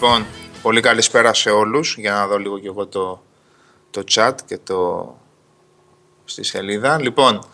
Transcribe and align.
Λοιπόν, 0.00 0.26
πολύ 0.62 0.80
καλησπέρα 0.80 1.34
σε 1.34 1.50
όλους 1.50 1.96
για 1.98 2.12
να 2.12 2.26
δω 2.26 2.38
λίγο 2.38 2.58
και 2.58 2.66
εγώ 2.66 2.86
το, 2.86 3.22
το 3.90 4.04
chat 4.14 4.32
και 4.46 4.58
το 4.58 5.14
στη 6.24 6.42
σελίδα. 6.42 7.00
Λοιπόν, 7.00 7.48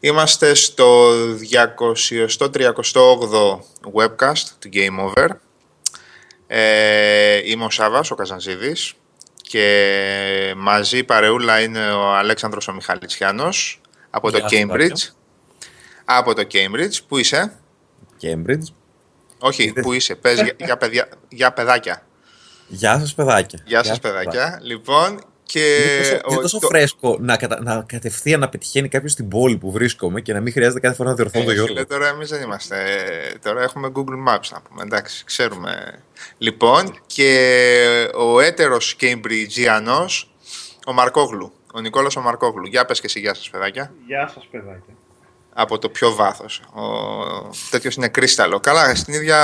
είμαστε 0.00 0.54
στο 0.54 1.10
238ο 1.52 3.58
webcast 3.94 4.44
του 4.58 4.68
Game 4.72 5.08
Over. 5.08 5.28
Ε, 6.46 7.40
είμαι 7.44 7.64
ο 7.64 7.70
Σάβας, 7.70 8.10
ο 8.10 8.14
Καζανζίδης 8.14 8.94
και 9.42 10.54
μαζί 10.56 11.04
παρεούλα 11.04 11.60
είναι 11.60 11.90
ο 11.90 12.14
Αλέξανδρος 12.14 12.68
ο 12.68 12.72
Μιχαλητσιάνος 12.72 13.80
από 14.10 14.30
το 14.30 14.46
Cambridge. 14.50 15.10
Από 16.04 16.34
το 16.34 16.46
Cambridge. 16.52 16.98
Πού 17.08 17.18
είσαι; 17.18 17.52
Cambridge. 18.22 18.75
Όχι, 19.38 19.72
πού 19.72 19.92
είσαι. 19.92 20.14
Πες 20.14 20.42
για, 20.42 20.52
για, 20.56 20.76
παιδιά, 20.76 21.08
για 21.28 21.52
παιδάκια. 21.52 22.06
Γεια 22.68 22.98
σας 22.98 23.14
παιδάκια. 23.14 23.58
Γεια 23.64 23.82
σας 23.82 24.00
παιδάκια. 24.00 24.60
Λοιπόν, 24.62 25.20
και 25.46 25.76
είναι 25.76 25.98
τόσο, 25.98 26.20
είναι 26.28 26.40
τόσο 26.40 26.58
το... 26.58 26.66
φρέσκο 26.66 27.16
να, 27.20 27.36
κατα... 27.36 27.62
να 27.62 27.84
κατευθείαν 27.88 28.40
να 28.40 28.48
πετυχαίνει 28.48 28.88
κάποιος 28.88 29.12
στην 29.12 29.28
πόλη 29.28 29.56
που 29.56 29.70
βρίσκομαι 29.70 30.20
και 30.20 30.32
να 30.32 30.40
μην 30.40 30.52
χρειάζεται 30.52 30.80
κάθε 30.80 30.94
φορά 30.94 31.08
να 31.08 31.14
διορθώνω 31.14 31.44
ε, 31.44 31.46
το 31.46 31.52
Γιώργο. 31.52 31.86
τώρα 31.86 32.08
εμείς 32.08 32.28
δεν 32.28 32.42
είμαστε. 32.42 32.76
Τώρα 33.42 33.62
έχουμε 33.62 33.92
Google 33.94 34.28
Maps 34.28 34.48
να 34.50 34.60
πούμε. 34.60 34.82
Εντάξει, 34.82 35.24
ξέρουμε. 35.24 36.02
Λοιπόν, 36.38 36.98
και 37.06 38.10
ο 38.14 38.40
έτερος 38.40 38.96
Cambridgeιανό, 39.00 40.06
ο 40.86 40.92
Μαρκόγλου. 40.92 41.52
Ο 41.74 41.80
Νικόλας 41.80 42.16
ο 42.16 42.20
Μαρκόγλου. 42.20 42.66
Για 42.66 42.84
πες 42.84 43.00
και 43.00 43.06
εσύ, 43.06 43.20
γεια 43.20 43.34
σας, 43.34 43.50
παιδάκια. 43.50 43.92
Γεια 44.06 44.30
σας, 44.34 44.46
παιδάκια. 44.50 44.94
Από 45.58 45.78
το 45.78 45.88
πιο 45.88 46.14
βάθος. 46.14 46.62
Ο... 46.74 46.82
Τέτοιος 47.70 47.94
είναι 47.94 48.08
κρίσταλο. 48.08 48.60
Καλά, 48.60 48.94
στην 48.94 49.14
ίδια... 49.14 49.38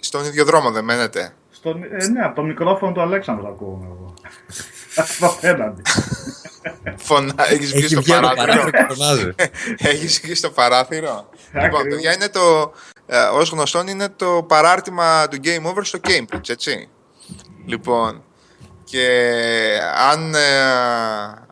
στον 0.00 0.24
ίδιο 0.24 0.44
δρόμο 0.44 0.70
δεν 0.70 0.84
μένετε. 0.84 1.34
Στον... 1.50 1.82
Ε, 1.82 2.06
ναι, 2.06 2.24
από 2.24 2.34
το 2.34 2.42
μικρόφωνο 2.42 2.92
του 2.92 3.00
Αλέξανδρου 3.00 3.46
ακούω 3.46 3.80
εγώ. 3.84 4.14
Απέναντι. 5.36 5.82
Φωνά, 6.96 7.34
έχεις 7.50 7.72
βγει 7.72 7.86
στο 7.86 8.02
παράθυρο. 8.02 8.70
έχεις 9.92 10.20
βγει 10.20 10.34
στο 10.34 10.50
παράθυρο. 10.50 11.28
λοιπόν, 11.62 11.88
παιδιά, 11.88 12.14
είναι 12.14 12.28
το, 12.28 12.72
ε, 13.06 13.22
ως 13.22 13.50
γνωστόν 13.50 13.88
είναι 13.88 14.08
το 14.08 14.44
παράρτημα 14.48 15.28
του 15.28 15.38
Game 15.44 15.72
Over 15.72 15.82
στο 15.82 15.98
Cambridge, 16.02 16.48
έτσι. 16.48 16.88
Λοιπόν, 17.66 18.23
και 18.94 19.80
αν, 20.10 20.34
ε, 20.34 20.62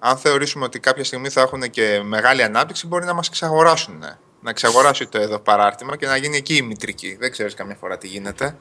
αν 0.00 0.16
θεωρήσουμε 0.16 0.64
ότι 0.64 0.78
κάποια 0.78 1.04
στιγμή 1.04 1.28
θα 1.28 1.40
έχουν 1.40 1.70
και 1.70 2.00
μεγάλη 2.04 2.42
ανάπτυξη, 2.42 2.86
μπορεί 2.86 3.04
να 3.04 3.12
μας 3.12 3.26
εξαγοράσουν. 3.26 3.98
Να 4.40 4.50
εξαγοράσει 4.50 5.06
το 5.06 5.18
εδώ 5.18 5.38
παράρτημα 5.38 5.96
και 5.96 6.06
να 6.06 6.16
γίνει 6.16 6.36
εκεί 6.36 6.56
η 6.56 6.62
μητρική. 6.62 7.16
Δεν 7.20 7.30
ξέρεις 7.30 7.54
καμιά 7.54 7.76
φορά 7.80 7.98
τι 7.98 8.06
γίνεται. 8.06 8.56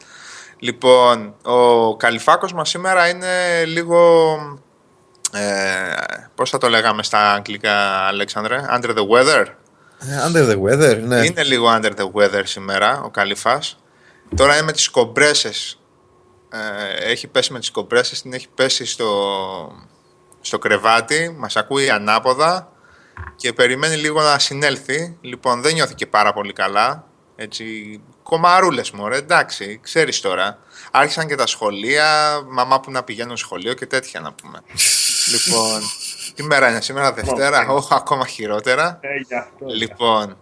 Λοιπόν, 0.60 1.36
ο 1.44 1.96
Καλυφάκος 1.98 2.54
μας 2.54 2.70
σήμερα 2.70 3.08
είναι 3.08 3.64
λίγο 3.66 4.34
ε, 5.34 5.42
πώς 6.36 6.50
θα 6.50 6.58
το 6.58 6.70
λέγαμε 6.70 7.04
στα 7.04 7.34
αγγλικά, 7.34 8.08
Αλέξανδρε, 8.08 8.66
under 8.74 8.90
the 8.90 9.08
weather. 9.08 9.46
Ε, 10.00 10.28
under 10.28 10.50
the 10.50 10.62
weather, 10.62 11.00
ναι. 11.02 11.26
Είναι 11.26 11.44
λίγο 11.44 11.80
under 11.82 11.92
the 11.92 12.12
weather 12.14 12.42
σήμερα 12.44 13.02
ο 13.02 13.10
Καλυφάς. 13.10 13.78
Τώρα 14.36 14.54
είναι 14.54 14.66
με 14.66 14.72
τις 14.72 14.90
κομπρέσες. 14.90 15.81
Ε, 16.54 17.12
έχει 17.12 17.28
πέσει 17.28 17.54
με 17.54 17.60
τις 17.60 17.72
κομπρέσες, 17.72 18.22
την 18.22 18.34
έχει 18.34 18.48
πέσει 18.50 18.86
στο, 18.86 19.08
στο 20.42 20.58
κρεβάτι, 20.58 21.36
μας 21.38 21.56
ακούει 21.56 21.90
ανάποδα 21.90 22.72
και 23.36 23.54
περιμένει 23.54 23.96
λίγο 23.96 24.22
να 24.22 24.40
συνέλθει. 24.40 25.18
Λοιπόν, 25.22 25.62
δεν 25.62 25.74
νιώθει 25.74 25.96
και 25.96 26.08
πάρα 26.08 26.34
πολύ 26.34 26.54
καλά. 26.54 27.06
Έτσι, 27.36 28.00
κομμαρούλες 28.24 28.92
μου, 28.92 29.08
εντάξει, 29.08 29.80
ξέρεις 29.84 30.20
τώρα. 30.22 30.60
Άρχισαν 30.92 31.28
και 31.28 31.36
τα 31.36 31.48
σχολεία, 31.48 32.40
μαμά 32.50 32.80
που 32.80 32.92
να 32.92 33.04
πηγαίνουν 33.04 33.38
σχολείο 33.38 33.74
και 33.74 33.86
τέτοια 33.86 34.20
να 34.20 34.34
πούμε. 34.34 34.62
λοιπόν, 35.32 35.82
τι 36.36 36.44
μέρα 36.44 36.70
είναι 36.70 36.82
σήμερα, 36.82 37.14
Δευτέρα, 37.14 37.68
όχι, 37.68 37.88
ακόμα 37.92 38.28
χειρότερα. 38.28 39.00
Ε, 39.02 39.10
λοιπόν, 39.76 40.38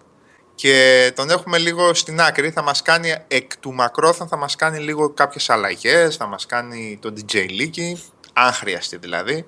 και 0.61 1.11
τον 1.15 1.29
έχουμε 1.29 1.57
λίγο 1.57 1.93
στην 1.93 2.21
άκρη, 2.21 2.49
θα 2.49 2.61
μας 2.61 2.81
κάνει 2.81 3.15
εκ 3.27 3.57
του 3.57 3.73
μακρόθεν, 3.73 4.27
θα 4.27 4.37
μας 4.37 4.55
κάνει 4.55 4.79
λίγο 4.79 5.09
κάποιες 5.09 5.49
αλλαγές, 5.49 6.15
θα 6.15 6.25
μας 6.25 6.45
κάνει 6.45 6.99
τον 7.01 7.13
DJ 7.17 7.35
Leaky, 7.35 7.93
αν 8.33 8.53
χρειαστεί 8.53 8.97
δηλαδή, 8.97 9.45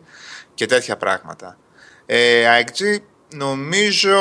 και 0.54 0.66
τέτοια 0.66 0.98
πράγματα. 0.98 1.58
Ε, 2.06 2.46
AXG, 2.60 2.98
νομίζω 3.36 4.20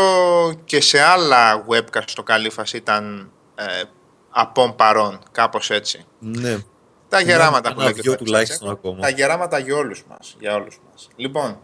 και 0.64 0.80
σε 0.80 1.00
άλλα 1.00 1.64
webcast 1.68 2.02
στο 2.06 2.22
Καλύφας 2.22 2.72
ήταν 2.72 3.30
ε, 3.54 3.82
από 4.30 4.72
παρόν, 4.72 5.20
κάπως 5.32 5.70
έτσι. 5.70 6.04
Ναι. 6.18 6.58
Τα 7.08 7.20
γεράματα 7.20 7.68
ναι, 7.68 7.74
που 7.74 7.80
λέγεται. 7.80 8.14
τουλάχιστον 8.14 8.70
ακόμα. 8.70 9.00
Τα 9.00 9.08
γεράματα 9.08 9.58
για 9.58 9.76
όλους 9.76 10.04
μας. 10.08 10.36
Για 10.38 10.54
όλους 10.54 10.80
μας. 10.90 11.08
Λοιπόν, 11.16 11.58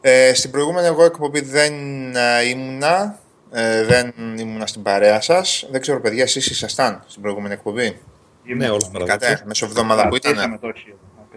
ε, 0.00 0.34
στην 0.34 0.50
προηγούμενη 0.50 0.86
εγώ 0.86 1.04
εκπομπή 1.04 1.40
δεν 1.40 1.74
ε, 2.16 2.42
ήμουνα, 2.48 3.18
ε, 3.50 3.84
δεν 3.84 4.14
ήμουνα 4.38 4.66
στην 4.66 4.82
παρέα 4.82 5.20
σας. 5.20 5.66
Δεν 5.70 5.80
ξέρω 5.80 6.00
παιδιά, 6.00 6.22
εσείς 6.22 6.46
ήσασταν 6.46 7.04
στην 7.06 7.22
προηγούμενη 7.22 7.54
εκπομπή; 7.54 8.00
Ναι, 8.56 8.68
όλα 8.70 8.80
Κατέ, 9.04 9.42
μεσοβδόμαδα 9.46 10.08
που 10.08 10.16
ήταν. 10.16 10.60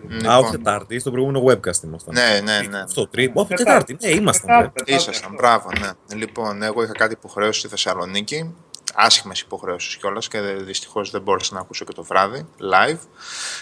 Λοιπόν. 0.03 0.29
Α, 0.31 0.37
όχι 0.37 0.51
Τετάρτη, 0.51 0.99
στο 0.99 1.11
προηγούμενο 1.11 1.45
webcast 1.45 1.83
ήμασταν. 1.83 2.13
Ναι, 2.13 2.39
ναι, 2.43 2.67
ναι. 2.67 2.79
Αυτό, 2.79 3.07
τρίτο. 3.07 3.41
Όχι, 3.41 3.53
Τετάρτη, 3.53 3.97
ναι, 4.01 4.09
ήμασταν. 4.09 4.73
Ήσασταν, 4.85 5.33
μπράβο, 5.33 5.69
ναι. 5.79 6.15
Λοιπόν, 6.15 6.63
εγώ 6.63 6.83
είχα 6.83 6.93
κάτι 6.93 7.13
υποχρέωση 7.13 7.59
στη 7.59 7.67
Θεσσαλονίκη 7.67 8.55
άσχημες 8.93 9.39
υποχρεώσεις 9.39 9.95
κιόλας 9.97 10.27
και 10.27 10.39
δυστυχώς 10.39 11.11
δεν 11.11 11.21
μπόρεσα 11.21 11.53
να 11.53 11.59
ακούσω 11.59 11.85
και 11.85 11.93
το 11.93 12.03
βράδυ, 12.03 12.47
live. 12.59 12.99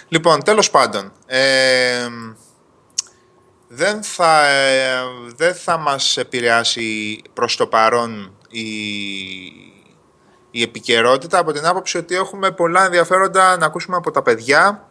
Λοιπόν, 0.07 0.43
τέλος 0.43 0.69
πάντων, 0.69 1.11
ε, 1.25 2.07
δεν, 3.67 4.03
θα, 4.03 4.47
ε, 4.47 5.01
δεν 5.35 5.55
θα 5.55 5.77
μας 5.77 6.17
επηρεάσει 6.17 7.21
προς 7.33 7.55
το 7.55 7.67
παρόν 7.67 8.35
η, 8.51 8.65
η 10.51 10.61
επικαιρότητα 10.61 11.37
από 11.37 11.51
την 11.51 11.65
άποψη 11.65 11.97
ότι 11.97 12.15
έχουμε 12.15 12.51
πολλά 12.51 12.85
ενδιαφέροντα 12.85 13.57
να 13.57 13.65
ακούσουμε 13.65 13.95
από 13.95 14.11
τα 14.11 14.21
παιδιά 14.21 14.89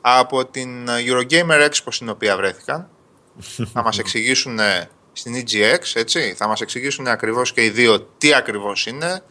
από 0.00 0.46
την 0.46 0.88
Eurogamer 0.88 1.68
Expo 1.68 1.88
στην 1.88 2.08
οποία 2.08 2.36
βρέθηκαν. 2.36 2.88
θα 3.72 3.82
μας 3.82 3.98
εξηγήσουν 3.98 4.58
στην 5.12 5.34
EGX, 5.34 5.78
έτσι, 5.94 6.34
θα 6.36 6.46
μας 6.48 6.60
εξηγήσουν 6.60 7.06
ακριβώς 7.06 7.52
και 7.52 7.64
οι 7.64 7.70
δύο 7.70 8.00
τι 8.00 8.34
ακριβώς 8.34 8.86
είναι, 8.86 9.22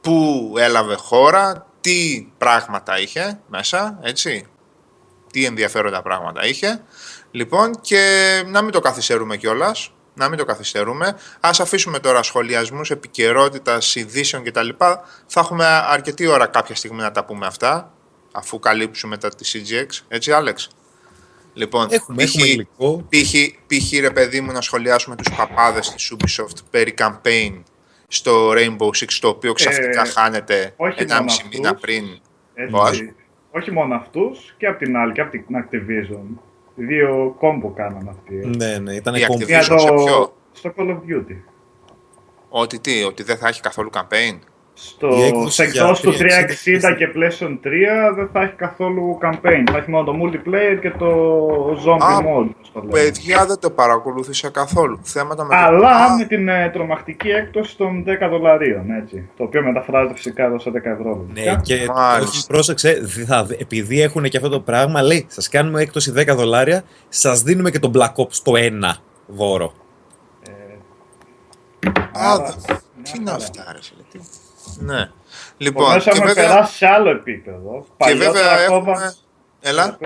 πού 0.00 0.54
έλαβε 0.58 0.94
χώρα, 0.94 1.66
τι 1.80 2.28
πράγματα 2.38 3.00
είχε 3.00 3.40
μέσα, 3.48 3.98
έτσι, 4.02 4.46
τι 5.32 5.44
ενδιαφέροντα 5.44 6.02
πράγματα 6.02 6.46
είχε. 6.46 6.82
Λοιπόν, 7.30 7.80
και 7.80 8.42
να 8.46 8.62
μην 8.62 8.72
το 8.72 8.80
καθυστερούμε 8.80 9.36
κιόλας. 9.36 9.92
Να 10.18 10.28
μην 10.28 10.38
το 10.38 10.44
καθυστερούμε. 10.44 11.06
Α 11.40 11.50
αφήσουμε 11.60 11.98
τώρα 11.98 12.22
σχολιασμούς, 12.22 12.90
επικαιρότητας, 12.90 13.94
ειδήσεων 13.94 14.44
κτλ. 14.44 14.68
Θα 15.26 15.40
έχουμε 15.40 15.64
αρκετή 15.66 16.26
ώρα 16.26 16.46
κάποια 16.46 16.74
στιγμή 16.74 17.00
να 17.00 17.10
τα 17.10 17.24
πούμε 17.24 17.46
αυτά, 17.46 17.92
αφού 18.32 18.58
καλύψουμε 18.58 19.16
τα 19.16 19.28
τη 19.28 19.50
CGX. 19.52 20.04
Έτσι, 20.08 20.32
Άλεξ; 20.32 20.70
Λοιπόν, 21.52 21.86
έχουμε, 21.90 22.24
π, 22.24 22.28
έχουμε 22.40 22.66
π, 23.08 23.14
π, 23.66 23.72
ρε 24.00 24.10
παιδί 24.10 24.40
μου 24.40 24.52
να 24.52 24.60
σχολιάσουμε 24.60 25.16
τους 25.16 25.34
παπάδες 25.36 25.90
της 25.90 26.14
Ubisoft 26.16 26.56
περί 26.70 26.94
campaign 26.98 27.62
στο 28.08 28.50
Rainbow 28.50 28.86
Six 28.86 29.08
το 29.20 29.28
οποίο 29.28 29.52
ξαφνικά 29.52 30.00
ε, 30.00 30.08
χάνεται 30.08 30.74
ένα 30.96 31.22
μισή 31.22 31.48
μήνα 31.52 31.74
πριν. 31.74 32.04
Έτσι, 32.54 33.14
όχι 33.50 33.70
μόνο 33.70 33.94
αυτούς 33.94 34.54
και 34.58 34.66
από 34.66 34.78
την 34.78 34.96
άλλη 34.96 35.12
και 35.12 35.20
από 35.20 35.30
την 35.30 35.44
Activision. 35.48 36.38
Δύο 36.80 37.34
κόμπο 37.38 37.70
κάνανε 37.70 38.10
αυτοί. 38.10 38.34
Ναι, 38.34 38.78
ναι, 38.78 38.94
ήταν 38.94 39.14
κόμπο. 39.26 39.62
Στο, 39.62 40.32
στο 40.52 40.72
Call 40.76 40.88
of 40.88 40.96
Duty. 40.96 41.36
Ότι 42.48 42.78
τι, 42.78 43.02
ότι 43.02 43.22
δεν 43.22 43.36
θα 43.36 43.48
έχει 43.48 43.60
καθόλου 43.60 43.90
campaign; 43.94 44.38
Στο 44.80 45.08
εκτός 45.56 46.00
του 46.00 46.12
360 46.12 46.16
και 46.98 47.08
PlayStation 47.14 47.50
3 47.50 48.14
δεν 48.16 48.28
θα 48.32 48.42
έχει 48.42 48.52
καθόλου 48.56 49.18
campaign. 49.22 49.62
Θα 49.70 49.76
έχει 49.78 49.90
μόνο 49.90 50.04
το 50.04 50.12
multiplayer 50.22 50.78
και 50.80 50.90
το 50.90 51.10
zombie 51.86 52.18
mode. 52.26 52.50
Το 52.72 52.80
παιδιά 52.80 53.46
δεν 53.46 53.58
το 53.58 53.70
παρακολούθησα 53.70 54.50
καθόλου. 54.50 54.98
Θέματα 55.02 55.44
με 55.44 55.56
Αλλά 55.56 56.06
το... 56.08 56.14
με 56.18 56.24
την 56.24 56.48
ε, 56.48 56.70
τρομακτική 56.72 57.28
έκπτωση 57.28 57.76
των 57.76 58.04
10 58.06 58.28
δολαρίων. 58.30 58.90
Έτσι, 58.90 59.28
το 59.36 59.44
οποίο 59.44 59.62
μεταφράζεται 59.62 60.14
φυσικά 60.14 60.44
εδώ 60.44 60.58
σε 60.58 60.70
10 60.70 60.74
ευρώ. 60.74 61.26
Ναι, 61.32 61.56
και 61.62 61.74
όχι, 62.20 62.46
πρόσεξε, 62.46 63.06
θα, 63.26 63.46
επειδή 63.58 64.02
έχουν 64.02 64.22
και 64.22 64.36
αυτό 64.36 64.48
το 64.48 64.60
πράγμα, 64.60 65.02
λέει 65.02 65.26
σας 65.28 65.48
κάνουμε 65.48 65.82
έκπτωση 65.82 66.12
10 66.16 66.26
δολάρια, 66.36 66.84
σας 67.08 67.42
δίνουμε 67.42 67.70
και 67.70 67.78
τον 67.78 67.92
Black 67.94 68.14
Ops 68.22 68.36
το 68.42 68.52
1 68.54 68.60
δώρο. 69.26 69.72
Ε, 70.48 71.90
άρα, 72.12 72.54
τι 73.02 73.12
είναι 73.18 73.30
αυτά, 73.30 73.64
ρε 73.72 73.78
ναι. 74.78 75.10
Λοιπόν, 75.56 75.98
και 75.98 76.10
έχουμε 76.10 76.26
βέβαια... 76.26 76.46
περάσει 76.48 76.76
σε 76.76 76.86
άλλο 76.86 77.10
επίπεδο. 77.10 77.86
Και 77.96 78.14
βέβαια 78.14 78.60
έχουμε... 78.60 79.14
Έλα. 79.60 79.98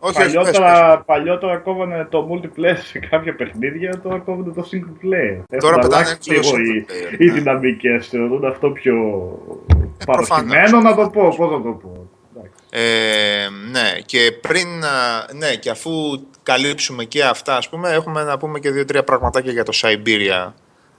Όχι, 0.00 0.14
παλιότερα, 0.14 0.96
πες, 0.96 1.04
παλιότερα 1.06 1.56
κόβανε 1.56 2.06
το 2.10 2.28
multiplayer 2.30 2.76
σε 2.84 2.98
κάποια 2.98 3.34
παιχνίδια, 3.34 4.00
τώρα 4.02 4.18
κόβανε 4.18 4.52
το 4.52 4.68
single 4.72 5.04
player. 5.04 5.58
Τώρα 5.60 5.78
πετάνε 5.78 6.18
λίγο 6.24 6.58
οι, 6.58 6.86
οι 7.18 7.24
ναι. 7.24 7.32
δυναμικές, 7.32 8.08
θεωρούν 8.08 8.44
αυτό 8.44 8.70
πιο 8.70 8.94
ε, 9.66 10.04
παροχημένο 10.06 10.80
να 10.80 10.94
το 10.94 11.10
πω, 11.10 11.34
πώς 11.36 11.50
να 11.50 11.62
το 11.62 11.70
πω. 11.70 12.08
Εντάξει. 12.36 12.62
Ε, 12.70 13.48
ναι, 13.70 14.00
και 14.06 14.38
πριν, 14.40 14.68
ναι, 15.36 15.54
και 15.54 15.70
αφού 15.70 15.90
καλύψουμε 16.42 17.04
και 17.04 17.24
αυτά, 17.24 17.56
ας 17.56 17.68
πούμε, 17.68 17.90
έχουμε 17.90 18.22
να 18.22 18.38
πούμε 18.38 18.58
και 18.58 18.70
δύο-τρία 18.70 19.04
πραγματάκια 19.04 19.52
για 19.52 19.64
το 19.64 19.72
Siberia. 19.82 20.52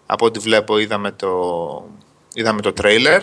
Από 0.05 0.25
ό,τι 0.25 0.39
βλέπω 0.39 0.79
είδαμε 0.79 1.11
το, 1.11 1.29
είδαμε 2.39 2.61
το 2.61 2.73
τρέιλερ, 2.73 3.21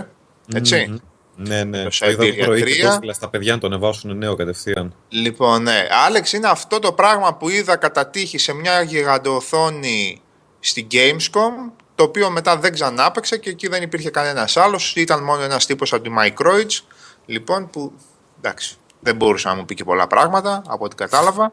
έτσι. 0.54 1.00
Ναι, 1.36 1.64
ναι. 1.64 1.82
Το 1.82 1.90
Siberia 1.92 2.48
3. 2.48 3.10
Στα 3.10 3.28
παιδιά 3.28 3.52
να 3.52 3.58
το 3.58 3.66
ανεβάσουν 3.66 4.18
νέο 4.18 4.34
κατευθείαν. 4.34 4.94
Λοιπόν, 5.08 5.62
ναι. 5.62 5.86
Άλεξ, 6.06 6.32
είναι 6.32 6.48
αυτό 6.48 6.78
το 6.78 6.92
πράγμα 6.92 7.34
που 7.34 7.48
είδα 7.48 7.76
κατά 7.76 8.06
τύχη 8.06 8.38
σε 8.38 8.52
μια 8.52 8.82
γιγαντοοθόνη 8.82 10.20
στην 10.60 10.86
Gamescom, 10.90 11.72
το 11.94 12.04
οποίο 12.04 12.30
μετά 12.30 12.56
δεν 12.56 12.72
ξανάπαιξε 12.72 13.38
και 13.38 13.50
εκεί 13.50 13.68
δεν 13.68 13.82
υπήρχε 13.82 14.10
κανένας 14.10 14.56
άλλος. 14.56 14.96
Ήταν 14.96 15.22
μόνο 15.22 15.42
ένας 15.42 15.66
τύπος 15.66 15.92
από 15.92 16.02
τη 16.02 16.10
Microids, 16.18 16.80
λοιπόν, 17.26 17.70
που 17.70 17.92
εντάξει, 18.38 18.76
δεν 19.00 19.16
μπορούσε 19.16 19.48
να 19.48 19.54
μου 19.54 19.64
πει 19.64 19.74
και 19.74 19.84
πολλά 19.84 20.06
πράγματα 20.06 20.62
από 20.66 20.84
ό,τι 20.84 20.94
κατάλαβα. 20.94 21.52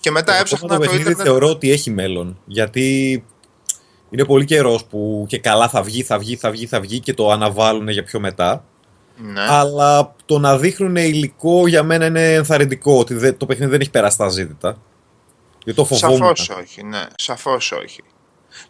Και 0.00 0.10
μετά 0.10 0.38
έψαχνα 0.38 0.78
το, 0.78 0.84
το 0.84 0.94
ίντερνετ. 0.94 1.20
θεωρώ 1.22 1.48
ότι 1.48 1.70
έχει 1.70 1.90
μέλλον. 1.90 2.40
Γιατί 2.44 3.24
είναι 4.10 4.24
πολύ 4.24 4.44
καιρός 4.44 4.84
που 4.84 5.24
και 5.28 5.38
καλά 5.38 5.68
θα 5.68 5.82
βγει, 5.82 6.02
θα 6.02 6.18
βγει, 6.18 6.36
θα 6.36 6.50
βγει, 6.50 6.66
θα 6.66 6.80
βγει 6.80 7.00
και 7.00 7.14
το 7.14 7.30
αναβάλουν 7.30 7.88
για 7.88 8.04
πιο 8.04 8.20
μετά. 8.20 8.64
Ναι. 9.16 9.40
Αλλά 9.48 10.14
το 10.24 10.38
να 10.38 10.58
δείχνουν 10.58 10.96
υλικό 10.96 11.66
για 11.66 11.82
μένα 11.82 12.06
είναι 12.06 12.34
ενθαρρυντικό 12.34 12.98
ότι 12.98 13.32
το 13.32 13.46
παιχνίδι 13.46 13.70
δεν 13.70 13.80
έχει 13.80 13.90
περάσει 13.90 14.16
τα 14.18 14.28
ζήτητα. 14.28 14.76
Γιατί 15.64 15.78
το 15.78 15.84
φοβόμουν. 15.84 16.36
Σαφώς 16.36 16.48
όχι, 16.48 16.82
ναι, 16.82 17.02
σαφώς 17.16 17.72
όχι. 17.72 18.02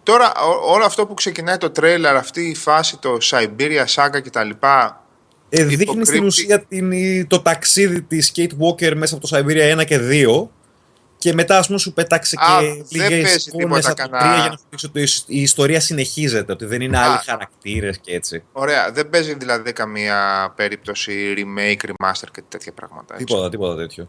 Τώρα 0.02 0.32
όλο 0.67 0.85
αυτό 0.85 1.06
που 1.06 1.14
ξεκινάει 1.14 1.56
το 1.56 1.70
τρέιλερ, 1.70 2.17
αυτή 2.17 2.40
η 2.40 2.55
φάση, 2.55 2.99
το 2.99 3.19
Siberia 3.23 3.85
Saga 3.94 4.20
κτλ. 4.25 4.50
Ε, 5.49 5.64
δείχνει 5.64 6.06
στην 6.06 6.25
ουσία 6.25 6.61
την, 6.61 6.93
το 7.26 7.40
ταξίδι 7.40 8.02
της 8.02 8.32
Kate 8.37 8.50
Walker 8.61 8.94
μέσα 8.94 9.14
από 9.14 9.29
το 9.29 9.37
Siberia 9.37 9.81
1 9.81 9.85
και 9.85 9.99
2 10.11 10.49
και 11.19 11.32
μετά, 11.32 11.59
ας 11.59 11.67
πούμε, 11.67 11.79
σου 11.79 11.93
πέταξε 11.93 12.37
και 12.37 12.85
λίγες 12.99 13.47
εικόνε 13.47 13.79
από 13.85 14.09
κανένα... 14.09 14.41
για 14.41 14.49
να 14.49 14.79
σου 14.79 14.91
δείξει 14.93 15.23
ότι 15.23 15.35
η 15.35 15.43
ιστορία 15.43 15.81
συνεχίζεται, 15.81 16.53
ότι 16.53 16.65
δεν 16.65 16.81
είναι 16.81 16.99
άλλοι 16.99 17.19
χαρακτήρες 17.25 17.99
και 17.99 18.15
έτσι. 18.15 18.44
Ωραία. 18.53 18.93
Δεν 18.93 19.09
παίζει 19.09 19.35
δηλαδή 19.35 19.73
καμία 19.73 20.53
περίπτωση 20.56 21.35
remake, 21.37 21.87
remaster 21.87 22.29
και 22.32 22.43
τέτοια 22.49 22.73
πράγματα. 22.73 23.15
Έτσι. 23.15 23.25
Τίποτα, 23.25 23.49
τίποτα 23.49 23.76
τέτοιο. 23.76 24.06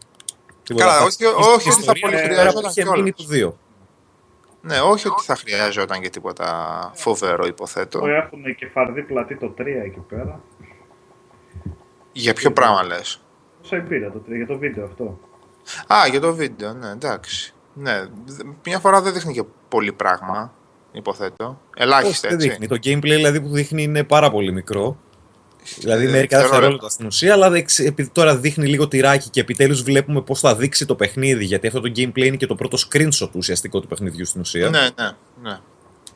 Καλά, 0.75 1.01
όχι, 1.01 1.25
όχι 1.25 1.69
ότι 1.69 1.83
θα 1.83 1.93
πολύ 1.99 2.17
χρειαζόταν 2.17 2.73
και 2.73 2.85
μείνει 2.85 3.13
το 3.13 3.23
2. 3.31 3.51
Ναι, 4.61 4.79
όχι 4.79 5.07
ότι 5.07 5.23
θα 5.23 5.35
χρειαζόταν 5.35 6.01
και 6.01 6.09
τίποτα 6.09 6.91
φοβερό, 6.95 7.45
υποθέτω. 7.45 8.07
Έχουν 8.07 8.55
και 8.55 8.67
φαρδί 8.73 9.03
πλατή 9.03 9.37
το 9.37 9.53
3 9.57 9.65
εκεί 9.85 9.99
πέρα. 9.99 10.41
Για 12.11 12.33
ποιο 12.33 12.51
πράγμα 12.51 12.83
λες; 12.83 13.21
Σαϊμπήρια 13.61 14.11
το 14.11 14.21
3, 14.29 14.35
για 14.35 14.47
το 14.47 14.57
βίντεο 14.57 14.83
αυτό. 14.83 15.19
Α, 15.87 16.07
για 16.09 16.19
το 16.19 16.33
βίντεο, 16.33 16.73
ναι, 16.73 16.89
εντάξει. 16.89 17.53
Ναι, 17.73 18.05
μια 18.65 18.79
φορά 18.79 19.01
δεν 19.01 19.13
δείχνει 19.13 19.33
και 19.33 19.43
πολύ 19.69 19.91
πράγμα, 19.91 20.53
υποθέτω. 20.91 21.59
Ελάχιστα, 21.75 22.27
έτσι. 22.27 22.47
Δεν 22.47 22.49
δείχνει. 22.49 22.67
Το 22.67 22.75
gameplay 22.75 23.15
δηλαδή 23.15 23.41
που 23.41 23.49
δείχνει 23.49 23.83
είναι 23.83 24.03
πάρα 24.03 24.31
πολύ 24.31 24.51
μικρό. 24.51 24.97
Δηλαδή 25.77 26.05
ε, 26.05 26.09
μερικά 26.09 26.39
δευτερόλεπτα 26.39 26.89
στην 26.89 27.05
ουσία, 27.05 27.33
αλλά 27.33 27.51
επειδή 27.77 28.09
τώρα 28.09 28.37
δείχνει 28.37 28.67
λίγο 28.67 28.87
τυράκι 28.87 29.29
και 29.29 29.39
επιτέλους 29.39 29.83
βλέπουμε 29.83 30.21
πώς 30.21 30.39
θα 30.39 30.55
δείξει 30.55 30.85
το 30.85 30.95
παιχνίδι, 30.95 31.45
γιατί 31.45 31.67
αυτό 31.67 31.81
το 31.81 31.91
gameplay 31.95 32.25
είναι 32.25 32.35
και 32.35 32.47
το 32.47 32.55
πρώτο 32.55 32.77
screenshot 32.77 33.29
ουσιαστικό 33.33 33.79
του 33.79 33.87
παιχνιδιού 33.87 34.25
στην 34.25 34.41
ουσία. 34.41 34.69
Ναι, 34.69 34.79
ναι, 34.79 35.11
ναι. 35.41 35.57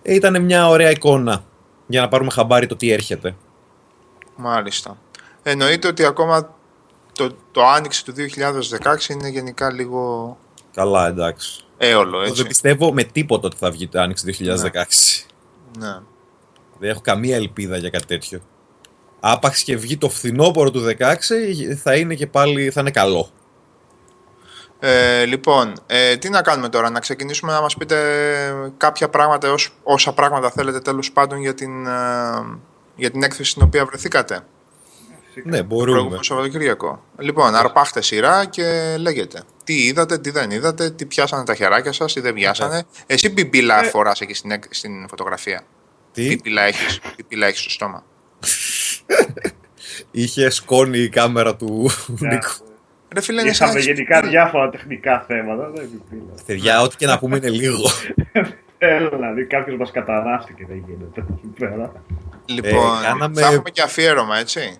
Ε, 0.01 0.13
ήταν 0.13 0.43
μια 0.43 0.67
ωραία 0.67 0.89
εικόνα 0.89 1.43
για 1.87 2.01
να 2.01 2.07
πάρουμε 2.07 2.31
χαμπάρι 2.31 2.67
το 2.67 2.75
τι 2.75 2.91
έρχεται. 2.91 3.35
Μάλιστα. 4.35 4.97
Εννοείται 5.43 5.87
ότι 5.87 6.05
ακόμα 6.05 6.55
το, 7.13 7.35
το 7.51 7.65
άνοιξη 7.65 8.05
του 8.05 8.13
2016 8.15 9.09
είναι 9.09 9.29
γενικά 9.29 9.71
λίγο... 9.71 10.37
Καλά, 10.73 11.07
εντάξει. 11.07 11.63
Έολο, 11.77 12.21
έτσι. 12.21 12.33
Δεν 12.33 12.47
πιστεύω 12.47 12.93
με 12.93 13.03
τίποτα 13.03 13.47
ότι 13.47 13.57
θα 13.57 13.71
βγει 13.71 13.87
το 13.87 14.01
άνοιξη 14.01 14.25
του 14.25 14.33
2016. 14.33 14.45
Ναι. 15.79 15.87
ναι. 15.87 15.99
Δεν 16.79 16.89
έχω 16.89 17.01
καμία 17.01 17.35
ελπίδα 17.35 17.77
για 17.77 17.89
κάτι 17.89 18.05
τέτοιο. 18.05 18.41
Άπαξ 19.19 19.63
και 19.63 19.77
βγει 19.77 19.97
το 19.97 20.09
φθινόπωρο 20.09 20.71
του 20.71 20.85
2016 20.99 21.13
θα 21.83 21.95
είναι 21.95 22.15
και 22.15 22.27
πάλι 22.27 22.69
θα 22.69 22.81
είναι 22.81 22.91
καλό. 22.91 23.29
Ε, 24.79 25.25
λοιπόν, 25.25 25.73
ε, 25.85 26.17
τι 26.17 26.29
να 26.29 26.41
κάνουμε 26.41 26.69
τώρα, 26.69 26.89
να 26.89 26.99
ξεκινήσουμε 26.99 27.51
να 27.51 27.61
μας 27.61 27.77
πείτε 27.77 27.97
κάποια 28.77 29.09
πράγματα, 29.09 29.55
όσα 29.83 30.13
πράγματα 30.13 30.51
θέλετε 30.51 30.79
τέλος 30.79 31.11
πάντων 31.11 31.39
για 31.39 31.53
την, 31.53 31.85
ε, 31.85 31.91
για 32.95 33.11
την 33.11 33.23
έκθεση 33.23 33.49
στην 33.49 33.63
οποία 33.63 33.85
βρεθήκατε. 33.85 34.43
Ναι, 35.43 35.63
μπορούμε. 35.63 36.17
Το 36.17 36.23
Σαββατοκύριακο. 36.23 37.03
Λοιπόν, 37.17 37.55
αρπάχτε 37.55 38.01
σειρά 38.01 38.45
και 38.45 38.95
λέγεται. 38.99 39.43
Τι 39.63 39.85
είδατε, 39.85 40.17
τι 40.17 40.29
δεν 40.29 40.51
είδατε, 40.51 40.89
τι 40.89 41.05
πιάσανε 41.05 41.43
τα 41.43 41.55
χεράκια 41.55 41.91
σας, 41.91 42.13
τι 42.13 42.19
δεν 42.19 42.33
πιάσανε. 42.33 42.75
Ναι. 42.75 42.81
Εσύ 43.05 43.33
πιπίλα 43.33 43.83
ε... 43.83 43.87
φοράς 43.87 44.21
εκεί 44.21 44.33
στην, 44.33 44.59
στην 44.69 45.07
φωτογραφία. 45.09 45.63
Τι; 46.11 46.27
Πιπίλα 46.27 46.61
έχεις 46.61 46.99
έχεις 47.29 47.59
στο 47.59 47.69
στόμα. 47.69 48.03
Είχε 50.11 50.49
σκόνη 50.49 50.97
η 50.97 51.09
κάμερα 51.09 51.55
του 51.55 51.89
ναι. 52.07 52.27
Νίκου. 52.27 52.49
Ρε 53.13 53.21
φίλε, 53.21 53.41
Είχαμε 53.41 53.79
γενικά 53.79 54.21
διάφορα 54.21 54.69
τεχνικά 54.69 55.25
θέματα. 55.27 55.71
Παιδιά, 56.45 56.81
ό,τι 56.81 56.95
και 56.95 57.05
να 57.05 57.19
πούμε 57.19 57.37
είναι 57.37 57.49
λίγο. 57.49 57.89
Έλα, 58.77 59.09
δηλαδή 59.09 59.45
κάποιος 59.45 59.77
μας 59.77 59.91
καταράστηκε, 59.91 60.65
δεν 60.67 60.83
γίνεται 60.87 61.25
εκεί 61.33 61.47
πέρα. 61.59 61.91
Λοιπόν, 62.45 63.01
ε, 63.01 63.05
κάναμε... 63.05 63.41
θα 63.41 63.47
έχουμε 63.47 63.69
και 63.69 63.81
αφιέρωμα, 63.81 64.37
έτσι. 64.37 64.77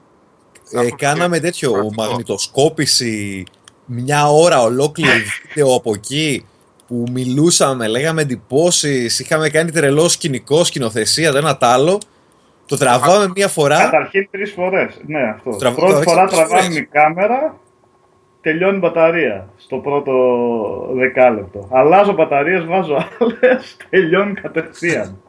Ε, 0.71 0.89
κάναμε 0.98 1.39
τέτοιο 1.39 1.92
μαγνητοσκόπηση 1.95 3.44
μια 3.86 4.30
ώρα 4.30 4.62
ολόκληρη 4.62 5.24
βίντεο 5.48 5.75
από 5.75 5.92
εκεί 5.95 6.45
που 6.88 7.04
μιλούσαμε, 7.12 7.88
λέγαμε 7.88 8.21
εντυπώσεις, 8.21 9.19
είχαμε 9.19 9.50
κάνει 9.50 9.71
τρελό 9.71 10.10
σκηνικό, 10.10 10.63
σκηνοθεσία, 10.63 11.31
το 11.31 11.38
ένα 11.38 11.57
τ' 11.57 11.63
άλλο. 11.63 12.00
Το 12.65 12.77
τραβάμε 12.77 13.31
μία 13.36 13.48
φορά. 13.48 13.77
Καταρχήν 13.77 14.27
τρεις 14.31 14.51
φορές. 14.51 15.01
Ναι, 15.06 15.21
αυτό. 15.21 15.56
Τραβ... 15.56 15.75
Πρώτη 15.75 16.04
φορά 16.04 16.25
τραβάμε 16.25 16.75
η 16.75 16.86
κάμερα, 16.86 17.57
τελειώνει 18.42 18.75
η 18.75 18.80
μπαταρία 18.80 19.50
στο 19.57 19.77
πρώτο 19.77 20.13
δεκάλεπτο. 20.94 21.68
Αλλάζω 21.71 22.13
μπαταρίες, 22.13 22.66
βάζω 22.66 22.94
άλλες, 23.19 23.77
τελειώνει 23.89 24.33
κατευθείαν. 24.33 25.21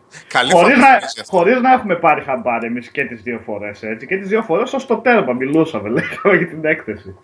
Χωρίς 0.53 0.77
να, 0.77 0.87
χωρίς 1.27 1.61
να 1.61 1.73
έχουμε 1.73 1.95
πάρει 1.95 2.23
χαμπάρι 2.23 2.67
εμείς 2.67 2.91
και 2.91 3.05
τις 3.05 3.23
δύο 3.23 3.41
φορές 3.45 3.83
έτσι. 3.83 4.07
Και 4.07 4.17
τις 4.17 4.29
δύο 4.29 4.43
φορές 4.43 4.73
ως 4.73 4.87
το 4.87 4.97
τέρμα 4.97 5.33
μιλούσαμε 5.33 5.89
λέγαμε 5.99 6.37
για 6.37 6.49
την 6.49 6.65
έκθεση. 6.65 7.15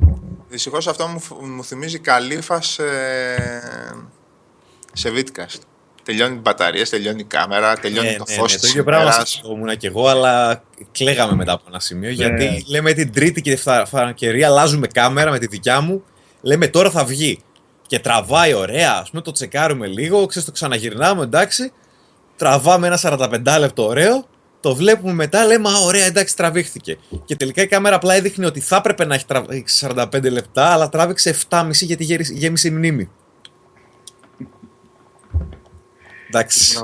Δυστυχώς 0.49 0.88
αυτό 0.88 1.06
μου, 1.06 1.47
μου 1.47 1.64
θυμίζει 1.64 1.99
καλύφας 1.99 2.66
σε, 2.66 2.82
σε 4.92 5.12
Vidcast. 5.16 5.61
Τελειώνει 6.04 6.35
η 6.35 6.40
μπαταρία, 6.42 6.87
τελειώνει 6.87 7.20
η 7.20 7.25
κάμερα, 7.25 7.76
τελειώνει 7.76 8.09
ναι, 8.09 8.16
το 8.16 8.25
ναι, 8.28 8.35
φως. 8.35 8.52
Ναι, 8.52 8.59
το 8.59 8.66
ίδιο 8.66 8.85
πράγμα 8.85 9.12
ήμουν 9.52 9.76
και 9.76 9.87
εγώ, 9.87 10.09
αλλά 10.09 10.62
κλαίγαμε 10.92 11.35
μετά 11.35 11.52
από 11.52 11.64
ένα 11.68 11.80
σημείο. 11.80 12.09
Ναι. 12.09 12.14
Γιατί 12.14 12.64
λέμε 12.68 12.92
την 12.92 13.12
τρίτη 13.12 13.42
και 13.42 13.56
φαρακερία, 13.87 14.47
αλλάζουμε 14.47 14.87
κάμερα 14.87 15.30
με 15.30 15.38
τη 15.38 15.47
δικιά 15.47 15.80
μου. 15.80 16.04
Λέμε 16.40 16.68
τώρα 16.68 16.90
θα 16.90 17.04
βγει. 17.04 17.38
Και 17.87 17.99
τραβάει 17.99 18.52
ωραία, 18.52 18.99
ας 19.00 19.11
πούμε, 19.11 19.23
το 19.23 19.32
τσεκάρουμε 19.32 19.87
λίγο, 19.87 20.26
ξέρεις 20.26 20.49
το 20.49 20.54
ξαναγυρνάμε, 20.54 21.23
εντάξει 21.23 21.73
τραβάμε 22.40 22.87
ένα 22.87 22.99
45 23.02 23.56
λεπτό 23.59 23.87
ωραίο, 23.87 24.25
το 24.61 24.75
βλέπουμε 24.75 25.12
μετά, 25.12 25.44
λέμε 25.47 25.68
Α, 25.68 25.73
ωραία, 25.85 26.04
εντάξει, 26.04 26.37
τραβήχθηκε. 26.37 26.99
Και 27.25 27.37
τελικά 27.37 27.62
η 27.62 27.66
κάμερα 27.66 27.97
απλά 27.97 28.14
έδειχνε 28.14 28.47
ότι 28.47 28.61
θα 28.61 28.76
έπρεπε 28.76 29.04
να 29.04 29.14
έχει 29.14 29.26
τραβήξει 29.26 29.87
45 29.94 30.30
λεπτά, 30.30 30.66
αλλά 30.66 30.88
τράβηξε 30.88 31.37
7,5 31.49 31.70
γιατί 31.73 32.04
γέμισε 32.32 32.68
η 32.68 32.70
μνήμη. 32.70 33.11
Εντάξει. 36.28 36.78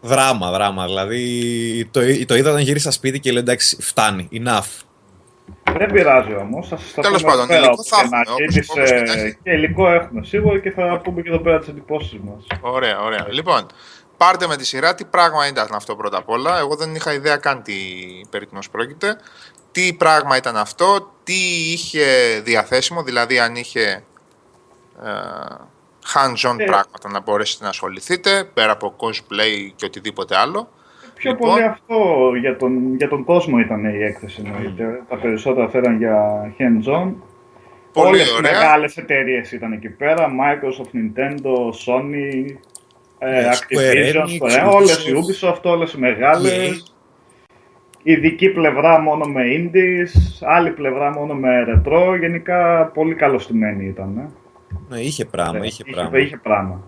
Δράμα, 0.00 0.50
δράμα. 0.50 0.86
Δηλαδή 0.86 1.88
το, 1.90 2.00
το 2.26 2.36
είδα 2.36 2.50
όταν 2.50 2.62
γύρισα 2.62 2.90
σπίτι 2.90 3.20
και 3.20 3.32
λέω 3.32 3.40
εντάξει, 3.40 3.76
φτάνει. 3.80 4.28
Enough. 4.32 4.86
Δεν 5.78 5.92
πειράζει 5.92 6.34
όμως. 6.34 6.72
Τέλος 7.00 7.22
πάντων, 7.22 7.48
υλικό 7.50 7.84
θα 7.84 8.00
έχουμε. 8.00 9.36
Και 9.42 9.50
υλικό 9.50 9.90
έχουμε 9.90 10.24
σίγουρα 10.24 10.58
και 10.58 10.70
θα 10.70 11.00
πούμε 11.04 11.22
και 11.22 11.28
εδώ 11.28 11.38
πέρα 11.38 11.58
τις 11.58 11.68
εντυπώσεις 11.68 12.18
μας. 12.20 12.46
Ωραία, 12.60 13.00
ωραία. 13.00 13.26
Λοιπόν, 13.30 13.66
πάρτε 14.18 14.46
με 14.46 14.56
τη 14.56 14.66
σειρά 14.66 14.94
τι 14.94 15.04
πράγμα 15.04 15.48
ήταν 15.48 15.68
αυτό 15.72 15.96
πρώτα 15.96 16.18
απ' 16.18 16.28
όλα. 16.28 16.58
Εγώ 16.58 16.76
δεν 16.76 16.94
είχα 16.94 17.12
ιδέα 17.12 17.36
καν 17.36 17.62
τι 17.62 17.74
περί 18.30 18.48
πρόκειται. 18.70 19.16
Τι 19.72 19.92
πράγμα 19.92 20.36
ήταν 20.36 20.56
αυτό, 20.56 21.12
τι 21.24 21.72
είχε 21.72 22.40
διαθέσιμο, 22.44 23.02
δηλαδή 23.02 23.38
αν 23.38 23.56
είχε 23.56 24.04
ε, 25.02 25.10
hands-on 26.14 26.58
ε. 26.58 26.64
πράγματα 26.64 27.10
να 27.10 27.20
μπορέσετε 27.20 27.64
να 27.64 27.70
ασχοληθείτε, 27.70 28.50
πέρα 28.54 28.72
από 28.72 28.94
cosplay 28.98 29.70
και 29.76 29.84
οτιδήποτε 29.84 30.36
άλλο. 30.36 30.68
Πιο 31.14 31.30
λοιπόν, 31.30 31.50
πολύ 31.50 31.62
αυτό 31.62 32.30
για 32.40 32.56
τον, 32.56 32.94
για 32.94 33.08
τον 33.08 33.24
κόσμο 33.24 33.58
ήταν 33.58 33.84
η 33.84 34.02
έκθεση 34.02 34.42
εννοείται. 34.44 35.02
Τα 35.08 35.16
περισσότερα 35.16 35.68
φέραν 35.68 35.96
για 35.96 36.42
hands-on. 36.58 37.12
Όλες 37.92 38.30
οι 38.30 38.40
μεγάλες 38.40 38.96
εταιρείες 38.96 39.52
ήταν 39.52 39.72
εκεί 39.72 39.88
πέρα, 39.88 40.26
Microsoft, 40.26 40.96
Nintendo, 40.96 41.52
Sony, 41.86 42.44
ε, 42.44 42.54
Activision, 43.20 44.24
Square, 44.24 44.72
όλες 44.72 45.06
οι 45.06 45.12
Ubisoft, 45.14 45.62
όλες 45.62 45.92
οι 45.92 45.98
μεγάλες. 45.98 46.92
ειδική 48.02 48.48
πλευρά 48.48 49.00
μόνο 49.00 49.24
με 49.24 49.42
indies, 49.56 50.10
άλλη 50.40 50.70
πλευρά 50.70 51.10
μόνο 51.10 51.34
με 51.34 51.48
retro. 51.68 52.18
Γενικά 52.20 52.90
πολύ 52.94 53.14
καλωστημένη 53.14 53.86
ήταν. 53.86 54.18
Ε. 54.18 54.30
Ναι, 54.88 55.00
είχε 55.00 55.24
πράγμα, 55.24 55.64
είχε, 55.64 55.82
είχε 55.86 55.92
πράγμα. 55.92 56.18
Είχε 56.18 56.36
πράγμα. 56.42 56.82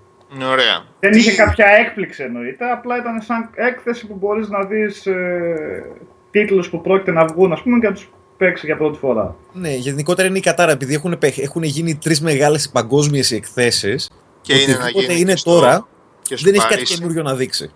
Ωραία. 0.50 0.84
Δεν 1.00 1.12
είχε 1.12 1.32
κάποια 1.32 1.66
έκπληξη 1.66 2.22
εννοείται, 2.22 2.70
απλά 2.70 2.96
ήταν 2.96 3.20
σαν 3.20 3.50
έκθεση 3.54 4.06
που 4.06 4.14
μπορείς 4.14 4.48
να 4.48 4.64
δεις 4.64 5.06
ε, 5.06 5.84
τίτλους 6.30 6.70
που 6.70 6.80
πρόκειται 6.80 7.12
να 7.12 7.24
βγουν 7.24 7.52
ας 7.52 7.62
πούμε 7.62 7.78
και 7.78 7.86
να 7.86 7.92
τους 7.92 8.10
παίξεις 8.36 8.64
για 8.66 8.76
πρώτη 8.76 8.98
φορά. 8.98 9.36
Ναι, 9.52 9.74
γενικότερα 9.74 10.28
είναι 10.28 10.38
η 10.38 10.40
κατάρα, 10.40 10.72
επειδή 10.72 10.94
έχουν, 10.94 11.18
έχουν 11.36 11.62
γίνει 11.62 11.94
τρεις 11.94 12.20
μεγάλες 12.20 12.70
παγκόσμιες 12.70 13.32
εκθέσεις 13.32 14.10
και 14.40 14.54
είναι, 14.54 14.76
να 14.76 14.88
γίνει 14.88 15.20
είναι 15.20 15.34
τώρα, 15.42 15.86
δεν 16.34 16.54
έχει 16.54 16.68
κάτι 16.68 16.82
καινούριο 16.82 17.22
να 17.22 17.34
δείξει. 17.34 17.70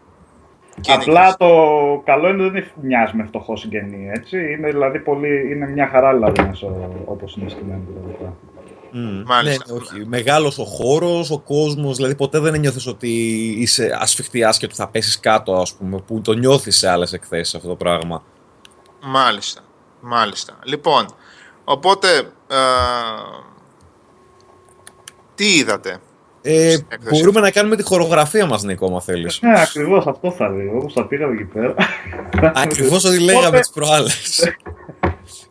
Και 0.80 0.92
Απλά 0.92 1.36
το 1.36 1.48
καλό 2.04 2.28
είναι 2.28 2.44
ότι 2.44 2.60
δεν 2.60 2.70
μοιάζει 2.80 3.16
με 3.16 3.24
φτωχό 3.24 3.56
συγγενή, 3.56 4.10
έτσι. 4.14 4.52
Είναι 4.52 4.70
δηλαδή 4.70 4.98
πολύ, 4.98 5.52
είναι 5.52 5.66
μια 5.66 5.88
χαρά 5.88 6.12
δηλαδή 6.12 6.50
όπως 7.04 7.36
είναι 7.36 7.48
στημένο 7.48 7.82
δηλαδή. 7.86 8.34
Mm. 8.96 9.24
Μάλιστα. 9.26 9.64
Ναι, 9.72 9.78
όχι. 9.78 10.06
Μεγάλος 10.06 10.58
ο 10.58 10.64
χώρος, 10.64 11.30
ο 11.30 11.38
κόσμος, 11.38 11.96
δηλαδή 11.96 12.14
ποτέ 12.14 12.38
δεν 12.38 12.60
νιώθεις 12.60 12.86
ότι 12.86 13.08
είσαι 13.58 13.96
ασφιχτιάς 14.00 14.58
και 14.58 14.64
ότι 14.64 14.74
θα 14.74 14.88
πέσεις 14.88 15.20
κάτω, 15.20 15.54
ας 15.54 15.74
πούμε, 15.74 16.00
που 16.06 16.20
το 16.20 16.32
νιώθεις 16.32 16.78
σε 16.78 16.88
άλλες 16.88 17.12
εκθέσεις 17.12 17.54
αυτό 17.54 17.68
το 17.68 17.76
πράγμα. 17.76 18.22
Μάλιστα, 19.02 19.60
μάλιστα. 20.00 20.58
Λοιπόν, 20.64 21.06
οπότε, 21.64 22.08
ε, 22.48 22.56
τι 25.34 25.44
είδατε; 25.44 26.00
Ε, 26.46 26.76
μπορούμε 27.10 27.40
να 27.40 27.50
κάνουμε 27.50 27.76
τη 27.76 27.82
χορογραφία 27.82 28.46
μας, 28.46 28.62
Νίκο, 28.62 28.86
άμα 28.86 29.00
θέλεις. 29.00 29.40
Ναι, 29.42 29.60
ακριβώς 29.60 30.06
αυτό 30.06 30.30
θα 30.30 30.48
λέει. 30.48 30.70
Όπως 30.74 30.92
θα 30.92 31.06
πήγαμε 31.06 31.32
εκεί 31.34 31.44
πέρα. 31.44 31.74
Ακριβώς 32.54 33.04
ό,τι 33.04 33.20
λέγαμε 33.20 33.58
τις 33.60 33.70
προάλλες. 33.70 34.54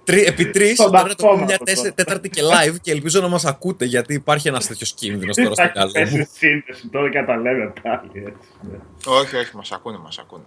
Επί 0.05 0.45
τρεις, 0.45 0.75
τώρα 0.75 1.15
το 1.15 1.27
πούμε 1.27 1.43
μια 1.43 1.57
τέταρτη 1.95 2.29
και 2.29 2.41
live 2.41 2.75
και 2.81 2.91
ελπίζω 2.91 3.21
να 3.21 3.27
μας 3.27 3.45
ακούτε 3.45 3.85
γιατί 3.85 4.13
υπάρχει 4.13 4.47
ένας 4.47 4.67
τέτοιος 4.67 4.93
κίνδυνος 4.93 5.35
τώρα 5.35 5.53
στο 5.53 5.71
καλό 5.73 5.91
μου. 5.95 6.27
σύνδεση 6.31 6.87
τώρα 6.91 7.09
και 7.09 7.23
τα 7.27 7.37
λέμε 7.37 7.73
πάλι. 7.81 8.23
Ναι. 8.61 8.77
Όχι, 9.05 9.35
όχι, 9.35 9.55
μας 9.55 9.71
ακούνε, 9.71 9.97
μας 9.97 10.17
ακούνε. 10.17 10.43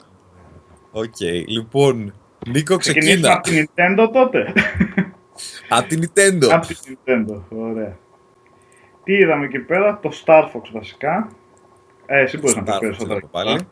Οκ, 0.91 1.21
λοιπόν, 1.47 2.15
Νίκο, 2.47 2.77
ξεκινά. 2.77 3.33
Από 3.33 3.43
την 3.43 3.69
Nintendo 3.69 4.09
τότε. 4.13 4.53
Από 5.69 5.89
την 5.89 6.01
Nintendo. 6.03 6.49
Από 6.51 6.67
την 6.67 6.77
Nintendo, 6.87 7.41
ωραία. 7.49 7.97
Τι 9.07 9.13
είδαμε 9.13 9.45
εκεί 9.45 9.59
πέρα, 9.59 9.99
το 10.03 10.11
Star 10.25 10.43
Fox 10.45 10.63
βασικά. 10.73 11.29
Ε, 12.07 12.21
εσύ 12.21 12.39
μπορείς 12.39 12.57
να 12.57 12.63
πεις 12.63 12.79
περισσότερα. 12.79 13.21
Πάλι. 13.31 13.69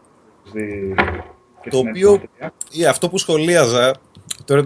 Το 1.71 1.79
οποίο, 1.79 2.23
ή 2.71 2.87
αυτό 2.87 3.09
που 3.09 3.19
σχολίαζα, 3.19 3.95
τώρα 4.45 4.62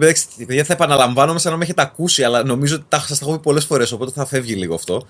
παιδιά 0.47 0.63
θα 0.63 0.73
επαναλαμβάνομαι 0.73 1.39
σαν 1.39 1.51
να 1.51 1.57
με 1.57 1.63
έχετε 1.63 1.81
ακούσει, 1.81 2.23
αλλά 2.23 2.43
νομίζω 2.43 2.75
ότι 2.75 2.85
τα, 2.87 2.99
σας 2.99 3.19
τα 3.19 3.25
έχω 3.25 3.35
πει 3.35 3.41
πολλές 3.41 3.65
φορές, 3.65 3.91
οπότε 3.91 4.11
θα 4.11 4.25
φεύγει 4.25 4.53
λίγο 4.53 4.73
αυτό. 4.73 5.07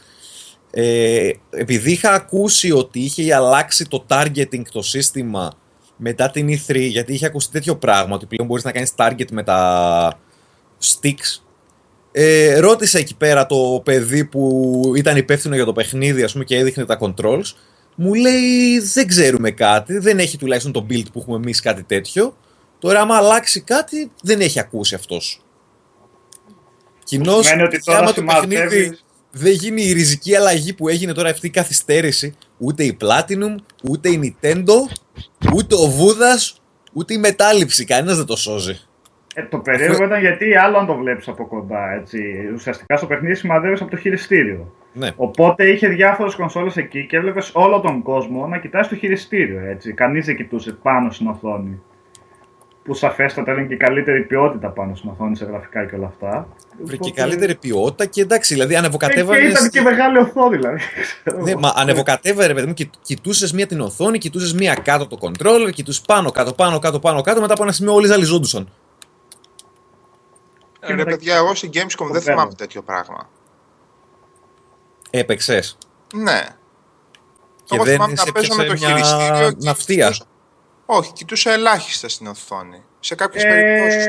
Ε, 0.72 1.32
επειδή 1.50 1.92
είχα 1.92 2.12
ακούσει 2.12 2.72
ότι 2.72 3.00
είχε 3.00 3.34
αλλάξει 3.36 3.86
το 3.88 4.06
targeting 4.08 4.62
το 4.72 4.82
σύστημα 4.82 5.52
μετά 5.98 6.30
την 6.30 6.48
E3, 6.48 6.76
γιατί 6.76 7.14
είχε 7.14 7.26
ακουστεί 7.26 7.52
τέτοιο 7.52 7.76
πράγμα, 7.76 8.16
ότι 8.16 8.26
πλέον 8.26 8.48
μπορείς 8.48 8.64
να 8.64 8.72
κάνεις 8.72 8.94
target 8.96 9.32
με 9.32 9.44
τα 9.44 10.20
sticks 10.84 11.49
ε, 12.12 12.60
ρώτησα 12.60 13.00
εκεί 13.00 13.16
πέρα 13.16 13.46
το 13.46 13.82
παιδί 13.86 14.26
που 14.26 14.82
ήταν 14.96 15.18
υπεύθυνο 15.18 15.56
για 15.56 15.66
το 15.66 15.74
παιχνίδι 15.74 16.24
ας 16.24 16.32
πούμε, 16.32 16.44
και 16.44 16.58
έδειχνε 16.58 16.86
τα 16.86 16.98
controls. 17.02 17.54
Μου 17.96 18.14
λέει 18.14 18.80
δεν 18.80 19.08
ξέρουμε 19.08 19.52
κάτι, 19.52 19.98
δεν 19.98 20.20
έχει 20.20 20.38
τουλάχιστον 20.38 20.72
το 20.72 20.86
build 20.90 21.12
που 21.14 21.20
έχουμε 21.20 21.36
εμείς 21.36 21.62
κάτι 21.62 21.84
τέτοιο. 21.84 22.38
Τώρα 22.80 23.02
άμα 23.02 23.16
αλλάξει 23.16 23.62
κάτι 23.62 24.12
δεν 24.22 24.42
έχει 24.42 24.60
ακούσει 24.60 24.96
αυτός. 24.96 25.42
Κοινώς, 27.04 27.52
άμα 27.86 28.14
το 28.14 28.24
παιχνίδι 28.24 28.98
δεν 29.32 29.52
γίνει 29.52 29.82
η 29.82 29.92
ριζική 29.92 30.36
αλλαγή 30.36 30.74
που 30.74 30.88
έγινε 30.88 31.14
τώρα 31.14 31.30
αυτή 31.30 31.48
η 31.48 31.50
καθυστέρηση, 31.50 32.36
ούτε 32.58 32.84
η 32.84 32.98
Platinum, 33.02 33.56
ούτε 33.84 34.10
η 34.10 34.36
Nintendo, 34.42 34.74
ούτε 35.54 35.76
ο 35.76 35.88
Βούδας, 35.88 36.62
ούτε 36.94 37.14
η 37.14 37.18
μετάληψη, 37.18 37.86
κανένας 37.86 38.18
δεν 38.18 38.26
το 38.26 38.36
σώζει. 38.36 38.80
Ε, 39.40 39.48
το 39.50 39.58
περίεργο 39.58 40.04
ήταν 40.04 40.20
γιατί 40.20 40.56
άλλο 40.56 40.78
αν 40.78 40.86
το 40.86 40.96
βλέπεις 40.96 41.28
από 41.28 41.48
κοντά. 41.48 41.94
Έτσι. 41.94 42.20
Ουσιαστικά 42.54 42.98
στο 42.98 43.06
παιχνίδι 43.06 43.36
σημαδεύεις 43.36 43.82
από 43.82 43.92
το 43.92 43.98
χειριστήριο. 43.98 44.74
Ναι. 44.94 45.10
Οπότε 45.16 45.70
είχε 45.70 45.88
διάφορες 45.88 46.36
κονσόλες 46.36 46.78
εκεί 46.78 47.06
και 47.06 47.18
έβλεπες 47.18 47.52
όλο 47.54 47.80
τον 47.80 48.02
κόσμο 48.02 48.48
να 48.48 48.58
κοιτάει 48.58 48.88
το 48.88 48.96
χειριστήριο. 48.96 49.60
Έτσι. 49.70 49.94
Κανείς 49.94 50.26
δεν 50.26 50.36
κοιτούσε 50.36 50.72
πάνω 50.82 51.12
στην 51.12 51.28
οθόνη. 51.28 51.82
Που 52.84 52.94
σαφέστατα 52.94 53.52
ήταν 53.52 53.68
και 53.68 53.76
καλύτερη 53.76 54.22
ποιότητα 54.22 54.70
πάνω 54.70 54.96
στην 54.96 55.10
οθόνη 55.10 55.36
σε 55.36 55.46
γραφικά 55.46 55.86
και 55.86 55.96
όλα 55.96 56.06
αυτά. 56.06 56.48
Βρήκε 56.84 57.10
Οπότε... 57.10 57.22
καλύτερη 57.22 57.56
ποιότητα 57.56 58.06
και 58.06 58.22
εντάξει, 58.22 58.54
δηλαδή 58.54 58.76
ανεβοκατέβανε. 58.76 59.40
Και 59.40 59.46
ήταν 59.46 59.70
και 59.70 59.82
μεγάλη 59.82 60.18
οθόνη, 60.18 60.58
δηλαδή. 60.58 60.82
ναι, 61.44 61.56
μα 61.56 61.74
ανεβοκατέβαινε, 61.76 62.54
παιδί 62.54 62.68
μου, 62.68 62.74
κοιτούσες 63.02 63.54
μία 63.54 63.68
την 63.68 63.80
οθόνη, 63.80 64.18
κοιτούσες 64.18 64.54
μία 64.54 64.74
κάτω 64.84 65.08
το 65.08 65.18
controller, 65.22 65.70
κοιτούσες 65.72 66.02
πάνω, 66.02 66.32
κάτω, 66.32 66.54
πάνω, 66.54 66.80
κάτω, 66.80 67.00
πάνω, 67.00 67.22
κάτω. 67.22 67.42
Μετά 67.42 67.54
από 67.54 67.64
ένα 67.64 67.72
σημείο 67.72 67.94
όλοι 67.94 68.08
ζαλιζόντουσαν. 68.08 68.68
Ε, 70.80 70.94
ρε 70.94 71.04
παιδιά, 71.04 71.36
εγώ 71.36 71.56
στην 71.56 71.70
Gamescom 71.74 72.08
δεν 72.12 72.22
θυμάμαι 72.22 72.54
τέτοιο 72.54 72.82
πράγμα. 72.82 73.30
Έπαιξες. 75.10 75.78
Ναι. 76.16 76.42
Και 77.64 77.76
εγώ 77.76 77.84
δεν 77.84 78.18
σε 78.18 78.48
να 78.48 78.56
με 78.56 78.64
το 78.64 78.74
μια 78.74 78.88
χειριστήριο. 78.88 79.52
Ναυτία. 79.58 80.16
Όχι, 80.86 81.12
κοιτούσα 81.14 81.52
ελάχιστα 81.52 82.10
στην 82.10 82.28
οθόνη. 82.28 82.84
Σε 83.00 83.16
κάποιες 83.16 83.44
ε, 83.44 83.48
περιπτώσεις. 83.48 84.08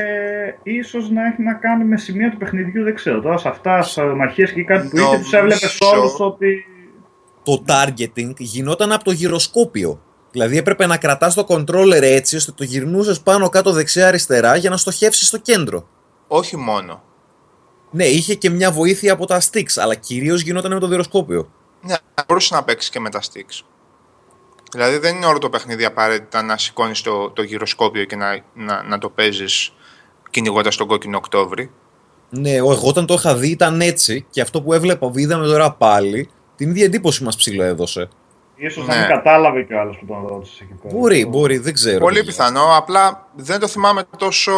Ίσως 0.63 1.09
να 1.09 1.27
έχει 1.27 1.41
να 1.41 1.53
κάνει 1.53 1.83
με 1.83 1.97
σημεία 1.97 2.31
του 2.31 2.37
παιχνιδιού, 2.37 2.83
δεν 2.83 2.95
ξέρω. 2.95 3.21
Τώρα 3.21 3.37
σε 3.37 3.47
αυτά, 3.47 3.81
στι 3.81 4.01
αερομαχίε 4.01 4.45
και 4.45 4.63
κάτι 4.63 4.87
που 4.87 4.97
είχε, 4.97 5.17
τους 5.17 5.33
έβλεπες 5.33 5.77
όλους 5.79 6.19
ότι. 6.19 6.65
Το 7.43 7.63
targeting 7.67 8.33
γινόταν 8.37 8.91
από 8.91 9.03
το 9.03 9.11
γυροσκόπιο. 9.11 10.01
Δηλαδή 10.31 10.57
έπρεπε 10.57 10.85
να 10.85 10.97
κρατάς 10.97 11.33
το 11.33 11.45
controller 11.47 12.01
έτσι 12.01 12.35
ώστε 12.35 12.51
το 12.51 12.63
γυρνούσες 12.63 13.21
πάνω 13.21 13.49
κάτω 13.49 13.71
δεξιά-αριστερά 13.71 14.55
για 14.55 14.69
να 14.69 14.77
στοχεύσεις 14.77 15.27
στο 15.27 15.37
κέντρο. 15.37 15.87
Όχι 16.33 16.57
μόνο. 16.57 17.03
Ναι, 17.91 18.05
είχε 18.05 18.35
και 18.35 18.49
μια 18.49 18.71
βοήθεια 18.71 19.13
από 19.13 19.25
τα 19.25 19.41
sticks, 19.41 19.73
αλλά 19.75 19.95
κυρίως 19.95 20.41
γινόταν 20.41 20.73
με 20.73 20.79
το 20.79 20.87
διοροσκόπιο. 20.87 21.51
Ναι, 21.81 21.95
μπορούσε 22.27 22.55
να 22.55 22.63
παίξει 22.63 22.89
και 22.89 22.99
με 22.99 23.09
τα 23.09 23.21
sticks. 23.21 23.65
Δηλαδή 24.71 24.97
δεν 24.97 25.15
είναι 25.15 25.25
όλο 25.25 25.37
το 25.37 25.49
παιχνίδι 25.49 25.85
απαραίτητα 25.85 26.41
να 26.41 26.57
σηκώνεις 26.57 27.01
το, 27.01 27.29
το 27.29 27.41
γυροσκόπιο 27.41 28.05
και 28.05 28.15
να, 28.15 28.43
να, 28.53 28.83
να 28.83 28.97
το 28.97 29.09
παίζεις 29.09 29.73
κυνηγώντας 30.29 30.75
τον 30.75 30.87
κόκκινο 30.87 31.17
Οκτώβρη. 31.17 31.71
Ναι, 32.29 32.51
εγώ 32.51 32.79
όταν 32.83 33.05
το 33.05 33.13
είχα 33.13 33.35
δει 33.35 33.49
ήταν 33.49 33.81
έτσι 33.81 34.25
και 34.29 34.41
αυτό 34.41 34.61
που 34.61 34.73
έβλεπα, 34.73 35.11
είδαμε 35.15 35.45
τώρα 35.45 35.71
πάλι, 35.71 36.29
την 36.55 36.69
ίδια 36.69 36.85
εντύπωση 36.85 37.23
μας 37.23 37.35
ψηλοέδωσε. 37.35 38.09
Ίσως 38.63 38.87
ναι. 38.87 38.93
να 38.93 38.99
μην 38.99 39.09
κατάλαβε 39.09 39.63
κι 39.63 39.73
άλλος 39.73 39.97
που 39.97 40.05
τον 40.05 40.27
ρώτησε 40.27 40.63
εκεί 40.63 40.73
πέρα. 40.81 40.95
Μπορεί, 40.95 41.25
μπορεί, 41.25 41.57
δεν 41.57 41.73
ξέρω. 41.73 41.99
Πολύ 41.99 42.23
πιθανό. 42.23 42.77
Απλά 42.77 43.27
δεν 43.35 43.59
το 43.59 43.67
θυμάμαι 43.67 44.03
τόσο, 44.17 44.51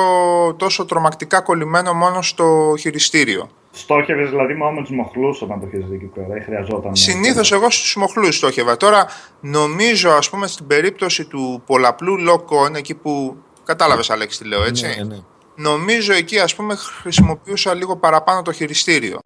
τόσο 0.58 0.86
τρομακτικά 0.86 1.42
κολλημένο 1.42 1.94
μόνο 1.94 2.22
στο 2.22 2.76
χειριστήριο. 2.80 3.50
Στόχευες 3.72 4.30
δηλαδή 4.30 4.54
μόνο 4.54 4.72
με 4.72 4.82
τους 4.82 4.92
μοχλούς 4.92 5.42
όταν 5.42 5.60
το 5.60 5.68
είχες 5.68 5.86
δει 5.86 5.96
εκεί 5.96 6.06
πέρα, 6.06 6.38
ή 6.38 6.42
χρειαζόταν. 6.42 6.96
Συνήθως 6.96 7.52
εγώ 7.52 7.70
στους 7.70 7.96
μοχλούς 7.96 8.36
στόχευα. 8.36 8.78
Τώρα 8.78 9.06
νομίζω, 9.40 10.10
ας 10.12 10.30
πούμε, 10.30 10.48
στην 10.48 10.68
περίπτωση 10.68 11.26
του 11.26 11.62
πολλαπλού 11.66 12.18
lock-on, 12.30 12.76
εκεί 12.76 12.96
που. 12.96 13.38
Κατάλαβες, 13.64 14.10
Αλέξη, 14.10 14.40
τι 14.40 14.48
λέω 14.48 14.64
έτσι; 14.64 14.86
Ναι, 14.86 15.04
ναι. 15.04 15.18
Νομίζω 15.56 16.14
εκεί, 16.14 16.40
ας 16.40 16.56
πούμε, 16.56 16.76
χρησιμοποιούσα 16.76 17.74
λίγο 17.74 17.96
παραπάνω 17.96 18.42
το 18.42 18.52
χειριστήριο. 18.52 19.20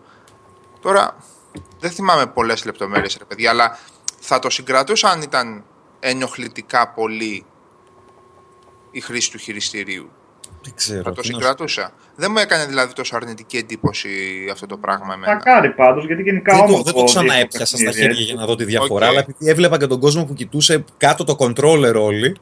Τώρα 0.81 1.15
δεν 1.79 1.91
θυμάμαι 1.91 2.25
πολλές 2.25 2.65
λεπτομέρειες, 2.65 3.17
ρε 3.19 3.25
παιδιά, 3.25 3.50
αλλά 3.50 3.77
θα 4.27 4.39
το 4.39 4.50
συγκρατούσα 4.50 5.10
αν 5.10 5.22
ήταν 5.22 5.63
ενοχλητικά 6.00 6.88
πολύ 6.96 7.46
η 8.91 9.00
χρήση 9.00 9.31
του 9.31 9.38
χειριστηρίου. 9.38 10.10
Δεν 10.62 10.74
ξέρω. 10.75 11.01
Θα 11.03 11.12
το 11.12 11.24
συγκρατούσα. 11.24 11.91
Δεν 12.15 12.31
μου 12.31 12.38
έκανε 12.38 12.65
δηλαδή 12.65 12.93
τόσο 12.93 13.15
αρνητική 13.15 13.57
εντύπωση 13.57 14.10
αυτό 14.51 14.65
το 14.65 14.77
πράγμα 14.77 15.13
εμένα. 15.13 15.36
κάνει 15.36 15.69
πάντω, 15.69 16.00
γιατί 16.00 16.22
γενικά 16.22 16.57
όμω. 16.57 16.74
Δεν, 16.74 16.84
δεν 16.84 16.93
το 16.93 17.03
ξαναέπιασα 17.03 17.77
στα 17.77 17.91
χέρια 17.91 18.22
για 18.22 18.36
να 18.36 18.46
δω 18.46 18.55
τη 18.55 18.65
διαφορά, 18.65 19.05
okay. 19.05 19.10
αλλά 19.10 19.19
επειδή 19.19 19.50
έβλεπα 19.50 19.77
και 19.77 19.88
τον 19.88 20.00
κόσμο 20.00 20.25
που 20.25 20.34
κοιτούσε 20.34 20.84
κάτω 20.98 21.24
το 21.24 21.36
controller 21.39 21.96
όλοι. 21.96 22.36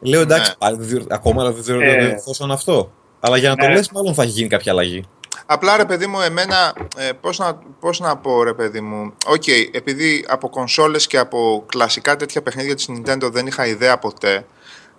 Λέω 0.00 0.20
εντάξει, 0.20 0.54
ναι. 0.58 1.04
ακόμα 1.08 1.50
δεν 1.50 1.80
ε, 1.80 2.16
αυτό. 2.50 2.92
Αλλά 3.20 3.36
για 3.36 3.48
να 3.48 3.54
ναι. 3.54 3.62
το 3.62 3.72
λες 3.72 3.90
μάλλον 3.90 4.14
θα 4.14 4.22
έχει 4.22 4.32
γίνει 4.32 4.48
κάποια 4.48 4.72
αλλαγή. 4.72 5.04
Απλά 5.46 5.76
ρε 5.76 5.84
παιδί 5.84 6.06
μου, 6.06 6.20
εμένα, 6.20 6.74
ε, 6.96 7.12
πώς, 7.12 7.38
να, 7.38 7.54
πώς 7.80 8.00
να 8.00 8.16
πω 8.16 8.42
ρε 8.42 8.54
παιδί 8.54 8.80
μου, 8.80 9.12
OK, 9.26 9.42
okay, 9.46 9.68
επειδή 9.72 10.24
από 10.28 10.48
κονσόλες 10.48 11.06
και 11.06 11.18
από 11.18 11.64
κλασικά 11.68 12.16
τέτοια 12.16 12.42
παιχνίδια 12.42 12.74
της 12.74 12.88
Nintendo 12.88 13.28
δεν 13.32 13.46
είχα 13.46 13.66
ιδέα 13.66 13.98
ποτέ, 13.98 14.46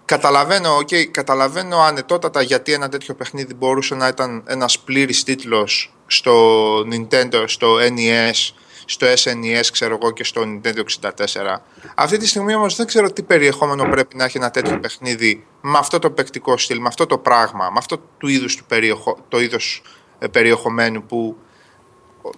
καταλαβαίνω, 0.05 0.77
okay, 0.77 1.03
καταλαβαίνω 1.03 1.79
ανετότατα 1.79 2.41
γιατί 2.41 2.73
ένα 2.73 2.89
τέτοιο 2.89 3.13
παιχνίδι 3.13 3.53
μπορούσε 3.53 3.95
να 3.95 4.07
ήταν 4.07 4.43
ένας 4.47 4.79
πλήρης 4.79 5.23
τίτλος 5.23 5.93
στο 6.07 6.33
Nintendo, 6.79 7.43
στο 7.47 7.77
NES, 7.79 8.53
στο 8.85 9.07
SNES, 9.07 9.65
ξέρω 9.71 9.97
εγώ, 10.01 10.11
και 10.11 10.23
στο 10.23 10.41
Nintendo 10.41 10.83
64. 11.01 11.61
Αυτή 11.95 12.17
τη 12.17 12.27
στιγμή 12.27 12.55
όμως 12.55 12.75
δεν 12.75 12.85
ξέρω 12.85 13.11
τι 13.11 13.23
περιεχόμενο 13.23 13.89
πρέπει 13.89 14.17
να 14.17 14.23
έχει 14.23 14.37
ένα 14.37 14.51
τέτοιο 14.51 14.79
παιχνίδι 14.79 15.45
με 15.61 15.77
αυτό 15.77 15.99
το 15.99 16.09
παικτικό 16.11 16.57
στυλ, 16.57 16.79
με 16.79 16.87
αυτό 16.87 17.05
το 17.05 17.17
πράγμα, 17.17 17.69
με 17.69 17.77
αυτό 17.77 17.97
του 18.17 18.27
είδους 18.27 18.55
του 18.55 18.65
περιεχο... 18.65 19.17
το 19.27 19.39
είδος 19.39 19.81
ε, 19.85 19.94
περιεχομένου 20.31 21.03
που, 21.03 21.37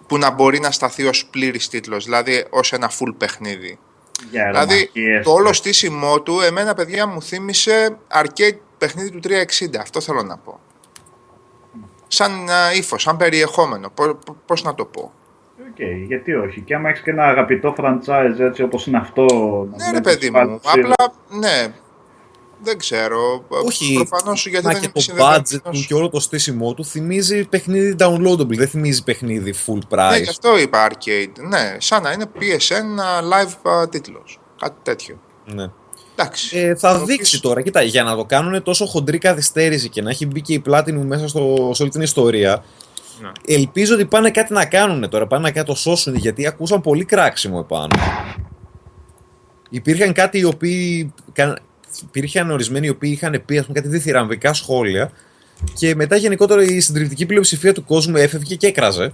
που 0.07 0.17
να 0.17 0.31
μπορεί 0.31 0.59
να 0.59 0.71
σταθεί 0.71 1.05
ως 1.05 1.25
πλήρης 1.25 1.69
τίτλος, 1.69 2.03
δηλαδή 2.03 2.45
ως 2.49 2.73
ένα 2.73 2.89
full 2.89 3.13
παιχνίδι. 3.17 3.79
δηλαδή 4.29 4.91
το 5.23 5.31
όλο 5.31 5.53
στήσιμό 5.53 6.21
του, 6.21 6.41
εμένα 6.41 6.73
παιδιά 6.73 7.07
μου 7.07 7.21
θύμισε 7.21 7.97
arcade 8.13 8.57
παιχνίδι 8.77 9.09
του 9.11 9.19
360, 9.23 9.77
αυτό 9.79 10.01
θέλω 10.01 10.23
να 10.23 10.37
πω 10.37 10.59
σαν 12.07 12.31
uh, 12.47 12.77
ύφος, 12.77 13.01
σαν 13.01 13.17
περιεχόμενο. 13.17 13.91
Πώς 14.45 14.63
να 14.63 14.75
το 14.75 14.85
πω. 14.85 15.11
OK, 15.59 15.75
okay, 15.77 16.05
γιατί 16.07 16.33
όχι. 16.33 16.61
Και 16.61 16.75
άμα 16.75 16.89
έχεις 16.89 17.01
και 17.01 17.11
ένα 17.11 17.23
αγαπητό 17.23 17.75
franchise 17.77 18.39
έτσι 18.39 18.63
όπως 18.63 18.87
είναι 18.87 18.97
αυτό. 18.97 19.25
Ναι, 19.75 19.91
ρε 19.91 20.01
παιδί 20.01 20.29
μου. 20.29 20.59
Απλά, 20.65 20.95
ναι. 21.29 21.73
Δεν 22.63 22.77
ξέρω. 22.77 23.45
Όχι. 23.47 23.93
Προφανώς 23.93 24.47
γιατί 24.47 24.67
δεν 24.67 24.79
και 24.81 24.89
το 24.89 25.01
budget 25.19 25.61
του 25.71 25.85
και 25.87 25.93
όλο 25.93 26.09
το 26.09 26.19
στήσιμό 26.19 26.73
του 26.73 26.85
θυμίζει 26.85 27.43
παιχνίδι 27.43 27.95
downloadable. 27.99 28.55
Δεν 28.55 28.67
θυμίζει 28.67 29.03
παιχνίδι 29.03 29.53
full 29.65 29.95
price. 29.95 30.09
Ναι, 30.09 30.17
γι' 30.17 30.29
αυτό 30.29 30.57
είπα 30.57 30.89
arcade. 30.91 31.47
Ναι, 31.47 31.75
σαν 31.79 32.03
να 32.03 32.11
είναι 32.11 32.25
PSN 32.39 32.99
live 33.33 33.89
τίτλος. 33.89 34.39
Κάτι 34.59 34.75
τέτοιο. 34.83 35.19
Ναι. 35.45 35.71
Ε, 36.51 36.75
θα 36.75 37.03
δείξει 37.03 37.41
τώρα. 37.41 37.61
Κοίτα, 37.61 37.81
για 37.81 38.03
να 38.03 38.15
το 38.15 38.25
κάνουν 38.25 38.63
τόσο 38.63 38.85
χοντρή 38.85 39.17
καθυστέρηση 39.17 39.89
και 39.89 40.01
να 40.01 40.09
έχει 40.09 40.25
μπει 40.25 40.41
και 40.41 40.53
η 40.53 40.63
Platinum 40.69 41.01
μέσα 41.05 41.27
στο, 41.27 41.71
σε 41.73 41.81
όλη 41.81 41.91
την 41.91 42.01
ιστορία. 42.01 42.63
Ναι. 43.21 43.31
Ελπίζω 43.45 43.93
ότι 43.93 44.05
πάνε 44.05 44.31
κάτι 44.31 44.53
να 44.53 44.65
κάνουν 44.65 45.09
τώρα. 45.09 45.27
Πάνε 45.27 45.51
να 45.55 45.63
το 45.63 45.75
σώσουν 45.75 46.15
γιατί 46.15 46.47
ακούσαν 46.47 46.81
πολύ 46.81 47.05
κράξιμο 47.05 47.59
επάνω. 47.63 47.95
Υπήρχαν 49.69 50.13
κάτι 50.13 50.39
οι 50.39 50.43
οποίοι. 50.43 51.13
Υπήρχαν 52.01 52.51
ορισμένοι 52.51 52.85
οι 52.85 52.89
οποίοι 52.89 53.11
είχαν 53.13 53.41
πει 53.45 53.57
ας 53.57 53.65
πούμε, 53.65 53.79
κάτι 53.79 53.93
διθυραμβικά 53.93 54.53
σχόλια 54.53 55.11
και 55.73 55.95
μετά 55.95 56.15
γενικότερα 56.15 56.63
η 56.63 56.79
συντριπτική 56.79 57.25
πλειοψηφία 57.25 57.73
του 57.73 57.83
κόσμου 57.83 58.15
έφευγε 58.15 58.55
και 58.55 58.67
έκραζε. 58.67 59.13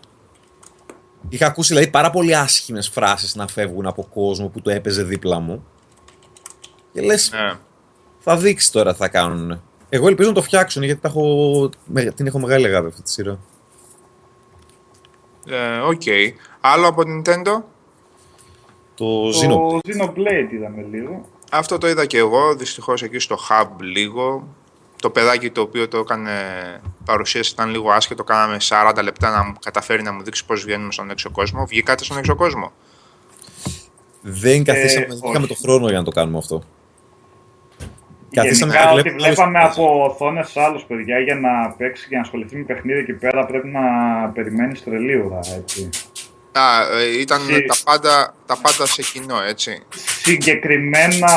Είχα 1.30 1.46
ακούσει 1.46 1.74
δηλαδή 1.74 1.92
πάρα 1.92 2.10
πολύ 2.10 2.36
άσχημες 2.36 2.90
φράσεις 2.90 3.36
να 3.36 3.48
φεύγουν 3.48 3.86
από 3.86 4.08
κόσμο 4.13 4.48
που 4.48 4.62
το 4.62 4.70
έπαιζε 4.70 5.04
δίπλα 5.04 5.40
μου. 5.40 5.66
Και 6.94 7.02
λες. 7.02 7.32
Ναι. 7.32 7.54
Θα 8.20 8.38
δείξει 8.38 8.72
τώρα 8.72 8.92
τι 8.92 8.98
θα 8.98 9.08
κάνουν. 9.08 9.62
Εγώ 9.90 10.08
ελπίζω 10.08 10.30
να 10.30 10.36
το 10.36 10.42
φτιάξουν 10.42 10.84
γιατί 10.84 11.02
τα 11.02 11.08
έχω, 11.08 11.70
την 12.16 12.28
έχω 12.28 12.40
μεγάλη 12.40 12.66
αγάπη 12.66 12.88
αυτή 12.88 13.02
τη 13.02 13.12
σειρά. 13.12 13.40
Ε, 15.48 15.78
OK. 15.78 16.02
Okay. 16.06 16.32
Άλλο 16.62 16.88
από 16.88 17.02
Nintendo; 17.02 17.63
Το, 18.96 19.32
το 19.32 19.80
Xenoblade 19.88 20.54
είδαμε 20.54 20.86
λίγο. 20.92 21.30
Αυτό 21.56 21.78
το 21.78 21.88
είδα 21.88 22.06
και 22.06 22.18
εγώ, 22.18 22.56
δυστυχώς 22.56 23.02
εκεί 23.04 23.20
στο 23.20 23.38
Hub 23.50 23.68
λίγο. 23.80 24.48
Το 25.02 25.10
παιδάκι 25.10 25.50
το 25.50 25.62
οποίο 25.62 25.88
το 25.88 25.98
έκανε 25.98 26.32
παρουσίαση 27.06 27.52
ήταν 27.52 27.70
λίγο 27.70 27.92
άσχετο, 27.92 28.24
κάναμε 28.24 28.58
40 28.62 29.00
λεπτά 29.04 29.32
να 29.32 29.44
μου 29.44 29.54
καταφέρει 29.66 30.02
να 30.02 30.14
μου 30.14 30.24
δείξει 30.24 30.46
πώς 30.46 30.64
βγαίνουμε 30.64 30.92
στον 30.92 31.10
έξω 31.10 31.30
κόσμο. 31.30 31.66
Βγήκατε 31.66 32.04
στον 32.04 32.18
έξω 32.18 32.36
κόσμο; 32.36 32.72
Δεν 34.22 34.64
καθίσαμε, 34.64 35.06
ε, 35.06 35.30
είχαμε 35.30 35.48
το 35.48 35.56
χρόνο 35.56 35.88
για 35.90 35.98
να 35.98 36.04
το 36.04 36.12
κάνουμε 36.12 36.38
αυτό. 36.38 36.64
Γενικά, 38.30 38.92
ό,τι 38.92 39.10
βλέπαμε 39.10 39.60
από 39.60 40.06
οθόνες 40.06 40.58
άλλους 40.58 40.84
παιδιά 40.84 41.20
για 41.20 41.36
να 41.36 41.70
παίξει 41.78 42.08
και 42.08 42.16
να 42.16 42.22
ασχοληθεί 42.22 42.56
με 42.56 42.64
παιχνίδι 42.64 43.00
εκεί 43.00 43.14
πέρα 43.14 43.46
πρέπει 43.46 43.68
να 43.68 43.82
περιμένεις 44.34 44.84
τρελή 44.84 45.22
ώρα, 45.22 45.40
έτσι. 45.58 45.90
Α, 46.54 46.98
ε, 47.00 47.20
ήταν 47.20 47.42
τα, 47.68 47.76
πάντα, 47.84 48.36
τα 48.46 48.58
πάντα 48.58 48.86
σε 48.86 49.02
κοινό, 49.02 49.42
έτσι. 49.42 49.84
Συγκεκριμένα. 50.24 51.32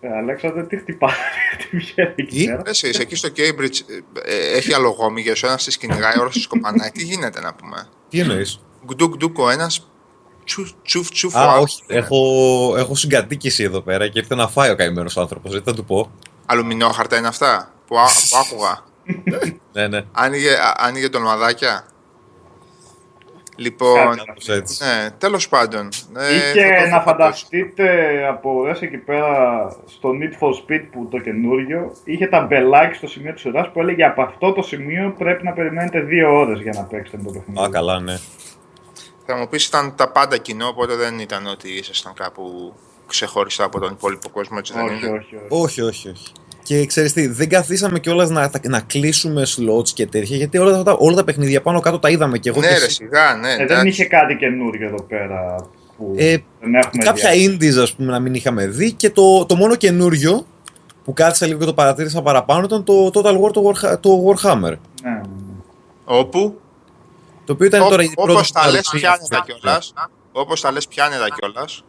Ε, 0.00 0.16
Αλέξανδρε, 0.16 0.62
τι 0.62 0.76
χτυπάει, 0.76 1.14
τι 1.70 1.76
βγαίνει 1.76 2.14
εκεί 2.16 2.44
πέρα; 2.44 2.62
Εσύ, 2.66 2.90
εκεί 3.00 3.16
στο 3.16 3.28
Cambridge 3.36 3.78
ε, 4.24 4.34
ε, 4.34 4.56
έχει 4.56 4.74
αλογόμη 4.74 5.20
για 5.20 5.34
σου, 5.34 5.46
ένα 5.46 5.56
τη 5.56 5.78
κυνηγάει, 5.78 6.18
όλο 6.18 6.28
τη 6.28 6.46
κοπανάει. 6.46 6.90
τι 6.90 7.04
γίνεται 7.04 7.40
να 7.40 7.54
πούμε; 7.54 7.88
Τι 8.08 8.20
εννοείς; 8.20 8.60
Γκντουκ 8.86 9.16
ντουκ 9.16 9.38
ο 9.38 9.50
ένας, 9.50 9.90
τσουφ 10.82 11.08
τσουφ. 11.10 11.36
Α, 11.36 11.56
όχι. 11.56 11.82
Έχω, 11.86 12.74
έχω 12.76 12.94
συγκατοίκηση 12.94 13.62
εδώ 13.62 13.80
πέρα 13.80 14.08
και 14.08 14.18
ήρθε 14.18 14.34
να 14.34 14.48
φάει 14.48 14.70
ο 14.70 14.76
καημένος 14.76 15.16
άνθρωπος. 15.16 15.52
Δεν 15.52 15.62
θα 15.62 15.74
του 15.74 15.84
πω. 15.84 16.10
Αλουμινόχαρτα 16.46 17.16
είναι 17.16 17.28
αυτά 17.28 17.72
που, 17.86 17.98
α, 17.98 18.04
που 18.04 18.36
άκουγα. 18.36 18.84
ναι, 19.72 19.88
ναι. 19.88 20.04
Άνοιγε, 20.12 20.56
άνοιγε 20.76 21.18
μαδάκια. 21.18 21.86
Λοιπόν, 23.56 24.14
ναι, 24.78 25.10
τέλος 25.18 25.48
πάντων. 25.48 25.88
Ε, 26.16 26.36
Είχε 26.36 26.86
να 26.90 27.00
φανταστείτε 27.00 27.86
από 28.28 28.52
μέσα 28.52 28.84
εκεί 28.84 28.96
πέρα 28.96 29.68
στο 29.86 30.10
Need 30.10 30.42
for 30.42 30.50
Speed 30.50 30.86
που 30.92 31.08
το 31.10 31.18
καινούριο, 31.18 31.92
είχε 32.04 32.26
τα 32.26 32.40
μπελάκι 32.40 32.96
στο 32.96 33.06
σημείο 33.06 33.32
της 33.32 33.40
σειράς 33.40 33.70
που 33.72 33.80
έλεγε 33.80 34.04
από 34.04 34.22
αυτό 34.22 34.52
το 34.52 34.62
σημείο 34.62 35.14
πρέπει 35.18 35.44
να 35.44 35.52
περιμένετε 35.52 36.00
δύο 36.00 36.38
ώρες 36.38 36.60
για 36.60 36.72
να 36.74 36.82
παίξετε 36.82 37.22
το 37.24 37.30
παιχνίδι. 37.30 37.64
Α, 37.64 37.68
καλά, 37.68 38.00
ναι. 38.00 38.18
Θα 39.26 39.36
μου 39.36 39.48
πεις 39.48 39.66
ήταν 39.66 39.94
τα 39.96 40.10
πάντα 40.10 40.38
κοινό, 40.38 40.66
οπότε 40.66 40.96
δεν 40.96 41.18
ήταν 41.18 41.46
ότι 41.46 41.68
ήσασταν 41.68 42.14
κάπου 42.14 42.74
ξεχωριστά 43.06 43.64
από 43.64 43.80
τον 43.80 43.92
υπόλοιπο 43.92 44.28
κόσμο, 44.28 44.56
έτσι 44.60 44.72
δεν 44.72 44.84
όχι, 44.84 45.06
είναι; 45.06 45.08
Όχι, 45.16 45.36
όχι, 45.48 45.80
όχι. 45.80 46.08
όχι. 46.08 46.32
Και 46.62 46.86
ξέρεις 46.86 47.12
τι, 47.12 47.26
δεν 47.26 47.48
καθίσαμε 47.48 47.98
κιόλας 47.98 48.30
να, 48.30 48.50
να 48.62 48.80
κλείσουμε 48.80 49.42
slots 49.42 49.88
και 49.88 50.06
τέτοια, 50.06 50.36
γιατί 50.36 50.58
όλα 50.58 50.82
τα, 50.82 50.92
όλα 50.92 51.16
τα 51.16 51.24
παιχνίδια 51.24 51.62
πάνω 51.62 51.80
κάτω 51.80 51.98
τα 51.98 52.10
είδαμε 52.10 52.38
και 52.38 52.48
εγώ. 52.48 52.60
Ναι, 52.60 52.66
και 52.66 52.78
ρε, 52.78 52.88
σιγά, 52.88 53.34
ναι. 53.34 53.52
Ε, 53.52 53.66
δεν 53.66 53.86
είχε 53.86 54.04
κάτι 54.04 54.36
καινούριο 54.36 54.86
εδώ 54.86 55.02
πέρα. 55.02 55.56
Που 55.96 56.14
ε, 56.16 56.36
δεν 56.60 56.74
έχουμε 56.74 57.04
κάποια 57.04 57.30
indies, 57.32 57.82
ας 57.82 57.94
πούμε, 57.94 58.10
να 58.10 58.20
μην 58.20 58.34
είχαμε 58.34 58.66
δει 58.66 58.92
και 58.92 59.10
το, 59.10 59.46
το 59.46 59.56
μόνο 59.56 59.76
καινούριο 59.76 60.46
που 61.04 61.12
κάθισα 61.12 61.46
λίγο 61.46 61.58
και 61.58 61.64
το 61.64 61.74
παρατήρησα 61.74 62.22
παραπάνω 62.22 62.64
ήταν 62.64 62.84
το 62.84 63.10
Total 63.14 63.40
War 63.40 63.52
το, 63.52 63.72
το 64.00 64.24
Warhammer. 64.26 64.60
Ναι, 64.60 65.10
ναι, 65.10 65.10
ναι. 65.10 65.54
Όπου; 66.04 66.60
Το 67.44 67.52
οποίο 67.52 67.66
ήταν 67.66 67.88
τώρα 67.88 68.02
η 68.02 68.10
πρώτη 68.14 68.30
Όπως 68.32 68.52
τα 68.52 68.70
λες 68.70 68.90
πιάνετα 68.92 69.44
κιόλας, 69.46 69.92
όπως 70.32 70.60
τα 70.60 70.72
λες 70.72 70.86
πιάνετα 70.86 71.26
κιόλας, 71.38 71.84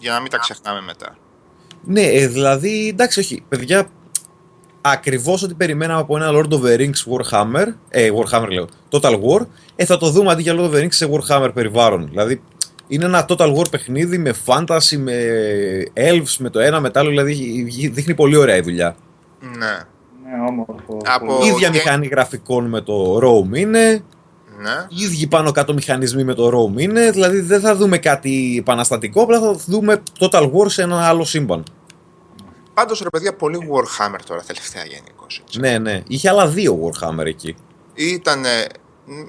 για 0.00 0.12
να 0.12 0.20
μην 0.20 0.30
τα 0.30 0.38
ξεχνάμε 0.38 0.80
μετά. 0.80 1.16
Ναι, 1.84 2.02
ε, 2.02 2.28
δηλαδή, 2.28 2.88
εντάξει, 2.88 3.20
όχι, 3.20 3.42
παιδιά, 3.48 3.86
ακριβώς 4.80 5.42
ό,τι 5.42 5.54
περιμέναμε 5.54 6.00
από 6.00 6.16
ένα 6.16 6.30
Lord 6.30 6.52
of 6.52 6.60
the 6.60 6.78
Rings 6.78 7.12
Warhammer, 7.12 7.66
ε, 7.88 8.10
Warhammer 8.10 8.48
λέω, 8.48 8.68
Total 8.90 9.20
War, 9.20 9.46
ε, 9.76 9.84
θα 9.84 9.96
το 9.96 10.10
δούμε 10.10 10.32
αντί 10.32 10.42
για 10.42 10.54
Lord 10.56 10.70
of 10.70 10.74
the 10.74 10.82
Rings 10.82 10.92
σε 10.92 11.08
Warhammer 11.12 11.50
περιβάλλον. 11.54 12.08
Δηλαδή, 12.10 12.42
είναι 12.86 13.04
ένα 13.04 13.26
Total 13.28 13.56
War 13.56 13.70
παιχνίδι 13.70 14.18
με 14.18 14.34
fantasy, 14.46 14.96
με 14.98 15.14
elves, 15.94 16.36
με 16.38 16.50
το 16.50 16.60
ένα 16.60 16.80
με 16.80 16.90
το 16.90 17.00
άλλο, 17.00 17.08
δηλαδή 17.08 17.62
δείχνει 17.92 18.14
πολύ 18.14 18.36
ωραία 18.36 18.56
η 18.56 18.60
δουλειά. 18.60 18.96
Ναι. 19.40 19.86
Ναι, 20.24 20.48
όμορφο. 20.48 20.96
Από... 21.04 21.38
Ίδια 21.44 21.70
μηχανή 21.70 22.06
γραφικών 22.06 22.64
με 22.66 22.80
το 22.80 23.18
Rome 23.22 23.56
είναι. 23.56 24.02
Ναι. 24.62 24.86
Οι 24.88 25.02
ίδιοι 25.02 25.26
πάνω 25.26 25.52
κάτω 25.52 25.74
μηχανισμοί 25.74 26.24
με 26.24 26.34
το 26.34 26.46
ROM 26.48 26.80
είναι, 26.80 27.10
δηλαδή 27.10 27.40
δεν 27.40 27.60
θα 27.60 27.76
δούμε 27.76 27.98
κάτι 27.98 28.56
επαναστατικό, 28.58 29.22
απλά 29.22 29.40
θα 29.40 29.52
δούμε 29.66 30.02
Total 30.18 30.50
War 30.52 30.66
σε 30.70 30.82
ένα 30.82 31.08
άλλο 31.08 31.24
σύμπαν. 31.24 31.64
Πάντως 32.74 33.00
ρε 33.00 33.08
παιδιά, 33.08 33.34
πολύ 33.34 33.58
Warhammer 33.70 34.20
τώρα 34.26 34.42
τελευταία 34.42 34.84
γενικώ. 34.84 35.26
Ναι, 35.58 35.78
ναι. 35.78 36.02
Είχε 36.08 36.28
άλλα 36.28 36.48
δύο 36.48 36.78
Warhammer 36.82 37.24
εκεί. 37.24 37.54
Ήταν. 37.94 38.44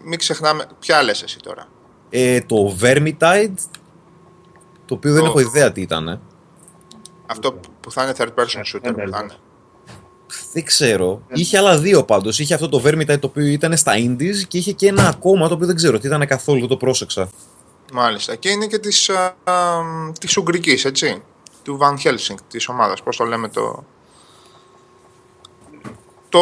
Μην 0.03 0.17
ξεχνάμε. 0.19 0.65
Ποια 0.79 1.03
λες 1.03 1.23
εσύ 1.23 1.39
τώρα; 1.39 1.67
Ε, 2.09 2.41
το 2.41 2.77
Vermintide. 2.81 3.53
Το 4.85 4.93
οποίο 4.93 5.13
δεν 5.13 5.25
έχω 5.25 5.39
ιδέα 5.39 5.71
τι 5.71 5.81
ήταν. 5.81 6.21
Αυτό 7.25 7.59
που 7.79 7.91
θα 7.91 8.03
είναι 8.03 8.13
third 8.17 8.27
person 8.27 8.75
shooter. 8.75 8.93
Που 8.93 9.09
θα 9.11 9.19
είναι. 9.23 9.33
Δεν 10.53 10.63
ξέρω. 10.63 11.21
Είχε 11.33 11.57
άλλα 11.57 11.77
δύο 11.77 12.03
πάντως. 12.03 12.39
Είχε 12.39 12.53
αυτό 12.53 12.69
το 12.69 12.81
Vermintide 12.85 13.19
το 13.19 13.27
οποίο 13.27 13.45
ήταν 13.45 13.77
στα 13.77 13.93
Indies 13.95 14.35
και 14.47 14.57
είχε 14.57 14.71
και 14.71 14.87
ένα 14.87 15.07
ακόμα 15.07 15.47
το 15.47 15.53
οποίο 15.53 15.67
δεν 15.67 15.75
ξέρω 15.75 15.99
τι 15.99 16.07
ήταν 16.07 16.27
καθόλου, 16.27 16.59
δεν 16.59 16.69
το 16.69 16.77
πρόσεξα. 16.77 17.29
Μάλιστα. 17.93 18.35
Και 18.35 18.49
είναι 18.49 18.65
και 18.65 18.79
της 18.79 19.09
της 20.19 20.37
Ουγγρικής, 20.37 20.85
έτσι. 20.85 21.21
Του 21.63 21.79
Van 21.81 22.07
Helsing, 22.07 22.37
της 22.47 22.67
ομάδας. 22.67 23.03
Πώς 23.03 23.17
το 23.17 23.23
λέμε 23.23 23.49
το. 23.49 23.83
Το 26.29 26.41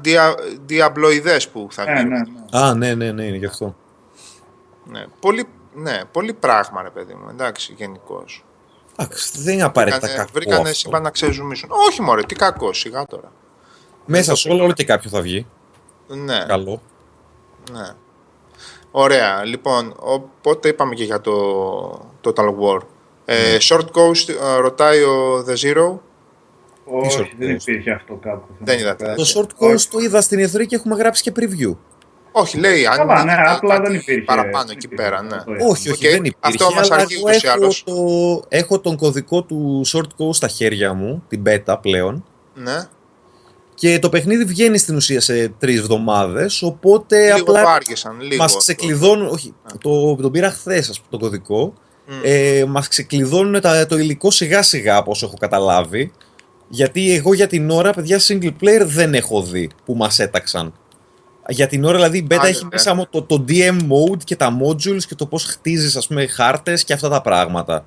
δια, 0.00 0.34
διαμπλοειδές 0.66 1.48
που 1.48 1.68
θα 1.70 1.84
βγει. 1.84 1.92
Ναι, 1.92 2.02
ναι, 2.02 2.18
ναι. 2.18 2.58
Α, 2.58 2.74
ναι, 2.74 2.94
ναι, 2.94 3.12
ναι, 3.12 3.24
είναι 3.24 3.36
γι' 3.36 3.46
αυτό. 3.46 3.76
Ναι, 4.84 5.04
πολύ, 5.20 5.48
ναι, 5.74 6.00
πολύ 6.12 6.32
πράγμα, 6.32 6.82
ρε 6.82 6.90
παιδί 6.90 7.14
μου, 7.14 7.28
εντάξει, 7.30 7.74
γενικώ. 8.98 9.16
Δεν 9.42 9.54
είναι 9.54 9.62
απαραίτητα 9.62 10.00
βρήκανε, 10.00 10.24
κακό. 10.24 10.30
Βρήκανε 10.32 10.72
σύμπαν 10.72 11.02
να 11.02 11.10
ξεζουμίσουν. 11.10 11.70
Όχι, 11.88 12.02
μωρέ, 12.02 12.22
τι 12.22 12.34
κακό, 12.34 12.72
σιγά 12.72 13.06
τώρα. 13.06 13.32
Μέσα 14.06 14.34
σε 14.34 14.50
όλο, 14.50 14.62
όλο 14.62 14.72
και 14.72 14.84
κάποιο 14.84 15.10
θα 15.10 15.20
βγει. 15.20 15.46
Ναι. 16.06 16.44
Καλό. 16.46 16.82
Ναι. 17.72 17.88
Ωραία. 18.90 19.44
Λοιπόν, 19.44 19.94
οπότε 19.98 20.68
είπαμε 20.68 20.94
και 20.94 21.04
για 21.04 21.20
το 21.20 21.32
Total 22.24 22.54
War. 22.60 22.80
Ε, 23.24 23.50
ναι. 23.50 23.56
short 23.60 23.86
Coast 23.92 24.28
ε, 24.28 24.56
ρωτάει 24.60 25.02
ο 25.02 25.44
The 25.48 25.52
Zero. 25.52 25.98
Όχι, 26.90 27.34
δεν 27.38 27.50
υπήρχε 27.50 27.90
αυτό 27.90 28.14
κάπου. 28.14 28.46
Δεν 28.58 28.78
είδατε. 28.78 29.14
Το 29.16 29.24
Short 29.34 29.64
Coast 29.64 29.80
το 29.80 29.98
είδα 29.98 30.20
στην 30.20 30.38
εθνική 30.38 30.66
και 30.66 30.76
έχουμε 30.76 30.96
γράψει 30.96 31.22
και 31.22 31.32
preview. 31.36 31.76
Όχι, 32.40 32.58
λέει, 32.58 32.86
αν 32.86 32.96
Καλά, 32.96 33.24
ναι, 33.24 33.34
απλά 33.46 33.80
δεν 33.80 33.94
υπήρχε. 33.94 34.20
Παραπάνω 34.20 34.70
εκεί 34.70 34.88
πέρα, 34.88 35.22
ναι. 35.22 35.36
Όχι, 35.68 35.90
όχι, 35.90 36.08
δεν 36.08 36.24
υπήρχε. 36.24 36.38
Αυτό 36.40 36.70
μα 36.74 36.96
αρκεί 36.96 37.16
ούτω 37.16 37.30
ή 37.30 37.48
άλλω. 37.48 38.44
Έχω 38.48 38.80
τον 38.80 38.96
κωδικό 38.96 39.42
του 39.42 39.82
short 39.86 40.00
code 40.18 40.34
στα 40.34 40.48
χέρια 40.48 40.92
μου, 40.92 41.22
την 41.28 41.42
beta 41.46 41.76
πλέον. 41.80 42.24
Ναι. 42.54 42.88
Και 43.74 43.98
το 43.98 44.08
παιχνίδι 44.08 44.44
βγαίνει 44.44 44.78
στην 44.78 44.96
ουσία 44.96 45.20
σε 45.20 45.48
τρεις 45.48 45.78
εβδομάδες. 45.78 46.62
Οπότε 46.62 47.34
λίγο 47.34 47.52
απλά. 47.52 47.78
Μας 48.38 48.56
ξεκλειδώνουν. 48.56 49.28
Όχι, 49.28 49.54
το, 49.80 50.16
τον 50.16 50.30
πήρα 50.30 50.50
χθες, 50.50 51.00
το 51.10 51.18
κωδικό. 51.18 51.74
Mm. 52.08 52.12
Ε, 52.22 52.64
μας 52.68 52.88
ξεκλειδώνουν 52.88 53.60
το 53.88 53.98
υλικό 53.98 54.30
σιγά 54.30 54.62
σιγά, 54.62 54.98
όπω 54.98 55.14
έχω 55.22 55.36
καταλάβει. 55.38 56.12
Γιατί 56.68 57.14
εγώ 57.14 57.34
για 57.34 57.46
την 57.46 57.70
ώρα, 57.70 57.92
παιδιά, 57.92 58.18
single 58.20 58.52
player 58.62 58.82
δεν 58.84 59.14
έχω 59.14 59.42
δει 59.42 59.70
που 59.84 59.94
μας 59.94 60.18
έταξαν. 60.18 60.72
Για 61.50 61.66
την 61.66 61.84
ώρα, 61.84 61.96
δηλαδή, 61.96 62.18
η 62.18 62.26
beta 62.30 62.44
έχει 62.44 62.62
ναι. 62.62 62.68
μέσα 62.72 63.08
το, 63.10 63.22
το 63.22 63.44
DM 63.48 63.76
mode 63.76 64.24
και 64.24 64.36
τα 64.36 64.58
modules 64.62 65.02
και 65.06 65.14
το 65.14 65.26
πώς 65.26 65.44
χτίζεις, 65.44 65.96
ας 65.96 66.06
πούμε, 66.06 66.26
χάρτες 66.26 66.84
και 66.84 66.92
αυτά 66.92 67.08
τα 67.08 67.20
πράγματα. 67.20 67.84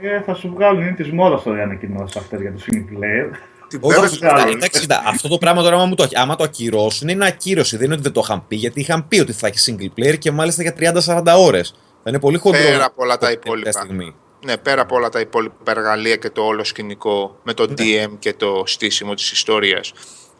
Ε, 0.00 0.22
θα 0.22 0.34
σου 0.34 0.52
βγάλουν 0.54 0.82
είναι 0.82 0.92
της 0.92 1.10
μόδας 1.10 1.42
τώρα 1.42 1.58
οι 1.58 1.62
ανακοινώσεις 1.62 2.16
αυτέ 2.16 2.36
για 2.36 2.52
το 2.52 2.60
single 2.66 2.98
player. 2.98 3.36
Όχι, 3.80 4.18
εντάξει, 4.52 4.86
αυτό 5.06 5.28
το 5.28 5.38
πράγμα 5.38 5.62
τώρα, 5.62 5.76
άμα, 5.76 5.84
μου 5.84 5.94
το, 5.94 6.08
άμα 6.14 6.36
το 6.36 6.44
ακυρώσουν, 6.44 7.08
είναι 7.08 7.26
ακύρωση. 7.26 7.76
Δεν 7.76 7.84
είναι 7.84 7.94
ότι 7.94 8.02
δεν 8.02 8.12
το 8.12 8.20
είχαν 8.24 8.46
πει, 8.48 8.56
γιατί 8.56 8.80
είχαν 8.80 9.08
πει 9.08 9.20
ότι 9.20 9.32
θα 9.32 9.46
έχει 9.46 9.74
single 9.78 10.00
player 10.00 10.18
και 10.18 10.30
μάλιστα 10.30 10.62
για 10.62 10.74
30-40 11.06 11.22
ώρες. 11.38 11.74
Θα 12.02 12.10
είναι 12.10 12.20
πολύ 12.20 12.38
χοντρό. 12.38 12.60
Πέρα 12.60 12.84
από 12.84 13.02
όλα 13.02 13.18
τα 13.18 13.30
υπόλοιπα. 13.30 13.72
Στιγμή. 13.72 14.14
Ναι, 14.44 14.56
πέρα 14.56 14.82
από 14.82 14.96
όλα 14.96 15.08
τα 15.08 15.20
υπόλοιπα 15.20 15.70
εργαλεία 15.70 16.16
και 16.16 16.30
το 16.30 16.42
όλο 16.42 16.64
σκηνικό 16.64 17.38
με 17.42 17.52
το 17.52 17.66
ναι. 17.66 17.74
DM 17.78 18.10
και 18.18 18.32
το 18.34 18.62
στήσιμο 18.66 19.14
της 19.14 19.32
ιστορίας. 19.32 19.92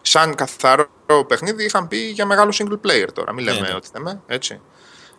Σαν 0.03 0.35
καθαρό 0.35 0.87
παιχνίδι 1.27 1.65
είχαν 1.65 1.89
πει 1.89 1.97
για 1.97 2.27
μεγάλο 2.27 2.53
single 2.59 2.87
player 2.87 3.09
τώρα. 3.13 3.33
Μην 3.33 3.45
λέμε 3.45 3.61
ναι, 3.61 3.69
ναι. 3.69 3.75
ότι 3.75 3.89
θέμε, 3.93 4.23
έτσι. 4.27 4.61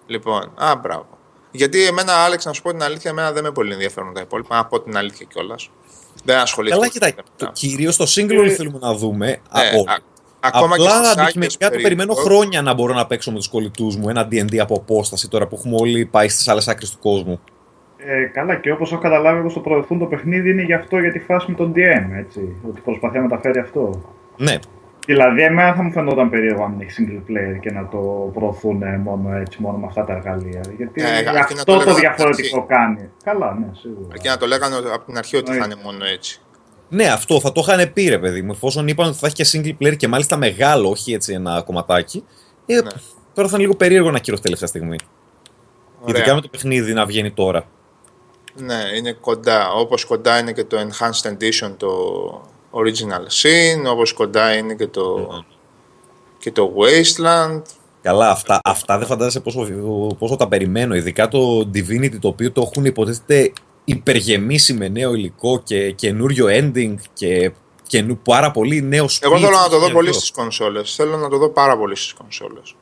Λοιπόν, 0.05 0.53
α, 0.55 0.75
μπράβο. 0.75 1.07
Γιατί 1.51 1.85
εμένα, 1.85 2.13
Άλεξ, 2.13 2.45
να 2.45 2.53
σου 2.53 2.61
πω 2.61 2.69
την 2.69 2.83
αλήθεια, 2.83 3.11
εμένα 3.11 3.31
δεν 3.31 3.43
με 3.43 3.51
πολύ 3.51 3.73
ενδιαφέρουν 3.73 4.13
τα 4.13 4.21
υπόλοιπα. 4.21 4.55
Να 4.55 4.65
πω 4.65 4.81
την 4.81 4.97
αλήθεια 4.97 5.25
κιόλας. 5.29 5.69
Δεν 6.23 6.37
ασχολήθηκα. 6.37 6.79
Καλά, 6.79 6.91
κοιτάξτε. 6.91 7.23
Κυρίως 7.51 7.97
το 7.97 8.05
single 8.15 8.45
ε, 8.45 8.49
θέλουμε 8.49 8.79
να 8.81 8.93
δούμε. 8.93 9.25
Ναι, 9.25 9.39
από... 9.49 9.91
α, 9.91 9.95
ακόμα 10.39 10.75
Απλά 10.75 11.13
και 11.13 11.21
αντικειμενικά 11.21 11.69
το 11.69 11.79
περιμένω 11.81 12.13
χρόνια 12.13 12.61
να 12.61 12.73
μπορώ 12.73 12.93
να 12.93 13.05
παίξω 13.05 13.31
με 13.31 13.37
τους 13.37 13.47
κολλητούς 13.47 13.95
μου 13.95 14.09
ένα 14.09 14.27
DD 14.31 14.57
από 14.57 14.75
απόσταση 14.75 15.29
τώρα 15.29 15.47
που 15.47 15.55
έχουμε 15.55 15.75
όλοι 15.79 16.05
πάει 16.05 16.29
στις 16.29 16.47
άλλες 16.47 16.67
άκρες 16.67 16.91
του 16.91 16.97
κόσμου. 16.99 17.39
Ε, 17.97 18.23
καλά, 18.23 18.55
και 18.55 18.71
όπως 18.71 18.91
έχω 18.91 19.01
καταλάβει, 19.01 19.39
όπως 19.39 19.53
το 19.53 19.59
προωθούν 19.59 19.99
το 19.99 20.05
παιχνίδι 20.05 20.49
είναι 20.49 20.61
γι' 20.61 20.73
αυτό 20.73 20.99
για 20.99 21.11
τη 21.11 21.19
φάση 21.19 21.45
με 21.49 21.55
τον 21.55 21.73
DM. 21.75 22.17
Έτσι, 22.17 22.55
ότι 22.69 22.81
προσπαθεί 22.81 23.15
να 23.15 23.21
μεταφέρει 23.21 23.59
αυτό. 23.59 24.01
Ναι. 24.37 24.59
Δηλαδή, 25.05 25.41
εμένα 25.41 25.73
θα 25.75 25.83
μου 25.83 25.91
φαινόταν 25.91 26.29
περίεργο 26.29 26.63
αν 26.63 26.79
έχει 26.79 26.91
single 26.97 27.31
player 27.31 27.59
και 27.59 27.71
να 27.71 27.87
το 27.87 28.31
προωθούν 28.33 28.83
μόνο 29.03 29.35
έτσι, 29.35 29.61
μόνο 29.61 29.77
με 29.77 29.85
αυτά 29.85 30.03
τα 30.05 30.13
εργαλεία. 30.13 30.61
Γιατί 30.77 31.01
ε, 31.01 31.39
αυτό 31.39 31.63
το, 31.63 31.83
το 31.83 31.93
διαφορετικό 31.93 32.65
κάνει. 32.65 33.09
Καλά, 33.23 33.53
ναι, 33.59 33.67
σίγουρα. 33.73 34.07
Αρκεί 34.11 34.27
να 34.27 34.37
το 34.37 34.45
λέγανε 34.45 34.75
από 34.75 35.05
την 35.05 35.17
αρχή 35.17 35.37
ότι 35.37 35.51
θα 35.51 35.65
είναι 35.65 35.75
μόνο 35.83 36.05
έτσι. 36.05 36.41
Ναι, 36.89 37.07
αυτό 37.07 37.39
θα 37.39 37.51
το 37.51 37.65
είχαν 37.67 37.93
πει, 37.93 38.07
ρε 38.07 38.19
παιδί 38.19 38.41
μου. 38.41 38.51
Εφόσον 38.51 38.87
είπαν 38.87 39.07
ότι 39.07 39.17
θα 39.17 39.27
έχει 39.27 39.35
και 39.35 39.45
single 39.51 39.83
player 39.83 39.97
και 39.97 40.07
μάλιστα 40.07 40.37
μεγάλο, 40.37 40.89
όχι 40.89 41.13
έτσι 41.13 41.33
ένα 41.33 41.61
κομματάκι. 41.61 42.23
Ε, 42.65 42.73
ναι. 42.73 42.81
Τώρα 43.33 43.47
θα 43.47 43.55
είναι 43.55 43.63
λίγο 43.65 43.75
περίεργο 43.75 44.11
να 44.11 44.19
κύριο 44.19 44.39
τελευταία 44.39 44.67
στιγμή. 44.67 44.97
Ωραία. 46.01 46.15
Ειδικά 46.15 46.35
με 46.35 46.41
το 46.41 46.47
παιχνίδι 46.47 46.93
να 46.93 47.05
βγαίνει 47.05 47.31
τώρα. 47.31 47.65
Ναι, 48.55 48.81
είναι 48.97 49.11
κοντά. 49.11 49.71
Όπως 49.71 50.05
κοντά 50.05 50.39
είναι 50.39 50.51
και 50.51 50.63
το 50.63 50.77
Enhanced 50.77 51.31
Edition, 51.31 51.73
το 51.77 51.89
Original 52.73 53.25
Sin, 53.41 53.91
όπως 53.91 54.13
κοντά 54.13 54.55
είναι 54.55 54.73
και 54.73 54.87
το, 54.87 55.29
και 56.37 56.51
το 56.51 56.73
Wasteland. 56.77 57.61
Καλά, 58.01 58.29
αυτά, 58.29 58.59
αυτά 58.63 58.97
δεν 58.97 59.07
φαντάζεσαι 59.07 59.39
πόσο, 59.39 59.67
πόσο 60.17 60.35
τα 60.35 60.47
περιμένω. 60.47 60.95
Ειδικά 60.95 61.27
το 61.27 61.69
Divinity 61.73 62.17
το 62.19 62.27
οποίο 62.27 62.51
το 62.51 62.61
έχουν 62.61 62.85
υποτίθεται 62.85 63.53
υπεργεμίσει 63.85 64.73
με 64.73 64.87
νέο 64.87 65.13
υλικό 65.13 65.61
και 65.63 65.91
καινούριο 65.91 66.45
ending 66.49 66.95
και, 67.13 67.51
και 67.87 68.03
πάρα 68.23 68.51
πολύ 68.51 68.81
νέο 68.81 69.05
speed. 69.05 69.19
Εγώ 69.21 69.37
θέλω 69.37 69.57
να 69.57 69.69
το 69.69 69.79
δω 69.79 69.89
πολύ 69.89 70.13
στις 70.13 70.31
κονσόλες. 70.31 70.95
Θέλω 70.95 71.17
να 71.17 71.29
το 71.29 71.37
δω 71.37 71.49
πάρα 71.49 71.77
πολύ 71.77 71.95
στις 71.95 72.13
κονσόλες. 72.13 72.75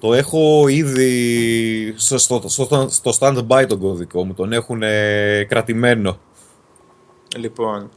Το 0.00 0.14
έχω 0.14 0.68
ήδη 0.68 1.94
στο, 1.96 2.18
στο, 2.18 2.42
στο, 2.46 2.88
στο 2.90 3.12
stand-by 3.18 3.64
τον 3.68 3.78
κωδικό 3.78 4.24
μου. 4.24 4.34
Τον 4.34 4.52
έχουν 4.52 4.82
κρατημένο. 5.48 6.18
Λοιπόν, 7.36 7.90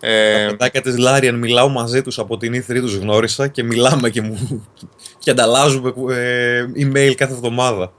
ε, 0.00 0.44
τα 0.44 0.50
παιδάκια 0.50 0.80
της 0.80 0.98
Λάριαν 0.98 1.34
μιλάω 1.34 1.68
μαζί 1.68 2.02
τους 2.02 2.18
από 2.18 2.36
την 2.36 2.54
E3 2.54 2.80
τους 2.80 2.94
γνώρισα 2.94 3.48
και 3.48 3.62
μιλάμε 3.62 4.10
και, 4.10 4.22
μου, 4.22 4.66
και 5.18 5.30
ανταλλάζουμε 5.30 5.92
ε, 6.14 6.66
email 6.76 7.14
κάθε 7.14 7.32
εβδομάδα. 7.32 7.92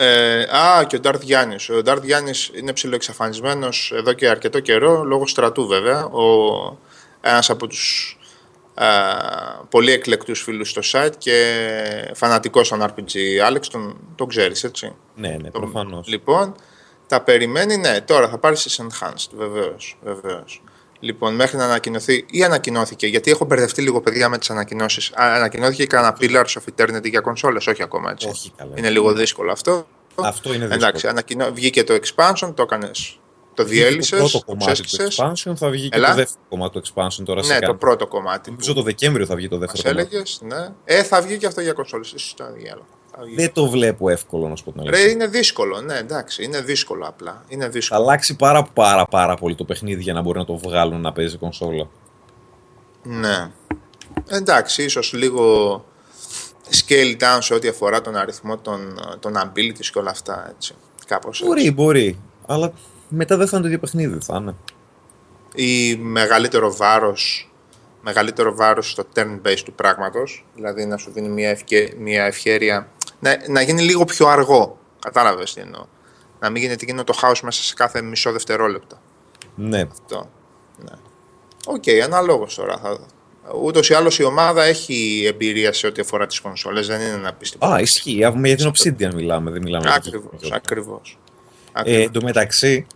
Ε, 0.00 0.42
α, 0.42 0.84
και 0.86 0.96
ο 0.96 1.00
Ντάρθ 1.00 1.22
Γιάννης. 1.22 1.68
Ο 1.68 1.82
Ντάρθ 1.82 2.04
Γιάννης 2.04 2.50
είναι 2.54 2.72
ψηλοεξαφανισμένος 2.72 3.92
εδώ 3.94 4.12
και 4.12 4.28
αρκετό 4.28 4.60
καιρό, 4.60 5.04
λόγω 5.04 5.26
στρατού 5.26 5.66
βέβαια. 5.66 6.04
Ο, 6.04 6.78
ένας 7.20 7.50
από 7.50 7.66
τους 7.66 8.18
α, 8.74 8.86
πολύ 9.68 9.92
εκλεκτούς 9.92 10.42
φίλους 10.42 10.70
στο 10.70 10.80
site 10.92 11.12
και 11.18 12.12
φανατικός 12.14 12.66
στον 12.66 12.82
RPG. 12.82 13.18
Άλεξ, 13.44 13.68
τον, 13.68 13.96
τον 14.14 14.28
ξέρεις, 14.28 14.64
έτσι; 14.64 14.94
Ναι, 15.14 15.36
ναι, 15.42 15.50
προφανώς. 15.50 16.08
Λοιπόν, 16.08 16.54
τα 17.06 17.20
περιμένει, 17.20 17.76
ναι, 17.76 18.00
τώρα 18.00 18.28
θα 18.28 18.38
πάρει 18.38 18.56
σε 18.56 18.86
Enhanced, 18.86 19.30
βεβαίως, 19.36 19.98
βεβαίως. 20.02 20.62
Λοιπόν, 21.00 21.34
μέχρι 21.34 21.56
να 21.56 21.64
ανακοινωθεί 21.64 22.24
ή 22.30 22.44
ανακοινώθηκε, 22.44 23.06
γιατί 23.06 23.30
έχω 23.30 23.44
μπερδευτεί 23.44 23.82
λίγο 23.82 24.00
παιδιά 24.00 24.28
με 24.28 24.38
τις 24.38 24.50
ανακοινώσεις. 24.50 25.12
Ανακοινώθηκε 25.14 25.86
κανένα 25.86 26.16
Pillars 26.20 26.44
of 26.44 26.62
Eternity 26.74 27.10
για 27.10 27.20
κονσόλες, 27.20 27.66
όχι 27.66 27.82
ακόμα 27.82 28.10
έτσι. 28.10 28.28
Όχι, 28.28 28.52
καλά. 28.56 28.72
Είναι 28.76 28.90
λίγο 28.90 29.12
δύσκολο 29.12 29.52
αυτό. 29.52 29.86
Αυτό 30.14 30.48
είναι 30.48 30.66
δύσκολο. 30.66 30.86
Εντάξει, 30.86 31.06
ανακοινώ... 31.06 31.52
βγήκε 31.52 31.84
το 31.84 31.94
expansion, 31.94 32.52
το 32.54 32.62
έκανες. 32.62 33.18
Το 33.54 33.64
διέλυσε. 33.64 34.16
Το 34.16 34.22
πρώτο 34.22 34.44
κομμάτι 34.44 34.82
του 34.82 34.96
expansion 34.96 35.52
θα 35.56 35.68
βγει 35.68 35.88
και 35.88 35.98
το 35.98 36.14
δεύτερο 36.14 36.44
κομμάτι 36.48 36.80
του 36.80 36.92
expansion 36.94 37.22
τώρα. 37.24 37.46
Ναι, 37.46 37.58
το 37.58 37.74
πρώτο 37.74 38.06
κομμάτι. 38.06 38.50
Νομίζω 38.50 38.74
το 38.74 38.82
Δεκέμβριο 38.82 39.26
θα 39.26 39.34
βγει 39.34 39.48
το 39.48 39.58
δεύτερο 39.58 39.82
κομμάτι. 39.82 40.08
Έλεγες, 40.10 40.40
ναι. 40.42 40.68
Ε, 40.84 41.02
θα 41.02 41.20
βγει 41.22 41.36
και 41.36 41.46
αυτό 41.46 41.60
για 41.60 41.72
κονσόλες. 41.72 42.14
σω 42.16 42.34
το 42.36 42.52
διάλογο. 42.52 42.86
Δεν 43.34 43.52
το 43.52 43.68
βλέπω 43.68 44.08
εύκολο 44.08 44.48
να 44.48 44.56
σου 44.56 44.64
πω 44.64 44.72
την 44.72 44.80
αλήθεια. 44.80 45.04
Ρε, 45.04 45.10
είναι 45.10 45.26
δύσκολο, 45.26 45.80
ναι, 45.80 45.96
εντάξει, 45.96 46.44
είναι 46.44 46.60
δύσκολο 46.60 47.06
απλά. 47.06 47.44
Είναι 47.48 47.68
δύσκολο. 47.68 48.00
Θα 48.00 48.06
αλλάξει 48.06 48.36
πάρα, 48.36 48.62
πάρα, 48.62 49.06
πάρα 49.06 49.36
πολύ 49.36 49.54
το 49.54 49.64
παιχνίδι 49.64 50.02
για 50.02 50.12
να 50.12 50.22
μπορεί 50.22 50.38
να 50.38 50.44
το 50.44 50.56
βγάλουν 50.56 51.00
να 51.00 51.12
παίζει 51.12 51.36
κονσόλα. 51.36 51.88
Ναι. 53.02 53.50
Εντάξει, 54.28 54.82
ίσως 54.82 55.12
λίγο 55.12 55.84
scale 56.70 57.16
down 57.20 57.38
σε 57.38 57.54
ό,τι 57.54 57.68
αφορά 57.68 58.00
τον 58.00 58.16
αριθμό 58.16 58.58
των, 58.58 59.00
των 59.20 59.34
abilities 59.36 59.86
και 59.92 59.98
όλα 59.98 60.10
αυτά. 60.10 60.50
Έτσι. 60.50 60.74
Κάπως 61.06 61.42
μπορεί, 61.44 61.60
έτσι. 61.60 61.72
μπορεί. 61.72 62.18
Αλλά 62.46 62.72
μετά 63.08 63.36
δεν 63.36 63.46
θα 63.46 63.56
είναι 63.56 63.66
το 63.66 63.72
ίδιο 63.72 63.80
παιχνίδι, 63.80 64.18
θα 64.22 64.36
είναι. 64.36 64.54
Ή 65.54 65.96
μεγαλύτερο 65.96 66.76
βάρος 66.76 67.48
μεγαλύτερο 68.02 68.54
βάρος 68.54 68.90
στο 68.90 69.04
turn 69.14 69.40
based 69.46 69.60
του 69.64 69.72
πράγματος, 69.72 70.44
δηλαδή 70.54 70.86
να 70.86 70.96
σου 70.96 71.10
δίνει 71.10 71.28
μια, 71.28 71.48
ευκαι... 71.48 71.92
μια 71.98 72.24
ευχέρεια 72.24 72.88
να, 73.20 73.36
να 73.48 73.62
γίνει 73.62 73.82
λίγο 73.82 74.04
πιο 74.04 74.26
αργό. 74.26 74.78
Κατάλαβες 74.98 75.54
τι 75.54 75.60
εννοώ. 75.60 75.84
Να 76.40 76.50
μην 76.50 76.62
γίνεται 76.62 76.82
εκείνο 76.82 77.04
το 77.04 77.12
χάος 77.12 77.42
μέσα 77.42 77.62
σε 77.62 77.74
κάθε 77.74 78.02
μισό 78.02 78.32
δευτερόλεπτο. 78.32 78.96
Ναι. 79.54 79.80
Αυτό. 79.80 80.30
Ναι. 80.84 80.96
OK, 81.66 81.82
okay, 81.86 81.98
αναλόγως 81.98 82.54
τώρα. 82.54 82.78
Θα... 82.78 82.98
Ούτως 83.62 83.88
ή 83.88 83.94
άλλως 83.94 84.18
η 84.18 84.24
ομάδα 84.24 84.64
έχει 84.64 85.24
εμπειρία 85.26 85.72
σε 85.72 85.86
ό,τι 85.86 86.00
αφορά 86.00 86.26
τις 86.26 86.40
κονσόλες. 86.40 86.86
Δεν 86.86 87.00
είναι 87.00 87.10
ένα 87.10 87.32
πίστευο. 87.32 87.72
Α, 87.72 87.80
ισχύει. 87.80 88.10
Για 88.10 88.32
την 88.32 88.72
Obsidian 88.72 89.14
μιλάμε. 89.14 89.50
Δεν 89.50 89.62
μιλάμε 89.62 89.92
Ακριβώς. 89.94 90.50
Ακριβώς. 90.52 91.18
Ε, 91.84 92.02
εν 92.02 92.12
τω 92.12 92.22
μεταξύ, 92.22 92.86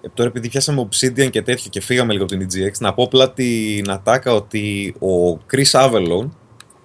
ε, 0.00 0.08
τώρα 0.14 0.28
επειδή 0.28 0.48
πιάσαμε 0.48 0.88
Obsidian 0.90 1.30
και 1.30 1.42
τέτοιο 1.42 1.70
και 1.70 1.80
φύγαμε 1.80 2.12
λίγο 2.12 2.24
από 2.24 2.36
την 2.36 2.48
EGX, 2.50 2.72
να 2.78 2.94
πω 2.94 3.02
απλά 3.02 3.30
την 3.30 3.90
ατάκα 3.90 4.34
ότι 4.34 4.94
ο 4.98 5.40
Chris 5.52 5.70
Avalon, 5.70 6.28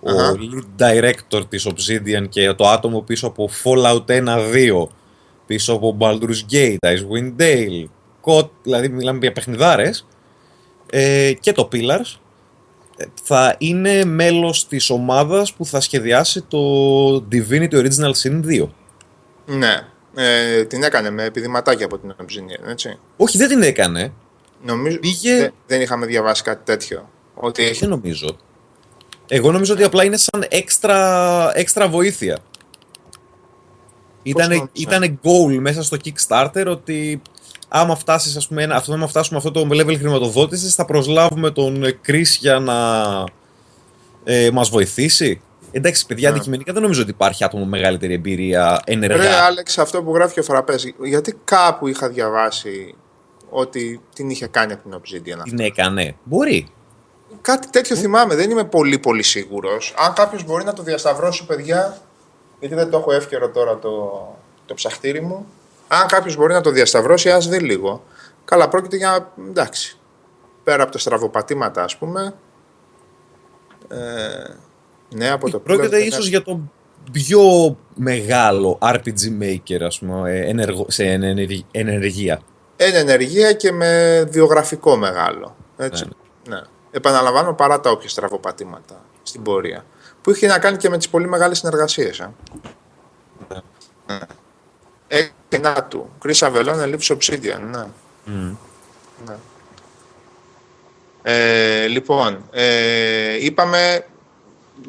ο 0.01 0.11
lead 0.37 0.85
director 0.85 1.41
της 1.49 1.67
Obsidian 1.67 2.29
και 2.29 2.53
το 2.53 2.67
άτομο 2.67 3.01
πίσω 3.01 3.27
από 3.27 3.49
Fallout 3.63 4.05
1-2, 4.05 4.87
πίσω 5.45 5.73
από 5.73 5.97
Baldur's 5.99 6.51
Gate, 6.51 6.75
Icewind 6.79 7.33
Dale, 7.39 7.85
COD, 8.23 8.49
δηλαδή 8.63 8.89
μιλάμε 8.89 9.19
για 9.21 9.31
παιχνιδάρες, 9.31 10.07
ε, 10.89 11.33
και 11.39 11.51
το 11.51 11.69
Pillars, 11.71 12.19
ε, 12.97 13.05
θα 13.23 13.55
είναι 13.57 14.05
μέλος 14.05 14.67
της 14.67 14.89
ομάδας 14.89 15.53
που 15.53 15.65
θα 15.65 15.79
σχεδιάσει 15.79 16.41
το 16.41 16.59
Divinity 17.31 17.73
Original 17.73 18.11
Sin 18.23 18.41
2. 18.45 18.67
Ναι, 19.45 19.87
ε, 20.15 20.63
την 20.65 20.83
έκανε 20.83 21.09
με 21.09 21.23
επιδηματάκια 21.23 21.85
από 21.85 21.97
την 21.97 22.13
Obsidian, 22.21 22.69
έτσι. 22.69 22.99
Όχι, 23.17 23.37
δεν 23.37 23.47
την 23.47 23.61
έκανε. 23.61 24.13
Νομίζω 24.63 24.97
Πήγε... 24.99 25.51
δεν, 25.67 25.81
είχαμε 25.81 26.05
διαβάσει 26.05 26.43
κάτι 26.43 26.61
τέτοιο. 26.65 27.09
Ότι 27.33 27.63
έχει... 27.63 27.79
Δεν 27.79 27.89
νομίζω. 27.89 28.37
Εγώ 29.33 29.51
νομίζω 29.51 29.73
ότι 29.73 29.83
απλά 29.83 30.03
είναι 30.03 30.17
σαν 30.17 30.45
έξτρα, 30.49 31.51
έξτρα 31.53 31.87
βοήθεια. 31.87 32.37
Ήτανε, 34.23 34.69
ήτανε 34.73 35.19
goal 35.23 35.57
μέσα 35.59 35.83
στο 35.83 35.97
Kickstarter 36.03 36.65
ότι 36.67 37.21
άμα, 37.67 37.95
φτάσεις, 37.95 38.35
ας 38.35 38.47
πούμε, 38.47 38.63
αυτό, 38.63 38.93
άμα 38.93 39.07
φτάσουμε 39.07 39.37
αυτό 39.37 39.51
το 39.51 39.67
level 39.71 39.95
χρηματοδότησης, 39.97 40.75
θα 40.75 40.85
προσλάβουμε 40.85 41.51
τον 41.51 41.83
Chris 42.07 42.27
για 42.39 42.59
να 42.59 42.77
ε, 44.23 44.49
μας 44.53 44.69
βοηθήσει. 44.69 45.41
Εντάξει, 45.71 46.05
παιδιά, 46.05 46.29
yeah. 46.29 46.31
αντικειμενικά 46.31 46.73
δεν 46.73 46.81
νομίζω 46.81 47.01
ότι 47.01 47.11
υπάρχει 47.11 47.43
άτομο 47.43 47.65
μεγαλύτερη 47.65 48.13
εμπειρία 48.13 48.81
ενεργά. 48.85 49.17
Ρε, 49.17 49.35
Άλεξ, 49.35 49.77
αυτό 49.77 50.03
που 50.03 50.13
γράφει 50.13 50.39
ο 50.39 50.43
Φραπέ, 50.43 50.75
γιατί 51.03 51.37
κάπου 51.43 51.87
είχα 51.87 52.09
διαβάσει 52.09 52.95
ότι 53.49 54.01
την 54.15 54.29
είχε 54.29 54.47
κάνει 54.47 54.73
από 54.73 54.89
την 54.89 54.99
Obsidian. 54.99 55.43
Την 55.43 55.59
έκανε. 55.59 56.15
Μπορεί. 56.23 56.67
Κάτι 57.41 57.69
τέτοιο 57.69 57.95
θυμάμαι, 57.95 58.35
δεν 58.35 58.49
είμαι 58.49 58.63
πολύ 58.63 58.99
πολύ 58.99 59.23
σίγουρος. 59.23 59.93
Αν 59.97 60.13
κάποιος 60.13 60.45
μπορεί 60.45 60.63
να 60.63 60.73
το 60.73 60.83
διασταυρώσει, 60.83 61.45
παιδιά, 61.45 61.97
γιατί 62.59 62.75
δεν 62.75 62.89
το 62.89 62.97
έχω 62.97 63.11
εύκαιρο 63.11 63.49
τώρα 63.49 63.79
το, 63.79 64.27
το 64.65 64.73
ψαχτήρι 64.73 65.21
μου. 65.21 65.45
Αν 65.87 66.07
κάποιος 66.07 66.35
μπορεί 66.35 66.53
να 66.53 66.61
το 66.61 66.69
διασταυρώσει, 66.69 67.31
ας 67.31 67.47
δει 67.47 67.59
λίγο. 67.59 68.03
Καλά, 68.45 68.69
πρόκειται 68.69 68.97
για. 68.97 69.31
εντάξει. 69.47 69.97
Πέρα 70.63 70.83
από 70.83 70.91
τα 70.91 70.97
στραβοπατήματα, 70.97 71.83
ας 71.83 71.97
πούμε. 71.97 72.33
Ε, 73.87 73.97
ναι, 75.15 75.29
από 75.29 75.49
το 75.49 75.59
Πρόκειται 75.59 75.97
ίσως 75.97 76.27
για 76.27 76.41
το 76.41 76.59
πιο 77.11 77.77
μεγάλο 77.95 78.77
RPG 78.81 79.41
maker, 79.41 79.81
ας 79.81 79.99
πούμε, 79.99 80.31
ε, 80.31 80.49
ενεργο, 80.49 80.85
σε 80.87 81.03
ενεργεία. 81.71 82.41
Εν 82.75 82.95
ενεργεία 82.95 83.53
και 83.53 83.71
με 83.71 84.23
βιογραφικό 84.31 84.95
μεγάλο. 84.95 85.55
Έτσι. 85.77 86.05
Ναι. 86.47 86.55
ναι. 86.55 86.61
Επαναλαμβάνω 86.91 87.53
παρά 87.53 87.79
τα 87.79 87.89
όποια 87.89 88.09
στραβοπατήματα 88.09 89.01
στην 89.23 89.41
πορεία. 89.41 89.85
Που 90.21 90.31
είχε 90.31 90.47
να 90.47 90.59
κάνει 90.59 90.77
και 90.77 90.89
με 90.89 90.97
τις 90.97 91.09
πολύ 91.09 91.27
μεγάλες 91.27 91.57
συνεργασίες. 91.57 92.19
Ε. 92.19 92.33
Ναι. 93.49 93.57
ναι. 94.05 94.19
Έχει 95.07 95.31
του. 95.87 96.09
Chris 96.25 96.33
Avellone, 96.33 96.97
Obsidian. 97.07 97.59
Ναι. 97.71 97.85
Mm. 98.27 98.55
ναι. 99.25 99.35
Ε, 101.23 101.87
λοιπόν, 101.87 102.43
ε, 102.51 103.45
είπαμε, 103.45 104.05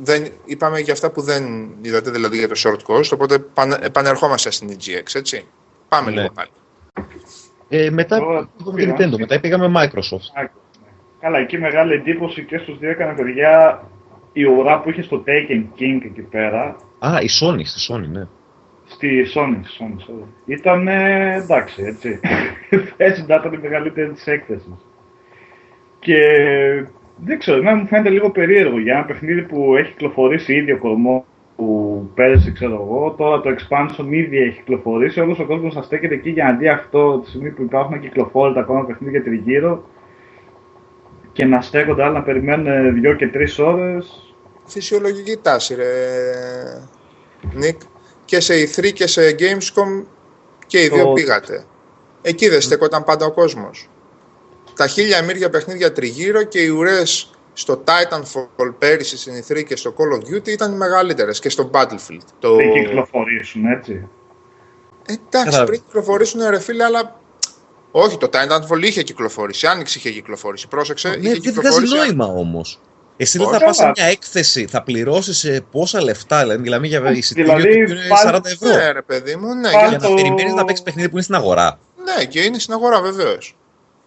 δεν, 0.00 0.32
είπαμε 0.44 0.80
για 0.80 0.92
αυτά 0.92 1.10
που 1.10 1.22
δεν 1.22 1.68
είδατε, 1.80 2.10
δηλαδή 2.10 2.38
για 2.38 2.48
το 2.48 2.54
short 2.56 2.92
cost, 2.92 3.08
οπότε 3.12 3.38
πανε, 3.38 3.78
επανερχόμαστε 3.80 4.50
στην 4.50 4.76
EGX, 4.76 5.14
έτσι. 5.14 5.46
Πάμε 5.88 6.10
ναι. 6.10 6.16
λίγο 6.20 6.32
πάλι. 6.32 6.50
Ε, 7.68 7.90
μετά 7.90 8.46
πήγαμε 8.74 8.96
Nintendo, 8.98 9.18
μετά 9.18 9.40
πήγαμε 9.40 9.72
Microsoft. 9.76 10.48
Ναι. 11.22 11.28
Καλά, 11.28 11.38
εκεί 11.38 11.58
μεγάλη 11.58 11.92
εντύπωση 11.92 12.44
και 12.44 12.58
στους 12.58 12.78
δύο 12.78 12.90
έκανε 12.90 13.14
παιδιά 13.14 13.82
η 14.32 14.44
ουρά 14.44 14.80
που 14.80 14.90
είχε 14.90 15.02
στο 15.02 15.24
Taken 15.26 15.62
King 15.78 16.00
εκεί 16.04 16.22
πέρα. 16.22 16.76
Α, 16.98 17.20
η 17.20 17.28
Sony, 17.40 17.60
στη 17.64 17.92
Sony, 17.92 18.08
ναι. 18.12 18.26
Στη 18.84 19.26
Sony, 19.34 19.58
στη 19.62 19.76
Sony, 19.78 20.10
sorry. 20.10 20.26
Ήταν 20.44 20.88
εντάξει, 20.88 21.82
έτσι. 21.82 22.20
Έτσι 22.96 23.20
ήταν 23.22 23.52
η 23.52 23.58
μεγαλύτερη 23.62 24.10
της 24.10 24.26
έκθεσης. 24.26 24.86
Και 25.98 26.18
δεν 27.16 27.38
ξέρω, 27.38 27.58
εμένα 27.58 27.76
μου 27.76 27.86
φαίνεται 27.86 28.08
λίγο 28.08 28.30
περίεργο 28.30 28.78
για 28.78 28.94
ένα 28.94 29.04
παιχνίδι 29.04 29.42
που 29.42 29.76
έχει 29.76 29.90
κυκλοφορήσει 29.90 30.54
ήδη 30.54 30.72
ο 30.72 30.78
κορμό 30.78 31.24
που 31.56 32.10
πέρασε, 32.14 32.52
ξέρω 32.52 32.74
εγώ. 32.74 33.14
Τώρα 33.18 33.40
το 33.40 33.50
expansion 33.50 34.06
ήδη 34.10 34.38
έχει 34.38 34.56
κυκλοφορήσει. 34.56 35.20
Όλος 35.20 35.38
ο 35.38 35.44
κόσμος 35.44 35.74
θα 35.74 35.82
στέκεται 35.82 36.14
εκεί 36.14 36.30
για 36.30 36.44
να 36.44 36.52
δει 36.52 36.68
αυτό 36.68 37.18
τη 37.18 37.28
στιγμή 37.28 37.50
που 37.50 37.62
υπάρχουν 37.62 38.00
κυκλοφόρητα 38.00 38.60
ακόμα 38.60 38.84
παιχνίδια 38.84 39.22
τριγύρω 39.22 39.84
και 41.32 41.44
να 41.44 41.60
στέκονται 41.60 42.04
άλλοι 42.04 42.14
να 42.14 42.22
περιμένουν 42.22 42.94
δύο 42.94 43.14
και 43.14 43.28
τρεις 43.28 43.58
ώρες. 43.58 44.34
Φυσιολογική 44.66 45.36
τάση, 45.36 45.74
ρε. 45.74 45.88
Νίκ. 47.52 47.80
Και 48.24 48.40
σε 48.40 48.54
E3 48.54 48.92
και 48.92 49.06
σε 49.06 49.34
Gamescom 49.38 50.04
και 50.66 50.82
οι 50.82 50.88
δύο 50.88 51.12
πήγατε. 51.12 51.64
Εκεί 52.22 52.48
δεν 52.48 52.60
στέκονταν 52.60 53.04
πάντα 53.04 53.26
ο 53.26 53.32
κόσμος 53.32 53.88
τα 54.76 54.86
χίλια 54.86 55.22
μύρια 55.22 55.50
παιχνίδια 55.50 55.92
τριγύρω 55.92 56.42
και 56.42 56.60
οι 56.60 56.68
ουρές 56.68 57.30
στο 57.52 57.84
Titanfall 57.84 58.74
πέρυσι 58.78 59.18
στην 59.18 59.32
E3 59.32 59.64
και 59.64 59.76
στο 59.76 59.94
Call 59.96 60.22
of 60.22 60.34
Duty 60.34 60.48
ήταν 60.48 60.72
οι 60.72 60.76
μεγαλύτερες 60.76 61.40
και 61.40 61.48
στο 61.48 61.70
Battlefield. 61.72 62.26
Το... 62.38 62.56
Πριν 62.56 62.72
κυκλοφορήσουν, 62.72 63.66
έτσι. 63.66 64.08
Εντάξει, 65.06 65.64
πριν 65.64 65.82
κυκλοφορήσουν 65.86 66.40
ρε 66.48 66.60
φίλε, 66.60 66.84
αλλά 66.84 67.20
όχι, 67.92 68.18
το 68.18 68.28
Titanfall 68.32 68.82
είχε 68.82 69.02
κυκλοφορήσει. 69.02 69.66
Άνοιξε 69.66 69.98
είχε 69.98 70.10
κυκλοφορήσει. 70.10 70.68
Πρόσεξε. 70.68 71.08
Ναι, 71.08 71.30
είχε 71.30 71.50
δεν 71.50 71.52
βγάζει 71.54 71.94
νόημα 71.94 72.26
όμως. 72.26 72.80
Εσύ 73.16 73.38
δεν 73.38 73.48
θα 73.48 73.58
πας 73.58 73.76
σε 73.76 73.92
μια 73.94 74.04
έκθεση, 74.04 74.66
θα 74.66 74.82
πληρώσεις 74.82 75.62
πόσα 75.70 76.02
λεφτά, 76.02 76.40
δηλαδή 76.40 76.60
μιλάμε 76.60 76.86
για 76.86 77.10
εισιτήριο 77.10 77.56
δηλαδή, 77.56 77.84
που 77.84 77.90
είναι 77.90 78.00
40 78.24 78.40
ευρώ. 78.44 78.68
Ναι, 78.68 78.92
ρε 78.92 79.02
παιδί 79.02 79.36
μου, 79.36 79.54
ναι. 79.54 79.68
Για 79.68 79.98
να 80.00 80.14
περιμένεις 80.14 80.52
να 80.52 80.64
παίξεις 80.64 80.84
παιχνίδι 80.84 81.08
που 81.08 81.14
είναι 81.14 81.22
στην 81.22 81.34
αγορά. 81.34 81.78
Ναι, 82.04 82.24
και 82.24 82.40
είναι 82.40 82.58
στην 82.58 82.74
αγορά 82.74 83.00
βεβαίως. 83.00 83.56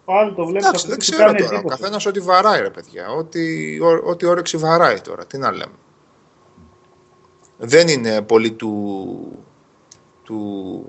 Πάλι 0.04 0.34
το 0.34 0.44
βλέπω. 0.46 0.66
Εντάξει, 0.66 0.86
δεν 0.88 0.98
ξέρω 0.98 1.32
τώρα. 1.32 1.58
Ο 1.58 1.68
καθένας 1.68 2.06
ό,τι 2.06 2.20
βαράει, 2.20 2.60
ρε 2.60 2.70
παιδιά. 2.70 3.08
Ό,τι, 3.10 3.40
ό,τι 4.04 4.26
όρεξη 4.26 4.56
βαράει 4.56 5.00
τώρα. 5.00 5.26
Τι 5.26 5.38
να 5.38 5.50
λέμε. 5.50 5.74
Δεν 7.56 7.88
είναι 7.88 8.22
πολύ 8.22 8.52
του, 8.52 9.44
του 10.24 10.84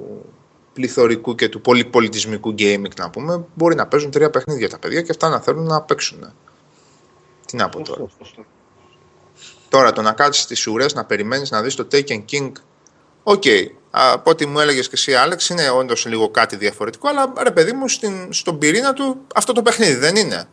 πληθωρικού 0.77 1.35
και 1.35 1.49
του 1.49 1.61
πολυπολιτισμικού 1.61 2.53
gaming 2.57 2.95
να 2.97 3.09
πούμε. 3.09 3.45
Μπορεί 3.53 3.75
να 3.75 3.87
παίζουν 3.87 4.11
τρία 4.11 4.29
παιχνίδια 4.29 4.69
τα 4.69 4.79
παιδιά 4.79 5.01
και 5.01 5.11
αυτά 5.11 5.29
να 5.29 5.39
θέλουν 5.39 5.65
να 5.65 5.81
παίξουν. 5.81 6.33
Τι 7.45 7.55
να 7.55 7.69
πω 7.69 7.81
τώρα. 7.81 8.05
Τώρα 9.69 9.91
το 9.91 10.01
να 10.01 10.11
κάτσεις 10.11 10.43
στις 10.43 10.67
ουρές 10.67 10.93
να 10.93 11.05
περιμένεις 11.05 11.51
να 11.51 11.61
δεις 11.61 11.75
το 11.75 11.87
Taken 11.91 12.23
King. 12.31 12.51
OK, 13.23 13.43
okay, 13.45 13.65
από 13.91 14.29
ό,τι 14.29 14.45
μου 14.45 14.59
έλεγες 14.59 14.87
και 14.87 14.95
εσύ, 14.95 15.13
Άλεξ, 15.13 15.49
είναι 15.49 15.69
όντως 15.69 16.05
λίγο 16.05 16.29
κάτι 16.29 16.55
διαφορετικό, 16.55 17.07
αλλά 17.07 17.33
ρε 17.37 17.51
παιδί 17.51 17.71
μου, 17.71 17.87
στην, 17.87 18.33
στον 18.33 18.57
πυρήνα 18.57 18.93
του 18.93 19.21
αυτό 19.35 19.53
το 19.53 19.61
παιχνίδι 19.61 19.95
δεν 19.95 20.15
είναι. 20.15 20.43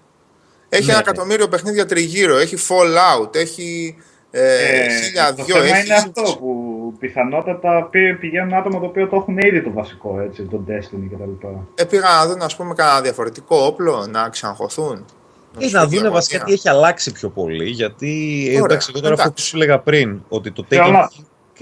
Έχει 0.68 0.84
ναι, 0.84 0.92
ένα 0.92 1.02
ναι. 1.02 1.10
εκατομμύριο 1.10 1.48
παιχνίδια 1.48 1.86
τριγύρω, 1.86 2.36
έχει 2.36 2.56
Fallout, 2.68 3.36
έχει 3.36 3.96
ε, 4.30 5.00
χίλια 5.04 5.32
δυο. 5.32 5.56
Το 5.56 5.64
είναι 5.64 5.94
αυτό 5.94 6.36
που 6.38 6.73
πιθανότατα 6.98 7.88
πηγαίνουν 8.20 8.54
άτομα 8.54 8.80
το 8.80 8.86
οποίο 8.86 9.08
το 9.08 9.16
έχουν 9.16 9.38
ήδη 9.38 9.62
το 9.62 9.72
βασικό, 9.72 10.20
έτσι, 10.20 10.42
τον 10.42 10.66
Destiny 10.68 11.08
κτλ. 11.10 11.46
Ε, 11.74 11.84
πήγαν 11.84 12.16
να 12.16 12.26
δουν, 12.26 12.42
ας 12.42 12.56
πούμε, 12.56 12.74
κανένα 12.74 13.00
διαφορετικό 13.00 13.56
όπλο, 13.56 14.06
να 14.10 14.28
ξαναχωθούν. 14.28 15.04
Ή 15.58 15.70
να 15.70 15.86
δουν 15.86 16.12
βασικά 16.12 16.44
τι 16.44 16.52
έχει 16.52 16.68
αλλάξει 16.68 17.12
πιο 17.12 17.28
πολύ, 17.28 17.68
γιατί 17.68 18.42
Ωραία, 18.48 18.64
εντάξει, 18.64 18.90
εγώ 18.94 19.02
τώρα 19.02 19.14
αυτό 19.14 19.30
που 19.32 19.40
σου 19.40 19.56
έλεγα 19.56 19.78
πριν, 19.78 20.22
ότι 20.28 20.52
το 20.52 20.66
Taken 20.70 21.06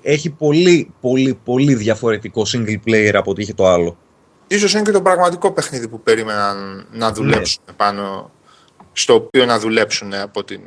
έχει 0.03 0.31
πολύ, 0.31 0.93
πολύ, 1.01 1.39
πολύ 1.45 1.75
διαφορετικό 1.75 2.43
single 2.53 2.79
player 2.87 3.13
από 3.15 3.31
ό,τι 3.31 3.43
είχε 3.43 3.55
το 3.55 3.67
άλλο. 3.67 3.97
Ίσως 4.47 4.73
είναι 4.73 4.83
και 4.83 4.91
το 4.91 5.03
πραγματικό 5.03 5.53
παιχνίδι 5.53 5.89
που 5.89 6.01
περίμεναν 6.01 6.87
να 6.93 7.13
δουλέψουν 7.13 7.63
ναι. 7.67 7.73
πάνω 7.73 8.31
στο 8.93 9.15
οποίο 9.15 9.47
να 9.47 9.59
δουλέψουν 9.59 10.15
από, 10.15 10.45
την, 10.45 10.61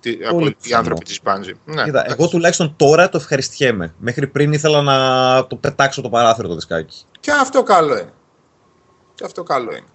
τη, 0.00 0.18
από 0.28 0.46
οι 0.62 0.72
άνθρωποι 0.74 1.04
της 1.04 1.20
Bungie. 1.24 1.52
Ναι, 1.64 1.84
Κοίτα, 1.84 2.04
εγώ 2.10 2.28
τουλάχιστον 2.28 2.74
τώρα 2.76 3.08
το 3.08 3.18
ευχαριστιέμαι. 3.18 3.94
Μέχρι 3.98 4.26
πριν 4.26 4.52
ήθελα 4.52 4.82
να 4.82 5.46
το 5.46 5.56
πετάξω 5.56 6.02
το 6.02 6.08
παράθυρο 6.08 6.48
το 6.48 6.54
δισκάκι. 6.54 7.04
Και 7.20 7.30
αυτό 7.30 7.62
καλό 7.62 7.98
είναι. 7.98 8.12
Και 9.14 9.24
αυτό 9.24 9.42
καλό 9.42 9.70
είναι. 9.70 9.86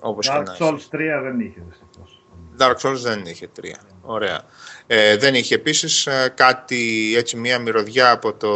Όπως 0.00 0.28
Dark 0.30 0.44
Souls 0.58 0.72
3 0.72 0.98
δεν 1.22 1.40
είχε 1.40 1.62
δυστυχώς. 1.68 2.22
Dark 2.58 2.76
Souls 2.76 3.00
δεν 3.02 3.22
είχε 3.24 3.48
3. 3.60 3.64
Ωραία. 4.02 4.42
Ε, 4.86 5.16
δεν 5.16 5.34
είχε 5.34 5.54
επίσης 5.54 6.06
ε, 6.06 6.32
κάτι, 6.36 7.12
έτσι, 7.16 7.36
μία 7.36 7.58
μυρωδιά 7.58 8.10
από 8.10 8.32
το, 8.32 8.52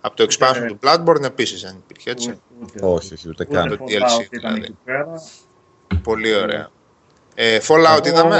από 0.00 0.16
το 0.16 0.26
expansion 0.28 0.62
ε, 0.62 0.66
του 0.66 0.78
Bloodborne 0.82 1.22
επίσης 1.22 1.62
δεν 1.62 1.82
υπήρχε, 1.84 2.10
έτσι. 2.10 2.40
όχι, 2.80 3.14
όχι, 3.14 3.28
ούτε 3.28 3.44
καν. 3.44 3.68
Το 3.68 3.84
DLC, 3.84 4.26
δηλαδή. 4.30 4.76
Πολύ 6.02 6.34
ωραία. 6.34 6.70
Ε, 7.34 7.58
Fallout 7.62 8.06
είδαμε; 8.06 8.36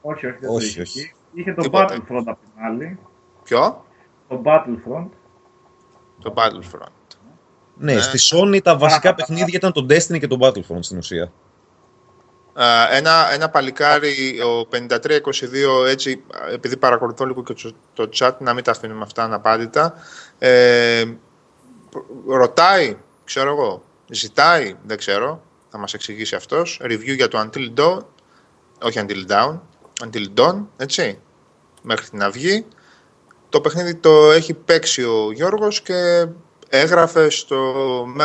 Όχι, 0.00 0.26
όχι, 0.26 0.46
όχι, 0.46 0.80
όχι. 0.80 1.14
Είχε 1.34 1.52
το 1.52 1.68
Battlefront 1.72 2.22
απ' 2.26 2.38
την 2.40 2.64
άλλη. 2.66 2.98
Ποιο; 3.44 3.84
Το 4.28 4.42
Battlefront. 4.44 5.08
Το 6.22 6.34
Battlefront. 6.36 6.88
Ναι, 7.76 7.94
ναι. 7.94 8.00
στη 8.00 8.18
Sony 8.30 8.62
τα 8.62 8.76
βασικά 8.76 9.14
παιχνίδια 9.14 9.56
ήταν 9.56 9.72
το 9.72 9.86
Destiny 9.90 10.18
και 10.18 10.26
το 10.26 10.38
Battlefront 10.40 10.78
στην 10.80 10.98
ουσία 10.98 11.32
ένα, 12.90 13.32
ένα 13.32 13.48
παλικάρι, 13.50 14.40
ο 14.40 14.68
5322, 14.70 15.86
έτσι, 15.88 16.22
επειδή 16.52 16.76
παρακολουθώ 16.76 17.24
λίγο 17.24 17.42
και 17.42 17.54
το 17.94 18.08
chat, 18.18 18.32
να 18.38 18.54
μην 18.54 18.64
τα 18.64 18.70
αφήνουμε 18.70 19.02
αυτά 19.02 19.24
αναπάντητα, 19.24 19.94
ε, 20.38 21.04
ρωτάει, 22.26 22.96
ξέρω 23.24 23.50
εγώ, 23.50 23.82
ζητάει, 24.10 24.74
δεν 24.86 24.96
ξέρω, 24.96 25.42
θα 25.74 25.80
μας 25.80 25.94
εξηγήσει 25.94 26.34
αυτός, 26.34 26.80
review 26.82 27.14
για 27.14 27.28
το 27.28 27.38
Until 27.40 27.74
Dawn, 27.78 27.98
όχι 28.82 29.00
Until 29.06 29.30
Dawn, 29.30 29.58
Until 30.04 30.26
Dawn, 30.36 30.64
έτσι, 30.76 31.18
μέχρι 31.82 32.08
την 32.08 32.22
αυγή. 32.22 32.66
Το 33.48 33.60
παιχνίδι 33.60 33.94
το 33.94 34.30
έχει 34.30 34.54
παίξει 34.54 35.04
ο 35.04 35.32
Γιώργος 35.32 35.80
και 35.80 36.26
έγραφε 36.68 37.30
στο, 37.30 37.74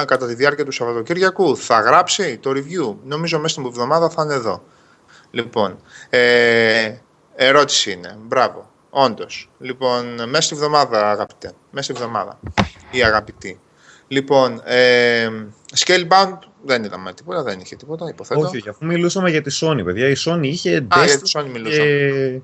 κατά 0.06 0.28
τη 0.28 0.34
διάρκεια 0.34 0.66
του 0.66 0.72
Σαββατοκύριακου. 0.72 1.58
Θα 1.58 1.80
γράψει 1.80 2.38
το 2.38 2.52
review. 2.52 2.96
Νομίζω 3.04 3.38
μέσα 3.38 3.54
στην 3.54 3.66
εβδομάδα 3.66 4.10
θα 4.10 4.24
είναι 4.24 4.34
εδώ. 4.34 4.64
Λοιπόν, 5.32 5.82
ε, 6.10 6.94
ερώτηση 7.36 7.92
είναι. 7.92 8.18
Μπράβο. 8.20 8.70
Όντως. 8.90 9.50
Λοιπόν, 9.60 10.30
μέσα 10.30 10.42
στη 10.42 10.54
εβδομάδα, 10.56 11.12
αγαπητέ. 11.12 11.52
Μέσα 11.72 11.94
στη 11.94 12.04
εβδομάδα. 12.04 12.40
Ή 12.92 13.04
αγαπητή. 13.04 13.60
Λοιπόν, 14.12 14.62
ε, 14.66 15.28
Scalebound 15.78 16.38
δεν 16.66 16.84
είδαμε 16.84 17.14
τίποτα, 17.14 17.44
δεν 17.44 17.60
είχε 17.60 17.76
τίποτα, 17.76 18.06
υποθέτω. 18.10 18.40
Όχι, 18.40 18.70
αφού 18.70 18.86
μιλούσαμε 18.86 19.30
για 19.30 19.42
τη 19.42 19.58
Sony, 19.62 19.82
παιδιά. 19.86 20.10
Η 20.10 20.16
Sony 20.26 20.44
είχε 20.44 20.76
Α, 20.76 21.06
για 21.06 21.22
τη 21.22 21.32
Sony 21.34 21.48
μιλούσαμε. 21.52 21.86
Και 21.86 22.40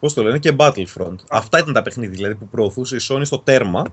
Πώς 0.00 0.14
το 0.14 0.22
λένε, 0.22 0.38
και 0.38 0.52
Battlefront. 0.56 1.16
Αυτά 1.28 1.58
ήταν 1.58 1.72
τα 1.72 1.82
παιχνίδια 1.82 2.16
δηλαδή, 2.16 2.34
που 2.34 2.48
προωθούσε 2.48 2.96
η 2.96 3.00
Sony 3.08 3.20
στο 3.24 3.38
τέρμα. 3.38 3.84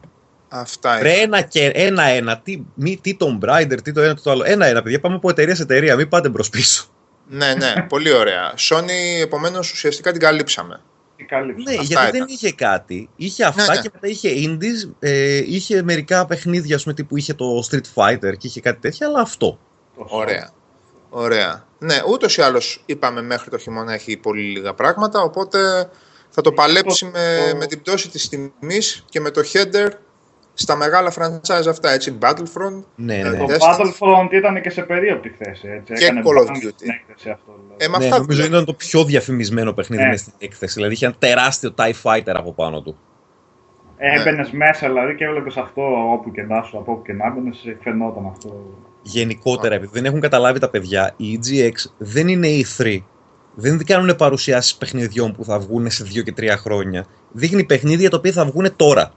Αυτά 0.47 0.99
είναι. 0.99 1.09
Ένα 1.09 1.41
και 1.41 1.71
ένα-ένα. 1.73 2.37
Τι, 2.37 2.61
μη, 2.73 2.99
τι 3.01 3.17
Tomb 3.19 3.49
Raider, 3.49 3.77
τι 3.83 3.91
το 3.91 4.01
ένα, 4.01 4.15
τι 4.15 4.21
το 4.21 4.31
άλλο. 4.31 4.43
Ένα-ένα, 4.45 4.81
παιδιά. 4.81 4.99
Πάμε 4.99 5.15
από 5.15 5.29
εταιρεία 5.29 5.55
σε 5.55 5.61
εταιρεία. 5.61 5.95
Μην 5.95 6.09
πάτε 6.09 6.29
μπρος 6.29 6.49
πίσω. 6.49 6.85
ναι, 7.27 7.53
ναι, 7.53 7.85
πολύ 7.89 8.11
ωραία. 8.13 8.53
Sony, 8.57 9.21
επομένως, 9.21 9.71
ουσιαστικά 9.71 10.11
την 10.11 10.21
καλύψαμε. 10.21 10.81
Ναι, 11.63 11.71
αυτά 11.71 11.83
γιατί 11.83 12.17
δεν 12.17 12.27
είχε 12.29 12.51
κάτι. 12.51 13.09
Είχε 13.15 13.43
αυτά 13.43 13.65
ναι, 13.65 13.75
ναι. 13.75 13.81
και 13.81 13.89
μετά 13.93 14.07
είχε 14.07 14.29
indies, 14.35 14.91
ε, 14.99 15.37
είχε 15.45 15.83
μερικά 15.83 16.25
παιχνίδια, 16.25 16.75
ας 16.75 16.83
πούμε, 16.83 16.95
τύπου 16.95 17.17
είχε 17.17 17.33
το 17.33 17.63
Street 17.69 17.93
Fighter 17.93 18.37
και 18.37 18.47
είχε 18.47 18.61
κάτι 18.61 18.79
τέτοιο, 18.79 19.07
αλλά 19.07 19.21
αυτό. 19.21 19.59
Ωραία. 19.95 20.51
Ωραία. 21.09 21.67
Ναι, 21.79 21.97
ούτως 22.09 22.37
ή 22.37 22.41
άλλως 22.41 22.83
είπαμε 22.85 23.21
μέχρι 23.21 23.49
το 23.49 23.57
χειμώνα 23.57 23.93
έχει 23.93 24.17
πολύ 24.17 24.41
λίγα 24.41 24.73
πράγματα, 24.73 25.21
οπότε 25.21 25.89
θα 26.29 26.41
το 26.41 26.51
παλέψει 26.51 27.05
με, 27.05 27.53
με 27.57 27.65
την 27.65 27.81
πτώση 27.81 28.09
της 28.09 28.29
τιμής 28.29 29.05
και 29.09 29.19
με 29.19 29.31
το 29.31 29.41
header 29.53 29.89
στα 30.59 30.75
μεγάλα 30.75 31.13
franchise 31.15 31.67
αυτά, 31.69 31.91
έτσι, 31.91 32.17
Battlefront. 32.21 32.83
Ναι, 32.95 33.15
ναι. 33.15 33.37
Το 33.37 33.45
Battlefront 33.45 34.31
ήταν 34.31 34.61
και 34.61 34.69
σε 34.69 34.81
περίοπτη 34.81 35.29
θέση, 35.29 35.67
έτσι. 35.67 35.93
Και 35.93 36.05
Έκανε 36.05 36.21
Call 36.25 36.37
of 36.37 36.47
Duty. 36.47 37.31
Αυτό, 37.31 37.59
ε, 37.77 37.87
ναι, 37.87 38.05
αυτά 38.05 38.19
νομίζω 38.19 38.45
ήταν 38.45 38.65
το 38.65 38.73
πιο 38.73 39.03
διαφημισμένο 39.03 39.73
παιχνίδι 39.73 40.03
ναι. 40.03 40.17
στην 40.17 40.33
έκθεση. 40.37 40.73
Δηλαδή 40.73 40.93
είχε 40.93 41.05
ένα 41.05 41.15
τεράστιο 41.19 41.73
TIE 41.77 41.93
Fighter 42.03 42.33
από 42.33 42.53
πάνω 42.53 42.81
του. 42.81 42.97
Έμπαινες 43.97 44.51
ναι. 44.51 44.57
μέσα 44.57 44.87
δηλαδή 44.87 45.15
και 45.15 45.23
έβλεπες 45.25 45.57
αυτό 45.57 46.11
όπου 46.11 46.31
και 46.31 46.41
να 46.41 46.61
σου, 46.61 46.77
από 46.77 46.91
όπου 46.91 47.01
και 47.01 47.13
να 47.13 47.25
έμπαινες, 47.25 47.57
φαινόταν 47.83 48.25
αυτό. 48.25 48.63
Γενικότερα, 49.01 49.75
επειδή 49.75 49.91
δεν 49.93 50.05
έχουν 50.05 50.19
καταλάβει 50.19 50.59
τα 50.59 50.69
παιδιά, 50.69 51.13
η 51.17 51.39
EGX 51.39 51.91
δεν 51.97 52.27
είναι 52.27 52.47
E3. 52.47 52.97
Δεν 53.55 53.85
κάνουν 53.85 54.15
παρουσιάσεις 54.15 54.75
παιχνιδιών 54.75 55.31
που 55.31 55.43
θα 55.43 55.59
βγουν 55.59 55.89
σε 55.89 56.03
2 56.03 56.23
και 56.23 56.33
3 56.37 56.55
χρόνια. 56.57 57.05
Δείχνει 57.31 57.63
παιχνίδια 57.63 58.09
τα 58.09 58.17
οποία 58.17 58.31
θα 58.31 58.45
βγουν 58.45 58.75
τώρα. 58.75 59.11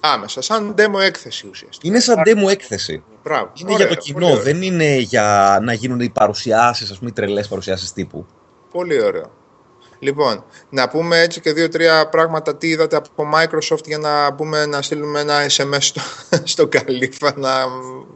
Άμεσα, 0.00 0.42
σαν 0.42 0.74
demo 0.78 1.00
έκθεση 1.00 1.48
ουσιαστικά. 1.48 1.88
Είναι 1.88 2.00
σαν 2.00 2.16
demo 2.24 2.50
έκθεση. 2.50 3.02
Μπράβο. 3.22 3.52
Είναι 3.54 3.74
για 3.74 3.88
το 3.88 3.94
κοινό, 3.94 4.36
δεν 4.36 4.62
είναι 4.62 4.96
για 4.96 5.58
να 5.62 5.72
γίνουν 5.72 6.00
οι 6.00 6.08
παρουσιάσεις, 6.10 6.90
ας 6.90 6.98
πούμε, 6.98 7.10
οι 7.10 7.12
τρελές 7.12 7.48
παρουσιάσεις 7.48 7.92
τύπου. 7.92 8.26
Πολύ 8.70 9.02
ωραίο. 9.02 9.30
Λοιπόν, 9.98 10.44
να 10.70 10.88
πούμε 10.88 11.20
έτσι 11.20 11.40
και 11.40 11.52
δύο-τρία 11.52 12.08
πράγματα 12.08 12.56
τι 12.56 12.68
είδατε 12.68 12.96
από 12.96 13.30
Microsoft 13.34 13.84
για 13.84 13.98
να, 13.98 14.34
πούμε, 14.34 14.66
να 14.66 14.82
στείλουμε 14.82 15.20
ένα 15.20 15.46
SMS 15.46 15.78
στο, 15.80 16.00
στο 16.52 16.66
Καλύφα 16.68 17.32
να 17.36 17.50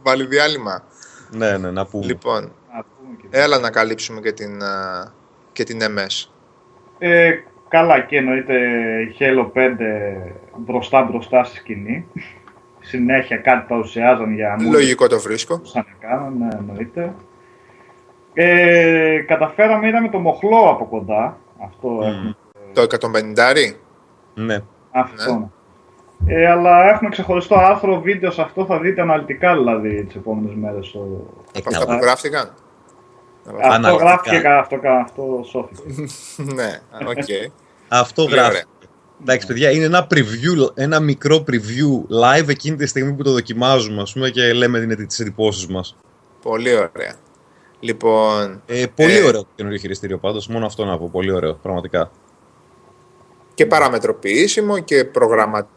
βάλει 0.03 0.27
διάλειμμα; 0.27 0.85
Ναι, 1.31 1.57
ναι, 1.57 1.71
να 1.71 1.87
πούμε. 1.87 2.05
Λοιπόν, 2.05 2.53
να 2.75 2.85
πούμε 2.85 3.17
και 3.21 3.27
έλα 3.31 3.59
να 3.59 3.71
καλύψουμε 3.71 4.21
και 4.21 4.33
την, 4.33 4.63
και 5.53 5.65
την 5.65 5.81
MS. 5.83 6.29
Ε, 6.99 7.31
καλά 7.75 8.01
και 8.01 8.17
εννοείται 8.17 8.55
Halo 9.19 9.59
5 9.59 9.71
μπροστά 10.57 11.03
μπροστά 11.03 11.45
στη 11.45 11.57
σκηνή. 11.57 12.07
Συνέχεια 12.81 13.37
κάτι 13.37 13.65
παρουσιάζαν 13.69 14.35
για 14.35 14.57
Λογικό 14.71 15.07
το 15.07 15.21
βρίσκω. 15.21 15.61
Σαν 15.63 15.87
να 15.89 16.09
κάνουν, 16.09 16.39
ναι, 16.39 16.49
εννοείται. 16.59 17.15
Ε, 18.35 19.19
καταφέραμε, 19.27 19.89
είδαμε 19.89 20.09
το 20.09 20.19
μοχλό 20.19 20.69
από 20.71 20.85
κοντά. 20.85 21.39
Αυτό 21.65 21.99
mm. 22.03 22.35
Το 22.73 22.83
150 22.83 23.75
Ναι. 24.35 24.59
Αυτό. 24.91 25.51
Ναι. 26.19 26.35
Ε, 26.35 26.51
αλλά 26.51 26.91
έχουμε 26.91 27.11
ξεχωριστό 27.11 27.57
άρθρο, 27.59 28.01
βίντεο 28.01 28.31
σε 28.31 28.43
αυτό 28.43 28.65
θα 28.65 28.79
δείτε 28.79 29.01
αναλυτικά 29.01 29.57
δηλαδή 29.57 30.05
τις 30.05 30.15
επόμενες 30.15 30.55
μέρες. 30.55 30.87
Στο... 30.87 31.27
Από 31.59 31.69
αυτά 31.69 31.85
που 31.85 32.03
γράφτηκαν. 32.03 32.51
Αυτό 33.63 33.95
γράφτηκε, 33.95 34.49
αυτό, 34.49 34.81
αυτό 35.01 35.45
σώθηκε. 35.45 35.83
ναι, 36.55 36.81
οκ. 37.09 37.53
Αυτό 37.89 38.25
γράφτηκε. 38.25 38.67
Εντάξει, 39.21 39.47
παιδιά, 39.47 39.71
είναι 39.71 39.85
ένα 39.85 40.07
preview, 40.11 40.71
ένα 40.75 41.01
μικρό 41.01 41.45
preview 41.47 42.15
live 42.23 42.49
εκείνη 42.49 42.77
τη 42.77 42.87
στιγμή 42.87 43.13
που 43.13 43.23
το 43.23 43.33
δοκιμάζουμε, 43.33 44.03
ας 44.03 44.13
πούμε, 44.13 44.31
και 44.31 44.53
λέμε 44.53 44.95
τις 44.95 45.21
εντυπώσεις 45.21 45.67
μας. 45.67 45.97
Πολύ 46.43 46.75
ωραία. 46.75 47.15
Λοιπόν... 47.81 48.63
Ε, 48.67 48.85
πολύ 48.95 49.17
ε, 49.17 49.23
ωραίο 49.23 49.41
το 49.41 49.49
καινούριο 49.55 49.79
χειριστήριο 49.79 50.19
πάντως, 50.19 50.49
μόνο 50.49 50.67
αυτό 50.67 50.85
να 50.85 50.99
πω, 50.99 51.09
πολύ 51.13 51.33
ωραίο, 51.33 51.55
πραγματικά. 51.55 52.11
Και 53.55 53.67
παραμετροποιήσιμο 53.67 54.79
και 54.79 55.05
προγραμμα... 55.05 55.69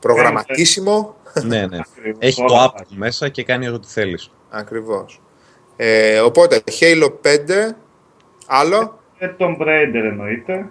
προγραμματίσιμο. 0.00 1.16
ναι, 1.44 1.66
ναι. 1.66 1.78
Έχει 2.18 2.44
το 2.44 2.64
app 2.64 2.82
μέσα 2.88 3.28
και 3.28 3.44
κάνει 3.44 3.68
ό,τι 3.68 3.88
θέλεις. 3.88 4.30
Ακριβώς. 4.50 5.20
Ε, 5.76 6.20
οπότε, 6.20 6.62
Halo 6.80 7.10
5, 7.22 7.74
άλλο. 8.46 9.00
Και 9.18 9.26
τον 9.26 9.56
Raider 9.60 10.04
εννοείται 10.10 10.70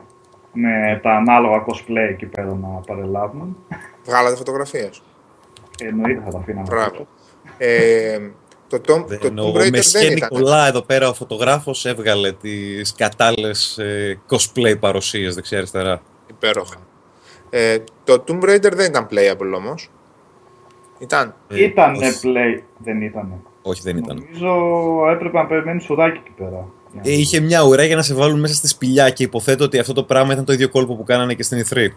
με 0.60 1.00
τα 1.04 1.12
ανάλογα 1.12 1.65
cosplay 1.65 2.10
εκεί 2.10 2.26
πέρα 2.26 2.58
να 2.62 2.67
παρελάβουμε. 2.67 3.46
Βγάλατε 4.06 4.36
φωτογραφίες. 4.36 5.02
Εννοείται 5.80 6.22
θα 6.26 6.32
τα 6.32 6.38
αφήναμε. 6.38 6.67
Μπράβο. 6.70 7.08
Ε, 7.58 8.20
το 8.67 8.78
Tom, 8.78 9.06
το 9.20 9.34
Tomb 9.38 9.58
Raider 9.58 9.82
δεν 9.91 10.12
ήταν. 10.12 10.13
Νικολά 10.13 10.67
εδώ 10.67 10.82
πέρα 10.82 11.10
ο 11.10 11.13
φωτογράφος 11.13 11.86
έβγαλε 11.86 12.32
τις 12.32 12.96
κατάλληλες 12.96 13.78
ε, 13.78 14.20
cosplay 14.30 14.80
παρουσίες 14.80 15.36
δεξιά-αριστερά. 15.36 16.02
Υπέροχα. 16.30 16.78
Ε, 17.50 17.78
το 18.04 18.24
Tomb 18.28 18.43
Raider 18.43 18.72
δεν 18.74 18.86
ήταν 18.86 19.08
playable 19.12 19.54
όμως. 19.56 19.91
Ήταν. 21.00 21.36
Ε, 21.48 21.63
ήταν 21.63 21.96
play, 22.24 22.62
δεν 22.78 23.02
ήταν. 23.02 23.41
Όχι, 23.62 23.82
δεν 23.82 23.98
ήταν. 23.98 24.26
Νομίζω 24.26 25.10
έπρεπε 25.10 25.38
να 25.38 25.46
περιμένει 25.46 25.82
σουδάκι 25.82 26.22
εκεί 26.24 26.32
πέρα. 26.38 26.67
Ε, 27.03 27.12
είχε 27.12 27.39
μια 27.39 27.63
ουρά 27.63 27.83
για 27.83 27.95
να 27.95 28.01
σε 28.01 28.13
βάλουν 28.13 28.39
μέσα 28.39 28.53
στη 28.53 28.67
σπηλιά 28.67 29.10
και 29.10 29.23
υποθέτω 29.23 29.63
ότι 29.63 29.79
αυτό 29.79 29.93
το 29.93 30.03
πράγμα 30.03 30.33
ήταν 30.33 30.45
το 30.45 30.53
ίδιο 30.53 30.69
κόλπο 30.69 30.95
που 30.95 31.03
κάνανε 31.03 31.33
και 31.33 31.43
στην 31.43 31.65
E3. 31.65 31.88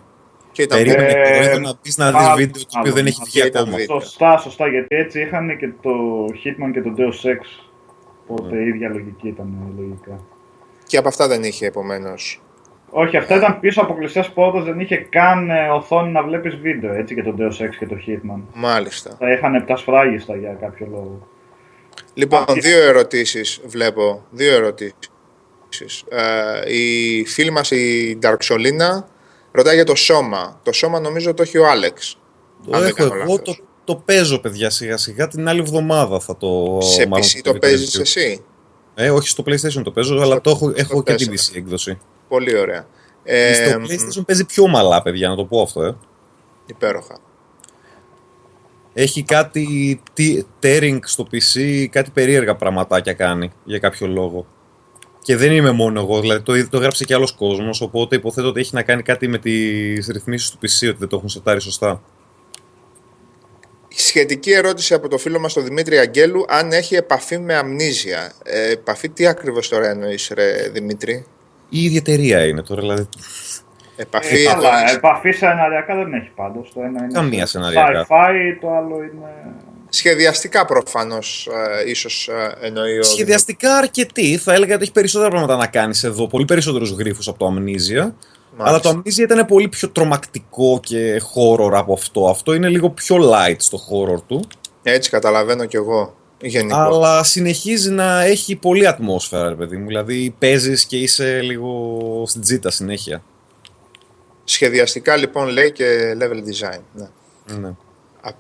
Και 0.52 0.62
ήταν 0.62 0.78
Περίμενε 0.78 1.12
ε, 1.24 1.58
να 1.58 1.76
πεις 1.76 1.96
να 1.96 2.10
δεις 2.10 2.28
βίντεο 2.36 2.62
το 2.62 2.78
οποίο 2.78 2.92
δεν 2.92 3.06
έχει 3.06 3.20
βγει 3.24 3.42
ακόμα. 3.42 3.78
Σωστά, 3.78 4.38
σωστά, 4.38 4.68
γιατί 4.68 4.96
έτσι 4.96 5.20
είχαν 5.20 5.58
και 5.58 5.72
το 5.82 5.90
Hitman 6.44 6.70
και 6.72 6.82
το 6.82 6.94
Deus 6.96 7.28
Ex. 7.30 7.68
Οπότε 8.26 8.56
η 8.56 8.66
ίδια 8.66 8.88
λογική 8.88 9.28
ήταν 9.28 9.72
λογικά. 9.76 10.20
Και 10.86 10.96
από 10.96 11.08
αυτά 11.08 11.28
δεν 11.28 11.42
είχε 11.42 11.66
επομένως. 11.66 12.42
Όχι, 12.90 13.16
αυτά 13.16 13.36
ήταν 13.36 13.60
πίσω 13.60 13.80
από 13.80 13.94
κλειστές 13.94 14.30
πόρτες, 14.30 14.64
δεν 14.64 14.80
είχε 14.80 14.96
καν 14.96 15.50
ε, 15.50 15.68
οθόνη 15.68 16.12
να 16.12 16.22
βλέπεις 16.22 16.56
βίντεο 16.56 16.92
έτσι 16.92 17.14
και 17.14 17.22
το 17.22 17.34
Deus 17.38 17.64
Ex 17.64 17.70
και 17.78 17.86
το 17.86 17.96
Hitman. 18.06 18.40
Μάλιστα. 18.54 19.16
Τα 19.18 19.32
είχαν 19.32 19.64
τα 19.66 19.76
σφράγιστα 19.76 20.36
για 20.36 20.56
κάποιο 20.60 20.86
λόγο. 20.90 21.28
Λοιπόν, 22.14 22.44
δύο 22.60 22.82
ερωτήσεις 22.82 23.60
βλέπω. 23.64 24.26
Δύο 24.30 24.52
ερωτήσεις. 24.52 26.02
Ε, 26.08 26.74
η 26.74 27.24
φίλη 27.24 27.50
μας 27.50 27.70
η 27.70 28.16
Νταρξολίνα 28.18 29.08
ρωτάει 29.52 29.74
για 29.74 29.84
το 29.84 29.94
σώμα. 29.94 30.60
Το 30.62 30.72
σώμα 30.72 31.00
νομίζω 31.00 31.34
το 31.34 31.42
έχει 31.42 31.58
ο 31.58 31.70
Άλεξ. 31.70 32.18
Το 32.70 32.78
έχω 32.78 33.14
εγώ, 33.14 33.42
το, 33.42 33.56
το 33.84 33.96
παίζω 33.96 34.38
παιδιά 34.38 34.70
σιγά 34.70 34.96
σιγά 34.96 35.28
την 35.28 35.48
άλλη 35.48 35.60
εβδομάδα 35.60 36.20
θα 36.20 36.36
το... 36.36 36.78
Σε 36.80 37.08
PC 37.10 37.40
το 37.42 37.54
παίζεις 37.54 37.98
εσύ; 37.98 38.44
Ε, 38.94 39.10
όχι 39.10 39.28
στο 39.28 39.44
PlayStation 39.46 39.82
το 39.84 39.90
παίζω, 39.90 40.20
αλλά 40.20 40.40
το 40.40 40.50
έχω, 40.50 40.72
έχω 40.74 41.02
και 41.02 41.14
την 41.14 41.32
PC 41.32 41.56
έκδοση. 41.56 41.98
Πολύ 42.28 42.58
ωραία. 42.58 42.86
Ε, 43.24 43.52
στο 43.54 43.80
PlayStation 43.80 44.26
παίζει 44.26 44.44
πιο 44.44 44.66
μαλά, 44.66 45.02
παιδιά, 45.02 45.28
να 45.28 45.36
το 45.36 45.44
πω 45.44 45.62
αυτό, 45.62 45.82
ε. 45.82 45.96
Υπέροχα 46.66 47.18
έχει 48.92 49.22
κάτι 49.22 50.00
tearing 50.62 50.98
στο 51.02 51.26
PC, 51.32 51.86
κάτι 51.90 52.10
περίεργα 52.10 52.56
πραγματάκια 52.56 53.12
κάνει 53.12 53.50
για 53.64 53.78
κάποιο 53.78 54.06
λόγο. 54.06 54.46
Και 55.22 55.36
δεν 55.36 55.52
είμαι 55.52 55.70
μόνο 55.70 56.00
εγώ, 56.00 56.20
δηλαδή 56.20 56.42
το, 56.42 56.68
το 56.68 56.76
έγραψε 56.76 57.04
και 57.04 57.14
άλλος 57.14 57.32
κόσμος, 57.32 57.80
οπότε 57.80 58.16
υποθέτω 58.16 58.48
ότι 58.48 58.60
έχει 58.60 58.74
να 58.74 58.82
κάνει 58.82 59.02
κάτι 59.02 59.28
με 59.28 59.38
τις 59.38 60.06
ρυθμίσεις 60.06 60.50
του 60.50 60.56
PC, 60.56 60.88
ότι 60.88 60.98
δεν 60.98 61.08
το 61.08 61.16
έχουν 61.16 61.28
σετάρει 61.28 61.60
σωστά. 61.60 62.02
Σχετική 63.94 64.50
ερώτηση 64.50 64.94
από 64.94 65.08
το 65.08 65.18
φίλο 65.18 65.38
μας 65.40 65.52
τον 65.52 65.64
Δημήτρη 65.64 65.98
Αγγέλου, 65.98 66.44
αν 66.48 66.72
έχει 66.72 66.94
επαφή 66.94 67.38
με 67.38 67.54
αμνίζια. 67.54 68.32
Ε, 68.42 68.70
επαφή 68.70 69.08
τι 69.08 69.26
ακριβώς 69.26 69.68
τώρα 69.68 69.90
εννοείς 69.90 70.30
ρε 70.34 70.68
Δημήτρη; 70.72 71.24
Η 71.68 71.82
ίδια 71.82 71.98
εταιρεία 71.98 72.46
είναι 72.46 72.62
τώρα, 72.62 72.80
δηλαδή 72.80 73.08
Επαφή, 74.00 74.42
ε, 74.42 74.44
καλά, 74.44 74.90
επαφή 74.90 75.30
σεναριακά 75.30 75.94
δεν 75.94 76.12
έχει 76.12 76.30
πάντως. 76.34 76.70
Το 76.74 76.80
ένα 76.80 77.04
είναι 77.04 77.12
Καμία 77.12 77.46
σεναριακά. 77.46 78.06
Sci-fi, 78.08 78.58
το 78.60 78.76
άλλο 78.76 78.96
είναι... 78.96 79.54
Σχεδιαστικά 79.88 80.64
προφανώς 80.64 81.48
ε, 81.84 81.90
ίσως 81.90 82.28
ε, 82.28 82.66
εννοεί 82.66 82.98
ο. 82.98 83.02
Σχεδιαστικά 83.02 83.76
αρκετή. 83.76 84.36
Θα 84.36 84.52
έλεγα 84.52 84.74
ότι 84.74 84.82
έχει 84.82 84.92
περισσότερα 84.92 85.30
πράγματα 85.30 85.56
να 85.56 85.66
κάνεις 85.66 86.04
εδώ. 86.04 86.26
Πολύ 86.26 86.44
περισσότερους 86.44 86.90
γρήφου 86.90 87.30
από 87.30 87.38
το 87.38 87.54
Amnesia. 87.56 88.12
Αλλά 88.56 88.80
το 88.80 88.90
Amnesia 88.90 89.18
ήταν 89.18 89.46
πολύ 89.46 89.68
πιο 89.68 89.88
τρομακτικό 89.88 90.80
και 90.82 91.20
horror 91.34 91.72
από 91.72 91.92
αυτό. 91.92 92.28
Αυτό 92.28 92.54
είναι 92.54 92.68
λίγο 92.68 92.90
πιο 92.90 93.16
light 93.16 93.56
στο 93.58 93.78
horror 93.78 94.22
του. 94.26 94.48
Έτσι 94.82 95.10
καταλαβαίνω 95.10 95.64
κι 95.64 95.76
εγώ. 95.76 96.14
Γενικό. 96.42 96.78
Αλλά 96.78 97.22
συνεχίζει 97.24 97.90
να 97.90 98.22
έχει 98.22 98.56
πολλή 98.56 98.86
ατμόσφαιρα, 98.86 99.54
παιδί 99.54 99.76
μου. 99.76 99.86
Δηλαδή 99.86 100.34
παίζεις 100.38 100.84
και 100.84 100.96
είσαι 100.96 101.40
λίγο 101.42 102.22
στην 102.26 102.40
τζίτα 102.40 102.70
συνέχεια. 102.70 103.22
Σχεδιαστικά 104.50 105.16
λοιπόν 105.16 105.48
λέει 105.48 105.72
και 105.72 106.16
level 106.20 106.34
design. 106.36 106.80
Ναι. 106.94 107.08
ναι. 107.58 107.74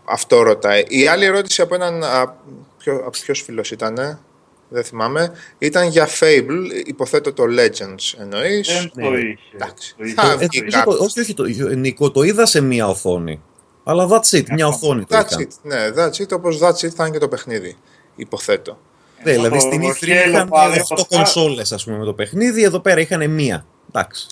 αυτό 0.04 0.42
ρωτάει. 0.42 0.84
Η 0.88 1.06
άλλη 1.06 1.24
ερώτηση 1.24 1.62
από 1.62 1.74
έναν. 1.74 2.04
Α, 2.04 2.34
ποιο, 2.78 2.94
από 2.96 3.10
ποιος 3.10 3.42
φίλος 3.42 3.70
ήταν, 3.70 4.20
δεν 4.68 4.84
θυμάμαι. 4.84 5.32
Ήταν 5.58 5.88
για 5.88 6.08
Fable, 6.20 6.64
υποθέτω 6.84 7.32
το 7.32 7.42
Legends 7.42 8.18
εννοείς; 8.20 8.90
Δεν 8.94 9.04
το 9.10 9.16
είχε. 9.16 9.38
Εντάξει. 9.54 9.94
Το 9.98 10.04
είχε. 10.04 10.14
Θα 10.14 10.30
Ε, 10.32 10.36
βγει 10.36 10.58
νομίζω 10.58 10.82
το- 10.84 10.90
κάποιος. 10.90 10.98
όχι, 11.16 11.20
όχι, 11.20 11.34
το, 11.34 11.44
Νίκο, 11.76 12.10
το 12.10 12.22
είδα 12.22 12.46
σε 12.46 12.60
μία 12.60 12.88
οθόνη. 12.88 13.42
Αλλά 13.84 14.08
that's 14.10 14.36
it, 14.38 14.44
μια 14.52 14.66
οθόνη 14.66 15.04
το 15.04 15.18
That's 15.18 15.30
είχαν. 15.30 15.48
it. 15.48 15.54
Ναι, 15.62 15.86
that's 15.96 16.22
it, 16.22 16.32
όπως 16.32 16.58
that's 16.62 16.84
it 16.86 16.88
θα 16.88 17.04
είναι 17.04 17.10
και 17.12 17.18
το 17.18 17.28
παιχνίδι. 17.28 17.76
Υποθέτω. 18.16 18.78
Ναι, 19.24 19.32
δηλαδή 19.32 19.54
το 19.54 19.60
στην 19.60 19.82
Halo 19.82 20.04
E3 20.04 20.28
είχαν 20.28 20.48
πάλι 20.48 20.78
8 20.80 20.82
όπως 20.90 21.06
κονσόλες 21.08 21.72
ας 21.72 21.84
πούμε 21.84 21.98
με 21.98 22.04
το 22.04 22.12
παιχνίδι, 22.14 22.62
εδώ 22.62 22.80
πέρα 22.80 23.00
είχαν 23.00 23.30
μία. 23.30 23.66
Εντάξει. 23.88 24.26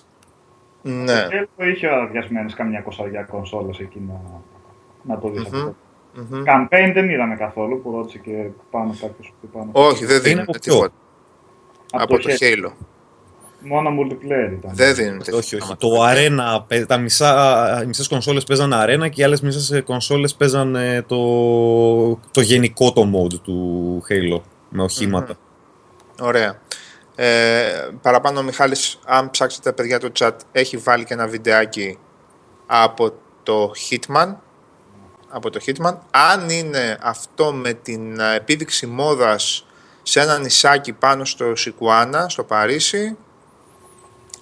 Ναι. 0.91 1.27
Το 1.57 1.65
είχε 1.65 1.89
αδειασμένες 1.89 2.55
καμιά 2.55 2.81
κοσαριά 2.81 3.23
κονσόλες 3.23 3.79
εκεί 3.79 4.01
να, 4.09 4.21
να 5.03 5.19
το 5.21 5.29
δεις 5.29 5.41
Μμμ. 5.49 5.55
αυτό. 5.57 5.75
Μμμ. 6.15 6.43
Campaign 6.47 6.91
δεν 6.95 7.09
είδαμε 7.11 7.37
καθόλου 7.37 7.81
που 7.83 7.91
ρώτησε 7.91 8.19
και 8.19 8.47
πάνω 8.71 8.95
κάποιος 9.01 9.33
που 9.41 9.49
πάνω. 9.49 9.71
Όχι, 9.73 10.05
δεν 10.05 10.15
Είναι 10.17 10.25
δίνουν 10.29 10.41
από 10.43 10.53
ποιο; 10.53 10.73
τίποτα. 10.75 10.93
Από 11.91 12.03
Από 12.15 12.19
το 12.23 12.29
Halo. 12.41 12.67
Halo. 12.67 12.73
Μόνο 13.61 13.91
multiplayer 13.91 14.53
ήταν. 14.53 14.71
Δεν 14.75 14.95
δίνουν 14.95 15.19
τέτοια 15.19 15.35
όχι, 15.37 15.57
όχι. 15.57 15.57
πράγματα. 15.57 15.79
Το 15.89 15.89
Arena, 16.09 16.65
παι- 16.67 16.87
τα 16.87 16.99
μισά, 16.99 17.81
οι 17.83 17.87
μισές 17.87 18.09
κονσόλες 18.09 18.45
παίζαν 18.45 18.73
Arena 18.75 19.11
και 19.11 19.21
οι 19.21 19.25
άλλες 19.25 19.41
μισές 19.41 19.83
κονσόλες 19.85 20.35
παίζαν 20.35 20.75
ε, 20.77 21.03
το, 21.03 21.17
το 22.31 22.41
γενικό 22.41 22.93
το 22.93 23.03
mode 23.15 23.35
του 23.43 24.03
Halo 24.09 24.41
με 24.69 24.83
οχήματα. 24.83 25.35
Ωραία. 26.21 26.61
Ε, 27.21 27.89
παραπάνω 28.03 28.41
ο 28.41 28.43
Μιχάλης, 28.43 28.99
αν 29.05 29.31
ψάξετε 29.31 29.73
παιδιά 29.73 29.99
το 29.99 30.13
chat, 30.19 30.33
έχει 30.53 30.77
βάλει 30.77 31.05
και 31.05 31.15
ένα 31.15 31.27
βιντεάκι 31.27 31.99
από 32.67 33.13
το 33.43 33.73
Hitman. 33.91 34.35
Από 35.29 35.51
το 35.51 35.61
Hitman. 35.67 35.97
Αν 36.11 36.49
είναι 36.49 36.99
αυτό 37.03 37.53
με 37.53 37.73
την 37.73 38.21
ε, 38.21 38.35
επίδειξη 38.35 38.87
μόδας 38.87 39.67
σε 40.03 40.21
ένα 40.21 40.39
νησάκι 40.39 40.93
πάνω 40.93 41.25
στο 41.25 41.57
Σικουάνα, 41.57 42.29
στο 42.29 42.45
Παρίσι, 42.45 43.17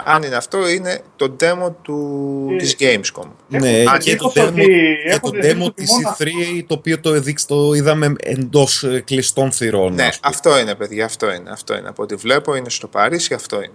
αν 0.04 0.22
είναι 0.22 0.36
αυτό, 0.36 0.68
είναι 0.68 1.00
το 1.16 1.36
demo 1.40 1.72
του, 1.82 2.48
Ε, 2.52 2.56
της 2.56 2.76
Gamescom. 2.80 3.28
Ναι, 3.48 3.80
Έχω 3.80 3.96
και 3.98 4.16
το 4.16 4.32
εντύπωση 4.36 4.40
demo, 4.40 4.48
ότι- 4.48 4.62
και 4.64 5.10
έχω 5.10 5.30
το 5.30 5.36
εντύπωση 5.36 5.56
demo 5.58 5.66
ότι 5.66 5.82
της 5.82 5.90
μόνο 5.90 6.16
E3 6.18 6.64
το 6.66 6.74
οποίο 6.74 7.00
το, 7.00 7.14
έδειξε, 7.14 7.46
το 7.46 7.72
είδαμε 7.74 8.12
εντός 8.22 8.82
ε, 8.84 9.00
κλειστών 9.06 9.52
θυρών. 9.52 9.94
Ναι, 9.94 10.02
ας 10.04 10.18
πούμε. 10.20 10.32
αυτό 10.34 10.58
είναι 10.58 10.74
παιδιά, 10.74 11.04
αυτό 11.04 11.26
είναι, 11.32 11.50
αυτό 11.50 11.76
είναι. 11.76 11.88
Από 11.88 12.02
ό,τι 12.02 12.14
βλέπω 12.14 12.54
είναι 12.56 12.70
στο 12.70 12.86
Παρίσι, 12.86 13.34
αυτό 13.34 13.56
είναι. 13.56 13.72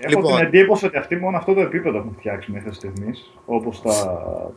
Έχω 0.00 0.08
Λοιπόν. 0.08 0.36
την 0.36 0.46
εντύπωση 0.46 0.86
ότι 0.86 0.96
αυτοί 0.96 1.16
μόνο 1.16 1.36
αυτό 1.36 1.54
το 1.54 1.60
επίπεδο 1.60 1.98
έχουν 1.98 2.14
φτιάξει 2.18 2.50
μέχρι 2.50 2.74
στιγμής. 2.74 3.30
Όπως 3.46 3.82
τα. 3.82 3.92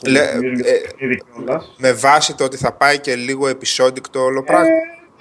το 0.01 0.09
Λε- 0.11 0.31
ρυθμίζουν 0.33 0.55
και 0.63 0.69
ε, 0.69 0.73
το 0.81 0.87
παιχνίδι 0.97 1.21
κιόλας. 1.35 1.73
Με 1.77 1.91
βάση 1.93 2.35
το 2.35 2.43
ότι 2.43 2.57
θα 2.57 2.71
πάει 2.73 2.99
και 2.99 3.15
λίγο 3.15 3.47
επεισόδικ 3.47 4.09
το 4.09 4.19
όλο 4.19 4.43
πράγμα. 4.43 4.67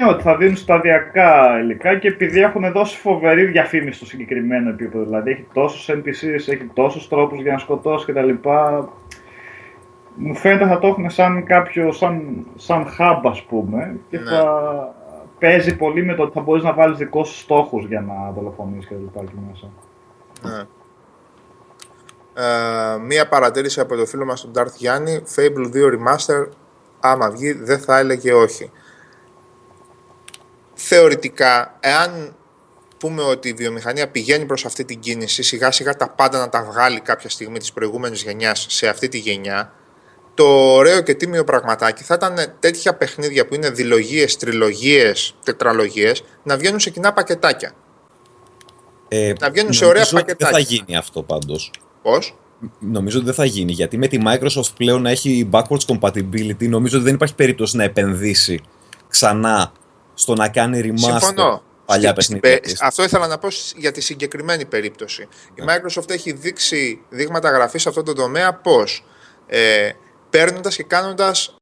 Ναι, 0.01 0.09
ότι 0.09 0.23
θα 0.23 0.37
δίνουν 0.37 0.57
σταδιακά 0.57 1.59
υλικά 1.61 1.99
και 1.99 2.09
επειδή 2.09 2.41
έχουν 2.41 2.73
δώσει 2.73 2.99
φοβερή 2.99 3.45
διαφήμιση 3.45 3.97
στο 3.97 4.07
συγκεκριμένο 4.07 4.71
επίπεδο. 4.71 5.05
Δηλαδή 5.05 5.31
έχει 5.31 5.47
τόσους 5.53 5.89
NPCs, 5.91 6.53
έχει 6.53 6.71
τόσους 6.73 7.09
τρόπους 7.09 7.41
για 7.43 7.53
να 7.53 7.59
σκοτώσει 7.59 8.13
κτλ. 8.13 8.49
Μου 10.15 10.35
φαίνεται 10.35 10.67
θα 10.67 10.79
το 10.79 10.87
έχουν 10.87 11.11
σαν 11.11 11.45
κάποιο, 11.45 11.93
σαν, 11.93 12.47
σαν 12.57 12.87
hub 12.99 13.21
ας 13.25 13.43
πούμε 13.43 13.97
και 14.11 14.19
Ναι. 14.19 14.31
θα 14.31 14.45
παίζει 15.39 15.77
πολύ 15.77 16.05
με 16.05 16.15
το 16.15 16.23
ότι 16.23 16.33
θα 16.33 16.41
μπορείς 16.41 16.63
να 16.63 16.73
βάλεις 16.73 16.99
δικό 16.99 17.25
σου 17.25 17.35
στόχους 17.35 17.87
για 17.87 18.01
να 18.01 18.31
δολοφονείς 18.31 18.87
και 18.87 18.95
τα 18.95 19.01
λοιπά 19.01 19.21
εκεί 19.23 19.39
μέσα. 19.51 19.71
Ναι. 20.43 20.65
Ε, 22.35 22.99
μία 22.99 23.29
παρατήρηση 23.29 23.81
από 23.81 23.97
το 23.97 24.07
φίλο 24.07 24.25
μας 24.25 24.41
τον 24.41 24.53
Darth 24.57 24.75
Γιάννη 24.77 25.23
Fable 25.37 25.75
2 25.75 25.93
Remaster 25.95 26.49
άμα 27.01 27.31
βγει 27.31 27.53
δεν 27.53 27.79
θα 27.79 27.99
έλεγε 27.99 28.33
όχι 28.33 28.71
θεωρητικά 30.85 31.77
εάν 31.81 32.35
πούμε 32.99 33.23
ότι 33.23 33.49
η 33.49 33.53
βιομηχανία 33.53 34.09
πηγαίνει 34.09 34.45
προς 34.45 34.65
αυτή 34.65 34.85
την 34.85 35.01
κίνηση 35.01 35.43
σιγά 35.43 35.71
σιγά 35.71 35.97
τα 35.97 36.09
πάντα 36.11 36.39
να 36.39 36.49
τα 36.49 36.63
βγάλει 36.65 37.01
κάποια 37.01 37.29
στιγμή 37.29 37.59
της 37.59 37.73
προηγούμενης 37.73 38.23
γενιάς 38.23 38.67
σε 38.69 38.89
αυτή 38.89 39.09
τη 39.09 39.19
γενιά 39.19 39.73
το 40.35 40.45
ωραίο 40.75 41.01
και 41.01 41.15
τίμιο 41.15 41.45
πραγματάκι 41.45 42.03
θα 42.03 42.15
ήταν 42.15 42.35
τέτοια 42.61 42.95
παιχνίδια 42.95 43.47
που 43.47 43.55
είναι 43.55 43.71
διλογίες, 43.71 44.37
τριλογίες, 44.37 45.35
τετραλογίες 45.45 46.23
να 46.43 46.57
βγαίνουν 46.57 46.81
σε 46.81 46.91
κοινά 46.91 47.13
πακετάκια. 47.13 47.73
Ε, 49.09 49.33
Να 49.41 49.51
βγαίνουν 49.51 49.73
σε 49.73 49.85
νομίζω 49.85 49.87
ωραία 49.87 50.03
ότι 50.03 50.15
Δεν 50.15 50.25
πακετάκια. 50.25 50.59
θα 50.59 50.59
γίνει 50.59 50.97
αυτό 50.97 51.23
πάντως. 51.23 51.71
Πώς; 52.03 52.37
Νομίζω 52.79 53.17
ότι 53.17 53.27
δεν 53.27 53.35
θα 53.35 53.45
γίνει 53.45 53.73
γιατί 53.73 53.99
με 53.99 54.07
τη 54.07 54.19
Microsoft 54.27 54.75
πλέον 54.77 55.03
να 55.03 55.11
έχει 55.11 55.49
backwards 55.53 55.85
compatibility 55.87 56.69
νομίζω 56.69 56.97
ότι 56.97 57.05
δεν 57.05 57.15
υπάρχει 57.15 57.35
περίπτωση 57.35 57.77
να 57.77 57.85
επενδύσει 57.85 58.61
ξανά 59.09 59.73
στο 60.21 60.35
να 60.35 60.49
κάνει 60.49 60.81
remaster 60.85 60.99
Συμφωνώ. 61.21 61.63
παλιά 61.85 62.11
Στην- 62.11 62.23
στην 62.23 62.41
παιχνίδια. 62.41 62.61
πε- 62.61 62.71
της. 62.73 62.83
Αυτό 62.83 63.03
ήθελα 63.03 63.27
να 63.27 63.39
πω 63.39 63.51
σ- 63.51 63.77
για 63.79 63.93
τη 63.93 64.01
συγκεκριμένη 64.01 64.65
περίπτωση. 64.65 65.29
Η 65.55 65.63
Ναι. 65.65 65.75
Microsoft 65.75 66.11
έχει 66.11 66.33
δείξει 66.33 67.01
δείγματα 67.09 67.51
γραφής 67.51 67.83
σε 67.83 67.89
αυτό 67.89 68.03
το 68.03 68.13
τομέα 68.13 68.55
πώς 68.55 69.05
ε, 69.47 69.91
παίρνοντας 70.31 70.77
και 70.77 70.83
κάνοντας 70.83 71.55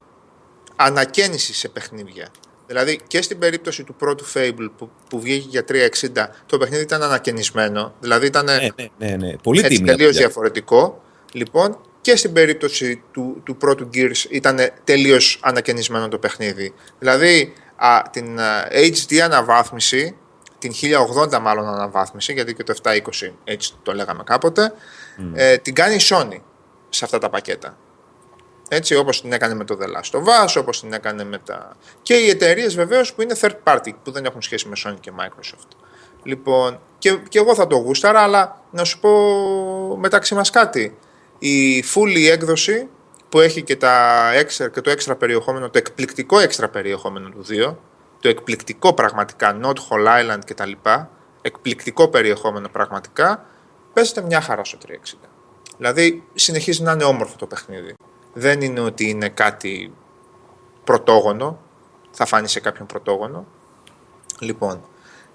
ανακαίνιση 0.77 1.55
σε 1.55 1.69
παιχνίδια. 1.69 2.29
Δηλαδή 2.67 3.01
και 3.07 3.23
στην 3.23 3.39
περίπτωση 3.39 3.85
του 3.85 3.95
πρώτου 3.95 4.25
Fable 4.35 4.69
που, 4.77 4.91
που 5.09 5.21
βγήκε 5.21 5.47
για 5.49 5.65
360 5.65 6.29
το 6.47 6.59
παιχνίδι 6.59 6.83
ήταν 6.83 7.03
ανακαινισμένο. 7.03 7.95
Δηλαδή 8.01 8.27
ήταν 8.27 8.45
Ναι, 8.45 8.69
ναι, 8.77 8.89
ναι, 9.09 9.17
ναι. 9.17 9.37
Πολύ 9.37 9.59
έτσι 9.61 9.77
τίμια. 9.77 9.93
τελείως 9.93 10.13
δουλειά. 10.13 10.27
διαφορετικό. 10.27 11.03
Λοιπόν, 11.33 11.79
και 12.01 12.17
στην 12.17 12.33
περίπτωση 12.33 13.03
του, 13.13 13.41
του 13.45 13.57
πρώτου 13.57 13.89
Gears 13.95 14.25
ήταν 14.31 14.59
τελείως 14.85 15.39
ανακαινισμένο 15.43 16.09
το 16.09 16.19
παιχνίδι. 16.19 16.75
Δηλαδή, 16.99 17.53
α, 17.79 18.03
την 18.11 18.41
α, 18.41 18.69
HD 18.71 19.17
αναβάθμιση, 19.17 20.17
την 20.59 20.73
1080 21.33 21.39
μάλλον 21.39 21.67
αναβάθμιση, 21.67 22.33
γιατί 22.33 22.55
και 22.55 22.63
το 22.63 22.75
720 22.83 22.93
έτσι 23.45 23.73
το 23.83 23.93
λέγαμε 23.93 24.23
κάποτε, 24.25 24.73
ε, 25.35 25.57
την 25.57 25.75
κάνει 25.75 25.95
η 25.95 26.01
Sony 26.03 26.41
σε 26.89 27.05
αυτά 27.05 27.19
τα 27.19 27.31
πακέτα. 27.31 27.77
Έτσι, 28.69 28.95
όπως 28.95 29.21
την 29.21 29.33
έκανε 29.33 29.55
με 29.55 29.65
το 29.65 29.79
The 29.81 29.85
Last 29.85 30.21
of 30.21 30.45
Us, 30.45 30.61
όπως 30.61 30.81
την 30.81 30.93
έκανε 30.93 31.25
με 31.25 31.39
τα... 31.39 31.77
Και 32.03 32.15
οι 32.15 32.29
εταιρείες 32.29 32.75
βεβαίως 32.75 33.15
που 33.15 33.23
είναι 33.23 33.37
third 33.41 33.55
party, 33.65 33.91
που 34.03 34.11
δεν 34.11 34.25
έχουν 34.25 34.43
σχέση 34.43 34.69
με 34.69 34.77
Sony 34.85 34.97
και 35.01 35.13
Microsoft. 35.19 35.77
Λοιπόν, 36.23 36.81
και, 36.99 37.19
και 37.29 37.39
εγώ 37.39 37.55
θα 37.55 37.67
το 37.67 37.77
γούσταρα, 37.77 38.21
αλλά 38.21 38.63
να 38.71 38.85
σου 38.85 38.99
πω 38.99 39.11
μεταξύ 39.97 40.35
μας 40.35 40.51
κάτι. 40.51 40.99
Η 41.39 41.85
full 41.95 42.29
έκδοση 42.31 42.89
που 43.29 43.41
έχει 43.41 43.63
και, 43.63 43.77
τα 43.77 44.31
extra, 44.33 44.71
και 44.73 44.81
το 44.81 44.91
έξτρα 44.91 45.17
περιεχόμενο, 45.17 45.71
το 45.71 45.79
εκπληκτικό 45.79 46.39
έξτρα 46.39 46.69
περιεχόμενο 46.69 47.29
του 47.29 47.45
2, 47.49 47.75
το 48.21 48.29
εκπληκτικό 48.29 48.95
πραγματικά, 48.95 49.61
Not 49.63 49.75
Whole 49.75 50.07
Island 50.07 50.41
και 50.45 50.55
τα 50.55 50.67
λοιπά, 50.67 51.11
εκπληκτικό 51.43 52.09
περιεχόμενο 52.09 52.69
πραγματικά, 52.69 53.47
παίζεται 53.93 54.23
μια 54.23 54.41
χαρά 54.41 54.65
στο 54.65 54.79
360. 54.87 54.93
Δηλαδή 55.77 56.25
συνεχίζει 56.35 56.83
να 56.83 56.93
είναι 56.93 57.05
όμορφο 57.05 57.37
το 57.37 57.47
παιχνίδι. 57.47 57.95
Δεν 58.33 58.61
είναι 58.61 58.81
ότι 58.81 59.09
είναι 59.09 59.29
κάτι 59.29 59.93
πρωτόγονο, 60.85 61.61
θα 62.11 62.27
φάνει 62.27 62.49
σε 62.49 62.61
κάποιον 62.61 62.87
πρωτόγονο. 62.87 63.47
Λοιπόν, 64.41 64.85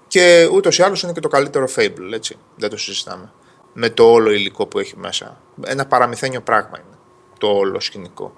και 0.06 0.48
ούτως 0.52 0.78
ή 0.78 0.82
άλλως 0.82 1.02
είναι 1.02 1.12
και 1.12 1.20
το 1.20 1.28
καλύτερο 1.28 1.68
Fable, 1.76 2.12
έτσι. 2.12 2.38
Δεν 2.56 2.70
το 2.70 2.76
συζητάμε. 2.76 3.32
Με 3.72 3.90
το 3.90 4.04
όλο 4.04 4.30
υλικό 4.30 4.66
που 4.66 4.78
έχει 4.78 4.96
μέσα. 4.96 5.40
Ένα 5.64 5.86
παραμυθένιο 5.86 6.40
πράγμα 6.40 6.78
είναι 6.78 6.93
το 7.46 7.50
όλο 7.58 7.80
σκηνικό. 7.80 8.32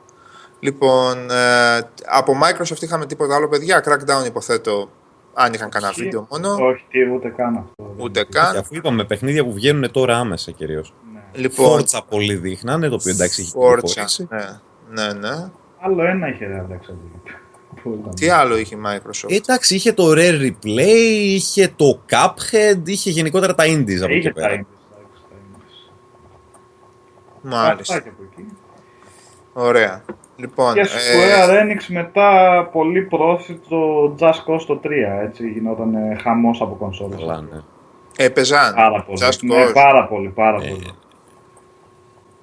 Λοιπόν, 0.61 1.31
ε, 1.31 1.77
από 2.07 2.33
Microsoft 2.43 2.83
είχαμε 2.83 3.07
τίποτα 3.07 3.35
άλλο, 3.35 3.49
παιδιά; 3.49 3.85
Crackdown 3.85 4.27
υποθέτω, 4.27 4.91
αν 5.35 5.53
είχαν 5.53 5.71
κανένα 5.71 5.91
Ισχύει. 5.91 6.03
βίντεο 6.05 6.27
μόνο. 6.31 6.55
Όχι, 6.67 6.85
τι, 6.91 6.99
ούτε 7.15 7.29
καν 7.29 7.57
αυτό. 7.57 7.95
Ούτε 7.97 8.23
Και 8.25 8.29
καν. 8.31 8.57
αφού 8.57 8.75
είπαμε 8.75 9.05
παιχνίδια 9.05 9.45
που 9.45 9.53
βγαίνουν 9.53 9.91
τώρα 9.91 10.19
άμεσα 10.19 10.51
κυρίως. 10.51 10.95
Ναι. 11.15 11.21
Λοιπόν, 11.33 11.81
Forza 11.83 12.01
πολύ 12.09 12.35
δείχνανε, 12.35 12.89
το 12.89 12.95
οποίο 12.95 13.11
εντάξει 13.13 13.41
έχει 13.41 13.53
Forza, 13.57 13.75
κυκλοφορήσει. 13.75 14.29
ναι, 14.31 15.05
ναι, 15.05 15.13
ναι. 15.13 15.51
Άλλο 15.81 16.05
ένα 16.07 16.29
είχε 16.29 16.47
ρε 16.47 16.55
εντάξει. 16.59 16.95
Που 17.83 17.99
ήταν. 18.01 18.15
Τι 18.15 18.29
άλλο 18.29 18.57
είχε 18.57 18.75
η 18.75 18.79
Microsoft; 18.87 19.31
Ε, 19.31 19.35
εντάξει, 19.37 19.75
είχε 19.75 19.93
το 19.93 20.05
Rare 20.17 20.41
Replay, 20.51 21.15
είχε 21.17 21.73
το 21.77 22.01
Cuphead, 22.11 22.81
είχε 22.85 23.11
γενικότερα 23.11 23.55
τα 23.55 23.65
indies 23.65 24.01
από 24.03 24.13
Είχε 24.13 24.29
εκεί 24.29 24.33
τα 24.33 24.33
πέρα. 24.33 24.49
indies, 24.55 24.67
εντάξει, 24.97 25.23
τα 25.31 25.37
indies. 25.37 25.91
Μάλιστα. 27.43 27.95
Αυτά 27.95 28.01
και 28.09 28.09
από 28.15 28.23
εκεί. 28.33 28.47
Ωραία. 29.59 30.05
Λοιπόν, 30.37 30.75
Και 30.75 30.81
ε, 30.81 30.85
Square 30.85 31.51
Enix 31.63 31.85
μετά 31.89 32.69
πολύ 32.73 33.03
πρόθυμο 33.03 33.59
το 33.69 34.15
Just 34.19 34.51
Cause 34.53 34.65
το 34.67 34.81
3, 34.85 34.89
έτσι 35.23 35.49
γινόταν 35.51 35.95
ε, 35.95 36.17
χαμός 36.23 36.61
από 36.61 36.75
κονσόλες. 36.75 37.19
Καλά, 37.19 37.41
ναι. 37.41 37.61
έπαιζαν. 38.17 38.75
Πάρα 38.75 39.03
πολύ. 39.03 39.19
Just 39.23 39.39
Ναι, 39.43 39.65
Cause. 39.65 39.71
πάρα 39.75 40.07
πολύ, 40.07 40.29
πάρα 40.29 40.57
Ε, 40.63 40.69
πολύ. 40.69 40.91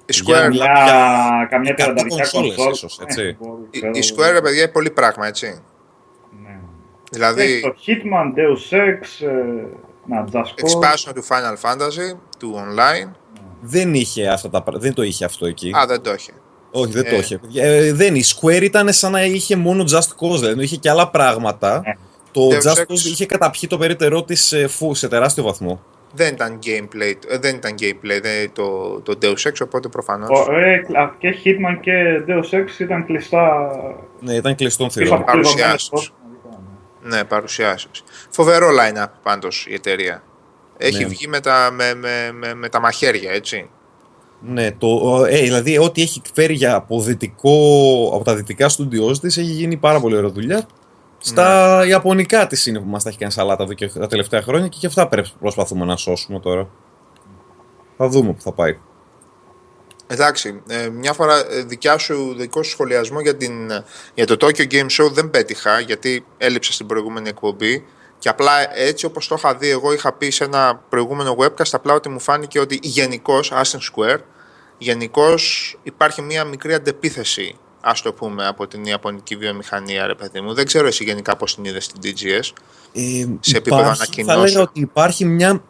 Η 0.06 0.12
Για 0.24 0.46
Square, 0.46 0.48
μιλά- 0.50 0.66
Καμιά, 0.66 1.46
καμιά 1.50 1.72
100 1.72 1.74
τριανταριά 1.76 2.16
κονσόλες 2.16 2.54
κονσόλ. 2.54 2.72
ίσως, 2.72 2.98
έτσι. 3.00 3.22
Ναι, 3.22 3.36
μπορεί, 3.40 3.60
η, 3.70 3.78
ξέρω, 3.78 3.92
η 3.94 4.00
Square, 4.14 4.32
ρε 4.32 4.40
παιδιά, 4.40 4.62
είναι 4.62 4.70
πολύ 4.70 4.90
πράγμα, 4.90 5.26
έτσι. 5.26 5.46
ναι. 6.42 6.48
Έχει 6.50 6.58
Δηλαδή, 7.10 7.60
το 7.60 7.74
Hitman, 7.86 8.38
Deus 8.38 8.76
Ex, 8.76 9.26
ε, 9.26 9.66
να, 10.06 10.24
Just 10.32 10.36
Cause. 10.40 10.42
expansion 10.42 11.12
του 11.14 11.24
Final 11.24 11.70
Fantasy, 11.70 12.18
του 12.38 12.54
online. 12.56 13.10
Δεν 13.60 13.94
είχε 13.94 14.28
αυτά 14.28 14.50
τα 14.50 14.62
πράγματα, 14.62 14.86
δεν 14.86 14.94
το 14.94 15.02
είχε 15.02 15.24
αυτό 15.24 15.46
εκεί. 15.46 15.70
Α, 15.76 15.86
δεν 15.86 16.02
το 16.02 16.10
έχει. 16.10 16.30
Όχι, 16.76 16.92
δεν 16.92 17.04
το 17.04 17.14
ε. 17.14 17.18
είχε. 17.18 17.40
Ε, 17.54 17.92
δεν, 17.92 18.14
η 18.14 18.22
Square 18.24 18.62
ήταν 18.62 18.92
σαν 18.92 19.12
να 19.12 19.24
είχε 19.24 19.56
μόνο 19.56 19.84
Just 19.90 20.26
Cause, 20.26 20.38
δηλαδή 20.38 20.62
είχε 20.62 20.76
και 20.76 20.90
άλλα 20.90 21.10
πράγματα. 21.10 21.82
Ναι. 21.86 21.94
Το 22.32 22.48
Just 22.48 22.80
Cause 22.80 23.04
είχε 23.04 23.26
καταπιεί 23.26 23.68
το 23.68 23.78
περίτερό 23.78 24.22
της 24.22 24.54
σε 24.92 25.08
τεράστιο 25.08 25.42
βαθμό 25.42 25.80
δεν 26.14 26.32
ήταν 26.32 26.58
gameplay, 26.64 27.14
ε, 27.28 27.38
δεν 27.38 27.54
ήταν 27.54 27.74
gameplay 27.80 28.20
δεν, 28.22 28.52
το, 28.52 29.00
το 29.00 29.18
Deus 29.22 29.48
Ex, 29.48 29.52
οπότε 29.62 29.88
προφανώς... 29.88 30.48
Ε, 30.48 30.84
και 31.18 31.36
Hitman 31.44 31.78
και 31.80 31.92
Deus 32.28 32.54
Ex 32.54 32.78
ήταν 32.78 33.06
κλειστά... 33.06 33.70
Ναι, 34.20 34.34
ήταν 34.34 34.54
κλειστόν 34.54 34.90
θηρόν. 34.90 35.24
Παρουσιάσεις. 35.24 36.12
Ναι, 37.02 37.24
παρουσιάσεις. 37.24 38.04
Φοβερό 38.30 38.68
line-up 38.68 39.10
πάντως 39.22 39.66
η 39.68 39.74
εταιρεία. 39.74 40.22
Έχει 40.76 41.02
ναι. 41.02 41.08
βγει 41.08 41.28
με 41.28 41.40
τα, 41.40 41.70
με, 41.72 41.94
με, 41.94 42.32
με, 42.32 42.54
με 42.54 42.68
τα 42.68 42.80
μαχαίρια, 42.80 43.32
έτσι. 43.32 43.70
Ναι, 44.46 44.72
το, 44.72 45.24
ε, 45.28 45.40
δηλαδή 45.40 45.78
ό,τι 45.78 46.02
έχει 46.02 46.22
φέρει 46.34 46.54
για 46.54 46.74
από, 46.74 47.00
δυτικό, 47.00 47.56
από 48.14 48.24
τα 48.24 48.34
δυτικά 48.34 48.68
στούντιός 48.68 49.20
της 49.20 49.36
έχει 49.36 49.50
γίνει 49.50 49.76
πάρα 49.76 50.00
πολύ 50.00 50.16
ωραία 50.16 50.30
δουλειά. 50.30 50.66
Στα 51.18 51.78
ναι. 51.78 51.86
Ιαπωνικά 51.86 52.46
της 52.46 52.66
είναι 52.66 52.78
που 52.78 52.88
μας 52.88 53.02
τα 53.02 53.08
έχει 53.08 53.18
κάνει 53.18 53.32
σαλάτα 53.32 53.62
εδώ 53.62 53.72
και 53.72 53.88
τα 53.88 54.06
τελευταία 54.06 54.42
χρόνια 54.42 54.68
και 54.68 54.76
και 54.80 54.86
αυτά 54.86 55.08
πρέπει 55.08 55.28
προσπαθούμε 55.40 55.84
να 55.84 55.96
σώσουμε 55.96 56.40
τώρα. 56.40 56.68
Θα 57.96 58.08
δούμε 58.08 58.32
που 58.32 58.40
θα 58.40 58.52
πάει. 58.52 58.78
Εντάξει, 60.06 60.62
ε, 60.68 60.88
μια 60.88 61.12
φορά 61.12 61.36
ε, 61.50 61.62
δικιά 61.62 61.98
σου, 61.98 62.34
δικό 62.36 62.62
σου 62.62 62.70
σχολιασμό 62.70 63.20
για, 63.20 63.36
την, 63.36 63.52
για 64.14 64.26
το 64.26 64.36
Tokyo 64.40 64.72
Game 64.72 64.86
Show 65.00 65.10
δεν 65.12 65.30
πέτυχα 65.30 65.80
γιατί 65.80 66.24
έλειψα 66.38 66.72
στην 66.72 66.86
προηγούμενη 66.86 67.28
εκπομπή 67.28 67.84
και 68.18 68.28
απλά 68.28 68.78
έτσι 68.78 69.06
όπως 69.06 69.28
το 69.28 69.34
είχα 69.38 69.54
δει 69.54 69.68
εγώ 69.68 69.92
είχα 69.92 70.12
πει 70.12 70.30
σε 70.30 70.44
ένα 70.44 70.82
προηγούμενο 70.88 71.36
webcast 71.38 71.70
απλά 71.72 71.94
ότι 71.94 72.08
μου 72.08 72.20
φάνηκε 72.20 72.60
ότι 72.60 72.78
γενικώς 72.82 73.52
Aston 73.54 73.78
Square 73.92 74.18
γενικώς 74.78 75.76
υπάρχει 75.82 76.22
μια 76.22 76.44
μικρή 76.44 76.74
αντεπίθεση 76.74 77.58
ας 77.84 78.02
το 78.02 78.12
πούμε, 78.12 78.46
από 78.46 78.66
την 78.66 78.84
Ιαπωνική 78.84 79.36
βιομηχανία, 79.36 80.06
ρε 80.06 80.14
παιδί 80.14 80.40
μου. 80.40 80.54
Δεν 80.54 80.66
ξέρω 80.66 80.86
εσύ 80.86 81.04
γενικά 81.04 81.36
πώς 81.36 81.54
την 81.54 81.64
είδες 81.64 81.84
στην 81.84 82.00
DGS. 82.02 82.52
Ε, 82.92 83.26
σε 83.40 83.56
επίπεδο 83.56 83.82
ανακοινώσεων. 83.82 84.38
Θα 84.38 84.46
έλεγα 84.46 84.60
ότι 84.60 84.80
υπάρχει 84.80 85.24
μια 85.24 85.62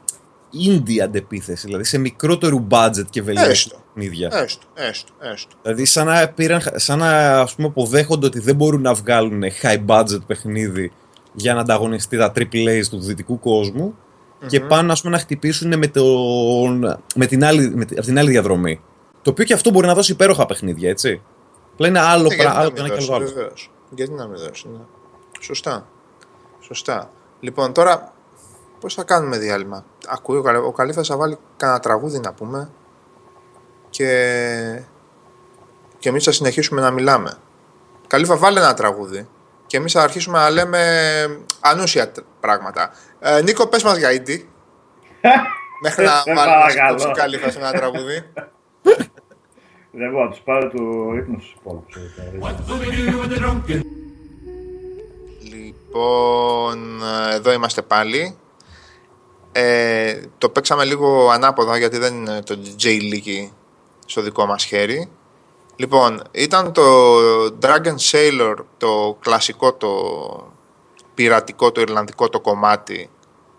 indie 0.68 0.98
αντεπίθεση, 0.98 1.66
δηλαδή 1.66 1.84
σε 1.84 1.98
μικρότερο 1.98 2.66
budget 2.70 3.06
και 3.10 3.22
βελτίωση 3.22 3.70
παιχνίδια. 3.94 4.30
Έστω, 4.32 4.66
έστω, 4.74 5.12
έστω. 5.18 5.56
Δηλαδή 5.62 5.84
σαν 5.84 6.06
να, 6.06 6.28
πήραν, 6.28 6.62
σαν 6.74 6.98
να 6.98 7.40
ας 7.40 7.54
πούμε, 7.54 7.68
αποδέχονται 7.68 8.26
ότι 8.26 8.38
δεν 8.38 8.56
μπορούν 8.56 8.80
να 8.80 8.94
βγάλουν 8.94 9.42
high 9.62 9.84
budget 9.86 10.26
παιχνίδι 10.26 10.92
για 11.34 11.54
να 11.54 11.60
ανταγωνιστεί 11.60 12.16
τα 12.16 12.32
AAA 12.36 12.82
του 12.90 13.00
δυτικού 13.00 13.38
κόσμου 13.38 13.94
mm-hmm. 13.94 14.46
και 14.46 14.60
πάνε 14.60 14.92
ας 14.92 15.00
πούμε, 15.00 15.12
να 15.12 15.22
χτυπήσουν 15.22 15.78
με, 15.78 15.86
τον, 15.86 16.98
με, 17.14 17.26
την 17.26 17.44
άλλη, 17.44 17.72
με 17.74 17.84
την 17.84 18.18
άλλη 18.18 18.30
διαδρομή. 18.30 18.80
Το 19.24 19.30
οποίο 19.30 19.44
και 19.44 19.52
αυτό 19.52 19.70
μπορεί 19.70 19.86
να 19.86 19.94
δώσει 19.94 20.12
υπέροχα 20.12 20.46
παιχνίδια, 20.46 20.90
έτσι. 20.90 21.22
Απλά 21.72 21.88
είναι 21.88 22.00
άλλο 22.00 22.28
ε, 22.32 22.36
πράγμα. 22.36 22.70
Γιατί 23.90 24.12
να 24.12 24.26
μην 24.26 24.38
δώσει. 24.38 24.68
Ναι. 24.68 24.78
Σωστά. 25.40 25.86
Σωστά. 26.60 27.10
Λοιπόν, 27.40 27.72
τώρα 27.72 28.12
πώς 28.80 28.94
θα 28.94 29.04
κάνουμε 29.04 29.38
διάλειμμα; 29.38 29.84
Ακούει 30.06 30.36
ο 30.66 30.72
Καλύφας 30.72 31.06
θα 31.06 31.16
βάλει 31.16 31.38
κανένα 31.56 31.80
τραγούδι 31.80 32.18
να 32.18 32.32
πούμε 32.32 32.70
και, 33.90 34.82
και 35.98 36.08
εμείς 36.08 36.24
θα 36.24 36.32
συνεχίσουμε 36.32 36.80
να 36.80 36.90
μιλάμε. 36.90 37.32
Καλύφα, 38.06 38.36
βάλε 38.36 38.60
ένα 38.60 38.74
τραγούδι 38.74 39.28
και 39.66 39.76
εμείς 39.76 39.92
θα 39.92 40.02
αρχίσουμε 40.02 40.38
να 40.38 40.50
λέμε 40.50 40.80
ανούσια 41.60 42.12
πράγματα. 42.40 42.90
Ε, 43.20 43.42
Νίκο, 43.42 43.66
πες 43.66 43.82
μας 43.82 43.96
για 43.96 44.12
ήδη. 44.12 44.48
Μέχρι 45.82 46.04
να 46.04 46.22
βάλουμε 46.34 47.00
το 47.02 47.10
Καλύφας 47.10 47.52
σε 47.52 47.58
ένα 47.58 47.72
τραγούδι. 47.72 48.24
Δεν 49.96 50.10
μπορώ 50.10 50.24
να 50.24 50.30
τους 50.30 50.40
πάρω 50.40 50.70
το 50.70 51.14
ύπνο 51.16 51.38
στου 51.40 51.58
υπόλοιπου. 51.60 51.86
Λοιπόν, 55.50 57.00
εδώ 57.32 57.52
είμαστε 57.52 57.82
πάλι. 57.82 58.36
Ε, 59.52 60.20
το 60.38 60.48
παίξαμε 60.48 60.84
λίγο 60.84 61.30
ανάποδα 61.30 61.76
γιατί 61.76 61.98
δεν 61.98 62.14
είναι 62.14 62.42
το 62.42 62.58
DJ 62.64 62.86
Leaky 62.86 63.50
στο 64.06 64.20
δικό 64.20 64.46
μας 64.46 64.64
χέρι. 64.64 65.08
Λοιπόν, 65.76 66.22
ήταν 66.30 66.72
το 66.72 66.82
Dragon 67.44 67.96
Sailor 68.10 68.54
το 68.76 69.16
κλασικό, 69.20 69.74
το 69.74 69.92
πειρατικό, 71.14 71.72
το 71.72 71.80
Ιρλανδικό 71.80 72.28
το 72.28 72.40
κομμάτι 72.40 73.10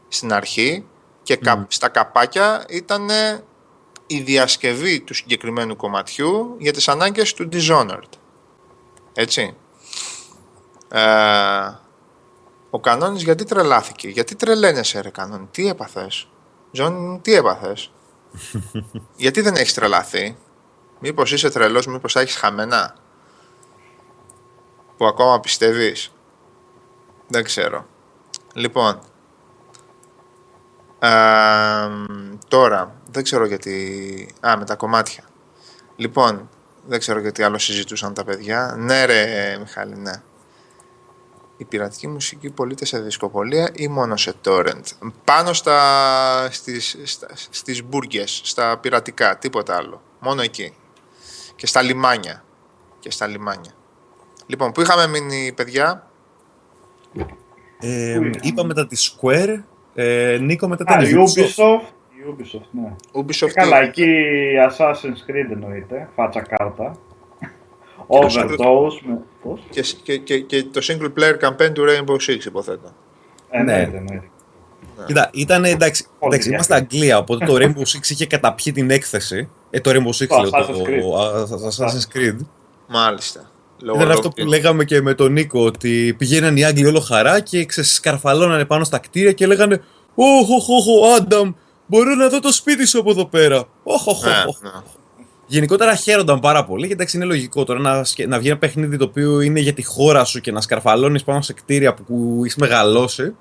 στην 0.07 0.33
αρχή 0.33 0.85
και 1.23 1.39
στα 1.67 1.89
καπάκια 1.89 2.65
ήταν 2.69 3.09
η 4.07 4.19
διασκευή 4.19 4.99
του 4.99 5.13
συγκεκριμένου 5.13 5.75
κομματιού 5.75 6.55
για 6.59 6.73
τις 6.73 6.87
ανάγκες 6.87 7.33
του 7.33 7.49
Dishonored. 7.51 8.09
Έτσι. 9.13 9.55
Ε, 10.89 11.73
ο 12.69 12.79
Κανόνης 12.79 13.23
γιατί 13.23 13.43
τρελάθηκε, 13.43 14.07
γιατί 14.07 14.35
τρελαίνεσαι 14.35 15.01
ρε 15.01 15.09
Κανόνη, 15.09 15.47
τι 15.51 15.67
έπαθες; 15.67 16.27
Τζον, 16.71 17.21
τι 17.21 17.33
έπαθες; 17.33 17.91
γιατί 19.15 19.41
δεν 19.41 19.55
έχεις 19.55 19.73
τρελαθεί; 19.73 20.37
Μήπως 20.99 21.31
είσαι 21.31 21.49
τρελός, 21.49 21.85
μήπως 21.87 22.15
έχεις 22.15 22.35
χαμένα; 22.35 22.95
Που 24.97 25.05
ακόμα 25.05 25.39
πιστεύεις; 25.39 26.11
Δεν 27.27 27.43
ξέρω. 27.43 27.85
Λοιπόν, 28.53 28.99
τώρα, 32.47 33.01
δεν 33.15 33.23
ξέρω 33.23 33.45
γιατί... 33.45 34.27
Α, 34.47 34.57
με 34.57 34.65
τα 34.65 34.75
κομμάτια. 34.75 35.23
Λοιπόν, 35.95 36.49
δεν 36.87 36.99
ξέρω 36.99 37.19
γιατί 37.19 37.43
άλλο 37.43 37.57
συζητούσαν 37.57 38.13
τα 38.13 38.23
παιδιά. 38.23 38.75
Ναι 38.77 39.05
ρε, 39.05 39.57
Μιχάλη, 39.59 39.95
ναι. 39.95 40.11
Η 41.57 41.65
πειρατική 41.65 42.07
μουσική 42.07 42.49
πωλείται 42.49 42.85
σε 42.85 42.99
δισκοπολία 42.99 43.69
ή 43.73 43.87
μόνο 43.87 44.17
σε 44.17 44.33
torrent. 44.45 45.11
Πάνω 45.23 45.53
στα, 45.53 46.47
στις, 46.51 46.97
στα, 47.03 47.27
στις 47.49 47.83
μπουργκες, 47.83 48.41
στα 48.43 48.77
πειρατικά, 48.77 49.37
τίποτα 49.37 49.75
άλλο. 49.75 50.01
Μόνο 50.19 50.41
εκεί. 50.41 50.73
Και 51.55 51.67
στα 51.67 51.81
λιμάνια. 51.81 52.43
Και 52.99 53.11
στα 53.11 53.27
λιμάνια. 53.27 53.71
Λοιπόν, 54.45 54.71
πού 54.71 54.81
είχαμε 54.81 55.07
μείνει, 55.07 55.53
παιδιά; 55.55 56.09
Ε, 57.79 58.19
είπαμε 58.41 58.73
τα 58.73 58.87
της 58.87 59.15
Square 59.15 59.63
ε, 59.95 60.37
Νίκο, 60.41 60.67
μετά 60.67 60.83
τα 60.83 60.99
Ubisoft. 60.99 61.79
Ubisoft, 62.29 62.67
ναι. 62.71 62.95
Ubisoft 63.11 63.51
καλά, 63.53 63.81
εκεί 63.81 64.05
Assassin's 64.69 65.29
Creed 65.29 65.51
εννοείται, 65.51 66.09
φάτσα 66.15 66.41
κάρτα. 66.41 66.97
Overdose. 68.07 68.99
Με... 69.05 69.19
Πώς; 69.43 69.61
Και, 69.69 69.81
και, 70.03 70.17
και, 70.17 70.39
και, 70.39 70.63
το 70.63 70.81
single 70.83 71.19
player 71.19 71.47
campaign 71.47 71.71
του 71.73 71.83
Rainbow 71.87 72.31
Six 72.31 72.45
υποθέτω. 72.45 72.93
Ε, 73.49 73.61
ναι, 73.61 73.89
ναι. 73.91 73.99
ναι. 73.99 74.21
Κοίτα, 75.05 75.29
ήταν 75.33 75.63
εντάξει, 75.63 76.05
εντάξει 76.19 76.49
είμαστε 76.49 76.75
Αγγλία, 76.75 77.17
οπότε 77.17 77.45
το 77.45 77.55
Rainbow 77.55 77.97
Six 77.97 78.09
είχε 78.09 78.25
καταπιεί 78.25 78.73
την 78.73 78.89
έκθεση. 78.89 79.49
Ε, 79.69 79.79
το 79.79 79.91
Rainbow 79.91 80.23
Six, 80.23 80.27
το, 80.27 80.41
λέω, 80.41 80.49
το, 80.49 81.47
το 81.47 81.67
Assassin's 81.67 82.17
Creed. 82.17 82.37
Μάλιστα. 82.87 83.49
Ήταν 83.95 84.11
αυτό 84.11 84.29
που 84.29 84.45
λέγαμε 84.45 84.83
και 84.83 85.01
με 85.01 85.13
τον 85.13 85.31
Νίκο, 85.31 85.65
ότι 85.65 86.15
πηγαίναν 86.17 86.57
οι 86.57 86.63
Άγγλοι 86.65 86.85
όλο 86.85 86.99
χαρά 86.99 87.39
και 87.39 87.65
ξεσκαρφαλώνανε 87.65 88.65
πάνω 88.65 88.83
στα 88.83 88.99
κτίρια 88.99 89.31
και 89.31 89.47
λέγανε 89.47 89.81
Ωχ, 90.15 90.49
ωχ, 90.49 90.67
ωχ, 90.69 91.15
Άνταμ, 91.15 91.51
μπορώ 91.85 92.15
να 92.15 92.29
δω 92.29 92.39
το 92.39 92.51
σπίτι 92.51 92.87
σου 92.87 92.99
από 92.99 93.09
εδώ 93.09 93.25
πέρα. 93.25 93.63
Ωχ, 93.83 94.07
ωχ, 94.07 94.23
ωχ. 94.47 94.61
Ναι, 94.61 94.69
ναι. 94.69 94.81
Γενικότερα 95.47 95.95
χαίρονταν 95.95 96.39
πάρα 96.39 96.65
πολύ 96.65 96.87
και 96.87 96.93
εντάξει 96.93 97.17
είναι 97.17 97.25
λογικό 97.25 97.63
τώρα 97.63 97.79
να, 97.79 98.05
να 98.27 98.39
βγει 98.39 98.47
ένα 98.47 98.57
παιχνίδι 98.57 98.97
το 98.97 99.03
οποίο 99.03 99.41
είναι 99.41 99.59
για 99.59 99.73
τη 99.73 99.83
χώρα 99.83 100.23
σου 100.23 100.41
και 100.41 100.51
να 100.51 100.61
σκαρφαλώνεις 100.61 101.23
πάνω 101.23 101.41
σε 101.41 101.53
κτίρια 101.53 101.93
που 101.93 102.41
έχει 102.45 102.59
μεγαλώσει. 102.59 103.35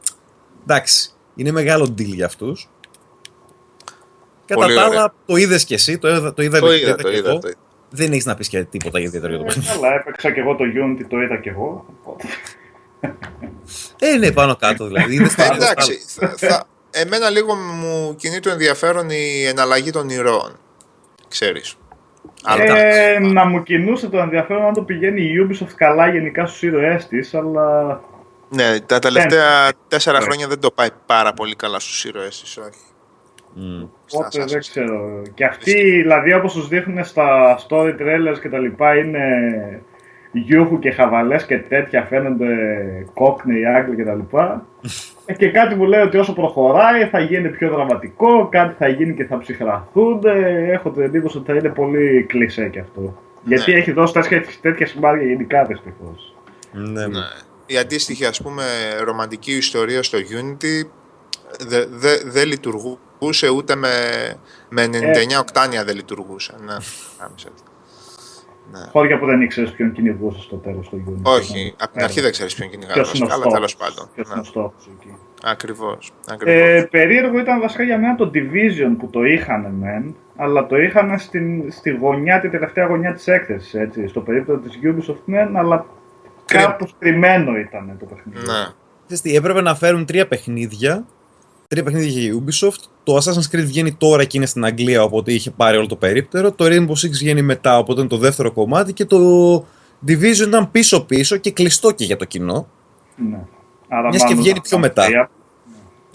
Εντάξει, 0.62 1.10
είναι 1.34 1.50
μεγάλο 1.50 1.84
deal 1.84 2.14
για 2.14 2.26
αυτούς. 2.26 2.68
Κατά 4.46 4.66
τα 4.74 4.82
άλλα, 4.82 5.14
το 5.26 5.36
είδες 5.36 5.64
κι 5.64 5.74
εσύ, 5.74 5.98
το, 5.98 6.08
είδα, 6.08 6.34
το 6.34 6.42
είδα, 6.42 6.60
το 6.60 6.72
είδα, 6.72 6.94
το 6.94 7.10
είδα, 7.10 7.38
το 7.38 7.48
είδα 7.48 7.56
δεν 7.94 8.12
έχεις 8.12 8.24
να 8.24 8.34
πεις 8.34 8.48
και 8.48 8.64
τίποτα 8.64 9.00
ιδιαίτερο 9.00 9.32
για 9.32 9.38
το 9.38 9.44
παιχνίδι. 9.44 9.68
Αλλά 9.68 9.94
έπαιξα 9.94 10.30
και 10.30 10.40
εγώ 10.40 10.54
το 10.54 10.64
Unity, 10.64 11.04
το 11.08 11.20
είδα 11.20 11.36
και 11.36 11.50
εγώ. 11.50 11.86
Ε, 13.98 14.16
ναι, 14.16 14.32
πάνω 14.32 14.56
κάτω 14.56 14.86
δηλαδή. 14.86 15.16
Εντάξει, 15.16 15.98
θα, 16.36 16.66
εμένα 16.94 17.30
λίγο 17.30 17.54
μου 17.54 18.14
κινεί 18.16 18.40
το 18.40 18.50
ενδιαφέρον 18.50 19.10
η 19.10 19.44
εναλλαγή 19.46 19.90
των 19.90 20.08
ηρώων. 20.08 20.58
Ξέρεις. 21.28 21.76
Ε, 22.66 23.18
να 23.18 23.44
μου 23.44 23.62
κινούσε 23.62 24.08
το 24.08 24.18
ενδιαφέρον 24.18 24.66
αν 24.66 24.72
το 24.72 24.82
πηγαίνει 24.82 25.22
η 25.22 25.34
Ubisoft 25.40 25.72
καλά 25.76 26.08
γενικά 26.08 26.46
στους 26.46 26.62
ήρωές 26.62 27.08
της, 27.08 27.34
αλλά... 27.34 28.00
Ναι, 28.48 28.80
τα 28.80 28.98
τελευταία 28.98 29.72
τέσσερα 29.88 30.20
χρόνια 30.20 30.48
δεν 30.48 30.60
το 30.60 30.70
πάει 30.70 30.88
πάρα 31.06 31.32
πολύ 31.32 31.56
καλά 31.56 31.80
στους 31.80 32.04
ήρωές 32.04 32.40
της, 32.40 32.56
όχι. 32.56 32.80
Mm. 33.56 33.88
Οπότε 34.12 34.44
δεν 34.44 34.58
ξέρω. 34.58 35.22
Και 35.34 35.44
αυτοί, 35.44 36.00
δηλαδή 36.00 36.34
όπως 36.34 36.52
τους 36.52 36.68
δείχνουν 36.68 37.04
στα 37.04 37.58
story 37.68 37.94
trailers 38.00 38.38
και 38.40 38.48
τα 38.48 38.58
λοιπά, 38.58 38.96
είναι 38.96 39.20
γιούχου 40.38 40.78
και 40.78 40.90
χαβαλές 40.90 41.46
και 41.46 41.58
τέτοια 41.58 42.02
φαίνονται 42.02 42.46
κόκνοι, 43.14 43.66
Άγγλοι 43.66 43.96
και 43.96 44.04
τα 44.04 44.14
λοιπά. 44.14 44.66
Ε, 45.26 45.32
και 45.40 45.50
κάτι 45.50 45.74
μου 45.74 45.84
λέει 45.84 46.00
ότι 46.00 46.16
όσο 46.16 46.32
προχωράει 46.32 47.04
θα 47.04 47.20
γίνει 47.20 47.48
πιο 47.48 47.70
δραματικό, 47.70 48.48
κάτι 48.48 48.74
θα 48.78 48.88
γίνει 48.88 49.14
και 49.14 49.24
θα 49.24 49.38
ψυχραθούνται. 49.38 50.66
Έχω 50.72 50.90
την 50.90 51.02
εντύπωση 51.02 51.36
ότι 51.36 51.50
θα 51.50 51.58
είναι 51.58 51.68
πολύ 51.68 52.24
κλεισέ 52.28 52.68
και 52.68 52.80
αυτό. 52.80 53.00
Ναι. 53.00 53.10
Γιατί 53.54 53.72
έχει 53.72 53.92
δώσει 53.92 54.12
τέτοια, 54.12 54.44
τέτοια 54.60 54.86
σημάδια 54.86 55.26
γενικά 55.26 55.64
δυστυχώς. 55.64 56.34
Ναι, 56.72 57.06
ναι. 57.06 57.18
η 57.66 57.76
αντίστοιχη 57.76 58.24
ας 58.24 58.42
πούμε 58.42 58.64
ρομαντική 59.04 59.52
ιστορία 59.52 60.02
στο 60.02 60.18
Unity 60.18 60.88
δεν 61.58 61.88
δε, 61.90 62.16
δε 62.24 62.44
λειτουργούσε 62.44 63.48
ούτε 63.48 63.74
με, 63.74 63.90
με 64.68 64.84
99 64.86 64.90
ε, 65.32 65.36
οκτάνια 65.36 65.84
δεν 65.84 65.94
λειτουργούσε. 65.94 66.54
Ναι, 66.64 66.74
ναι. 68.72 68.78
Χώρια 68.92 69.18
που 69.18 69.26
δεν 69.26 69.40
ήξερες 69.40 69.70
ποιον 69.70 69.92
κυνηγούσες 69.92 70.42
στο 70.42 70.56
τέλος 70.56 70.88
του 70.88 71.04
Unity. 71.08 71.22
Όχι, 71.22 71.74
από 71.78 71.92
την 71.92 72.02
αρχή 72.02 72.20
δεν 72.20 72.30
ξέρεις 72.30 72.54
ποιον 72.54 72.70
κυνηγούσε. 72.70 73.26
Αλλά 73.30 73.46
τέλος 73.46 73.76
πάντων. 73.76 74.08
Ποιος 74.14 74.30
είναι 74.30 74.40
ο 74.40 74.44
στόχος 74.44 74.88
εκεί. 74.98 75.16
Ακριβώς. 75.42 76.12
Ε, 76.44 76.86
περίεργο 76.90 77.38
ήταν 77.38 77.60
βασικά 77.60 77.82
για 77.82 77.98
μένα 77.98 78.14
το 78.14 78.30
Division 78.34 78.96
που 78.98 79.10
το 79.10 79.24
είχαν 79.24 79.74
μεν, 79.80 80.14
αλλά 80.36 80.66
το 80.66 80.76
είχαν 80.76 81.18
στην, 81.18 81.72
στη 81.72 81.90
γωνιά, 81.90 82.40
τη 82.40 82.50
τελευταία 82.50 82.86
γωνιά 82.86 83.12
της 83.12 83.26
έκθεσης. 83.26 84.10
Στο 84.10 84.20
περίπτωμα 84.20 84.60
της 84.60 84.78
Ubisoft 84.82 85.22
μεν, 85.24 85.56
αλλά 85.56 85.86
κάπως 86.44 86.94
κρυμμένο 86.98 87.56
ήταν 87.56 87.96
το 87.98 88.04
παιχνίδι. 88.04 88.46
Ναι. 88.46 89.16
τι, 89.22 89.36
έπρεπε 89.36 89.60
να 89.60 89.74
φέρουν 89.74 90.06
τρία 90.06 90.26
παιχνίδια. 90.28 91.06
Τρία 91.68 91.82
παιχνίδια 91.82 92.08
για 92.08 92.42
Ubisoft. 92.42 92.82
Το 93.02 93.16
Assassin's 93.16 93.56
Creed 93.56 93.64
βγαίνει 93.64 93.94
τώρα 93.94 94.24
και 94.24 94.36
είναι 94.36 94.46
στην 94.46 94.64
Αγγλία, 94.64 95.02
οπότε 95.02 95.32
είχε 95.32 95.50
πάρει 95.50 95.76
όλο 95.76 95.86
το 95.86 95.96
περίπτερο. 95.96 96.52
Το 96.52 96.64
Rainbow 96.64 97.06
Six 97.06 97.10
βγαίνει 97.10 97.42
μετά, 97.42 97.78
οπότε 97.78 98.00
είναι 98.00 98.08
το 98.08 98.16
δεύτερο 98.16 98.52
κομμάτι. 98.52 98.92
Και 98.92 99.04
το 99.04 99.18
Division 100.06 100.46
ήταν 100.46 100.70
πίσω-πίσω 100.70 101.36
και 101.36 101.50
κλειστό 101.50 101.90
και 101.90 102.04
για 102.04 102.16
το 102.16 102.24
κοινό. 102.24 102.68
Ναι. 103.16 103.38
Μιας 104.10 104.24
και 104.24 104.34
βγαίνει 104.34 104.60
πιο 104.60 104.78
μετά. 104.78 105.06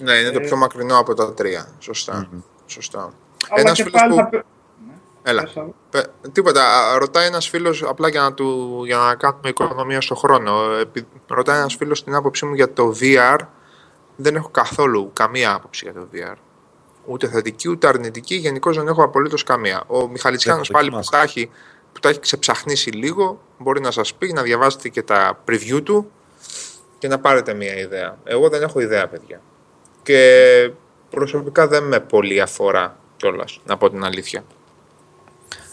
Ναι, 0.02 0.14
είναι 0.14 0.32
το 0.32 0.40
πιο 0.40 0.58
μακρινό 0.58 1.00
από 1.00 1.14
τα 1.14 1.34
τρία. 1.34 1.68
Σωστά. 1.80 2.28
Mm-hmm. 2.28 2.42
Σωστά. 2.66 3.14
Ένας 3.56 3.82
φίλος 3.82 4.02
που. 4.10 4.16
Θα... 4.16 4.30
Έλα. 5.24 5.50
Τίποτα. 6.32 6.62
Ρωτάει 6.98 7.28
ένας 7.28 7.50
φίλος, 7.50 7.84
απλά 7.84 8.10
για 8.10 8.22
να, 8.22 8.34
του, 8.34 8.82
για 8.86 8.98
να 8.98 9.16
κάνουμε 9.16 9.50
οικονομία 9.50 10.02
στο 10.02 10.16
χρόνο. 10.16 10.52
Ρωτάει 11.28 11.60
ένας 11.60 11.76
φίλος 11.76 12.04
την 12.04 12.16
άποψή 12.16 12.46
μου 12.46 12.54
για 12.54 12.74
το 12.74 12.94
VR. 13.02 13.38
Δεν 14.22 14.36
έχω 14.36 14.50
καθόλου 14.50 15.12
καμία 15.14 15.54
άποψη 15.54 15.90
για 15.92 16.02
το 16.02 16.08
VR. 16.14 16.36
Ούτε 17.06 17.28
θετική 17.28 17.70
ούτε 17.70 17.88
αρνητική. 17.88 18.36
Γενικώς 18.36 18.78
δεν 18.78 18.88
έχω 18.88 19.04
απολύτως 19.04 19.44
καμία. 19.44 19.84
Ο 19.88 20.08
Μιχαλητσιάνο 20.08 20.62
πάλι 20.72 20.90
που 20.90 21.00
τα, 21.12 21.22
έχει, 21.22 21.50
που 21.94 22.00
τα 22.00 22.10
έχει 22.10 22.20
ξεψαχνίσει 22.20 22.90
λίγο 22.90 23.42
μπορεί 23.58 23.82
να 23.82 23.92
σας 23.92 24.14
πει, 24.14 24.34
να 24.34 24.42
διαβάσετε 24.42 24.90
και 24.90 25.02
τα 25.02 25.44
preview 25.48 25.84
του 25.84 26.12
και 26.98 27.08
να 27.08 27.20
πάρετε 27.20 27.54
μια 27.54 27.78
ιδέα. 27.78 28.18
Εγώ 28.24 28.50
δεν 28.50 28.62
έχω 28.62 28.80
ιδέα, 28.80 29.08
παιδιά. 29.08 29.42
Και 30.04 30.72
προσωπικά 31.10 31.68
δεν 31.68 31.84
με 31.84 32.00
πολύ 32.00 32.42
αφορά 32.42 32.98
κιόλας, 33.18 33.60
να 33.66 33.78
πω 33.78 33.90
την 33.90 34.04
αλήθεια. 34.04 34.44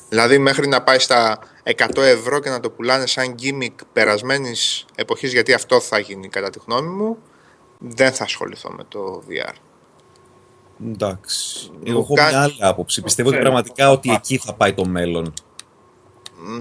Δηλαδή, 0.08 0.38
μέχρι 0.38 0.68
να 0.68 0.82
πάει 0.82 0.98
στα 0.98 1.38
100 1.62 2.02
ευρώ 2.02 2.40
και 2.40 2.50
να 2.50 2.60
το 2.60 2.70
πουλάνε 2.70 3.06
σαν 3.06 3.34
gimmick 3.42 3.74
περασμένης 3.92 4.84
εποχής, 4.94 5.32
γιατί 5.32 5.52
αυτό 5.52 5.80
θα 5.80 5.98
γίνει 5.98 6.28
κατά 6.28 6.50
τη 6.50 6.58
γνώμη 6.66 6.88
μου, 6.88 7.18
δεν 7.78 8.12
θα 8.12 8.24
ασχοληθώ 8.24 8.70
με 8.70 8.84
το 8.88 9.22
VR. 9.28 9.54
Εντάξει. 10.84 11.70
Εγώ 11.84 11.98
έχω 11.98 12.12
μια 12.12 12.42
άλλη 12.42 12.56
άποψη. 12.60 13.02
Πιστεύω 13.02 13.28
ότι 13.28 13.38
πραγματικά 13.38 13.90
ότι 13.90 14.12
εκεί 14.12 14.38
θα 14.38 14.54
πάει 14.54 14.72
το 14.74 14.84
μέλλον. 14.84 15.32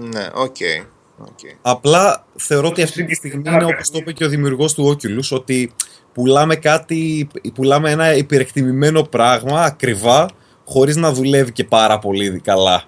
Ναι, 0.00 0.28
OK. 0.34 0.56
Okay. 0.58 0.86
Okay. 1.22 1.56
Απλά 1.62 2.26
θεωρώ 2.36 2.68
ότι 2.68 2.82
αυτή 2.82 3.04
τη 3.04 3.14
στιγμή 3.14 3.50
είναι 3.50 3.64
όπως 3.64 3.90
το 3.90 3.98
είπε 3.98 4.12
και 4.12 4.24
ο 4.24 4.28
δημιουργός 4.28 4.74
του 4.74 4.88
Oculus, 4.88 5.36
ότι 5.36 5.72
πουλάμε 6.12 6.56
κάτι, 6.56 7.28
πουλάμε 7.54 7.90
ένα 7.90 8.14
υπερεκτιμημένο 8.14 9.02
πράγμα 9.02 9.62
ακριβά, 9.62 10.28
χωρίς 10.64 10.96
να 10.96 11.12
δουλεύει 11.12 11.52
και 11.52 11.64
πάρα 11.64 11.98
πολύ 11.98 12.40
καλά. 12.40 12.84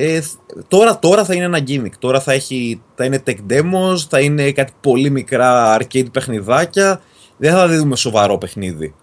Ε, 0.00 0.20
τώρα, 0.68 0.98
τώρα 0.98 1.24
θα 1.24 1.34
είναι 1.34 1.44
ένα 1.44 1.58
gimmick. 1.66 1.92
Τώρα 1.98 2.20
θα, 2.20 2.32
έχει, 2.32 2.82
θα 2.94 3.04
είναι 3.04 3.22
tech 3.26 3.36
demos, 3.50 3.96
θα 4.08 4.20
είναι 4.20 4.52
κάτι 4.52 4.72
πολύ 4.80 5.10
μικρά 5.10 5.76
arcade 5.78 6.12
παιχνιδάκια. 6.12 7.00
Δεν 7.36 7.52
θα 7.52 7.68
δούμε 7.68 7.96
σοβαρό 7.96 8.38
παιχνίδι. 8.38 8.94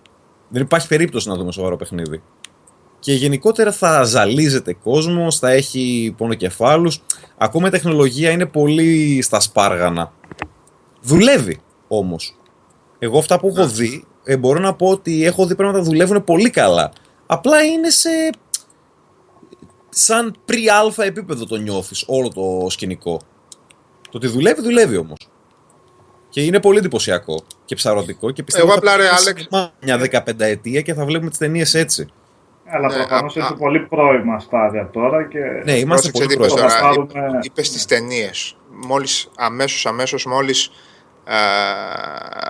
Δεν 0.49 0.61
υπάρχει 0.61 0.87
περίπτωση 0.87 1.27
να 1.27 1.35
δούμε 1.35 1.51
σοβαρό 1.51 1.75
παιχνίδι 1.75 2.21
και 3.05 3.13
γενικότερα 3.13 3.71
θα 3.71 4.03
ζαλίζεται 4.03 4.73
κόσμος, 4.83 5.39
θα 5.39 5.49
έχει 5.49 6.13
πονοκεφάλους. 6.17 7.01
Ακόμα 7.37 7.67
η 7.67 7.69
τεχνολογία 7.69 8.31
είναι 8.31 8.45
πολύ 8.45 9.21
στα 9.21 9.39
σπάργανα. 9.39 10.11
Δουλεύει 11.01 11.59
όμως. 11.87 12.37
Εγώ 12.99 13.17
αυτά 13.17 13.39
που 13.39 13.47
έχω 13.47 13.59
ναι. 13.59 13.65
δει, 13.65 14.05
ε, 14.23 14.37
μπορώ 14.37 14.59
να 14.59 14.73
πω 14.73 14.87
ότι 14.87 15.25
έχω 15.25 15.45
δει 15.45 15.55
πράγματα 15.55 15.79
που 15.79 15.85
δουλεύουν 15.85 16.23
πολύ 16.23 16.49
καλά. 16.49 16.91
Απλά 17.25 17.63
είναι 17.63 17.89
σε... 17.89 18.09
σαν 19.97 20.35
πρι-αλφα 20.45 21.03
επίπεδο 21.03 21.45
το 21.45 21.55
νιώθεις 21.55 22.03
όλο 22.07 22.29
το 22.29 22.69
σκηνικό. 22.69 23.19
Το 24.01 24.17
ότι 24.17 24.27
δουλεύει, 24.27 24.61
δουλεύει 24.61 24.97
όμως. 24.97 25.17
Και 26.29 26.41
είναι 26.41 26.59
πολύ 26.59 26.77
εντυπωσιακό 26.77 27.43
και 27.65 27.75
ψαρωτικό 27.75 28.31
και 28.31 28.43
πιστεύω 28.43 28.67
Εγώ 28.67 28.75
απλά 28.75 28.95
ρε 28.95 29.09
Άλεξ... 29.09 29.47
μια 29.81 30.23
15 30.25 30.39
ετία 30.39 30.81
και 30.81 30.93
θα 30.93 31.05
βλέπουμε 31.05 31.29
τις 31.29 31.39
ταινίες 31.39 31.73
έτσι. 31.73 32.07
Αλλά 32.65 32.87
ναι, 32.87 32.93
προφανώς 32.93 33.35
είναι 33.35 33.45
σε 33.45 33.53
πολύ 33.53 33.79
πρώιμα 33.79 34.39
στάδια 34.39 34.89
τώρα. 34.89 35.23
Και... 35.27 35.39
Ναι, 35.63 35.77
είμαστε 35.77 36.11
πολύ 36.11 36.35
πρώιμα. 36.35 36.55
Τώρα, 36.55 36.79
πάρουμε... 36.81 37.39
Είπες 37.41 37.67
στι 37.67 37.85
ταινίες. 37.85 38.57
Μόλις 38.87 39.29
αμέσως, 39.35 39.85
αμέσως, 39.85 40.25
μόλις. 40.25 40.71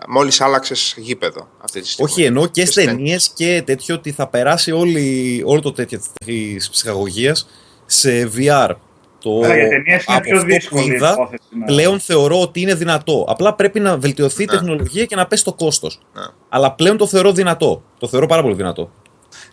Μόλις 0.08 0.42
άλλαξες 0.42 0.94
γήπεδο 0.98 1.48
αυτή 1.64 1.82
τη 1.82 1.88
στιγμή. 1.88 2.12
Όχι, 2.12 2.24
ενώ 2.24 2.48
και 2.48 2.66
στι 2.66 2.86
ταινίες 2.86 3.32
και 3.36 3.64
τέτοιο 3.66 3.96
ότι 3.96 4.12
θα 4.12 4.28
περάσει 4.28 4.72
όλη, 4.72 5.42
όλο 5.46 5.62
το 5.62 5.72
τέτοιο 5.72 6.02
της 6.26 6.70
ψυχαγωγίας 6.70 7.48
σε 7.86 8.32
VR. 8.36 8.72
Το 9.20 9.40
για 9.40 9.70
ταινίες 9.70 10.06
είναι 10.06 10.22
πιο 10.22 10.42
δύσκολη 10.42 10.94
είδα, 10.94 11.12
υπόθεση, 11.12 11.44
ναι. 11.50 11.66
Πλέον 11.66 12.00
θεωρώ 12.00 12.42
ότι 12.42 12.62
είναι 12.62 12.74
δυνατό. 12.74 13.26
Απλά 13.28 13.54
πρέπει 13.54 13.80
να 13.80 13.98
βελτιωθεί 13.98 14.44
η 14.44 14.46
ναι. 14.46 14.52
τεχνολογία 14.52 15.06
και 15.06 15.16
να 15.16 15.28
πέσει 15.28 15.44
το 15.44 15.54
κόστος. 15.54 16.02
Ναι. 16.14 16.24
Αλλά 16.50 16.72
πλέον 16.72 16.98
το 16.98 17.08
θεωρώ 17.08 17.32
δυνατό. 17.32 17.84
Το 18.00 18.08
θεωρώ 18.08 18.28
πάρα 18.28 18.42
πολύ 18.42 18.56
δυνατό. 18.56 18.92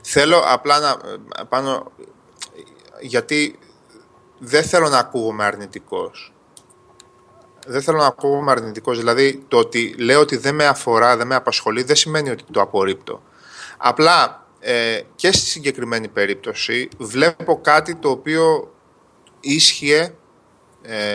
Θέλω 0.02 0.42
απλά 0.46 0.78
να 0.78 0.96
πάνω, 1.44 1.92
γιατί 3.00 3.58
δεν 4.38 4.62
θέλω 4.62 4.88
να 4.88 4.98
ακούγομαι 4.98 5.44
αρνητικός. 5.44 6.31
Δεν 7.66 7.82
θέλω 7.82 7.98
να 7.98 8.06
ακούγομαι 8.06 8.50
αρνητικός, 8.50 8.98
δηλαδή 8.98 9.44
το 9.48 9.56
ότι 9.56 9.94
λέω 9.98 10.20
ότι 10.20 10.36
δεν 10.36 10.54
με 10.54 10.66
αφορά, 10.66 11.16
δεν 11.16 11.26
με 11.26 11.34
απασχολεί, 11.34 11.82
δεν 11.82 11.96
σημαίνει 11.96 12.30
ότι 12.30 12.44
το 12.50 12.60
απορρίπτω. 12.60 13.22
Απλά 13.76 14.46
ε, 14.60 15.00
και 15.14 15.32
στη 15.32 15.46
συγκεκριμένη 15.46 16.08
περίπτωση 16.08 16.88
βλέπω 16.98 17.60
κάτι 17.60 17.94
το 17.94 18.10
οποίο 18.10 18.74
ίσχυε 19.40 20.14
ε, 20.82 21.12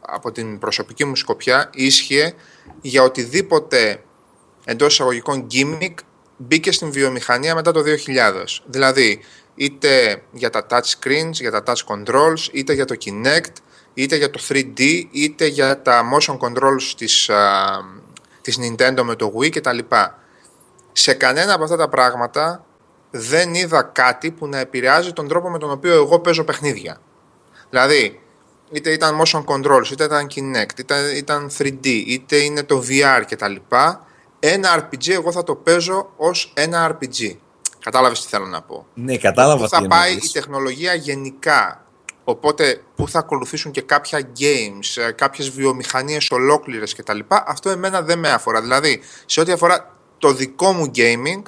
από 0.00 0.32
την 0.32 0.58
προσωπική 0.58 1.04
μου 1.04 1.16
σκοπιά, 1.16 1.70
ίσχυε 1.72 2.34
για 2.80 3.02
οτιδήποτε 3.02 4.02
εντός 4.64 4.92
εισαγωγικών 4.92 5.46
gimmick 5.52 5.94
μπήκε 6.36 6.72
στην 6.72 6.92
βιομηχανία 6.92 7.54
μετά 7.54 7.72
το 7.72 7.80
2000. 7.80 8.44
Δηλαδή, 8.66 9.20
είτε 9.54 10.22
για 10.32 10.50
τα 10.50 10.66
touch 10.70 10.94
screens, 10.98 11.32
για 11.32 11.50
τα 11.50 11.62
touch 11.66 11.94
controls, 11.94 12.48
είτε 12.52 12.72
για 12.72 12.84
το 12.84 12.96
Kinect, 13.04 13.52
είτε 13.96 14.16
για 14.16 14.30
το 14.30 14.40
3D, 14.48 15.02
είτε 15.10 15.46
για 15.46 15.82
τα 15.82 16.02
motion 16.12 16.38
controls 16.38 16.82
της, 16.96 17.28
α, 17.28 17.44
της 18.40 18.58
Nintendo 18.60 19.02
με 19.02 19.14
το 19.14 19.32
Wii 19.38 19.50
κτλ. 19.50 19.78
Σε 20.92 21.14
κανένα 21.14 21.54
από 21.54 21.64
αυτά 21.64 21.76
τα 21.76 21.88
πράγματα 21.88 22.64
δεν 23.10 23.54
είδα 23.54 23.82
κάτι 23.82 24.30
που 24.30 24.46
να 24.46 24.58
επηρεάζει 24.58 25.12
τον 25.12 25.28
τρόπο 25.28 25.50
με 25.50 25.58
τον 25.58 25.70
οποίο 25.70 25.94
εγώ 25.94 26.18
παίζω 26.18 26.44
παιχνίδια. 26.44 27.00
Δηλαδή, 27.70 28.20
είτε 28.70 28.92
ήταν 28.92 29.20
motion 29.20 29.44
controls, 29.44 29.90
είτε 29.92 30.04
ήταν 30.04 30.26
Kinect, 30.34 30.78
είτε 30.78 31.16
ήταν 31.16 31.50
3D, 31.58 31.86
είτε 31.86 32.36
είναι 32.36 32.62
το 32.62 32.82
VR 32.88 33.22
κτλ 33.28 33.54
ένα 34.40 34.88
RPG 34.90 35.10
εγώ 35.10 35.32
θα 35.32 35.42
το 35.42 35.54
παίζω 35.54 36.12
ως 36.16 36.52
ένα 36.54 36.98
RPG. 36.98 37.36
Κατάλαβες 37.78 38.22
τι 38.22 38.28
θέλω 38.28 38.46
να 38.46 38.62
πω. 38.62 38.86
Ναι, 38.94 39.16
κατάλαβα 39.16 39.62
Πού 39.62 39.68
θα 39.68 39.86
πάει 39.86 40.12
η 40.12 40.30
τεχνολογία 40.32 40.94
γενικά. 40.94 41.85
Οπότε 42.28 42.82
πού 42.96 43.08
θα 43.08 43.18
ακολουθήσουν 43.18 43.72
και 43.72 43.80
κάποια 43.80 44.20
games, 44.20 45.02
ε, 45.08 45.12
κάποιες 45.12 45.50
βιομηχανίες 45.50 46.30
ολόκληρες 46.30 46.94
κτλ. 46.94 47.18
Αυτό 47.28 47.70
εμένα 47.70 48.02
δεν 48.02 48.18
με 48.18 48.30
αφορά. 48.30 48.60
Δηλαδή, 48.60 49.00
σε 49.26 49.40
ό,τι 49.40 49.52
αφορά 49.52 49.96
το 50.18 50.32
δικό 50.32 50.72
μου 50.72 50.90
gaming, 50.96 51.42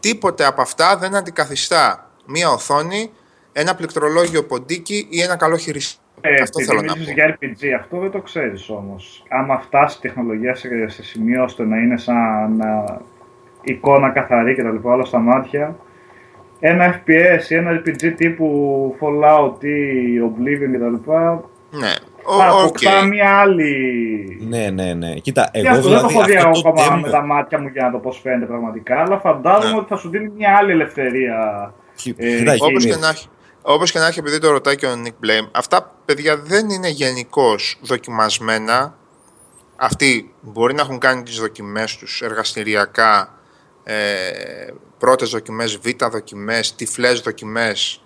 τίποτε 0.00 0.44
από 0.44 0.60
αυτά 0.60 0.96
δεν 0.96 1.14
αντικαθιστά 1.14 2.10
μία 2.26 2.50
οθόνη, 2.50 3.10
ένα 3.52 3.74
πληκτρολόγιο 3.74 4.44
ποντίκι 4.44 5.06
ή 5.10 5.20
ένα 5.20 5.36
καλό 5.36 5.56
χειριστή. 5.56 5.98
Ε, 6.20 6.42
αυτό 6.42 6.62
θέλω 6.62 6.82
να 6.82 6.94
πω. 6.94 7.02
για 7.02 7.38
RPG, 7.40 7.66
αυτό 7.78 7.98
δεν 7.98 8.10
το 8.10 8.20
ξέρεις 8.20 8.68
όμως. 8.68 9.24
Άμα 9.28 9.60
φτάσει 9.60 9.96
η 9.98 10.00
τεχνολογία 10.00 10.54
σε, 10.54 10.88
σε 10.88 11.02
σημείο 11.02 11.42
ώστε 11.42 11.64
να 11.64 11.76
είναι 11.76 11.98
σαν 11.98 12.62
εικόνα 13.62 14.10
καθαρή 14.10 14.54
και 14.54 14.62
τα 14.62 14.70
λοιπά 14.70 14.92
όλα 14.92 15.04
στα 15.04 15.18
μάτια, 15.18 15.76
ένα 16.60 17.02
FPS 17.02 17.50
ή 17.50 17.54
ένα 17.54 17.70
RPG 17.70 18.12
τύπου 18.16 18.96
Fallout 19.00 19.64
ή 19.64 19.78
Oblivion 20.20 20.70
και 20.72 20.78
τα 20.78 20.88
λοιπά, 20.88 21.44
ναι. 21.70 21.92
Θα 22.38 22.48
αποκτά 22.48 23.04
μια 23.04 23.38
άλλη. 23.40 23.72
Ναι, 24.48 24.70
ναι, 24.70 24.94
ναι. 24.94 25.14
Κοίτα, 25.14 25.50
εγώ 25.52 25.68
αυτό 25.68 25.88
δηλαδή, 25.88 26.02
δεν 26.04 26.14
το 26.14 26.24
δηλαδή 26.24 26.32
έχω 26.38 26.72
δει 26.72 26.80
ακόμα 26.80 26.96
με 26.96 27.10
τα 27.10 27.22
μάτια 27.22 27.60
μου 27.60 27.68
για 27.68 27.84
να 27.84 27.90
το 27.90 27.98
πώς 27.98 28.20
φαίνεται 28.22 28.46
πραγματικά, 28.46 29.00
αλλά 29.00 29.18
φαντάζομαι 29.18 29.72
ναι. 29.72 29.78
ότι 29.78 29.88
θα 29.88 29.96
σου 29.96 30.08
δίνει 30.08 30.28
μια 30.36 30.56
άλλη 30.60 30.70
ελευθερία. 30.72 31.72
Ε, 32.16 32.44
Όπως 32.60 32.84
και 32.84 32.96
να 32.96 33.08
έχει. 33.08 33.28
Όπως 33.62 33.92
και 33.92 33.98
να 33.98 34.06
έχει, 34.06 34.18
επειδή 34.18 34.38
το 34.38 34.50
ρωτάει 34.50 34.76
και 34.76 34.86
ο 34.86 35.02
Nick 35.04 35.26
Blame, 35.26 35.48
αυτά 35.52 35.94
παιδιά 36.04 36.36
δεν 36.36 36.68
είναι 36.68 36.88
γενικώς 36.88 37.78
δοκιμασμένα. 37.82 38.94
Αυτοί 39.76 40.34
μπορεί 40.40 40.74
να 40.74 40.82
έχουν 40.82 40.98
κάνει 40.98 41.22
τις 41.22 41.38
δοκιμές 41.38 41.96
τους 41.96 42.22
εργαστηριακά, 42.22 43.38
ε, 43.84 43.94
πρώτες 45.00 45.30
δοκιμές, 45.30 45.76
β' 45.76 46.04
δοκιμές, 46.10 46.74
τυφλές 46.74 47.20
δοκιμές. 47.20 48.02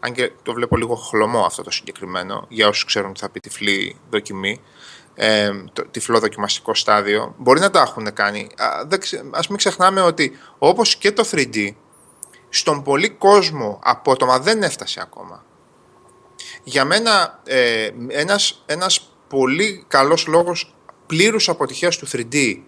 Αν 0.00 0.12
και 0.12 0.32
το 0.42 0.52
βλέπω 0.52 0.76
λίγο 0.76 0.94
χλωμό 0.94 1.44
αυτό 1.44 1.62
το 1.62 1.70
συγκεκριμένο, 1.70 2.46
για 2.48 2.68
όσους 2.68 2.84
ξέρουν 2.84 3.12
τι 3.12 3.20
θα 3.20 3.28
πει 3.30 3.40
τυφλή 3.40 3.96
δοκιμή 4.10 4.60
ε, 5.14 5.50
το 5.72 5.84
τυφλό 5.90 6.18
δοκιμαστικό 6.18 6.74
στάδιο. 6.74 7.34
Μπορεί 7.38 7.60
να 7.60 7.70
τα 7.70 7.80
έχουν 7.80 8.12
κάνει. 8.12 8.48
Ας 9.30 9.48
μην 9.48 9.56
ξεχνάμε 9.56 10.00
ότι 10.00 10.38
όπως 10.58 10.96
και 10.96 11.12
το 11.12 11.28
3D, 11.30 11.70
στον 12.48 12.82
πολύ 12.82 13.08
κόσμο 13.08 13.78
απότομα 13.82 14.38
δεν 14.38 14.62
έφτασε 14.62 15.00
ακόμα. 15.02 15.44
Για 16.62 16.84
μένα 16.84 17.40
ε, 17.44 17.90
ένας, 18.08 18.62
ένας 18.66 19.16
πολύ 19.28 19.84
καλός 19.88 20.26
λόγος 20.26 20.74
πλήρους 21.06 21.48
αποτυχίας 21.48 21.96
του 21.96 22.06
3D, 22.12 22.60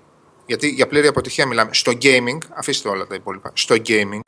γιατί 0.50 0.68
για 0.68 0.86
πλήρη 0.86 1.06
αποτυχία 1.06 1.46
μιλάμε, 1.46 1.70
στο 1.72 1.92
gaming, 2.02 2.38
αφήστε 2.54 2.88
όλα 2.88 3.06
τα 3.06 3.14
υπόλοιπα, 3.14 3.50
στο 3.54 3.76
gaming, 3.86 4.20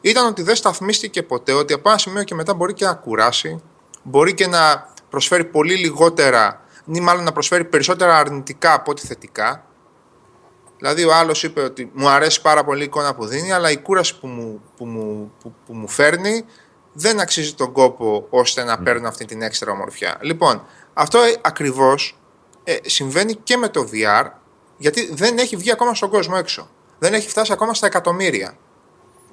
ήταν 0.00 0.26
ότι 0.26 0.42
δεν 0.42 0.54
σταθμίστηκε 0.56 1.22
ποτέ 1.22 1.52
ότι 1.52 1.72
από 1.72 1.88
ένα 1.88 1.98
σημείο 1.98 2.22
και 2.22 2.34
μετά 2.34 2.54
μπορεί 2.54 2.72
και 2.74 2.84
να 2.84 2.94
κουράσει, 2.94 3.62
μπορεί 4.02 4.34
και 4.34 4.46
να 4.46 4.92
προσφέρει 5.10 5.44
πολύ 5.44 5.74
λιγότερα 5.74 6.60
ή 6.92 7.00
μάλλον 7.00 7.24
να 7.24 7.32
προσφέρει 7.32 7.64
περισσότερα 7.64 8.18
αρνητικά 8.18 8.74
από 8.74 8.90
ό,τι 8.90 9.06
θετικά. 9.06 9.66
Δηλαδή 10.78 11.04
ο 11.04 11.14
άλλος 11.14 11.42
είπε 11.42 11.60
ότι 11.60 11.90
μου 11.94 12.08
αρέσει 12.08 12.40
πάρα 12.40 12.64
πολύ 12.64 12.80
η 12.80 12.84
εικόνα 12.84 13.14
που 13.14 13.26
δίνει, 13.26 13.52
αλλά 13.52 13.70
η 13.70 13.76
κούραση 13.78 14.18
που 14.18 14.26
μου, 14.26 14.62
που 14.76 14.86
μου, 14.86 15.32
που, 15.42 15.54
που 15.66 15.74
μου 15.74 15.88
φέρνει 15.88 16.44
δεν 16.92 17.20
αξίζει 17.20 17.54
τον 17.54 17.72
κόπο 17.72 18.26
ώστε 18.30 18.64
να 18.64 18.78
παίρνω 18.78 19.08
αυτή 19.08 19.24
την 19.24 19.42
έξτρα 19.42 19.72
ομορφιά. 19.72 20.18
Λοιπόν, 20.20 20.66
αυτό 20.94 21.18
ακριβώς 21.40 22.18
ε, 22.64 22.76
συμβαίνει 22.82 23.34
και 23.34 23.56
με 23.56 23.68
το 23.68 23.88
VR, 23.92 24.24
γιατί 24.84 25.10
δεν 25.14 25.38
έχει 25.38 25.56
βγει 25.56 25.70
ακόμα 25.70 25.94
στον 25.94 26.10
κόσμο 26.10 26.34
έξω. 26.38 26.68
Δεν 26.98 27.14
έχει 27.14 27.28
φτάσει 27.28 27.52
ακόμα 27.52 27.74
στα 27.74 27.86
εκατομμύρια. 27.86 28.56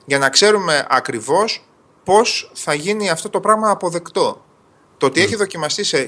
Για 0.06 0.18
να 0.18 0.30
ξέρουμε 0.30 0.86
ακριβώς 0.90 1.66
πώς 2.04 2.52
θα 2.54 2.74
γίνει 2.74 3.10
αυτό 3.10 3.30
το 3.30 3.40
πράγμα 3.40 3.70
αποδεκτό. 3.70 4.46
Το 4.98 5.06
ότι 5.06 5.22
έχει 5.22 5.36
δοκιμαστεί 5.36 5.84
σε 5.84 5.98
1.000, 5.98 6.08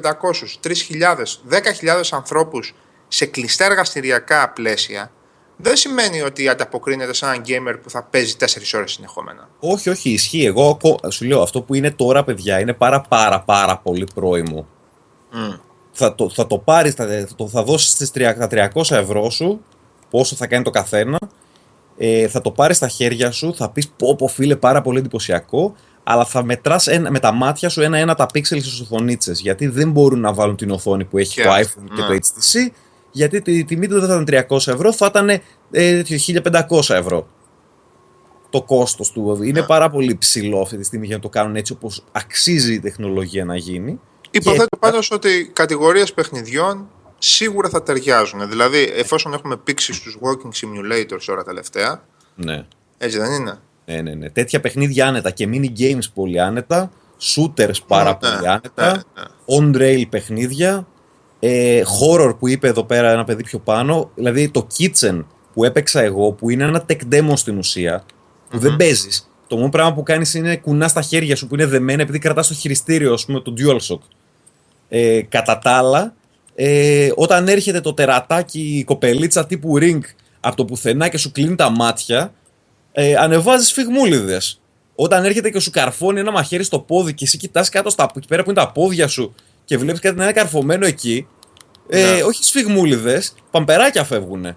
1.500, 0.00 0.12
3.000, 0.60 1.40
10.000 1.50 2.02
ανθρώπους 2.10 2.74
σε 3.08 3.26
κλειστά 3.26 3.64
εργαστηριακά 3.64 4.50
πλαίσια 4.50 5.10
δεν 5.56 5.76
σημαίνει 5.76 6.22
ότι 6.22 6.48
ανταποκρίνεται 6.48 7.12
σε 7.12 7.24
έναν 7.24 7.42
gamer 7.46 7.78
που 7.82 7.90
θα 7.90 8.02
παίζει 8.02 8.36
4 8.38 8.44
ώρες 8.74 8.92
συνεχόμενα. 8.92 9.48
Όχι, 9.60 9.88
όχι, 9.90 10.10
ισχύει. 10.10 10.44
Εγώ 10.44 10.78
σου 11.08 11.24
λέω 11.24 11.42
αυτό 11.42 11.62
που 11.62 11.74
είναι 11.74 11.90
τώρα, 11.90 12.24
παιδιά, 12.24 12.60
είναι 12.60 12.72
πάρα 12.72 13.00
πάρα 13.00 13.40
πάρα 13.40 13.78
πολύ 13.78 14.08
πρόημο. 14.14 14.66
Mm. 15.32 15.60
Θα 15.98 16.14
το, 16.14 16.30
θα 16.30 16.46
το 16.46 16.58
πάρεις, 16.58 16.94
θα, 16.94 17.26
το, 17.36 17.48
θα 17.48 17.62
δώσεις 17.62 18.12
τα 18.12 18.48
300 18.50 18.90
ευρώ 18.90 19.30
σου, 19.30 19.60
πόσο 20.10 20.36
θα 20.36 20.46
κάνει 20.46 20.64
το 20.64 20.70
καθένα, 20.70 21.18
ε, 21.96 22.28
θα 22.28 22.40
το 22.40 22.50
πάρεις 22.50 22.76
στα 22.76 22.88
χέρια 22.88 23.30
σου, 23.30 23.54
θα 23.54 23.70
πεις 23.70 23.88
πω 23.88 24.16
πω 24.16 24.26
φίλε 24.26 24.56
πάρα 24.56 24.82
πολύ 24.82 24.98
εντυπωσιακό, 24.98 25.74
αλλά 26.04 26.24
θα 26.24 26.42
μετράς 26.42 26.88
με 27.10 27.18
τα 27.18 27.32
μάτια 27.32 27.68
σου 27.68 27.82
ένα-ένα 27.82 28.14
τα 28.14 28.26
πίξελ 28.26 28.60
στις 28.60 28.80
οθονίτσες. 28.80 29.40
Γιατί 29.40 29.66
δεν 29.66 29.90
μπορούν 29.90 30.20
να 30.20 30.32
βάλουν 30.32 30.56
την 30.56 30.70
οθόνη 30.70 31.04
που 31.04 31.18
έχει 31.18 31.42
το 31.42 31.50
iPhone 31.50 31.84
και 31.94 32.02
το 32.02 32.12
ναι. 32.12 32.18
HTC, 32.18 32.72
γιατί 33.10 33.42
η 33.44 33.64
τιμή 33.64 33.88
του 33.88 34.00
δεν 34.00 34.08
θα 34.08 34.22
ήταν 34.22 34.46
300 34.48 34.56
ευρώ, 34.56 34.92
θα 34.92 35.06
ήταν 35.06 35.28
ε, 35.70 36.02
1500 36.68 36.94
ευρώ. 36.94 37.26
Το 38.50 38.62
κόστος 38.62 39.12
του 39.12 39.42
είναι 39.42 39.60
ναι. 39.60 39.66
πάρα 39.66 39.90
πολύ 39.90 40.16
ψηλό 40.16 40.60
αυτή 40.60 40.76
τη 40.76 40.84
στιγμή 40.84 41.06
για 41.06 41.16
να 41.16 41.22
το 41.22 41.28
κάνουν 41.28 41.56
έτσι 41.56 41.72
όπως 41.72 42.04
αξίζει 42.12 42.74
η 42.74 42.80
τεχνολογία 42.80 43.44
να 43.44 43.56
γίνει. 43.56 44.00
Υποθέτω 44.36 44.64
και... 44.64 44.76
πάντως 44.80 45.10
ότι 45.10 45.50
κατηγορίες 45.52 46.12
παιχνιδιών 46.12 46.88
σίγουρα 47.18 47.68
θα 47.68 47.82
ταιριάζουν. 47.82 48.48
Δηλαδή, 48.48 48.92
εφόσον 48.94 49.34
έχουμε 49.34 49.56
πήξει 49.56 49.92
στους 49.92 50.18
walking 50.20 50.50
simulators 50.60 51.22
τώρα 51.26 51.44
τελευταία. 51.44 52.02
Ναι. 52.34 52.66
Έτσι 52.98 53.18
δεν 53.18 53.32
είναι; 53.32 53.58
Ναι, 53.84 54.00
ναι, 54.00 54.14
ναι. 54.14 54.30
Τέτοια 54.30 54.60
παιχνίδια 54.60 55.06
άνετα 55.06 55.30
και 55.30 55.48
mini 55.52 55.80
games 55.80 56.04
πολύ 56.14 56.40
άνετα. 56.40 56.90
Shooters 57.20 57.82
πάρα 57.86 58.18
ναι, 58.22 58.30
πολύ 58.30 58.48
άνετα. 58.48 59.04
Ναι, 59.16 59.22
ναι. 59.22 59.72
On-rail 59.72 60.04
παιχνίδια. 60.10 60.86
Ε, 61.40 61.82
horror 62.00 62.36
που 62.38 62.48
είπε 62.48 62.68
εδώ 62.68 62.84
πέρα 62.84 63.10
ένα 63.10 63.24
παιδί 63.24 63.42
πιο 63.42 63.58
πάνω. 63.58 64.10
Δηλαδή 64.14 64.48
το 64.48 64.66
Kitchen 64.78 65.24
που 65.52 65.64
έπαιξα 65.64 66.00
εγώ, 66.00 66.32
που 66.32 66.50
είναι 66.50 66.64
ένα 66.64 66.84
tech 66.88 67.00
demo 67.12 67.32
στην 67.34 67.58
ουσία, 67.58 68.04
που 68.50 68.58
δεν 68.58 68.76
παίζεις. 68.76 69.30
Το 69.46 69.56
μόνο 69.56 69.68
πράγμα 69.68 69.94
που 69.94 70.02
κάνεις 70.02 70.34
είναι 70.34 70.56
κουνάς 70.56 70.90
στα 70.90 71.02
χέρια 71.02 71.36
σου 71.36 71.46
που 71.46 71.54
είναι 71.54 71.66
δεμένα 71.66 72.02
επειδή 72.02 72.18
κρατάς 72.18 72.48
το 72.48 72.54
χειριστήριο, 72.54 73.12
ας 73.12 73.24
πούμε, 73.24 73.40
το 73.40 73.54
DualShock. 73.58 73.98
Ε, 74.88 75.22
κατά 75.22 75.58
τα 75.58 75.70
άλλα, 75.70 76.14
ε, 76.54 77.10
όταν 77.14 77.48
έρχεται 77.48 77.80
το 77.80 77.94
τερατάκι, 77.94 78.76
η 78.78 78.84
κοπελίτσα 78.84 79.46
τύπου 79.46 79.78
ring 79.78 80.00
από 80.40 80.56
το 80.56 80.64
πουθενά 80.64 81.08
και 81.08 81.18
σου 81.18 81.32
κλείνει 81.32 81.54
τα 81.54 81.70
μάτια, 81.70 82.32
ε, 82.92 83.14
ανεβάζεις 83.14 83.68
σφιγμούλιδε. 83.68 84.40
Όταν 84.94 85.24
έρχεται 85.24 85.50
και 85.50 85.60
σου 85.60 85.70
καρφώνει 85.70 86.20
ένα 86.20 86.30
μαχαίρι 86.30 86.62
στο 86.62 86.78
πόδι 86.78 87.14
και 87.14 87.24
εσύ 87.24 87.36
κοιτάς 87.38 87.68
κάτω 87.68 87.90
στα 87.90 88.10
εκεί 88.16 88.28
πέρα 88.28 88.42
που 88.42 88.50
είναι 88.50 88.60
τα 88.60 88.72
πόδια 88.72 89.08
σου 89.08 89.34
και 89.64 89.78
βλέπεις 89.78 90.00
κάτι 90.00 90.16
να 90.16 90.24
είναι 90.24 90.32
καρφωμένο 90.32 90.86
εκεί. 90.86 91.26
Ε, 91.88 92.12
ναι. 92.12 92.22
Όχι 92.22 92.44
σφιγμούλιδε, 92.44 93.22
παμπεράκια 93.50 94.04
φεύγουν. 94.04 94.52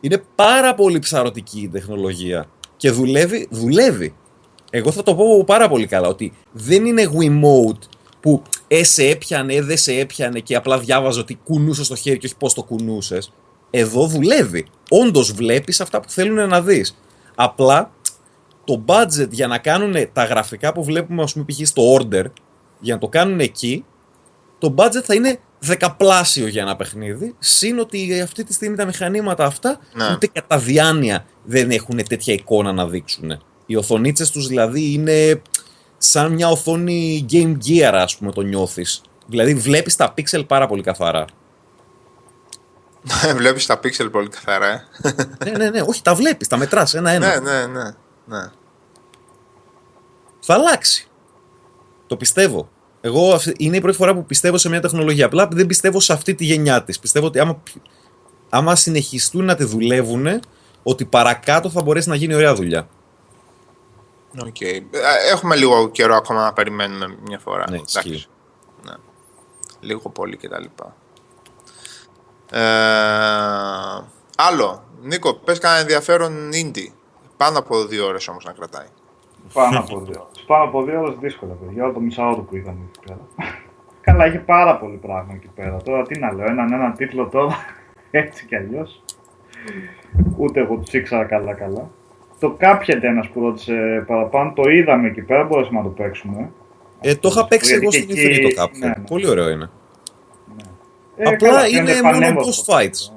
Είναι 0.00 0.22
πάρα 0.34 0.74
πολύ 0.74 0.98
ψαρωτική 0.98 1.60
η 1.60 1.68
τεχνολογία. 1.68 2.46
Και 2.76 2.90
δουλεύει, 2.90 3.48
δουλεύει. 3.50 4.14
Εγώ 4.70 4.90
θα 4.90 5.02
το 5.02 5.14
πω 5.14 5.44
πάρα 5.44 5.68
πολύ 5.68 5.86
καλά 5.86 6.08
ότι 6.08 6.32
δεν 6.52 6.84
είναι 6.84 7.10
Wiimote 7.18 7.86
που 8.22 8.42
ε, 8.68 8.84
σε 8.84 9.04
έπιανε, 9.04 9.54
ε, 9.54 9.62
δεν 9.62 9.76
σε 9.76 9.92
έπιανε 9.92 10.40
και 10.40 10.54
απλά 10.54 10.78
διάβαζε 10.78 11.20
ότι 11.20 11.38
κουνούσε 11.44 11.88
το 11.88 11.94
χέρι 11.94 12.18
και 12.18 12.26
όχι 12.26 12.36
πώς 12.36 12.54
το 12.54 12.62
κουνούσες. 12.62 13.32
Εδώ 13.70 14.06
δουλεύει. 14.06 14.66
Όντως 14.88 15.32
βλέπεις 15.32 15.80
αυτά 15.80 16.00
που 16.00 16.10
θέλουν 16.10 16.48
να 16.48 16.62
δεις. 16.62 16.98
Απλά 17.34 17.92
το 18.64 18.84
budget 18.86 19.28
για 19.30 19.46
να 19.46 19.58
κάνουν 19.58 19.94
τα 20.12 20.24
γραφικά 20.24 20.72
που 20.72 20.84
βλέπουμε, 20.84 21.22
ας 21.22 21.32
πούμε, 21.32 21.44
π.χ. 21.44 21.66
στο 21.66 21.96
order, 21.96 22.24
για 22.80 22.94
να 22.94 23.00
το 23.00 23.08
κάνουν 23.08 23.40
εκεί, 23.40 23.84
το 24.58 24.74
budget 24.76 25.02
θα 25.04 25.14
είναι 25.14 25.38
δεκαπλάσιο 25.58 26.46
για 26.46 26.62
ένα 26.62 26.76
παιχνίδι. 26.76 27.34
Συν 27.38 27.78
ότι 27.78 28.20
αυτή 28.20 28.44
τη 28.44 28.52
στιγμή 28.52 28.76
τα 28.76 28.84
μηχανήματα 28.84 29.44
αυτά 29.44 29.78
ναι. 29.94 30.12
ούτε 30.12 30.26
κατά 30.26 30.58
διάνοια 30.58 31.26
δεν 31.44 31.70
έχουν 31.70 32.02
τέτοια 32.08 32.34
εικόνα 32.34 32.72
να 32.72 32.86
δείξουν. 32.86 33.42
Οι 33.66 33.76
οθονίτσες 33.76 34.30
τους 34.30 34.46
δηλαδή 34.46 34.92
είναι 34.92 35.42
σαν 36.04 36.32
μια 36.32 36.48
οθόνη 36.48 37.26
Game 37.30 37.56
Gear, 37.66 37.92
ας 37.94 38.16
πούμε, 38.16 38.32
το 38.32 38.40
νιώθεις. 38.40 39.02
Δηλαδή 39.26 39.54
βλέπεις 39.54 39.96
τα 39.96 40.14
pixel 40.16 40.46
πάρα 40.46 40.66
πολύ 40.66 40.82
καθαρά. 40.82 41.24
Βλέπεις 43.36 43.66
τα 43.66 43.80
pixel 43.82 44.08
πολύ 44.10 44.28
καθαρά, 44.28 44.66
ε. 44.68 44.84
ναι, 45.44 45.50
ναι, 45.50 45.70
ναι. 45.70 45.80
Όχι, 45.86 46.02
τα 46.02 46.14
βλέπεις, 46.14 46.48
τα 46.48 46.56
μετράς 46.56 46.94
ένα-ένα. 46.94 47.40
Ναι, 47.40 47.50
ναι, 47.50 47.66
ναι, 47.66 47.94
ναι. 48.24 48.50
Θα 50.40 50.54
αλλάξει. 50.54 51.08
Το 52.06 52.16
πιστεύω. 52.16 52.68
Εγώ 53.00 53.40
είναι 53.56 53.76
η 53.76 53.80
πρώτη 53.80 53.96
φορά 53.96 54.14
που 54.14 54.24
πιστεύω 54.24 54.58
σε 54.58 54.68
μια 54.68 54.80
τεχνολογία. 54.80 55.26
Απλά 55.26 55.48
δεν 55.52 55.66
πιστεύω 55.66 56.00
σε 56.00 56.12
αυτή 56.12 56.34
τη 56.34 56.44
γενιά 56.44 56.82
της. 56.82 56.98
Πιστεύω 56.98 57.26
ότι 57.26 57.38
άμα, 57.38 57.62
άμα 58.48 58.76
συνεχιστούν 58.76 59.44
να 59.44 59.54
τη 59.54 59.64
δουλεύουν, 59.64 60.40
ότι 60.82 61.04
παρακάτω 61.04 61.70
θα 61.70 61.82
μπορέσει 61.82 62.08
να 62.08 62.14
γίνει 62.14 62.34
ωραία 62.34 62.54
δουλειά. 62.54 62.88
Okay. 64.38 64.80
Ε, 64.90 65.30
έχουμε 65.32 65.56
λίγο 65.56 65.88
καιρό 65.88 66.14
ακόμα 66.14 66.44
να 66.44 66.52
περιμένουμε 66.52 67.16
μια 67.22 67.38
φορά. 67.38 67.64
Ναι, 67.70 67.76
ναι. 67.76 68.94
Λίγο 69.80 70.08
πολύ 70.08 70.36
κτλ. 70.36 70.64
Ε, 72.50 72.60
άλλο. 74.36 74.84
Νίκο, 75.02 75.34
πες 75.34 75.58
κανένα 75.58 75.80
ενδιαφέρον 75.80 76.50
indie. 76.52 76.92
Πάνω 77.36 77.58
από 77.58 77.84
δύο 77.84 78.06
ώρες 78.06 78.28
όμως 78.28 78.44
να 78.44 78.52
κρατάει. 78.52 78.86
Πάνω 79.52 79.78
από 79.78 80.00
δύο 80.00 80.26
ώρες. 80.28 80.44
Πάνω 80.46 80.64
από 80.64 80.82
δύο 80.82 81.00
ώρες 81.00 81.16
δύσκολα, 81.20 81.52
παιδιά. 81.52 81.84
Όλο 81.84 81.92
το 81.92 82.00
μισάωρο 82.00 82.40
που 82.40 82.56
είδαμε 82.56 82.80
εκεί 82.88 83.00
πέρα. 83.06 83.50
Καλά, 84.00 84.24
έχει 84.24 84.38
πάρα 84.38 84.78
πολύ 84.78 84.96
πράγμα 84.96 85.32
εκεί 85.34 85.48
πέρα. 85.54 85.76
Τώρα 85.76 86.02
τι 86.02 86.18
να 86.18 86.32
λέω, 86.32 86.46
έναν 86.46 86.72
έναν 86.72 86.94
τίτλο 86.94 87.28
τώρα, 87.28 87.56
έτσι 88.10 88.46
κι 88.46 88.56
αλλιώς. 88.56 89.02
Ούτε 90.36 90.60
εγώ 90.60 90.76
τους 90.76 90.92
ήξερα 90.92 91.24
καλά-καλά. 91.24 91.90
Το 92.42 92.56
Cuphead 92.60 93.02
ένα 93.02 93.28
που 93.32 93.40
ρώτησε 93.40 94.04
παραπάνω, 94.06 94.52
το 94.52 94.70
είδαμε 94.70 95.08
εκεί 95.08 95.22
πέρα, 95.22 95.44
μπορέσαμε 95.44 95.78
να 95.78 95.84
το 95.84 95.90
παίξουμε. 95.90 96.50
Ε, 97.00 97.14
το 97.14 97.28
είχα 97.28 97.46
παίξει 97.46 97.74
εγώ 97.74 97.90
στην 97.90 98.08
Ινφρή 98.08 98.54
το 98.54 98.62
Cuphead. 98.62 98.78
Ναι, 98.78 98.86
ναι. 98.86 98.94
Πολύ 99.08 99.28
ωραίο 99.28 99.50
είναι. 99.50 99.70
Ε, 101.16 101.28
Απλά 101.28 101.66
είναι 101.68 102.02
μόνο 102.02 102.40
boss 102.40 102.74
fights. 102.74 103.12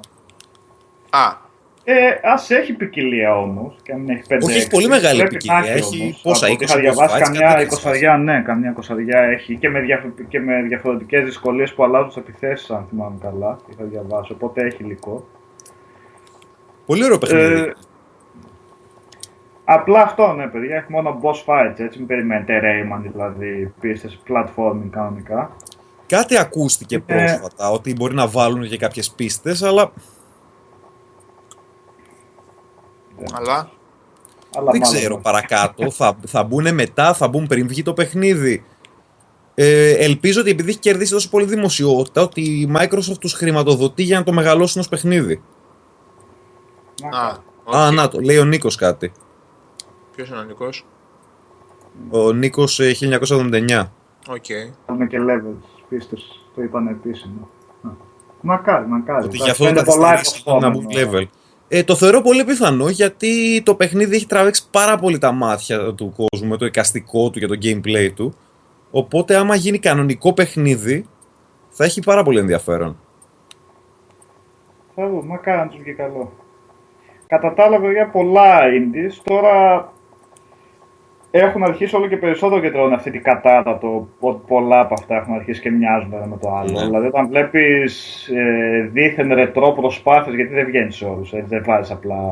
Α. 1.10 1.44
Ε, 1.84 1.94
ας 2.22 2.50
έχει 2.50 2.72
ποικιλία 2.72 3.38
όμως. 3.38 3.76
Όχι, 4.42 4.56
έχει 4.56 4.68
πολύ 4.68 4.88
μεγάλη 4.88 5.22
ποικιλία. 5.22 5.64
Έχει 5.66 6.18
πόσα, 6.22 6.48
20 6.48 6.60
Είχα 6.60 6.78
διαβάσει 6.78 7.20
καμιά 7.22 7.60
εικοσαριά, 7.60 8.16
ναι, 8.16 8.42
καμιά 8.42 8.70
εικοσαριά 8.70 9.20
έχει 9.20 9.56
και 9.56 9.68
με, 9.68 9.80
διαφο 9.80 10.08
και 10.28 10.40
με 10.40 10.62
διαφορετικές 10.62 11.24
δυσκολίες 11.24 11.74
που 11.74 11.84
αλλάζουν 11.84 12.08
τις 12.08 12.16
επιθέσεις, 12.16 12.70
αν 12.70 12.86
θυμάμαι 12.88 13.18
καλά. 13.20 13.58
Είχα 13.70 13.84
διαβάσει, 13.84 14.32
οπότε 14.32 14.66
έχει 14.66 14.82
υλικό. 14.82 15.28
Πολύ 16.86 17.04
ωραίο 17.04 17.18
παιχνίδι. 17.18 17.72
Ε, 19.68 19.72
Απλά 19.72 20.02
αυτό, 20.02 20.32
ναι, 20.32 20.46
παιδιά, 20.46 20.76
έχει 20.76 20.92
μόνο 20.92 21.20
boss 21.22 21.44
fights, 21.46 21.78
έτσι, 21.78 21.98
μην 21.98 22.06
περιμένετε 22.06 22.60
Rayman, 22.62 23.10
δηλαδή, 23.12 23.74
πίστες 23.80 24.18
platforming 24.28 24.88
κανονικά. 24.90 25.56
Κάτι 26.06 26.38
ακούστηκε 26.38 26.98
πρόσφατα, 26.98 27.70
ότι 27.70 27.92
μπορεί 27.92 28.14
να 28.14 28.28
βάλουν 28.28 28.68
και 28.68 28.78
κάποιες 28.78 29.10
πίστες, 29.10 29.62
αλλά... 29.62 29.92
Αλλά... 33.32 33.70
αλλά 34.56 34.70
δεν 34.70 34.80
ξέρω 34.80 35.18
παρακάτω, 35.18 35.90
θα, 35.90 36.16
θα 36.26 36.42
μπουν 36.42 36.74
μετά, 36.74 37.14
θα 37.14 37.28
μπουν 37.28 37.46
πριν 37.46 37.68
βγει 37.68 37.82
το 37.82 37.92
παιχνίδι. 37.92 38.64
Ε, 39.54 39.90
ελπίζω 39.90 40.40
ότι 40.40 40.50
επειδή 40.50 40.70
έχει 40.70 40.78
κερδίσει 40.78 41.12
τόσο 41.12 41.30
πολύ 41.30 41.44
δημοσιότητα, 41.44 42.22
ότι 42.22 42.40
η 42.40 42.72
Microsoft 42.76 43.18
τους 43.20 43.32
χρηματοδοτεί 43.32 44.02
για 44.02 44.18
να 44.18 44.24
το 44.24 44.32
μεγαλώσουν 44.32 44.80
ως 44.80 44.88
παιχνίδι. 44.88 45.42
Α, 47.12 47.44
Α, 47.78 47.90
να 47.90 48.08
το, 48.08 48.20
λέει 48.20 48.38
ο 48.38 48.44
Νίκος 48.44 48.76
κάτι. 48.76 49.12
Ποιος 50.16 50.28
είναι 50.28 50.38
ο 50.38 50.42
Νίκος; 50.42 50.86
Ο 52.10 52.32
Νίκος 52.32 52.80
1979. 52.80 53.92
Οκ. 54.28 54.44
Okay. 54.44 55.06
και 55.08 55.18
levels, 55.20 55.84
πίστες, 55.88 56.48
το 56.54 56.62
είπαν 56.62 56.86
επίσημο. 56.86 57.48
Μακάρι, 58.40 58.86
μακάρι. 58.86 59.24
Ότι 59.24 59.36
γι' 59.36 59.50
αυτό 59.50 59.64
θα 59.64 59.72
καθυστερήσει 59.72 60.42
να 60.60 60.70
μπουν 60.70 60.86
level. 60.90 61.22
Ε, 61.68 61.82
το 61.82 61.94
θεωρώ 61.94 62.20
πολύ 62.20 62.44
πιθανό 62.44 62.88
γιατί 62.88 63.62
το 63.64 63.74
παιχνίδι 63.74 64.16
έχει 64.16 64.26
τραβήξει 64.26 64.70
πάρα 64.70 64.98
πολύ 64.98 65.18
τα 65.18 65.32
μάτια 65.32 65.94
του 65.94 66.14
κόσμου 66.16 66.48
με 66.48 66.56
το 66.56 66.66
εικαστικό 66.66 67.30
του 67.30 67.38
και 67.38 67.46
το 67.46 67.58
gameplay 67.62 68.10
του. 68.14 68.34
Οπότε 68.90 69.36
άμα 69.36 69.54
γίνει 69.54 69.78
κανονικό 69.78 70.32
παιχνίδι 70.32 71.06
θα 71.68 71.84
έχει 71.84 72.00
πάρα 72.00 72.22
πολύ 72.22 72.38
ενδιαφέρον. 72.38 72.98
Θα 74.94 75.08
δω, 75.08 75.22
μακάρι 75.24 75.58
να 75.58 75.68
τους 75.68 75.80
βγει 75.80 75.92
καλό. 75.94 76.32
Κατά 77.26 77.54
τα 77.54 77.64
άλλα, 77.64 77.78
βέβαια, 77.78 78.10
πολλά 78.10 78.60
indies 78.60 79.20
τώρα 79.24 79.94
έχουν 81.30 81.62
αρχίσει 81.62 81.96
όλο 81.96 82.08
και 82.08 82.16
περισσότερο 82.16 82.60
και 82.60 82.70
τρώνε 82.70 82.94
αυτή 82.94 83.10
την 83.10 83.22
κατάτα 83.22 83.78
το 83.78 84.08
ότι 84.20 84.40
πολλά 84.46 84.80
από 84.80 84.94
αυτά 84.94 85.14
έχουν 85.16 85.34
αρχίσει 85.34 85.60
και 85.60 85.70
μοιάζουν 85.70 86.10
με 86.10 86.38
το 86.40 86.50
άλλο. 86.50 86.70
Ναι. 86.70 86.84
Δηλαδή, 86.84 87.06
όταν 87.06 87.28
βλέπεις 87.28 88.26
ε, 88.28 88.88
δίθεν 88.92 89.34
ρετρό 89.34 89.72
προσπάθειες, 89.72 90.34
γιατί 90.34 90.54
δεν 90.54 90.66
βγαίνει 90.66 90.92
σε 90.92 91.04
όλους, 91.04 91.30
δεν 91.30 91.62
βάζεις 91.66 91.90
απλά 91.90 92.24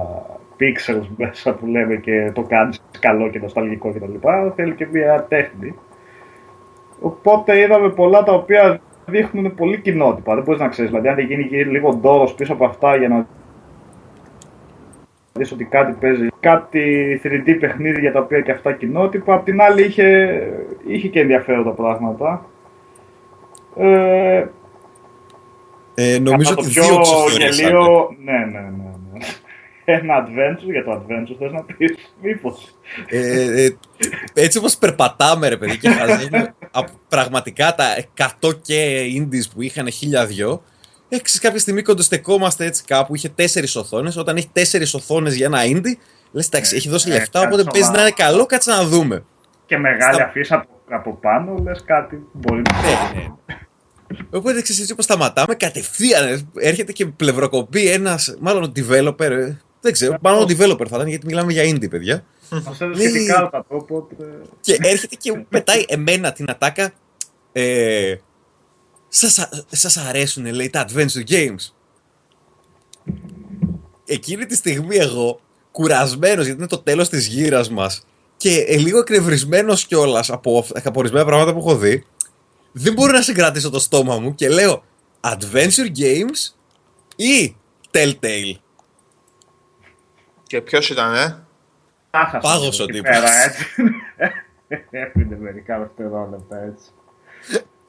pixels 0.58 1.06
μέσα 1.18 1.54
που 1.54 1.66
λέμε 1.66 1.96
και 1.96 2.30
το 2.34 2.42
κάνεις 2.42 2.82
καλό 2.98 3.28
και 3.28 3.38
νοσταλγικό 3.38 3.90
κτλ. 3.90 4.28
Θέλει 4.54 4.74
και 4.74 4.86
μια 4.92 5.26
τέχνη. 5.28 5.74
Οπότε 7.00 7.58
είδαμε 7.58 7.90
πολλά 7.90 8.22
τα 8.22 8.32
οποία 8.32 8.80
δείχνουν 9.06 9.54
πολύ 9.54 9.80
κοινότυπα. 9.80 10.34
Δεν 10.34 10.44
μπορείς 10.44 10.60
να 10.60 10.68
ξέρεις. 10.68 10.90
Δηλαδή, 10.90 11.08
αν 11.08 11.14
δεν 11.14 11.24
γίνει 11.24 11.64
λίγο 11.64 11.94
ντόρος 11.94 12.34
πίσω 12.34 12.52
από 12.52 12.64
αυτά 12.64 12.96
για 12.96 13.08
να 13.08 13.26
δεις 15.38 15.52
ότι 15.52 15.64
κάτι 15.64 15.92
παίζει, 16.00 16.28
κάτι 16.40 17.20
3D 17.24 17.56
παιχνίδι 17.60 18.00
για 18.00 18.12
τα 18.12 18.20
οποία 18.20 18.40
και 18.40 18.50
αυτά 18.50 18.72
κοινότυπα. 18.72 19.34
Απ' 19.34 19.44
την 19.44 19.60
άλλη 19.60 19.84
είχε, 19.84 20.40
είχε 20.86 21.08
και 21.08 21.20
ενδιαφέροντα 21.20 21.70
πράγματα. 21.70 22.46
Ε, 23.76 24.44
ε, 25.94 26.18
νομίζω 26.18 26.54
ότι 26.58 26.68
πιο 26.68 26.82
δύο 26.84 27.38
γελίο, 27.38 28.16
ναι, 28.24 28.38
ναι, 28.38 28.60
ναι, 28.60 28.90
ναι. 29.12 29.18
Ένα 29.84 30.26
adventure 30.26 30.70
για 30.70 30.84
το 30.84 30.92
adventure 30.92 31.36
θες 31.38 31.52
να 31.52 31.62
πεις, 31.62 31.94
μήπως. 32.22 32.74
Ε, 33.08 33.64
ε, 33.64 33.76
έτσι 34.34 34.58
όπως 34.58 34.76
περπατάμε 34.76 35.48
ρε 35.48 35.56
παιδί 35.56 35.78
και 35.78 35.88
χαζεύουμε 35.88 36.54
πραγματικά 37.08 37.74
τα 37.74 37.84
100 38.40 38.60
και 38.62 39.00
indies 39.18 39.50
που 39.54 39.62
είχαν 39.62 39.90
χίλια 39.90 40.26
δυο 40.26 40.62
έχει 41.08 41.38
κάποια 41.40 41.58
στιγμή 41.58 41.82
κοντοστεκόμαστε 41.82 42.64
έτσι 42.64 42.84
κάπου, 42.84 43.14
είχε 43.14 43.28
τέσσερις 43.28 43.76
οθόνες. 43.76 44.16
Όταν 44.16 44.36
έχει 44.36 44.48
τέσσερις 44.52 44.94
οθόνες 44.94 45.34
για 45.34 45.46
ένα 45.46 45.60
indie, 45.64 45.96
λες 46.32 46.46
εντάξει, 46.46 46.76
έχει 46.76 46.88
δώσει 46.88 47.08
λεφτά, 47.08 47.40
οπότε 47.40 47.64
παίζει 47.72 47.90
να 47.90 48.00
είναι 48.00 48.10
καλό, 48.10 48.46
κάτσε 48.46 48.70
να 48.70 48.84
δούμε. 48.84 49.24
Και 49.66 49.78
μεγάλη 49.78 50.14
Στα... 50.14 50.24
αφίσα 50.24 50.54
από, 50.54 50.68
από 50.88 51.14
πάνω, 51.14 51.54
λες 51.62 51.82
κάτι 51.84 52.26
μπορεί 52.32 52.62
να 52.72 52.80
ναι, 52.80 53.20
ναι. 53.20 53.56
Οπότε 54.30 54.62
ξέρεις 54.62 54.80
έτσι 54.80 54.92
όπως 54.92 55.04
σταματάμε, 55.04 55.54
κατευθείαν 55.54 56.50
έρχεται 56.54 56.92
και 56.92 57.06
πλευροκοπεί 57.06 57.88
ένας, 57.88 58.36
μάλλον 58.40 58.72
developer. 58.76 59.56
Δεν 59.80 59.92
ξέρω, 59.92 60.16
μάλλον 60.20 60.44
developer 60.44 60.86
θα 60.88 60.96
ήταν 60.96 61.06
γιατί 61.06 61.26
μιλάμε 61.26 61.52
για 61.52 61.62
indie, 61.64 61.90
παιδιά. 61.90 62.24
Μα 62.50 62.76
έδωσε 62.80 63.26
κάρτα 63.26 63.64
οπότε. 63.68 64.14
Και 64.60 64.78
έρχεται 64.80 65.14
και 65.14 65.44
πετάει 65.48 65.84
εμένα 65.88 66.32
την 66.32 66.50
ατάκα. 66.50 66.92
Ε, 67.52 68.14
σας, 69.14 69.48
σας 69.70 69.96
αρέσουν 69.96 70.54
λέει 70.54 70.70
τα 70.70 70.86
adventure 70.88 71.28
games. 71.28 71.72
Εκείνη 74.04 74.46
τη 74.46 74.56
στιγμή 74.56 74.96
εγώ, 74.96 75.40
κουρασμένος 75.70 76.44
γιατί 76.44 76.58
είναι 76.58 76.68
το 76.68 76.78
τέλος 76.78 77.08
της 77.08 77.26
γύρας 77.26 77.70
μας 77.70 78.06
και 78.36 78.58
ε, 78.58 78.76
λίγο 78.76 78.98
εκνευρισμένος 78.98 79.86
κιόλας 79.86 80.30
από, 80.30 80.66
από 80.84 80.98
ορισμένα 80.98 81.24
πράγματα 81.24 81.52
που 81.52 81.58
έχω 81.58 81.76
δει, 81.76 82.06
δεν 82.72 82.92
μπορώ 82.92 83.12
να 83.12 83.22
συγκρατήσω 83.22 83.70
το 83.70 83.78
στόμα 83.78 84.18
μου 84.18 84.34
και 84.34 84.48
λέω 84.48 84.84
adventure 85.20 85.90
games 85.98 86.54
ή 87.16 87.56
Telltale; 87.90 88.54
Και 90.42 90.60
ποιος 90.60 90.90
ήταν, 90.90 91.14
ε; 91.14 91.46
Πάγος 92.40 92.80
ο 92.80 92.86
τύπος. 92.86 93.16
Έφυγε 94.90 95.36
μερικά 95.46 95.78
δευτερόλεπτα 95.78 96.62
έτσι. 96.62 96.90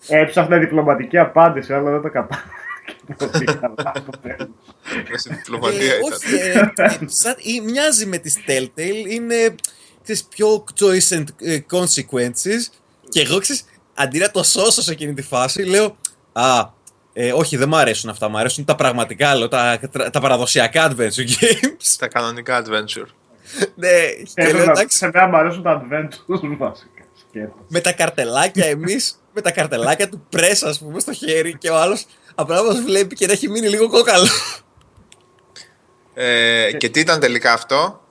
Έψαχνα 0.07 0.57
διπλωματική 0.57 1.17
απάντηση, 1.17 1.73
αλλά 1.73 1.91
δεν 1.91 2.01
το 2.01 2.09
κατάλαβα. 2.09 2.43
διπλωματία 5.29 5.93
ε, 5.93 5.99
Όχι, 6.03 6.35
ε, 6.35 7.57
ε, 7.57 7.61
μοιάζει 7.63 8.05
με 8.05 8.17
τις 8.17 8.37
Telltale, 8.47 9.09
είναι 9.09 9.55
τις 10.03 10.23
πιο 10.23 10.63
choice 10.79 11.17
and 11.17 11.25
consequences 11.71 12.61
και 13.09 13.21
εγώ 13.21 13.39
ξέρεις, 13.39 13.65
αντί 13.93 14.19
να 14.19 14.31
το 14.31 14.43
σώσω 14.43 14.81
σε 14.81 14.91
εκείνη 14.91 15.13
τη 15.13 15.21
φάση, 15.21 15.63
λέω 15.63 15.97
«Α, 16.33 16.69
όχι, 17.35 17.57
δεν 17.57 17.69
μου 17.69 17.75
αρέσουν 17.75 18.09
αυτά. 18.09 18.29
Μου 18.29 18.37
αρέσουν 18.37 18.65
τα 18.65 18.75
πραγματικά, 18.75 19.35
λέω, 19.35 19.47
τα, 19.47 19.79
τα 20.11 20.19
παραδοσιακά 20.19 20.91
adventure 20.91 21.27
games. 21.39 21.95
Τα 21.97 22.07
κανονικά 22.07 22.63
adventure. 22.63 23.07
ναι, 23.75 23.89
και 24.33 24.53
λέω 24.53 24.63
εντάξει. 24.63 24.97
Σε 24.97 25.09
μένα 25.13 25.27
μου 25.27 25.37
αρέσουν 25.37 25.63
τα 25.63 25.81
adventures 25.81 26.57
βασικά. 26.57 27.03
Με 27.67 27.79
τα 27.79 27.93
καρτελάκια 27.93 28.65
εμείς 28.65 29.19
με 29.35 29.41
τα 29.41 29.51
καρτελάκια 29.51 30.09
του 30.09 30.25
πρέσα, 30.29 30.67
ας 30.67 30.79
πούμε, 30.79 30.99
στο 30.99 31.13
χέρι 31.13 31.57
και 31.57 31.69
ο 31.69 31.77
άλλος 31.77 32.05
απλά 32.35 32.63
μας 32.63 32.81
βλέπει 32.81 33.15
και 33.15 33.25
να 33.25 33.31
έχει 33.31 33.49
μείνει 33.49 33.67
λίγο 33.67 33.89
κόκαλο. 33.89 34.27
Ε, 36.13 36.71
και 36.77 36.89
τι 36.89 36.99
ήταν 36.99 37.19
τελικά 37.19 37.53
αυτό; 37.53 38.01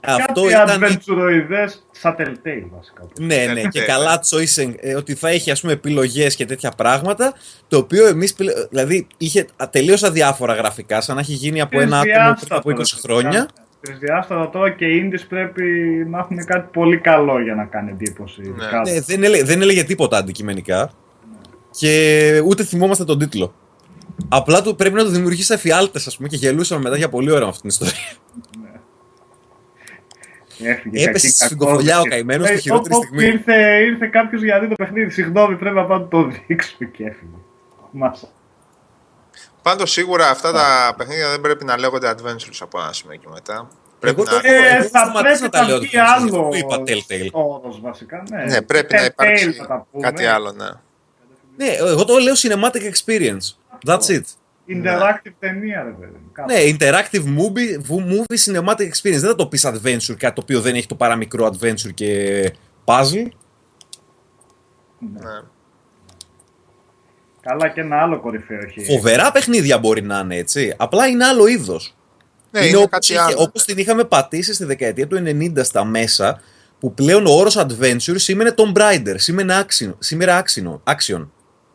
Αυτό 0.00 0.42
Κάτι 0.42 0.72
ήταν. 0.72 0.82
Adventuroidές 0.82 1.70
σαν 1.90 2.16
Telltale 2.18 2.68
βασικά. 2.76 3.08
Ναι, 3.20 3.46
ναι, 3.52 3.62
και 3.62 3.80
καλά 3.80 4.20
choice, 4.30 4.74
ε, 4.80 4.94
ότι 4.94 5.14
θα 5.14 5.28
έχει 5.28 5.50
ας 5.50 5.60
πούμε 5.60 5.72
επιλογές 5.72 6.34
και 6.34 6.46
τέτοια 6.46 6.70
πράγματα, 6.70 7.34
το 7.68 7.76
οποίο 7.78 8.06
εμείς, 8.06 8.34
δηλαδή 8.70 9.06
είχε 9.16 9.46
τελείως 9.70 10.02
αδιάφορα 10.02 10.54
γραφικά, 10.54 11.00
σαν 11.00 11.14
να 11.14 11.20
έχει 11.20 11.32
γίνει 11.32 11.60
από 11.60 11.80
ένα 11.80 11.98
άτομο 11.98 12.34
πριν 12.40 12.56
από 12.56 12.70
20 12.70 12.82
χρόνια. 13.02 13.48
Τρισδιάστατα 13.84 14.50
τώρα 14.50 14.70
και 14.70 14.86
οι 14.86 15.10
Indies 15.10 15.24
πρέπει 15.28 15.62
να 16.10 16.18
έχουν 16.18 16.44
κάτι 16.44 16.68
πολύ 16.72 16.98
καλό 16.98 17.40
για 17.40 17.54
να 17.54 17.64
κάνει 17.64 17.90
εντύπωση. 17.90 18.42
Ναι. 18.42 18.92
ναι 18.92 19.00
δεν, 19.00 19.22
έλεγε, 19.22 19.44
δεν 19.44 19.62
έλεγε 19.62 19.84
τίποτα 19.84 20.16
αντικειμενικά. 20.16 20.78
Ναι. 20.78 20.88
Και 21.70 22.42
ούτε 22.46 22.64
θυμόμαστε 22.64 23.04
τον 23.04 23.18
τίτλο. 23.18 23.54
Απλά 24.28 24.62
του, 24.62 24.76
πρέπει 24.76 24.94
να 24.94 25.04
το 25.04 25.10
δημιουργήσει 25.10 25.52
εφιάλτες, 25.52 26.06
ας 26.06 26.16
πούμε, 26.16 26.28
και 26.28 26.36
γελούσαμε 26.36 26.82
μετά 26.82 26.96
για 26.96 27.08
πολύ 27.08 27.30
ώρα 27.30 27.44
με 27.44 27.48
αυτήν 27.48 27.60
την 27.60 27.70
ιστορία. 27.70 28.12
Ναι. 28.62 28.72
Έπεσε 31.02 31.28
στη 31.28 31.44
σφυγγοφολιά 31.44 32.00
ο 32.00 32.02
καημένος 32.02 32.48
στη 32.48 32.60
χειρότερη 32.60 32.94
στιγμή. 32.94 33.24
Ήρθε, 33.24 33.80
ήρθε 33.80 34.06
κάποιος 34.06 34.42
για 34.42 34.54
να 34.54 34.60
δει 34.60 34.68
το 34.68 34.74
παιχνίδι. 34.74 35.10
Συγγνώμη, 35.10 35.56
πρέπει 35.56 35.76
να 35.76 35.84
πάμε 35.84 36.06
το 36.10 36.30
δείξουμε 36.46 36.90
και 36.90 37.04
έφυγε. 37.04 37.36
Μάσα. 37.90 38.28
Πάντως 39.64 39.90
σίγουρα 39.90 40.28
αυτά 40.28 40.52
τα 40.52 40.94
παιχνίδια 40.96 41.30
δεν 41.30 41.40
πρέπει 41.40 41.64
να 41.64 41.78
λέγονται 41.78 42.10
adventures 42.10 42.58
από 42.60 42.80
ένα 42.80 42.92
σημείο 42.92 43.16
και 43.16 43.26
μετά. 43.32 43.68
Πρέπει 44.00 44.22
να... 44.22 44.50
Ε, 44.50 44.82
θα 44.82 45.12
πρέπει 45.22 45.42
να 45.42 45.48
τα 45.48 45.64
λέω 45.64 45.78
άλλο 46.16 46.50
είπα 46.54 46.82
όρος 47.32 47.80
βασικά, 47.80 48.24
ναι. 48.30 48.44
ναι 48.44 48.62
πρέπει 48.62 48.94
να 48.94 49.04
υπάρξει 49.04 49.56
κάτι 50.00 50.24
άλλο, 50.24 50.52
ναι. 50.52 50.68
Ναι, 51.56 51.66
εγώ 51.66 52.04
το 52.04 52.18
λέω 52.18 52.34
cinematic 52.34 52.92
experience. 52.92 53.56
That's 53.86 54.06
it. 54.06 54.22
Interactive 54.68 55.32
ταινία, 55.38 55.82
ρε 55.82 55.90
παιδί. 55.90 56.30
Ναι, 56.46 56.76
interactive 56.76 57.24
movie, 57.38 57.90
movie 57.90 58.36
cinematic 58.44 58.88
experience. 58.92 59.20
Δεν 59.20 59.30
θα 59.30 59.34
το 59.34 59.46
πεις 59.46 59.66
adventure, 59.66 60.16
κάτι 60.16 60.34
το 60.34 60.40
οποίο 60.40 60.60
δεν 60.60 60.74
έχει 60.74 60.86
το 60.86 60.94
παραμικρό 60.94 61.46
adventure 61.46 61.94
και 61.94 62.52
puzzle. 62.84 63.28
Ναι. 64.98 65.40
Καλά 67.44 67.68
και 67.68 67.80
ένα 67.80 68.02
άλλο 68.02 68.20
κορυφαίο 68.20 68.58
έχει. 68.58 68.84
Φοβερά 68.84 69.32
παιχνίδια 69.32 69.78
μπορεί 69.78 70.02
να 70.02 70.18
είναι 70.18 70.36
έτσι. 70.36 70.74
Απλά 70.76 71.06
είναι 71.06 71.24
άλλο 71.24 71.46
είδος. 71.46 71.94
Ναι, 72.50 72.60
είναι, 72.60 72.68
είναι 72.68 72.76
όπως, 72.76 73.10
όπως 73.36 73.64
την 73.64 73.78
είχαμε 73.78 74.04
πατήσει 74.04 74.54
στη 74.54 74.64
δεκαετία 74.64 75.06
του 75.06 75.16
90 75.16 75.52
στα 75.62 75.84
μέσα, 75.84 76.40
που 76.78 76.94
πλέον 76.94 77.26
ο 77.26 77.30
όρος 77.30 77.58
adventure 77.58 78.14
σήμαινε 78.14 78.54
Tomb 78.56 78.80
Raider, 78.80 79.14
σήμαινε 79.16 79.58
άξινο, 79.58 79.96
σήμερα 79.98 80.36
άξινο, 80.36 80.82
action. 80.84 81.26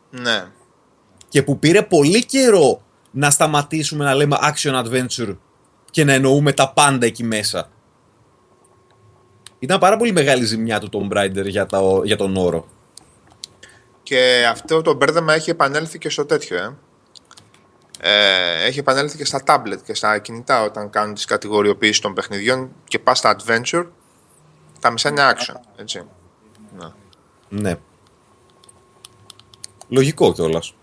Ναι. 0.09 0.43
Και 1.29 1.43
που 1.43 1.59
πήρε 1.59 1.81
πολύ 1.81 2.25
καιρό 2.25 2.81
να 3.11 3.29
σταματήσουμε 3.29 4.03
να 4.03 4.13
λέμε 4.13 4.37
action 4.41 4.83
adventure 4.83 5.37
και 5.91 6.03
να 6.03 6.13
εννοούμε 6.13 6.51
τα 6.51 6.73
πάντα 6.73 7.05
εκεί 7.05 7.23
μέσα. 7.23 7.69
Ήταν 9.59 9.79
πάρα 9.79 9.97
πολύ 9.97 10.11
μεγάλη 10.11 10.45
ζημιά 10.45 10.79
του 10.79 10.89
Tomb 10.91 11.17
Raider 11.17 11.45
για, 11.45 11.65
τα, 11.65 11.81
για 12.03 12.17
τον 12.17 12.37
όρο. 12.37 12.67
Και 14.09 14.45
αυτό 14.49 14.81
το 14.81 14.93
μπέρδεμα 14.93 15.33
έχει 15.33 15.49
επανέλθει 15.49 15.97
και 15.97 16.09
στο 16.09 16.25
τέτοιο, 16.25 16.57
ε. 16.57 16.75
ε 17.99 18.65
έχει 18.65 18.79
επανέλθει 18.79 19.17
και 19.17 19.25
στα 19.25 19.43
tablet 19.45 19.77
και 19.85 19.93
στα 19.93 20.19
κινητά 20.19 20.63
όταν 20.63 20.89
κάνουν 20.89 21.13
τις 21.13 21.25
κατηγοριοποιήσεις 21.25 21.99
των 21.99 22.13
παιχνιδιών 22.13 22.71
και 22.83 22.99
πας 22.99 23.17
στα 23.17 23.35
adventure, 23.37 23.87
τα 24.79 24.91
μισά 24.91 25.09
είναι 25.09 25.31
action, 25.31 25.55
έτσι. 25.75 26.03
Ναι. 26.77 26.91
ναι. 27.49 27.77
Λογικό 29.87 30.33
κιόλας. 30.33 30.75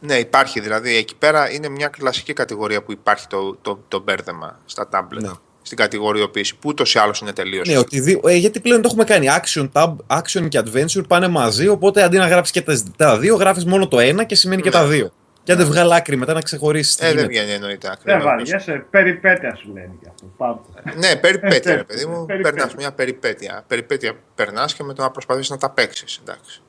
Ναι, 0.00 0.14
υπάρχει 0.14 0.60
δηλαδή. 0.60 0.96
Εκεί 0.96 1.16
πέρα 1.16 1.50
είναι 1.50 1.68
μια 1.68 1.88
κλασική 1.88 2.32
κατηγορία 2.32 2.82
που 2.82 2.92
υπάρχει 2.92 3.26
το, 3.26 3.56
το, 3.56 3.78
το 3.88 4.00
μπέρδεμα 4.00 4.60
στα 4.64 4.88
tablet. 4.92 5.20
Ναι. 5.20 5.30
Στην 5.62 5.76
κατηγοριοποίηση 5.76 6.54
που 6.56 6.68
ούτως 6.68 6.94
ή 6.94 6.98
άλλως 6.98 7.20
είναι 7.20 7.32
τελείως. 7.32 7.68
Ναι, 7.68 7.78
ότι 7.78 8.20
ε, 8.24 8.34
γιατί 8.34 8.60
πλέον 8.60 8.82
το 8.82 8.88
έχουμε 8.90 9.04
κάνει. 9.04 9.26
Action, 9.40 9.68
tab, 9.72 9.96
action 10.06 10.48
και 10.48 10.62
adventure 10.64 11.08
πάνε 11.08 11.28
μαζί. 11.28 11.68
Οπότε 11.68 12.02
αντί 12.02 12.16
να 12.16 12.26
γράψεις 12.26 12.52
και 12.52 12.76
τα, 12.96 13.18
δύο, 13.18 13.36
γράφεις 13.36 13.64
μόνο 13.64 13.88
το 13.88 13.98
ένα 13.98 14.24
και 14.24 14.34
σημαίνει 14.34 14.62
και 14.62 14.70
τα 14.70 14.82
ναι. 14.82 14.88
δύο. 14.88 15.12
Και 15.44 15.52
αν 15.52 15.58
δεν 15.58 15.66
βγάλει 15.66 15.94
άκρη 15.94 16.16
μετά 16.16 16.32
να 16.32 16.40
ξεχωρίσεις. 16.40 16.98
Ε, 17.00 17.12
δεν 17.14 17.26
βγαίνει 17.26 17.52
εννοείται 17.52 17.88
άκρη. 17.88 18.12
Δεν 18.12 18.22
βαριέσαι, 18.22 18.86
περιπέτεια 18.90 19.56
σου 19.56 19.72
λένε 19.72 19.90
και 20.00 20.08
αυτό. 20.10 20.64
ναι, 20.98 21.16
περιπέτεια, 21.16 21.76
ρε 21.76 21.84
παιδί 21.84 22.06
μου. 22.06 22.26
Περνάς 22.42 22.74
μια 22.74 22.92
περιπέτεια. 22.92 23.64
Περιπέτεια 23.66 24.12
περνάς 24.34 24.74
και 24.74 24.82
με 24.82 24.94
το 24.94 25.02
να 25.02 25.10
προσπαθείς 25.10 25.50
να 25.50 25.56
τα 25.56 25.70
παίξεις. 25.70 26.20
Εντάξει. 26.22 26.62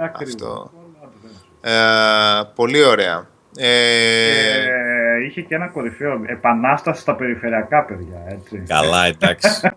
Αυτό. 0.00 0.70
Ε, 1.60 1.72
πολύ 2.54 2.84
ωραία. 2.84 3.28
Ε... 3.56 3.68
Ε, 3.68 4.97
είχε 5.18 5.40
και 5.40 5.54
ένα 5.54 5.66
κορυφαίο 5.66 6.20
επανάσταση 6.26 7.00
στα 7.00 7.14
περιφερειακά 7.14 7.84
παιδιά, 7.84 8.24
έτσι. 8.28 8.62
Καλά, 8.66 9.04
εντάξει. 9.04 9.48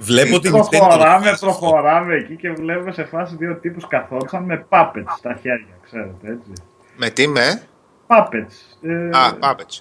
Βλέπω 0.00 0.38
την 0.40 0.50
Προχωράμε, 0.50 1.36
προχωράμε 1.40 2.14
εκεί 2.14 2.36
και 2.36 2.50
βλέπουμε 2.50 2.92
σε 2.92 3.04
φάση 3.04 3.36
δύο 3.36 3.54
τύπους 3.54 3.86
καθόντουσαν 3.86 4.44
με 4.44 4.66
puppets 4.68 5.14
στα 5.18 5.34
χέρια, 5.34 5.74
ξέρετε, 5.84 6.28
έτσι. 6.28 6.52
Με 6.96 7.10
τι, 7.10 7.28
με; 7.28 7.62
Puppets. 8.06 8.88
Ε... 8.88 9.18
Α, 9.18 9.38
puppets. 9.40 9.80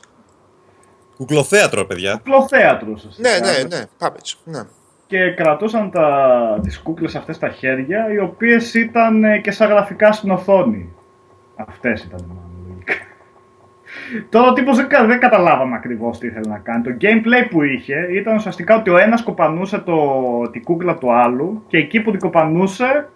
Κουκλοθέατρο, 1.18 1.86
παιδιά. 1.86 2.14
Κουκλοθέατρο, 2.16 3.00
Ναι, 3.18 3.30
ναι, 3.30 3.76
ναι, 3.78 3.84
puppets, 4.00 4.34
ναι 4.44 4.62
και 5.08 5.32
κρατούσαν 5.32 5.92
τα, 5.92 6.60
τις 6.64 6.80
κούκλες 6.80 7.16
αυτές 7.16 7.36
στα 7.36 7.50
χέρια, 7.50 8.12
οι 8.12 8.20
οποίες 8.20 8.74
ήταν 8.74 9.24
ε, 9.24 9.40
και 9.40 9.52
σαν 9.52 9.70
γραφικά 9.70 10.12
στην 10.12 10.32
οθόνη. 10.32 10.94
Αυτές 11.56 12.04
ήταν 12.04 12.26
μάλλον. 12.28 12.47
Τώρα 14.30 14.50
ο 14.50 14.54
τύπος 14.54 14.78
δεν, 14.78 14.88
δεν 15.08 15.20
καταλάβαμε 15.20 15.76
ακριβώς 15.76 16.20
τι 16.20 16.28
ήθελε 16.28 16.50
να 16.50 16.58
κάνει. 16.58 16.84
Το 16.84 16.98
gameplay 17.02 17.48
που 17.50 17.64
είχε 17.64 18.08
ήταν 18.12 18.36
ουσιαστικά 18.36 18.76
ότι 18.76 18.90
ο 18.90 18.98
ένας 18.98 19.24
κοπανούσε 19.24 19.78
το, 19.78 20.02
την 20.52 20.64
κούκλα 20.64 20.98
του 20.98 21.14
άλλου 21.14 21.64
και 21.68 21.78
εκεί 21.78 22.02
που 22.02 22.12
την 22.12 22.20
κοπανούσε 22.20 23.10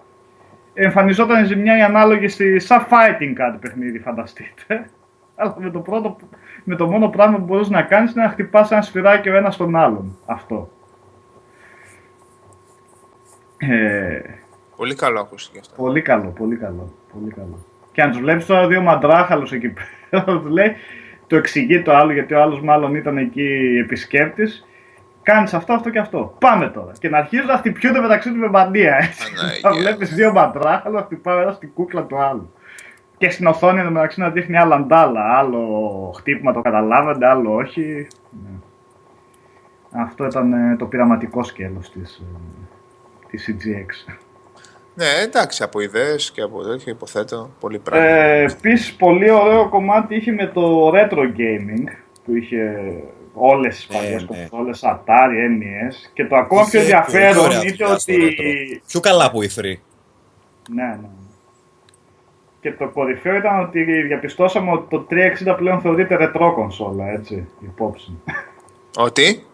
εμφανιζόταν 0.73 1.43
η 1.43 1.45
ζημιά 1.45 1.77
η 1.77 1.81
ανάλογη 1.81 2.27
στη 2.27 2.59
σαν 2.59 2.85
fighting 2.89 3.33
κάτι 3.33 3.57
παιχνίδι 3.57 3.99
φανταστείτε. 3.99 4.65
Αλλά 5.35 5.55
με 5.59 5.69
το, 5.69 5.79
πρώτο, 5.79 6.15
με 6.63 6.75
το 6.75 6.87
μόνο 6.87 7.09
πράγμα 7.09 7.37
που 7.37 7.43
μπορούσες 7.43 7.71
να 7.71 7.81
κάνεις 7.81 8.11
είναι 8.11 8.23
να 8.23 8.29
χτυπάς 8.29 8.71
ένα 8.71 8.81
σφυράκι 8.81 9.29
ο 9.29 9.35
ένας 9.35 9.57
τον 9.57 9.75
άλλον. 9.75 10.17
Αυτό. 10.25 10.69
Ε, 13.57 14.21
πολύ 14.75 14.95
καλό 14.95 15.19
ακούστηκε 15.19 15.59
αυτό. 15.59 15.75
Πολύ 15.75 16.01
καλό, 16.01 16.29
πολύ 16.29 16.55
καλό. 16.55 16.93
Πολύ 17.13 17.31
καλό. 17.31 17.65
Και 17.91 18.01
αν 18.01 18.11
τους 18.11 18.19
βλέπεις 18.19 18.45
τώρα 18.45 18.67
δύο 18.67 18.81
μαντράχαλους 18.81 19.51
εκεί 19.51 19.69
πέρα, 19.69 20.23
τους 20.41 20.51
λέει, 20.51 20.75
το 21.27 21.35
εξηγεί 21.35 21.81
το 21.81 21.95
άλλο 21.95 22.11
γιατί 22.11 22.33
ο 22.33 22.41
άλλος 22.41 22.61
μάλλον 22.61 22.95
ήταν 22.95 23.17
εκεί 23.17 23.77
επισκέπτης. 23.83 24.65
Κάνεις 25.23 25.53
αυτό, 25.53 25.73
αυτό 25.73 25.89
και 25.89 25.99
αυτό. 25.99 26.35
Πάμε 26.39 26.67
τώρα. 26.67 26.91
Και 26.99 27.09
να 27.09 27.17
αρχίζουν 27.17 27.45
να 27.45 27.57
χτυπιούνται 27.57 27.99
μεταξύ 27.99 28.29
τους 28.29 28.37
με 28.37 28.47
μανία. 28.47 28.95
Έτσι. 28.95 29.33
Θα 29.61 29.71
βλέπεις 29.79 30.13
δύο 30.13 30.31
μαντράχαλους 30.31 30.99
να 30.99 31.05
χτυπάνε 31.05 31.41
ένα 31.41 31.51
στην 31.51 31.73
κούκλα 31.73 32.03
του 32.03 32.21
άλλου. 32.21 32.53
Και 33.17 33.29
στην 33.29 33.47
οθόνη 33.47 33.83
μεταξύ 33.83 34.19
να 34.19 34.29
δείχνει 34.29 34.57
άλλα 34.57 34.75
αντάλλα. 34.75 35.37
Άλλο 35.37 36.13
χτύπημα 36.17 36.53
το 36.53 36.61
καταλάβατε, 36.61 37.27
άλλο 37.27 37.55
όχι. 37.55 38.07
Ναι. 38.43 38.49
Αυτό 39.91 40.25
ήταν 40.25 40.53
ε, 40.53 40.75
το 40.75 40.85
πειραματικό 40.85 41.43
σκέλος 41.43 41.91
της, 41.91 42.17
ε, 42.17 42.25
της 43.29 43.49
CGX. 43.49 44.13
Ναι, 44.93 45.05
εντάξει, 45.23 45.63
από 45.63 45.79
ιδέες 45.79 46.31
και 46.31 46.41
από 46.41 46.63
τέτοιο 46.63 46.91
υποθέτω. 46.91 47.49
Πολύ 47.59 47.79
πράγμα. 47.79 48.07
Ε, 48.07 48.43
Επίσης, 48.43 48.93
πολύ 48.93 49.29
ωραίο 49.31 49.69
κομμάτι 49.69 50.15
είχε 50.15 50.31
με 50.31 50.47
το 50.47 50.91
retro 50.93 51.23
gaming 51.37 51.87
που 52.25 52.35
είχε 52.35 52.81
όλες 53.33 53.75
τις 53.75 53.83
ε, 53.83 53.93
παλιέ 53.93 54.15
ναι. 54.15 54.25
κονσόλες, 54.25 54.81
Atari, 54.83 55.61
NES. 55.61 55.93
Και 56.13 56.25
το 56.25 56.35
ακόμα 56.35 56.65
πιο 56.69 56.79
ενδιαφέρον 56.79 57.51
είναι 57.51 57.85
ότι. 57.91 58.81
Πιο 58.87 58.99
καλά 58.99 59.25
από 59.25 59.41
η 59.41 59.49
3. 59.55 59.61
Ναι, 60.69 60.83
ναι. 60.83 61.09
Και 62.61 62.71
το 62.71 62.87
κορυφαίο 62.87 63.35
ήταν 63.35 63.59
ότι 63.59 63.83
διαπιστώσαμε 63.83 64.71
ότι 64.71 64.85
το 64.89 65.07
360 65.51 65.55
πλέον 65.57 65.81
θεωρείται 65.81 66.15
ρετρό 66.15 66.53
κονσόλα, 66.53 67.09
έτσι, 67.09 67.47
υπόψη. 67.59 68.17
Ότι; 68.97 69.45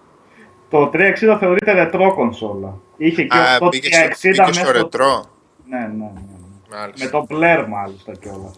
Το 0.70 0.92
360 0.94 1.38
θεωρείται 1.40 1.72
ρετρό 1.72 2.14
κονσόλα. 2.14 2.78
Είχε 2.98 3.24
και 3.24 3.38
Α, 3.38 3.60
το 3.60 3.66
360 3.68 3.78
μέσα 4.22 4.54
στο 4.54 4.72
ρετρό. 4.72 5.26
Ναι, 5.66 5.80
ναι, 5.80 5.86
ναι. 5.88 6.12
ναι. 6.70 6.91
Με 6.95 7.10
το 7.10 7.26
Blair 7.30 7.66
μάλιστα 7.70 8.14
κιόλας. 8.16 8.56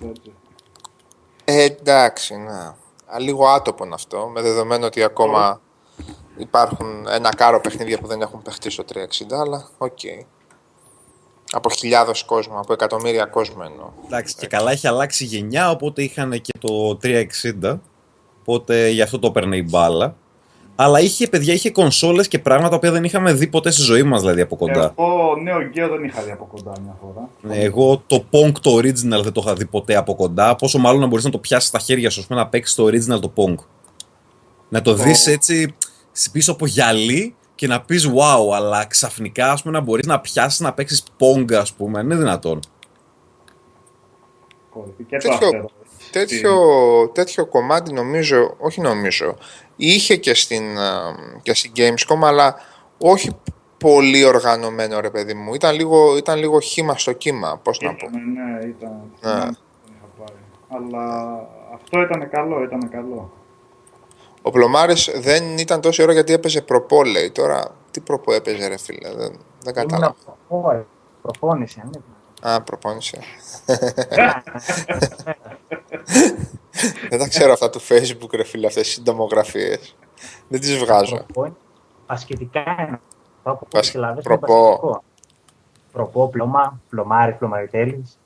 Ε, 1.45 1.63
εντάξει, 1.63 2.35
ναι. 2.35 2.71
Λίγο 3.19 3.47
άτοπο 3.47 3.87
αυτό, 3.93 4.31
με 4.33 4.41
δεδομένο 4.41 4.85
ότι 4.85 5.03
ακόμα 5.03 5.61
υπάρχουν 6.37 7.07
ένα 7.09 7.29
κάρο 7.35 7.61
παιχνίδια 7.61 7.99
που 7.99 8.07
δεν 8.07 8.21
έχουν 8.21 8.41
παιχτεί 8.41 8.69
στο 8.69 8.83
360, 8.93 8.97
αλλά 9.29 9.67
OK. 9.77 9.97
Okay. 10.01 10.25
Από 11.51 11.69
χιλιάδες 11.69 12.23
κόσμο, 12.23 12.59
από 12.59 12.73
εκατομμύρια 12.73 13.25
κόσμο 13.25 13.61
εννοώ. 13.65 13.89
Εντάξει, 14.05 14.35
και 14.35 14.47
καλά 14.47 14.71
έχει 14.71 14.87
αλλάξει 14.87 15.25
γενιά, 15.25 15.69
οπότε 15.69 16.03
είχαν 16.03 16.41
και 16.41 16.51
το 16.59 16.99
360. 17.03 17.77
Οπότε 18.39 18.89
γι' 18.89 19.01
αυτό 19.01 19.19
το 19.19 19.27
έπαιρνε 19.27 19.57
η 19.57 19.65
μπάλα. 19.69 20.15
Αλλά 20.81 20.99
είχε, 20.99 21.27
παιδιά, 21.27 21.53
είχε 21.53 21.71
κονσόλες 21.71 22.27
και 22.27 22.39
πράγματα 22.39 22.79
που 22.79 22.91
δεν 22.91 23.03
είχαμε 23.03 23.33
δει 23.33 23.47
ποτέ 23.47 23.71
στη 23.71 23.81
ζωή 23.81 24.03
μας 24.03 24.21
δηλαδή 24.21 24.41
από 24.41 24.55
κοντά. 24.55 24.93
Εγώ 24.97 25.35
Neo 25.43 25.57
Geo 25.57 25.89
δεν 25.91 26.03
είχα 26.03 26.21
δει 26.21 26.31
από 26.31 26.45
κοντά 26.45 26.73
μια 26.83 26.97
φορά. 27.01 27.29
Ναι, 27.41 27.57
εγώ 27.57 28.03
το 28.07 28.23
Pong 28.31 28.51
το 28.61 28.75
original 28.75 29.21
δεν 29.23 29.31
το 29.31 29.41
είχα 29.45 29.53
δει 29.53 29.65
ποτέ 29.65 29.95
από 29.95 30.15
κοντά. 30.15 30.55
Πόσο 30.55 30.77
μάλλον 30.77 30.99
να 30.99 31.07
μπορείς 31.07 31.25
να 31.25 31.31
το 31.31 31.37
πιάσεις 31.37 31.69
στα 31.69 31.79
χέρια 31.79 32.09
σου, 32.09 32.25
να 32.27 32.47
παίξεις 32.47 32.75
το 32.75 32.85
original 32.85 33.21
το 33.21 33.31
Pong. 33.35 33.55
Να 34.69 34.81
το, 34.81 34.93
δεις 34.93 35.27
έτσι 35.27 35.75
πίσω 36.31 36.51
από 36.51 36.65
γυαλί 36.65 37.35
και 37.55 37.67
να 37.67 37.81
πεις 37.81 38.09
wow, 38.09 38.55
αλλά 38.55 38.85
ξαφνικά 38.85 39.51
ας 39.51 39.61
πούμε, 39.61 39.77
να 39.77 39.83
μπορείς 39.83 40.05
να 40.05 40.19
πιάσεις 40.19 40.59
να 40.59 40.73
παίξεις 40.73 41.03
Pong, 41.19 41.53
ας 41.53 41.73
πούμε. 41.73 41.99
Είναι 41.99 42.15
δυνατόν. 42.15 42.59
τέτοιο, 45.09 45.69
τέτοιο, 46.11 46.55
τέτοιο 47.13 47.45
κομμάτι 47.45 47.93
νομίζω, 47.93 48.55
όχι 48.57 48.81
νομίζω, 48.81 49.37
είχε 49.75 50.15
και 50.15 50.33
στην, 50.33 50.63
και 51.41 51.53
στην 51.53 51.71
Gamescom, 51.75 52.19
αλλά 52.21 52.55
όχι 52.97 53.35
πολύ 53.77 54.25
οργανωμένο 54.25 54.99
ρε 54.99 55.09
παιδί 55.09 55.33
μου. 55.33 55.53
Ήταν 55.53 55.75
λίγο, 55.75 56.17
ήταν 56.17 56.39
λίγο 56.39 56.59
χήμα 56.59 56.97
στο 56.97 57.13
κύμα, 57.13 57.59
πώς 57.63 57.79
να 57.81 57.95
πω. 57.95 58.09
Ναι, 58.09 58.65
ήταν. 58.65 59.01
Ναι. 59.21 59.49
Αλλά 60.67 61.33
αυτό 61.73 62.01
ήταν 62.01 62.29
καλό, 62.29 62.63
ήταν 62.63 62.89
καλό. 62.89 63.31
Ο 64.41 64.51
Πλωμάρης 64.51 65.11
δεν 65.15 65.57
ήταν 65.57 65.81
τόση 65.81 66.01
ώρα 66.01 66.13
γιατί 66.13 66.33
έπαιζε 66.33 66.61
προπό, 66.61 67.03
λέει. 67.03 67.31
Τώρα, 67.31 67.75
τι 67.91 67.99
προπό 67.99 68.33
έπαιζε 68.33 68.67
ρε 68.67 68.77
φίλε, 68.77 69.13
δεν, 69.15 69.39
δεν 69.63 69.73
κατάλαβα. 69.73 70.15
Προπόνηση, 71.21 71.81
αν 71.83 72.03
Α, 72.39 72.61
προπόνηση. 72.61 73.19
Δεν 77.09 77.19
τα 77.19 77.27
ξέρω 77.27 77.53
αυτά 77.53 77.69
του 77.69 77.81
facebook 77.81 78.33
ρε 78.33 78.43
φίλε, 78.43 78.67
αυτές 78.67 78.87
οι 78.87 78.91
συντομογραφίες. 78.91 79.95
Δεν 80.47 80.59
τις 80.59 80.77
βγάζω. 80.77 81.25
Ασχετικά 82.05 82.75
είναι. 82.79 82.99
Πασ... 83.69 83.95
Προπό. 84.23 85.03
Προπό, 85.91 86.29
πλωμά, 86.29 86.81
πλωμάρι, 86.89 87.33
πλωμαριτέλης 87.33 88.19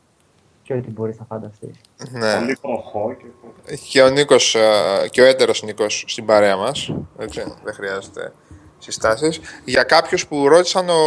και 0.63 0.73
ό,τι 0.73 0.89
μπορείς 0.89 1.19
να 1.19 1.25
φανταστείς. 1.25 1.75
Ναι. 2.11 2.35
Πολύ 2.35 2.57
προχώ 2.61 3.13
και... 3.13 3.75
και 3.75 4.01
ο 4.01 4.09
Νίκος, 4.09 4.55
ε, 4.55 5.07
και 5.11 5.21
ο 5.21 5.25
έτερος 5.25 5.63
Νίκος 5.63 6.03
στην 6.07 6.25
παρέα 6.25 6.57
μας, 6.57 6.93
έτσι, 7.17 7.43
δεν 7.63 7.73
χρειάζεται 7.73 8.33
συστάσεις. 8.77 9.39
Για 9.65 9.83
κάποιους 9.83 10.27
που 10.27 10.47
ρώτησαν, 10.47 10.89
ο, 10.89 11.01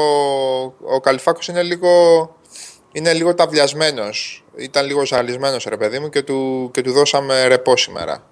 ο 0.95 1.01
Καλυφάκος 1.01 1.49
είναι 1.49 1.63
λίγο 1.63 1.91
είναι 2.93 3.13
λίγο 3.13 3.35
ταυλιασμένο. 3.35 4.05
Ήταν 4.57 4.87
λίγο 4.87 5.07
ζαλισμένο, 5.07 5.57
ρε 5.69 5.77
παιδί 5.77 5.99
μου, 5.99 6.09
και 6.09 6.23
του, 6.23 6.71
και 6.73 6.83
του 6.83 6.93
δώσαμε 6.93 7.47
ρεπό 7.47 7.77
σήμερα. 7.77 8.23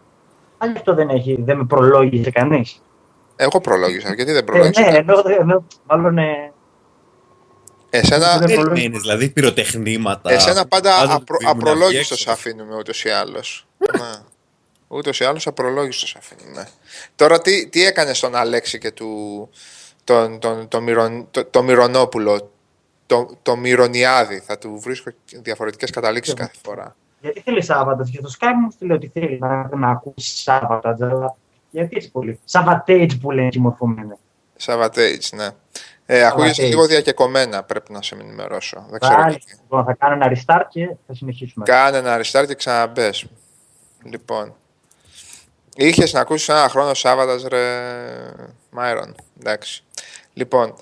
Αν 0.59 0.77
αυτό 0.77 0.95
δεν 0.95 1.09
έχει, 1.09 1.37
δεν 1.41 1.57
με 1.57 1.65
προλόγησε 1.65 2.31
κανείς. 2.31 2.83
Εγώ 3.37 3.61
προλόγησα, 3.61 4.15
γιατί 4.15 4.33
δεν 4.33 4.45
προλόγησα; 4.45 4.87
Ε, 4.87 4.91
ναι, 4.91 4.97
ενώ, 4.97 5.23
ενώ, 5.41 5.67
μάλλον. 5.87 6.19
Ε... 6.19 6.53
Εσένα. 7.91 8.39
Δεν 8.39 8.93
δηλαδή 9.01 9.29
πυροτεχνήματα. 9.29 10.33
Εσένα 10.33 10.67
πάντα 10.67 11.15
απρο, 11.15 11.37
απρολόγητο 11.45 12.31
αφήνουμε 12.31 12.77
ούτως 12.77 13.05
ή 13.05 13.09
άλλως. 13.09 13.67
ναι. 13.79 14.13
Ούτως 14.89 15.21
ή 15.21 15.25
άλλως 15.25 15.47
απρολόγητο 15.47 16.07
αφήνουμε. 16.19 16.69
Τώρα 17.17 17.41
τι, 17.41 17.69
τι 17.69 17.85
έκανες 17.85 18.17
στον 18.17 18.35
Αλέξη 18.35 18.79
και 18.79 18.91
του, 18.91 19.51
τον, 20.05 20.39
τον, 20.39 20.69
τον, 20.69 20.83
Μυρον, 20.83 21.29
το, 21.31 21.45
το 21.45 21.63
Μυρονόπουλο, 21.63 22.51
το, 23.07 23.31
το 23.43 23.57
Μυρονιάδη. 23.57 24.39
Θα 24.39 24.59
του 24.59 24.79
βρίσκω 24.79 25.11
διαφορετικές 25.31 25.91
καταλήξεις 25.91 26.35
κάθε 26.35 26.55
φορά. 26.65 26.97
Γιατί 27.21 27.41
θέλει 27.41 27.63
Σάββατο, 27.63 28.03
και 28.03 28.21
στο 28.23 28.31
Skype 28.39 28.59
μου 28.63 28.71
στείλει 28.71 28.93
ότι 28.93 29.11
θέλει 29.15 29.39
να, 29.39 29.77
να 29.77 29.91
ακούσει 29.91 30.37
Σάββατο, 30.37 30.89
αλλά 30.89 31.37
γιατί 31.71 31.97
έτσι 31.97 32.11
πολύ. 32.11 32.41
Σαββατέιτ 32.45 33.11
που 33.21 33.31
λένε 33.31 33.49
συμμορφωμένα. 33.53 34.17
Σαββατέιτ, 34.57 35.23
ναι. 35.33 35.49
Ε, 36.07 36.25
ακούγεσαι 36.25 36.67
λίγο 36.67 36.87
διακεκομένα, 36.87 37.63
πρέπει 37.63 37.93
να 37.93 38.03
σε 38.03 38.15
ενημερώσω. 38.15 38.87
Δεν 38.91 39.01
ξέρω 39.01 39.17
Πάλι, 39.17 39.43
λοιπόν, 39.61 39.85
θα 39.85 39.95
κάνω 39.95 40.15
ένα 40.15 40.33
restart 40.37 40.65
και 40.69 40.87
θα 41.07 41.15
συνεχίσουμε. 41.15 41.65
Κάνε 41.65 41.97
ένα 41.97 42.21
restart 42.21 42.45
και 42.47 42.55
ξαναμπες. 42.55 43.27
Λοιπόν. 44.05 44.55
Είχες 45.77 46.13
να 46.13 46.21
ακούσεις 46.21 46.49
ένα 46.49 46.69
χρόνο 46.69 46.95
Σάββατα, 46.95 47.49
ρε 47.49 47.63
Μάιρον. 48.71 49.15
Εντάξει. 49.41 49.85
Λοιπόν. 50.33 50.75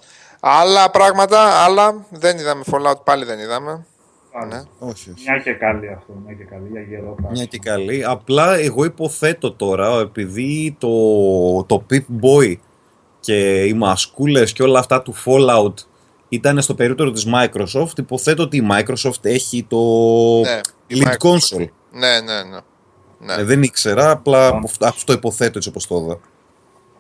Άλλα 0.45 0.91
πράγματα, 0.91 1.65
άλλα. 1.65 2.07
Δεν 2.11 2.39
είδαμε 2.39 2.63
Fallout, 2.71 3.05
πάλι 3.05 3.25
δεν 3.25 3.39
είδαμε. 3.39 3.87
Ναι. 4.49 4.63
Όχι, 4.79 5.11
όχι. 5.11 5.31
Μια 5.31 5.39
και 5.39 5.53
καλή 5.53 5.89
αυτό, 5.89 6.13
μια 6.25 6.35
και 6.35 6.45
καλή, 6.45 6.69
για 6.71 6.81
γερό 6.81 7.17
Μια 7.31 7.45
και 7.45 7.59
καλή. 7.59 8.05
Απλά 8.05 8.55
εγώ 8.55 8.85
υποθέτω 8.85 9.53
τώρα, 9.53 10.01
επειδή 10.01 10.77
το, 10.79 10.89
το 11.65 11.87
Pip 11.91 12.25
Boy 12.25 12.57
και 13.21 13.65
οι 13.65 13.73
μασκούλες 13.73 14.53
και 14.53 14.63
όλα 14.63 14.79
αυτά 14.79 15.03
του 15.03 15.15
Fallout 15.25 15.75
ήταν 16.29 16.63
στο 16.63 16.75
περίπτωρο 16.75 17.11
της 17.11 17.27
Microsoft, 17.35 17.99
υποθέτω 17.99 18.43
ότι 18.43 18.57
η 18.57 18.67
Microsoft 18.71 19.25
έχει 19.25 19.67
το 19.69 19.79
ναι, 20.41 20.61
Elite 20.91 21.29
Console. 21.29 21.69
Ναι, 21.91 22.21
ναι, 22.21 22.43
ναι. 22.43 22.61
ναι. 23.19 23.35
Ε, 23.41 23.45
δεν 23.45 23.63
ήξερα, 23.63 24.11
απλά 24.11 24.61
αυτό 24.81 25.13
υποθέτω 25.13 25.59
έτσι 25.59 25.69
όπως 25.69 25.87
το 25.87 25.97
είδα. 25.97 26.19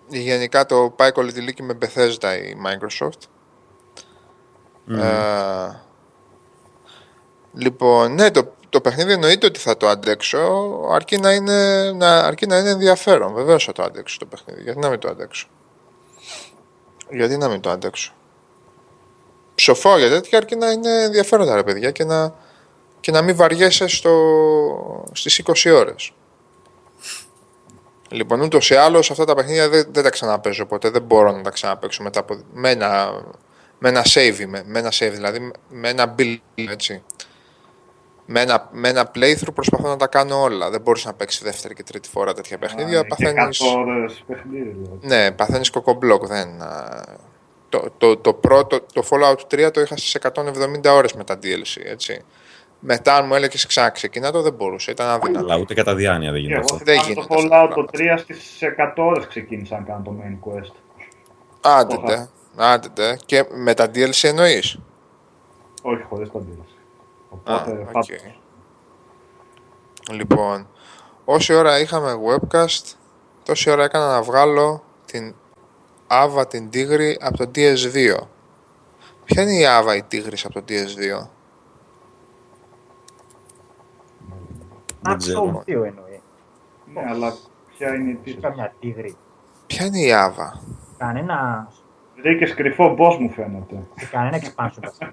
Γενικά 0.08 0.66
το 0.66 0.92
πάει 0.96 1.12
κολλητηλίκι 1.12 1.62
με 1.62 1.78
Bethesda 1.80 2.36
η 2.44 2.56
Microsoft. 2.66 3.28
Mm. 4.88 4.98
Ε, 4.98 5.82
Λοιπόν, 7.54 8.14
ναι, 8.14 8.30
το, 8.30 8.54
το 8.68 8.80
παιχνίδι 8.80 9.12
εννοείται 9.12 9.46
ότι 9.46 9.58
θα 9.58 9.76
το 9.76 9.88
αντέξω, 9.88 10.70
αρκεί 10.90 11.18
να 11.18 11.32
είναι, 11.32 11.90
να, 11.92 12.18
αρκεί 12.18 12.46
να 12.46 12.58
είναι 12.58 12.68
ενδιαφέρον. 12.68 13.34
Βεβαίως 13.34 13.64
θα 13.64 13.72
το 13.72 13.82
αντέξω 13.82 14.18
το 14.18 14.26
παιχνίδι. 14.26 14.62
Γιατί 14.62 14.78
να 14.78 14.88
μην 14.88 14.98
το 14.98 15.08
αντέξω; 15.08 15.48
Γιατί 17.10 17.36
να 17.36 17.48
μην 17.48 17.60
το 17.60 17.70
αντέξω; 17.70 18.12
Ψοφό 19.54 19.98
για 19.98 20.08
τέτοια 20.08 20.38
αρκεί 20.38 20.56
να 20.56 20.70
είναι 20.70 21.02
ενδιαφέροντα 21.02 21.54
ρε 21.54 21.62
παιδιά 21.62 21.90
και 21.90 22.04
να, 22.04 22.34
και 23.00 23.10
να 23.10 23.22
μην 23.22 23.36
βαριέσαι 23.36 23.86
στο, 23.86 24.14
στις 25.12 25.42
20 25.44 25.72
ώρες. 25.74 26.12
Λοιπόν, 28.12 28.40
ούτως 28.40 28.70
ή 28.70 28.74
άλλως 28.74 29.10
αυτά 29.10 29.24
τα 29.24 29.34
παιχνίδια 29.34 29.68
δεν, 29.68 29.86
δεν 29.90 30.02
τα 30.02 30.10
ξαναπέζω 30.10 30.66
ποτέ. 30.66 30.90
Δεν 30.90 31.02
μπορώ 31.02 31.32
να 31.32 31.42
τα 31.42 31.50
ξαναπέξω 31.50 32.02
μετά 32.02 32.20
από. 32.20 32.42
με 32.52 32.70
ένα, 32.70 33.10
με 33.78 33.88
ένα 33.88 34.02
save, 34.04 34.44
με, 34.46 34.62
με 34.66 34.78
ένα 34.78 34.92
save 34.92 35.10
δηλαδή, 35.12 35.50
με 35.68 35.88
ένα 35.88 36.14
build 36.18 36.38
έτσι 36.54 37.02
με 38.26 38.40
ένα, 38.40 38.68
με 38.72 38.88
ένα 38.88 39.10
playthrough 39.14 39.54
προσπαθώ 39.54 39.88
να 39.88 39.96
τα 39.96 40.06
κάνω 40.06 40.42
όλα. 40.42 40.70
Δεν 40.70 40.80
μπορείς 40.80 41.04
να 41.04 41.12
παίξεις 41.14 41.42
δεύτερη 41.42 41.74
και 41.74 41.82
τρίτη 41.82 42.08
φορά 42.08 42.34
τέτοια 42.34 42.58
παιχνίδια. 42.58 43.00
Α, 43.00 43.04
παθαίνεις... 43.04 43.58
Δηλαδή. 44.26 44.98
Ναι, 45.00 45.30
παθαίνεις 45.30 45.70
κοκομπλοκ. 45.70 46.26
Δεν... 46.26 46.48
Το, 47.68 47.92
το, 47.98 48.16
το, 48.16 48.34
πρώτο, 48.34 48.80
το 48.92 49.02
Fallout 49.10 49.66
3 49.66 49.70
το 49.72 49.80
είχα 49.80 49.96
στις 49.96 50.18
170 50.34 50.90
ώρες 50.90 51.12
με 51.12 51.24
τα 51.24 51.38
DLC, 51.42 51.82
έτσι. 51.84 52.24
Μετά, 52.84 53.16
αν 53.16 53.26
μου 53.26 53.34
έλεγες 53.34 53.66
ξανά 53.66 53.90
ξεκινά 53.90 54.30
το, 54.32 54.42
δεν 54.42 54.52
μπορούσε. 54.52 54.90
Ήταν 54.90 55.08
αδύνατο. 55.08 55.44
Αλλά 55.44 55.56
ούτε 55.56 55.74
κατά 55.74 55.94
διάνοια 55.94 56.32
δεν 56.32 56.40
γίνεται 56.40 56.60
αυτό. 56.60 56.76
Δεν 56.76 57.00
γίνεται. 57.00 57.20
Το 57.20 57.26
Fallout 57.28 57.70
το 57.74 57.86
3 57.92 58.18
στις 58.18 58.58
100 58.62 58.92
ώρες 58.96 59.26
ξεκίνησα 59.26 59.76
να 59.76 59.82
κάνω 59.82 60.02
το 60.04 60.16
main 60.20 60.48
quest. 60.48 60.72
Άντε, 61.60 62.28
άντε. 62.56 63.18
Και 63.26 63.44
με 63.50 63.74
τα 63.74 63.90
DLC 63.94 64.28
εννοείς; 64.28 64.78
Όχι, 65.82 66.02
χωρίς 66.02 66.30
τα 66.30 66.38
DLC. 66.38 66.76
Οπότε 67.28 67.86
okay. 67.92 68.32
Λοιπόν, 70.10 70.68
όση 71.24 71.54
ώρα 71.54 71.80
είχαμε 71.80 72.14
webcast, 72.26 72.94
τόση 73.44 73.70
ώρα 73.70 73.84
έκανα 73.84 74.06
να 74.06 74.22
βγάλω 74.22 74.84
την 75.06 75.34
Ava 76.08 76.48
την 76.48 76.68
Tigri 76.72 77.14
από 77.20 77.36
το 77.36 77.50
DS2. 77.54 78.16
Ποια 79.24 79.42
είναι 79.42 79.52
η 79.52 79.64
Ava 79.66 79.96
η 79.96 80.02
Tigris 80.12 80.42
από 80.44 80.54
το 80.54 80.64
DS2? 80.68 81.28
Δεν 85.02 85.16
ξέρω. 85.16 85.62
εννοεί. 85.66 86.22
Ναι, 86.94 87.10
αλλά 87.10 87.34
ποια 87.76 87.94
είναι 87.94 88.18
η 88.24 88.38
Tigris. 88.82 89.14
Ποια 89.66 89.86
είναι 89.86 89.98
η 89.98 90.10
Ava? 90.12 90.58
Κανένα... 90.98 91.68
Βρήκες 92.22 92.54
κρυφό 92.54 92.96
boss 92.98 93.16
μου 93.18 93.30
φαίνεται. 93.30 93.86
Κανένα 94.10 94.40
expansion. 94.40 95.08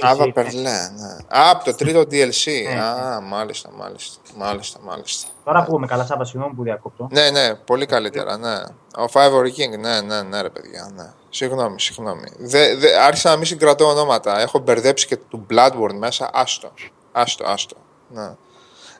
Άβα 0.00 0.32
Περλέ, 0.32 0.60
ναι. 0.60 1.38
Α, 1.38 1.50
από 1.50 1.64
το 1.64 1.74
τρίτο 1.74 2.00
DLC. 2.00 2.72
Ναι, 2.74 2.80
Α, 2.80 3.20
ναι. 3.20 3.26
μάλιστα, 3.26 3.70
μάλιστα. 3.76 4.20
Μάλιστα, 4.36 4.78
μάλιστα. 4.82 5.28
Τώρα 5.44 5.64
που 5.64 5.76
είμαι 5.76 5.86
καλά, 5.86 6.04
Σάβα, 6.04 6.24
συγγνώμη 6.24 6.54
που 6.54 6.62
διακόπτω. 6.62 7.08
Ναι, 7.10 7.30
ναι, 7.30 7.54
πολύ 7.54 7.86
καλύτερα, 7.86 8.36
ναι. 8.36 8.54
Ο 8.96 9.04
Five 9.12 9.42
King, 9.42 9.78
ναι, 9.78 10.00
ναι, 10.00 10.22
ναι, 10.22 10.40
ρε 10.40 10.50
παιδιά, 10.50 10.90
ναι. 10.94 11.12
Συγγνώμη, 11.28 11.80
συγγνώμη. 11.80 12.28
Δε, 12.38 12.76
δε, 12.76 12.98
άρχισα 13.02 13.30
να 13.30 13.36
μην 13.36 13.44
συγκρατώ 13.44 13.84
ονόματα. 13.84 14.40
Έχω 14.40 14.58
μπερδέψει 14.58 15.06
και 15.06 15.16
του 15.16 15.46
Bloodborne 15.50 15.94
μέσα. 15.98 16.30
Άστο. 16.32 16.72
Άστο, 17.12 17.44
άστο. 17.46 17.76
Ναι. 18.08 18.34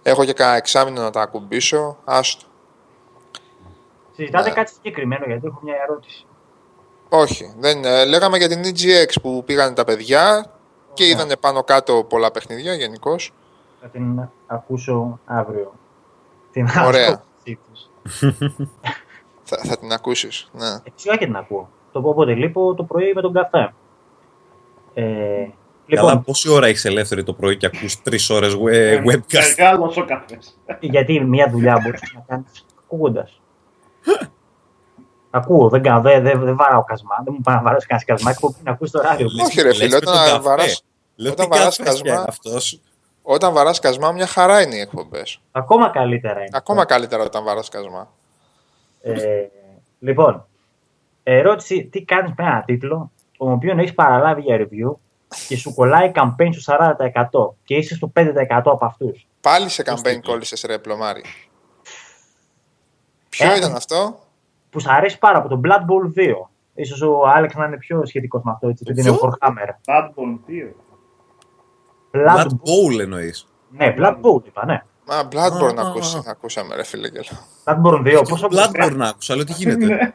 Έχω 0.06 0.24
και 0.24 0.32
κανένα 0.32 0.56
εξάμεινο 0.56 1.02
να 1.02 1.10
τα 1.10 1.20
ακουμπήσω. 1.20 1.96
Άστο. 2.04 2.46
Συζητάτε 4.12 4.48
ναι. 4.48 4.54
κάτι 4.54 4.70
συγκεκριμένο, 4.70 5.24
γιατί 5.26 5.46
έχω 5.46 5.60
μια 5.62 5.74
ερώτηση. 5.82 6.26
Όχι. 7.08 7.54
Δεν, 7.58 7.84
ε, 7.84 8.04
λέγαμε 8.04 8.36
για 8.36 8.48
την 8.48 8.62
EGX 8.64 9.12
που 9.22 9.42
πήγαν 9.46 9.74
τα 9.74 9.84
παιδιά 9.84 10.50
και 10.94 11.06
είδανε 11.06 11.36
πάνω 11.36 11.62
κάτω 11.62 12.04
πολλά 12.08 12.30
παιχνίδια 12.30 12.74
γενικώς. 12.74 13.32
Θα 13.80 13.88
την 13.88 14.28
ακούσω 14.46 15.18
αύριο. 15.24 15.72
Την 16.50 16.68
Ωραία. 16.84 17.22
θα, 19.48 19.56
θα 19.56 19.78
την 19.78 19.92
ακούσεις, 19.92 20.50
ναι. 20.52 20.78
Φυσικά 20.94 21.16
και 21.16 21.24
την 21.24 21.36
ακούω. 21.36 21.68
Το 21.92 22.00
πω 22.00 22.08
όποτε 22.08 22.34
λείπω 22.34 22.74
το 22.74 22.84
πρωί 22.84 23.12
με 23.14 23.20
τον 23.20 23.32
καφέ. 23.32 23.74
Ε, 24.94 25.48
Λοιπόν, 25.86 26.08
Καλά, 26.08 26.20
πόση 26.20 26.50
ώρα 26.50 26.66
έχεις 26.66 26.84
ελεύθερη 26.84 27.22
το 27.22 27.32
πρωί 27.32 27.56
και 27.56 27.66
ακούς 27.66 28.02
τρεις 28.02 28.30
ώρες 28.30 28.56
ε, 28.70 29.02
webcast; 29.06 29.54
Μεγάλο 29.56 29.92
ο 29.96 30.04
καφέ. 30.04 30.38
Γιατί 30.80 31.20
μια 31.20 31.48
δουλειά 31.50 31.80
μπορείς 31.82 32.00
να 32.14 32.24
κάνεις 32.26 32.66
ακούγοντας. 32.84 33.40
Ακούω, 35.30 35.68
δεν, 35.68 35.82
κάνω, 35.82 36.00
δεν, 36.00 36.22
δεν, 36.22 36.40
δεν 36.40 36.56
βαράω 36.56 36.84
κασμά. 36.84 37.16
Δεν 37.24 37.34
μου 37.36 37.40
πάει 37.40 37.56
να 37.56 37.62
βαράσει 37.62 37.86
κανένα 37.86 38.06
κασμά. 38.06 38.30
Έχω 38.30 38.54
να 38.62 38.70
ακούσει 38.70 38.92
το 38.92 39.00
ράδιο. 39.00 39.28
Όχι, 39.44 39.62
ρε 39.62 39.74
φίλε, 39.74 39.96
όταν 39.96 40.42
βαράς, 40.42 40.84
όταν 41.30 41.48
βαράς 41.48 41.76
κασμά, 41.76 42.24
όταν 43.22 43.52
βαράς 43.52 43.78
κασμά, 43.78 44.12
μια 44.12 44.26
χαρά 44.26 44.62
είναι 44.62 44.74
οι 44.74 44.80
εκπομπές. 44.80 45.40
Ακόμα 45.52 45.90
καλύτερα 45.90 46.38
είναι. 46.38 46.48
Ακόμα 46.52 46.84
καλύτερα 46.84 47.22
όταν 47.22 47.44
βαράς 47.44 47.68
κασμά. 47.68 48.12
Ε, 49.00 49.12
λοιπόν, 49.98 50.46
ερώτηση, 51.22 51.84
τι 51.84 52.02
κάνεις 52.02 52.32
με 52.36 52.44
ένα 52.44 52.62
τίτλο, 52.66 53.10
τον 53.38 53.52
οποίο 53.52 53.78
έχεις 53.78 53.94
παραλάβει 53.94 54.40
για 54.40 54.56
review 54.56 54.94
και 55.48 55.56
σου 55.56 55.74
κολλάει 55.74 56.10
campaign 56.14 56.48
στο 56.52 56.76
40% 57.50 57.54
και 57.64 57.74
είσαι 57.74 57.94
στο 57.94 58.12
5% 58.16 58.32
από 58.48 58.84
αυτούς. 58.84 59.26
Πάλι 59.40 59.68
σε 59.68 59.82
campaign 59.86 60.20
κόλλησες 60.22 60.62
ρε 60.62 60.78
πλωμάρι. 60.78 61.24
Ποιο 63.28 63.52
ε, 63.52 63.56
ήταν 63.56 63.74
αυτό; 63.74 64.18
Που 64.70 64.80
σου 64.80 64.92
αρέσει 64.92 65.18
πάρα 65.18 65.38
από 65.38 65.48
το 65.48 65.60
Blood 65.64 65.80
Bowl 65.80 66.20
2. 66.20 66.48
Ίσως 66.74 67.02
ο 67.02 67.22
Άλεξ 67.34 67.54
να 67.54 67.64
είναι 67.64 67.76
πιο 67.76 68.06
σχετικός 68.06 68.42
με 68.44 68.50
αυτό, 68.50 68.68
έτσι, 68.68 68.84
επειδή 68.86 69.08
είναι 69.08 69.10
ο 69.10 69.18
Warhammer. 69.22 69.68
Blood 69.68 70.08
Bowl 70.08 70.38
2. 70.48 70.72
Blood, 72.10 72.46
Bowl 72.46 73.00
εννοείς. 73.00 73.48
Ναι, 73.70 73.94
Blood 73.98 74.20
Bowl 74.20 74.46
είπα, 74.46 74.64
ναι. 74.64 74.82
Μα 75.06 75.28
Bloodborne 75.30 75.76
ακούσα, 75.76 76.22
ακούσαμε 76.26 76.74
ρε 76.74 76.84
φίλε 76.84 77.08
και 77.08 77.28
Bloodborne 77.64 78.20
2, 78.20 78.22
πόσο 78.28 78.48
Bloodborne 78.50 78.98
άκουσα, 79.00 79.32
αλλά 79.32 79.44
τι 79.44 79.52
γίνεται. 79.52 80.14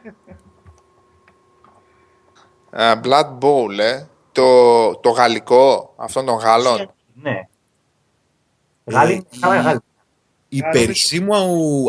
uh, 2.78 3.00
Blood 3.02 3.38
Bowl, 3.38 3.78
ε. 3.78 4.06
Το, 4.32 4.96
το 4.96 5.10
γαλλικό, 5.10 5.94
αυτόν 5.96 6.26
των 6.26 6.36
Γάλλων. 6.36 6.90
Ναι. 7.14 7.40
Γάλλοι, 8.84 9.26
καλά 9.40 9.60
Γάλλοι. 9.60 9.78
Η 10.48 10.62
περισσή 10.72 11.20
μου 11.20 11.34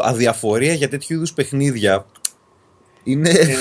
αδιαφορία 0.03 0.73
για 0.73 0.89
τέτοιου 0.89 1.15
είδους 1.15 1.33
παιχνίδια 1.33 2.05
είναι. 3.03 3.29
Ε, 3.29 3.55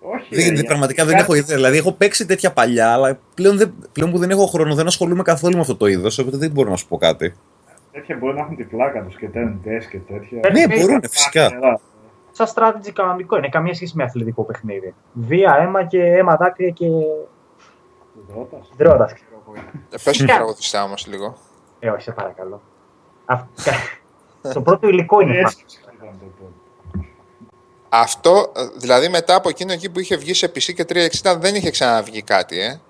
όχι, 0.14 0.52
δεν, 0.52 0.64
πραγματικά 0.64 1.04
δεν 1.04 1.16
έχω 1.16 1.34
ιδέα. 1.34 1.56
Δηλαδή, 1.56 1.76
έχω 1.76 1.92
παίξει 1.92 2.26
τέτοια 2.26 2.52
παλιά, 2.52 2.92
αλλά 2.92 3.18
πλέον, 3.34 3.56
δεν, 3.56 3.74
πλέον 3.92 4.10
που 4.10 4.18
δεν 4.18 4.30
έχω 4.30 4.46
χρόνο 4.46 4.74
δεν 4.74 4.86
ασχολούμαι 4.86 5.22
καθόλου 5.22 5.54
με 5.54 5.60
αυτό 5.60 5.76
το 5.76 5.86
είδος, 5.86 6.18
οπότε 6.18 6.36
δεν 6.36 6.50
μπορώ 6.50 6.70
να 6.70 6.76
σου 6.76 6.88
πω 6.88 6.96
κάτι. 6.96 7.34
Τέτοια 7.92 8.16
μπορεί 8.16 8.34
να 8.34 8.40
έχουν 8.40 8.56
τη 8.56 8.64
πλάκα 8.64 9.02
τους 9.02 9.16
και 9.16 9.28
τέντε 9.28 9.78
και 9.90 9.98
τέτοια. 9.98 10.50
Ναι, 10.52 10.76
μπορούν, 10.76 11.00
φυσικά. 11.10 11.50
Σαν 12.30 12.46
strategy 12.54 12.90
κανονικό 12.92 13.36
είναι, 13.36 13.48
καμία 13.48 13.74
σχέση 13.74 13.92
με 13.96 14.04
αθλητικό 14.04 14.42
παιχνίδι. 14.44 14.94
Βία, 15.12 15.58
αίμα 15.60 15.84
και 15.84 16.02
αίμα, 16.02 16.36
δάκρυα 16.36 16.68
και. 16.68 16.86
Δρότα, 18.76 19.04
ξέρω 19.04 19.42
εγώ. 19.46 19.54
Ε, 19.90 19.96
πες 20.04 20.16
το 20.16 20.24
τραγουδιστά 20.24 20.84
όμω 20.84 20.94
λίγο. 21.06 21.36
Ε, 21.78 21.90
όχι, 21.90 22.02
σε 22.02 22.12
παρακαλώ. 22.12 22.60
Το 24.54 24.62
πρώτο 24.62 24.88
υλικό 24.88 25.20
είναι. 25.20 25.42
Αυτό, 27.88 28.52
δηλαδή 28.76 29.08
μετά 29.08 29.34
από 29.34 29.48
εκείνο 29.48 29.72
εκεί 29.72 29.90
που 29.90 30.00
είχε 30.00 30.16
βγει 30.16 30.34
σε 30.34 30.46
PC 30.46 30.72
και 30.74 30.84
360 30.88 31.36
δεν 31.38 31.54
είχε 31.54 31.70
ξαναβγεί 31.70 32.22
κάτι, 32.22 32.60
ε. 32.60 32.80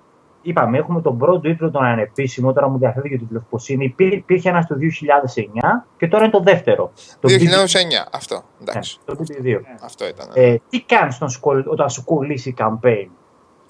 Είπαμε, 0.41 0.77
έχουμε 0.77 1.01
τον 1.01 1.17
πρώτο 1.17 1.39
τίτλο 1.39 1.71
τον 1.71 1.83
ανεπίσημο, 1.83 2.53
τώρα 2.53 2.69
μου 2.69 2.77
διαφεύγει 2.77 3.17
το 3.17 3.23
τίτλος 3.23 3.43
πώς 3.49 3.69
είναι. 3.69 3.83
Υπήρχε 3.83 4.49
ένας 4.49 4.67
το 4.67 4.75
2009 4.75 5.85
και 5.97 6.07
τώρα 6.07 6.23
είναι 6.23 6.33
το 6.33 6.39
δεύτερο. 6.39 6.91
Το 7.19 7.29
2009, 7.29 8.07
αυτό. 8.11 8.43
Εντάξει. 8.61 8.99
Ναι, 9.05 9.15
το 9.15 9.23
BT2. 9.23 9.59
Αυτό 9.81 10.07
ήταν. 10.07 10.27
Ναι. 10.33 10.43
Ε, 10.43 10.61
τι 10.69 10.81
κάνεις 10.81 11.21
όταν 11.65 11.89
σου 11.89 12.03
κολλήσει 12.03 12.49
η 12.49 12.55
campaign; 12.57 13.07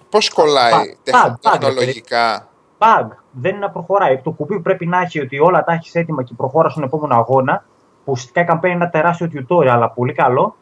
Πώς 0.09 0.29
κολλάει 0.29 0.97
bug, 1.05 1.33
τεχνολογικά; 1.59 2.47
Bug. 2.77 3.07
Δεν 3.31 3.51
είναι 3.51 3.59
να 3.59 3.69
προχωράει. 3.69 4.17
Το 4.17 4.31
κουμπί 4.31 4.59
πρέπει 4.59 4.85
να 4.85 5.01
έχει 5.01 5.19
ότι 5.19 5.39
όλα 5.39 5.63
τα 5.63 5.73
έχεις 5.73 5.95
έτοιμα 5.95 6.23
και 6.23 6.33
προχώρας 6.37 6.71
στον 6.71 6.83
επόμενο 6.83 7.15
αγώνα. 7.15 7.65
Που 8.05 8.11
ουσιαστικά 8.11 8.41
η 8.41 8.45
campaign 8.49 8.63
είναι 8.65 8.73
ένα 8.73 8.89
τεράστιο 8.89 9.29
tutorial, 9.33 9.67
αλλά 9.67 9.89
πολύ 9.89 10.13
καλό 10.13 10.55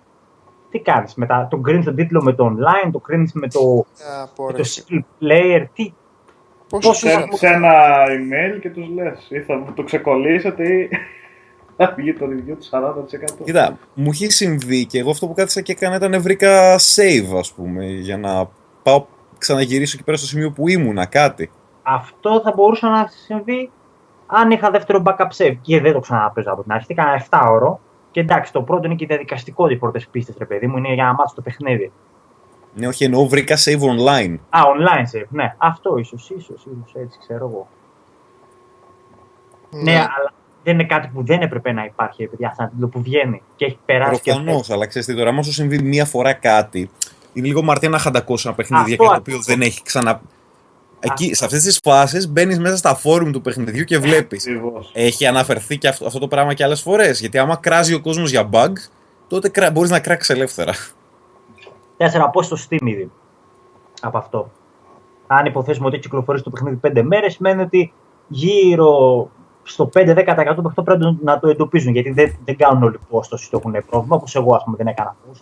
τι 0.72 0.80
κάνεις 0.80 1.16
μετά, 1.16 1.48
τον 1.50 1.64
κρίνεις 1.64 1.86
τον 1.86 1.96
τίτλο 1.96 2.24
με 2.24 2.34
το 2.34 2.46
online, 2.46 2.90
το 2.92 3.00
κρίνεις 3.00 3.34
με 3.34 3.48
το, 3.48 3.86
με 4.48 4.54
το 4.54 4.64
single 4.64 5.04
player, 5.22 5.66
τι... 5.74 5.94
Πώς, 6.70 6.86
πώς 6.86 6.98
σε, 6.98 7.28
σε 7.32 7.48
ένα 7.48 7.72
email 8.06 8.60
και 8.62 8.70
τους 8.70 8.88
λες, 8.88 9.28
ή 9.30 9.40
θα 9.40 9.74
το 9.76 9.84
ξεκολλήσετε 9.84 10.64
ή 10.74 10.90
θα 11.78 11.94
βγει 11.98 12.14
το 12.14 12.26
review 12.26 12.56
του 12.60 12.70
40%. 13.42 13.44
Κοίτα, 13.44 13.78
μου 13.94 14.10
έχει 14.12 14.30
συμβεί 14.30 14.86
και 14.86 15.00
εγώ 15.00 15.10
αυτό 15.10 15.28
που 15.28 15.34
κάθισα 15.34 15.62
και 15.62 15.72
έκανα 15.72 15.96
ήταν 15.96 16.22
βρήκα 16.22 16.76
save 16.76 17.38
ας 17.38 17.52
πούμε, 17.52 17.86
για 17.86 18.18
να 18.18 18.50
πάω 18.84 19.06
ξαναγυρίσω 19.38 19.94
εκεί 19.96 20.04
πέρα 20.04 20.18
στο 20.18 20.26
σημείο 20.28 20.52
που 20.52 20.68
ήμουνα, 20.68 21.06
κάτι. 21.06 21.52
Αυτό 21.84 22.42
θα 22.44 22.54
μπορούσε 22.56 22.88
να 22.88 23.08
συμβεί 23.26 23.72
αν 24.28 24.52
είχα 24.52 24.72
δεύτερο 24.72 25.02
backup 25.06 25.28
save 25.38 25.58
και 25.62 25.82
δεν 25.82 25.94
το 25.94 26.00
ξαναπέζω 26.00 26.52
από 26.52 26.62
την 26.64 26.72
αρχή. 26.72 26.86
Έκανα 26.92 27.26
7 27.30 27.48
ώρο 27.52 27.80
και 28.12 28.20
εντάξει, 28.20 28.52
το 28.52 28.62
πρώτο 28.62 28.86
είναι 28.86 28.96
και 28.96 29.06
διαδικαστικό 29.06 29.70
οι 29.70 29.78
πρώτες 29.78 30.08
πίστες, 30.08 30.36
ρε 30.38 30.46
παιδί 30.46 30.68
μου, 30.68 30.78
είναι 30.78 30.94
για 30.94 31.04
να 31.04 31.14
μάθει 31.14 31.36
το 31.36 31.42
παιχνίδι. 31.42 31.92
Ναι, 32.74 32.88
όχι, 32.88 33.04
εννοώ 33.04 33.28
βρήκα 33.28 33.56
save 33.58 33.80
online. 33.80 34.36
Α, 34.50 34.62
online 34.78 35.18
save, 35.18 35.28
ναι. 35.30 35.56
Αυτό 35.58 35.98
ίσως, 35.98 36.30
ίσως, 36.30 36.66
ίσως 36.66 36.96
έτσι 36.96 37.20
ξέρω 37.20 37.48
εγώ. 37.48 37.68
Ναι. 39.70 39.82
ναι, 39.92 39.98
αλλά 39.98 40.34
δεν 40.64 40.74
είναι 40.74 40.84
κάτι 40.84 41.10
που 41.14 41.24
δεν 41.26 41.42
έπρεπε 41.42 41.72
να 41.72 41.86
υπάρχει, 41.86 42.24
επειδή 42.24 42.46
αυτό 42.46 42.72
το 42.80 42.88
που 42.88 43.02
βγαίνει 43.02 43.42
και 43.56 43.66
έχει 43.66 43.80
περάσει. 43.86 44.22
Προφανώς, 44.24 44.70
αλλά 44.70 44.88
ξέρεις 44.88 45.08
τι 45.08 45.16
τώρα, 45.16 45.30
άμα 45.30 45.42
σου 45.42 45.52
συμβεί 45.52 45.82
μία 45.82 46.06
φορά 46.06 46.34
κάτι, 46.34 46.90
είναι 47.38 47.48
λίγο 47.48 47.64
μαρτία 47.64 47.90
να 47.90 47.98
χαντακώσει 47.98 48.48
ένα 48.48 48.56
παιχνίδι 48.56 48.90
για 48.90 48.98
το 48.98 49.16
οποίο 49.18 49.40
δεν 49.42 49.62
έχει 49.62 49.82
ξανα 49.84 50.22
Εκεί, 51.00 51.34
σε 51.34 51.46
αυτές 51.46 51.64
τις 51.64 51.80
φάσεις 51.84 52.30
μπαίνεις 52.30 52.60
μέσα 52.60 52.78
στα 52.78 52.96
φόρουμ 52.96 53.32
του 53.32 53.42
παιχνιδιού 53.42 53.84
και 53.84 53.98
βλέπεις. 53.98 54.48
Έχει 54.94 55.26
αναφερθεί 55.26 55.78
και 55.78 55.88
αυτό, 55.88 56.06
αυτό 56.06 56.20
το 56.20 56.28
πράγμα 56.28 56.54
και 56.54 56.64
άλλες 56.64 56.82
φορές. 56.82 57.20
Γιατί 57.20 57.38
άμα 57.38 57.56
κράζει 57.56 57.94
ο 57.94 58.02
κόσμος 58.02 58.30
για 58.30 58.50
bug, 58.52 58.72
τότε 59.28 59.72
μπορείς 59.72 59.90
να 59.90 60.00
κράξεις 60.00 60.36
ελεύθερα. 60.36 60.74
Τέσσερα 61.98 62.30
πώ 62.30 62.42
στο 62.42 62.58
Steam 62.70 62.82
ήδη. 62.82 63.12
Από 64.02 64.18
αυτό. 64.18 64.52
Αν 65.28 65.46
υποθέσουμε 65.46 65.88
ότι 65.88 66.00
κυκλοφορεί 66.00 66.42
το 66.42 66.50
παιχνίδι 66.50 66.80
5 66.82 67.02
μέρες, 67.04 67.34
σημαίνει 67.34 67.62
ότι 67.62 67.94
γύρω 68.28 69.30
στο 69.64 69.90
5-10% 69.94 70.64
αυτό 70.66 70.84
πρέπει 70.84 71.18
να 71.24 71.40
το 71.40 71.48
εντοπίζουν. 71.48 71.94
Γιατί 71.94 72.12
δεν, 72.12 72.38
δεν 72.46 72.58
κάνουν 72.58 72.84
όλοι 72.84 73.00
πόστοση 73.10 73.50
το 73.50 73.58
έχουν 73.58 73.86
πρόβλημα. 73.90 74.16
Όπως 74.16 74.36
εγώ, 74.36 74.56
ας 74.56 74.64
πούμε, 74.64 74.78
δεν 74.78 74.88
έκανα 74.88 75.16
post. 75.16 75.42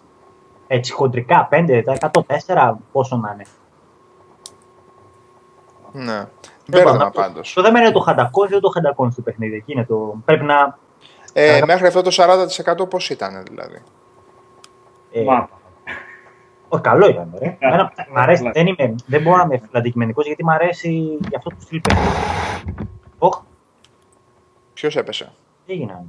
Έτσι, 0.68 0.92
χοντρικά 0.92 1.48
5%, 1.52 1.84
4% 2.48 2.74
πόσο 2.92 3.18
να 3.18 3.32
είναι. 3.34 3.46
Ναι. 5.92 6.28
Μπέρδεμα 6.68 7.10
πάντω. 7.10 7.42
Το 7.54 7.64
θέμα 7.64 7.80
είναι 7.80 7.92
το 7.92 8.00
χαντακόνι, 8.00 8.50
δεν 8.50 8.60
το 8.60 8.70
χαντακόνι 8.70 9.12
στο 9.12 9.22
παιχνίδι. 9.22 9.56
Εκεί 9.56 9.72
είναι 9.72 9.86
το. 9.86 10.16
Πρέπει 10.26 10.44
να. 10.44 10.78
Ε, 11.34 11.62
μέχρι 11.66 11.88
αυτό 11.88 12.02
το 12.02 12.12
40% 12.14 12.90
πώ 12.90 12.98
ήταν 13.10 13.44
δηλαδή. 13.50 13.82
Ε, 15.12 15.24
όχι, 16.68 16.82
καλό 16.82 17.10
ήταν. 17.10 17.36
Ρε. 17.40 17.58
Εμένα, 17.60 17.94
μ 18.14 18.18
αρέσει, 18.18 18.50
δεν, 18.54 18.68
είμαι, 18.68 18.96
δεν 19.06 19.22
μπορώ 19.22 19.38
να 19.38 19.44
είμαι 19.44 19.62
αντικειμενικό 19.72 20.22
γιατί 20.22 20.44
μου 20.44 20.52
αρέσει 20.52 20.90
για 21.28 21.38
αυτό 21.38 21.50
το 21.50 21.56
στυλ 21.60 21.82
παιχνίδι. 21.82 22.10
Ποιο 24.74 24.90
έπεσε. 25.00 25.32
Τι 25.66 25.74
έγινε. 25.74 26.06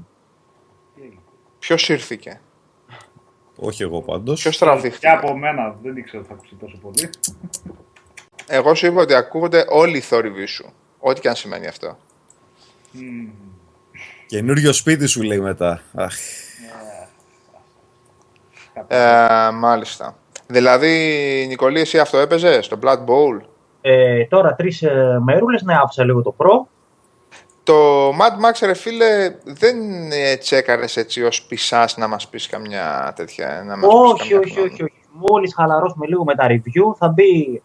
Ποιο 1.59 1.77
ήρθηκε. 1.95 2.41
Όχι 3.57 3.83
εγώ 3.83 4.03
πάντως. 4.03 4.41
Ποιος 4.41 4.59
τραβήχτηκε; 4.59 5.07
Και 5.07 5.09
από 5.09 5.37
μένα 5.37 5.77
δεν 5.83 5.97
ήξερα 5.97 6.19
ότι 6.19 6.28
θα 6.28 6.35
ακούσει 6.35 6.55
τόσο 6.61 6.78
πολύ. 6.83 7.11
Εγώ 8.47 8.74
σου 8.74 8.87
είπα 8.87 9.01
ότι 9.01 9.15
ακούγονται 9.15 9.65
όλοι 9.69 9.97
οι 9.97 10.01
θόρυβοι 10.01 10.47
σου. 10.47 10.73
Ό,τι 10.99 11.20
και 11.20 11.28
αν 11.28 11.35
σημαίνει 11.35 11.66
αυτό. 11.66 11.99
Mm. 12.95 13.31
Καινούριο 14.27 14.73
σπίτι 14.73 15.07
σου 15.07 15.23
λέει 15.23 15.41
μετά. 15.41 15.81
Αχ. 15.95 16.15
Ε, 18.89 19.51
μάλιστα. 19.53 20.16
Δηλαδή, 20.47 21.45
Νικολή, 21.49 21.81
εσύ 21.81 21.99
αυτό 21.99 22.19
έπαιζες 22.19 22.65
στο 22.65 22.78
Blood 22.83 22.99
Bowl; 23.05 23.41
Ε, 23.81 24.24
τώρα 24.24 24.55
τρεις 24.55 24.83
ε, 24.83 25.19
μερούλες, 25.23 25.62
ναι, 25.62 25.74
άφησα 25.74 26.05
λίγο 26.05 26.23
το 26.23 26.31
προ. 26.31 26.69
Το 27.66 28.09
Mad 28.09 28.44
Max, 28.44 28.66
ρε 28.66 28.74
φίλε, 28.74 29.36
δεν 29.44 29.76
τσέκαρες 30.38 30.97
έτσι 30.97 31.22
ως 31.22 31.43
πισάς 31.43 31.97
να 31.97 32.09
μας 32.09 32.28
πεις 32.28 32.47
καμιά 32.47 33.12
τέτοια... 33.16 33.62
Να 33.66 33.76
μας 33.76 33.90
όχι, 33.93 34.12
πεις 34.12 34.28
καμιά 34.28 34.38
όχι, 34.38 34.60
όχι, 34.60 34.82
όχι. 34.82 34.93
Μόλις 35.12 35.55
χαλαρώσουμε 35.55 36.06
λίγο 36.06 36.24
με 36.24 36.34
τα 36.34 36.47
review 36.48 36.97
θα 36.98 37.09
μπει 37.09 37.62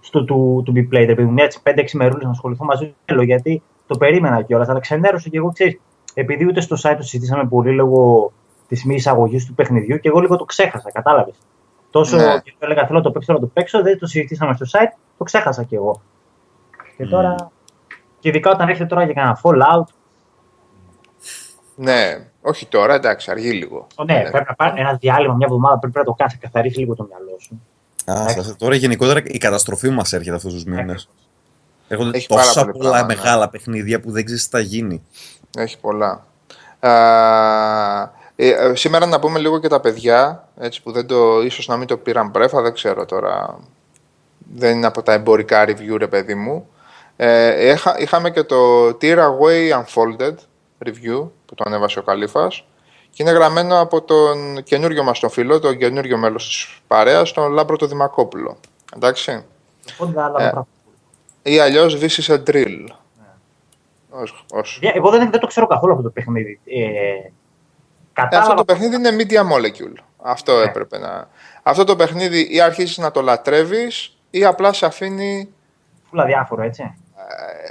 στο 0.00 0.24
to, 0.28 0.68
to 0.68 0.76
be 0.76 0.80
played, 0.80 1.08
επειδή 1.08 1.28
μου 1.28 1.34
έτσι 1.38 1.60
5-6 1.64 1.84
μερούλες 1.92 2.24
να 2.24 2.30
ασχοληθώ 2.30 2.64
μαζί 2.64 2.94
του, 3.04 3.22
γιατί 3.22 3.62
το 3.86 3.98
περίμενα 3.98 4.42
κιόλας. 4.42 4.68
Αλλά 4.68 4.80
ξενέρωσα 4.80 5.28
και 5.28 5.36
εγώ 5.36 5.52
ξέρεις, 5.52 5.80
επειδή 6.14 6.46
ούτε 6.46 6.60
στο 6.60 6.76
site 6.82 6.94
το 6.96 7.02
συζητήσαμε 7.02 7.48
πολύ 7.48 7.74
λόγω 7.74 8.32
της 8.68 8.84
μη 8.84 8.94
εισαγωγής 8.94 9.46
του 9.46 9.54
παιχνιδιού 9.54 9.98
και 9.98 10.08
εγώ 10.08 10.20
λίγο 10.20 10.36
το 10.36 10.44
ξέχασα, 10.44 10.90
κατάλαβες. 10.92 11.34
Τόσο 11.90 12.16
ναι. 12.16 12.38
και 12.38 12.54
έλεγα 12.58 12.86
θέλω 12.86 12.98
να 12.98 13.04
το 13.04 13.10
παίξω, 13.10 13.32
να 13.32 13.40
το 13.40 13.46
παίξω, 13.46 13.82
δεν 13.82 13.98
το 13.98 14.06
συζητήσαμε 14.06 14.54
στο 14.54 14.66
site, 14.72 14.96
το 15.18 15.24
ξέχασα 15.24 15.62
κι 15.62 15.74
εγώ. 15.74 16.02
Και 16.96 17.06
τώρα. 17.06 17.51
Mm. 18.22 18.24
Και 18.24 18.28
ειδικά 18.28 18.50
όταν 18.50 18.68
έρχεται 18.68 18.86
τώρα 18.86 19.04
για 19.04 19.14
κανένα 19.14 19.40
Fallout. 19.42 19.86
Ναι, 21.76 22.26
όχι 22.40 22.66
τώρα, 22.66 22.94
εντάξει, 22.94 23.30
αργεί 23.30 23.50
λίγο. 23.50 23.86
Ναι, 24.06 24.14
ναι. 24.14 24.30
πρέπει 24.30 24.46
να 24.48 24.54
πάρει 24.54 24.80
ένα 24.80 24.94
διάλειμμα 24.94 25.34
μια 25.34 25.46
εβδομάδα, 25.46 25.78
πρέπει 25.78 25.98
να 25.98 26.04
το 26.04 26.12
κάνεις, 26.12 26.38
καθαρίσει 26.38 26.78
λίγο 26.78 26.94
το 26.94 27.08
μυαλό 27.08 27.36
σου. 27.40 27.60
Α, 28.04 28.56
τώρα 28.56 28.74
γενικότερα 28.74 29.20
η 29.24 29.38
καταστροφή 29.38 29.90
μας 29.90 30.12
έρχεται 30.12 30.36
αυτούς 30.36 30.52
τους 30.52 30.64
μήνες. 30.64 31.08
Έρχονται 31.88 32.16
Έχει 32.16 32.28
τόσα 32.28 32.66
πολλά 32.66 32.90
πράγμα, 32.90 33.06
ναι. 33.06 33.14
μεγάλα 33.14 33.48
παιχνίδια 33.48 34.00
που 34.00 34.10
δεν 34.10 34.24
ξέρεις 34.24 34.44
τι 34.44 34.50
θα 34.50 34.60
γίνει. 34.60 35.02
Έχει 35.56 35.78
πολλά. 35.78 36.26
Α, 36.80 36.90
ε, 38.36 38.48
ε, 38.48 38.74
σήμερα 38.74 39.06
να 39.06 39.18
πούμε 39.18 39.38
λίγο 39.38 39.60
και 39.60 39.68
τα 39.68 39.80
παιδιά, 39.80 40.48
έτσι 40.58 40.82
που 40.82 40.92
δεν 40.92 41.06
το, 41.06 41.42
ίσως 41.42 41.66
να 41.66 41.76
μην 41.76 41.86
το 41.86 41.96
πήραν 41.96 42.30
πρέφα, 42.30 42.62
δεν 42.62 42.72
ξέρω 42.72 43.04
τώρα. 43.04 43.58
Δεν 44.54 44.76
είναι 44.76 44.86
από 44.86 45.02
τα 45.02 45.12
εμπορικά 45.12 45.64
review, 45.64 45.96
ρε 45.98 46.06
παιδί 46.06 46.34
μου. 46.34 46.68
Ε, 47.24 47.74
είχαμε 47.98 48.30
και 48.30 48.42
το 48.42 48.86
Tear 48.88 49.18
Away 49.18 49.82
Unfolded 49.82 50.34
review 50.86 51.28
που 51.46 51.54
το 51.54 51.64
ανέβασε 51.66 51.98
ο 51.98 52.02
Καλήφας 52.02 52.64
και 53.10 53.22
είναι 53.22 53.30
γραμμένο 53.30 53.80
από 53.80 54.02
τον 54.02 54.62
καινούριο 54.62 55.02
μας 55.02 55.18
τον 55.18 55.30
φίλο, 55.30 55.58
τον 55.58 55.78
καινούριο 55.78 56.18
μέλος 56.18 56.46
της 56.46 56.80
παρέας, 56.86 57.32
τον 57.32 57.52
Λάμπρο 57.52 57.76
το 57.76 57.86
Δημακόπουλο. 57.86 58.56
Εντάξει. 58.96 59.44
Ε, 60.38 60.52
ή 61.42 61.58
αλλιώς 61.58 61.98
This 62.00 62.20
is 62.20 62.34
a 62.34 62.42
drill. 62.50 62.86
Ναι. 64.80 64.90
Εγώ 64.94 65.10
δεν, 65.10 65.30
δεν 65.30 65.40
το 65.40 65.46
ξέρω 65.46 65.66
καθόλου 65.66 65.92
αυτό 65.92 66.04
το 66.04 66.10
παιχνίδι. 66.10 66.60
Ε, 66.64 67.30
κατάλαβα... 68.12 68.52
αυτό 68.52 68.64
το 68.64 68.64
παιχνίδι 68.64 68.96
είναι 68.96 69.16
media 69.18 69.40
molecule. 69.40 70.02
Αυτό 70.22 70.56
ναι. 70.56 70.62
έπρεπε 70.62 70.98
να. 70.98 71.28
Αυτό 71.62 71.84
το 71.84 71.96
παιχνίδι 71.96 72.54
ή 72.54 72.60
αρχίζεις 72.60 72.98
να 72.98 73.10
το 73.10 73.20
λατρεύεις 73.20 74.18
ή 74.30 74.44
απλά 74.44 74.72
σε 74.72 74.86
αφήνει. 74.86 75.48
Φουλ 76.08 76.24
αδιάφορο, 76.24 76.62
έτσι. 76.62 76.94
Ε, 77.32 77.68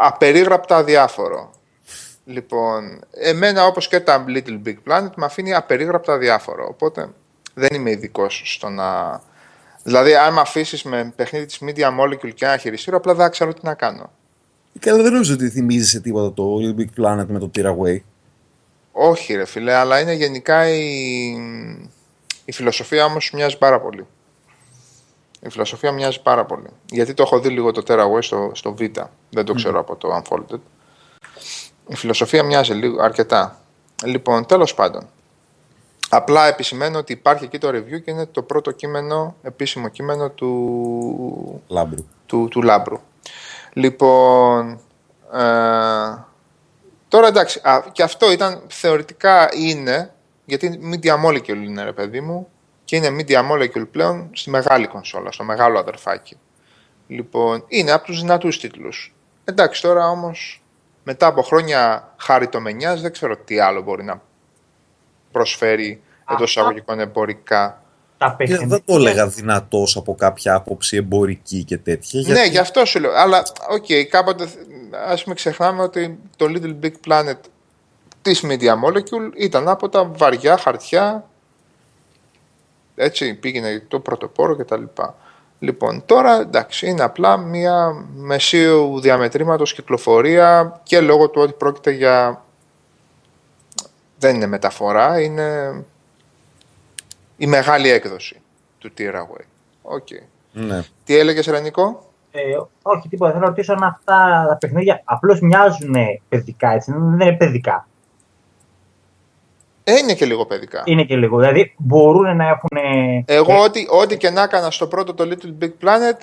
απερίγραπτα 0.00 0.84
διάφορο. 0.84 1.50
Λοιπόν, 2.24 3.00
εμένα 3.10 3.66
όπως 3.66 3.88
και 3.88 4.00
τα 4.00 4.24
Little 4.28 4.60
Big 4.66 4.76
Planet 4.88 5.10
με 5.16 5.24
αφήνει 5.24 5.54
απερίγραπτα 5.54 6.18
διάφορο. 6.18 6.66
Οπότε 6.68 7.08
δεν 7.54 7.68
είμαι 7.74 7.90
ειδικός 7.90 8.42
στο 8.44 8.68
να... 8.68 9.20
Δηλαδή, 9.82 10.14
αν 10.14 10.32
με 10.32 10.40
αφήσεις 10.40 10.82
με 10.82 11.12
παιχνίδι 11.16 11.46
της 11.46 11.58
Media 11.62 11.88
Molecule 12.00 12.34
και 12.34 12.44
ένα 12.44 12.56
χειριστήριο, 12.56 12.98
απλά 12.98 13.14
δεν 13.14 13.30
ξέρω 13.30 13.54
τι 13.54 13.60
να 13.62 13.74
κάνω. 13.74 14.10
Καλά, 14.80 15.02
δεν 15.02 15.12
νομίζω 15.12 15.34
ότι 15.34 15.48
θυμίζει 15.48 15.88
σε 15.88 16.00
τίποτα 16.00 16.32
το 16.32 16.56
Little 16.56 16.80
Big 16.80 17.04
Planet 17.04 17.24
με 17.26 17.38
το 17.38 17.50
Away. 17.54 17.98
Όχι, 18.92 19.34
ρε 19.34 19.44
φίλε, 19.44 19.74
αλλά 19.74 20.00
είναι 20.00 20.12
γενικά 20.12 20.68
η, 20.68 20.84
η 22.44 22.52
φιλοσοφία 22.52 23.04
όμως 23.04 23.30
μοιάζει 23.34 23.58
πάρα 23.58 23.80
πολύ. 23.80 24.06
Η 25.46 25.50
φιλοσοφία 25.50 25.92
μοιάζει 25.92 26.22
πάρα 26.22 26.44
πολύ. 26.44 26.68
Γιατί 26.86 27.14
το 27.14 27.22
έχω 27.22 27.38
δει 27.38 27.48
λίγο 27.48 27.72
το 27.72 27.82
Terraway 27.86 28.22
στο, 28.22 28.50
στο 28.54 28.74
Β. 28.74 28.80
Δεν 29.30 29.44
το 29.44 29.54
ξέρω 29.54 29.78
από 29.80 29.96
το 29.96 30.22
Unfolded. 30.22 30.58
Η 31.88 31.94
φιλοσοφία 31.94 32.42
μοιάζει 32.42 32.72
λίγο, 32.72 33.02
αρκετά. 33.02 33.58
Λοιπόν, 34.04 34.46
τέλος 34.46 34.74
πάντων. 34.74 35.06
Απλά 36.08 36.46
επισημαίνω 36.46 36.98
ότι 36.98 37.12
υπάρχει 37.12 37.44
εκεί 37.44 37.58
το 37.58 37.68
review 37.68 38.02
και 38.04 38.10
είναι 38.10 38.26
το 38.26 38.42
πρώτο 38.42 38.70
κείμενο, 38.70 39.36
επίσημο 39.42 39.88
κείμενο 39.88 40.30
του 40.30 41.62
Λάμπρου. 41.68 42.06
Του, 42.26 42.48
του 42.50 42.62
Λάμπρου. 42.62 43.00
Λοιπόν, 43.72 44.80
ε, 45.32 46.24
τώρα 47.08 47.26
εντάξει, 47.26 47.60
και 47.92 48.02
αυτό 48.02 48.32
ήταν 48.32 48.62
θεωρητικά 48.68 49.48
είναι 49.54 50.14
γιατί 50.44 50.80
media 50.92 51.24
molecule 51.24 51.48
είναι 51.48 51.82
ρε 51.84 51.92
παιδί 51.92 52.20
μου 52.20 52.48
και 52.86 52.96
είναι 52.96 53.16
media 53.18 53.50
molecule 53.50 53.88
πλέον 53.90 54.30
στη 54.32 54.50
μεγάλη 54.50 54.86
κονσόλα, 54.86 55.32
στο 55.32 55.44
μεγάλο 55.44 55.78
αδερφάκι. 55.78 56.36
Λοιπόν, 57.06 57.64
είναι 57.68 57.90
από 57.90 58.04
τους 58.04 58.20
δυνατούς 58.20 58.60
τίτλους. 58.60 59.14
Εντάξει, 59.44 59.82
τώρα 59.82 60.08
όμως, 60.08 60.62
μετά 61.04 61.26
από 61.26 61.42
χρόνια 61.42 62.14
χαριτωμενιάς, 62.16 63.00
δεν 63.00 63.12
ξέρω 63.12 63.36
τι 63.36 63.58
άλλο 63.58 63.82
μπορεί 63.82 64.04
να 64.04 64.22
προσφέρει 65.32 66.02
εντός 66.30 66.50
εισαγωγικών 66.50 67.00
εμπορικά. 67.00 67.80
Τα 68.18 68.36
δεν 68.38 68.82
το 68.84 68.94
έλεγα 68.94 69.26
δυνατός 69.26 69.96
από 69.96 70.14
κάποια 70.14 70.54
άποψη 70.54 70.96
εμπορική 70.96 71.64
και 71.64 71.78
τέτοια. 71.78 72.32
Ναι, 72.32 72.44
γι' 72.44 72.58
αυτό 72.58 72.84
σου 72.84 73.00
λέω. 73.00 73.12
Αλλά, 73.14 73.42
OK, 73.70 73.84
okay, 73.88 74.02
κάποτε 74.02 74.48
ας 75.06 75.24
μην 75.24 75.34
ξεχνάμε 75.34 75.82
ότι 75.82 76.18
το 76.36 76.46
Little 76.48 76.84
Big 76.84 76.92
Planet 77.08 77.38
της 78.22 78.44
Media 78.44 78.72
Molecule 78.84 79.36
ήταν 79.36 79.68
από 79.68 79.88
τα 79.88 80.04
βαριά 80.04 80.56
χαρτιά. 80.56 81.28
Έτσι, 82.96 83.34
πήγαινε 83.34 83.84
το 83.88 84.00
πρωτοπόρο 84.00 84.56
κτλ. 84.56 84.82
Λοιπόν, 85.58 86.02
τώρα 86.06 86.40
εντάξει, 86.40 86.86
είναι 86.88 87.02
απλά 87.02 87.36
μια 87.36 88.06
μεσίου 88.14 89.00
διαμετρήματος 89.00 89.74
κυκλοφορία 89.74 90.80
και 90.82 91.00
λόγω 91.00 91.28
του 91.28 91.40
ότι 91.40 91.52
πρόκειται 91.52 91.90
για... 91.90 92.44
Δεν 94.18 94.34
είναι 94.34 94.46
μεταφορά, 94.46 95.20
είναι 95.20 95.74
η 97.36 97.46
μεγάλη 97.46 97.88
έκδοση 97.88 98.40
του 98.78 98.92
Tearaway. 98.98 99.44
Okay. 99.82 100.22
Ναι. 100.52 100.82
Τι 101.04 101.16
έλεγες, 101.16 101.46
Ρενικό; 101.46 102.10
Ε, 102.30 102.40
όχι, 102.82 103.08
τίποτα. 103.08 103.30
Θέλω 103.32 103.42
να 103.42 103.48
ρωτήσω 103.48 103.72
αν 103.72 103.82
αυτά 103.82 104.46
τα 104.48 104.56
παιχνίδια 104.60 105.00
απλώς 105.04 105.40
μοιάζουν 105.40 105.94
παιδικά, 106.28 106.70
έτσι. 106.70 106.92
Δεν 106.92 107.28
είναι 107.28 107.36
παιδικά. 107.36 107.88
Ε, 109.88 109.96
είναι 109.96 110.14
και 110.14 110.24
λίγο 110.24 110.46
παιδικά. 110.46 110.82
Είναι 110.84 111.04
και 111.04 111.16
λίγο. 111.16 111.38
Δηλαδή 111.38 111.74
μπορούν 111.78 112.36
να 112.36 112.48
έχουν. 112.48 112.68
Εγώ, 113.24 113.52
ε... 113.52 113.58
ό,τι, 113.58 113.86
ό,τι 113.88 114.16
και 114.16 114.30
να 114.30 114.42
έκανα 114.42 114.70
στο 114.70 114.86
πρώτο 114.86 115.14
το 115.14 115.28
Little 115.30 115.64
Big 115.64 115.72
Planet, 115.84 116.16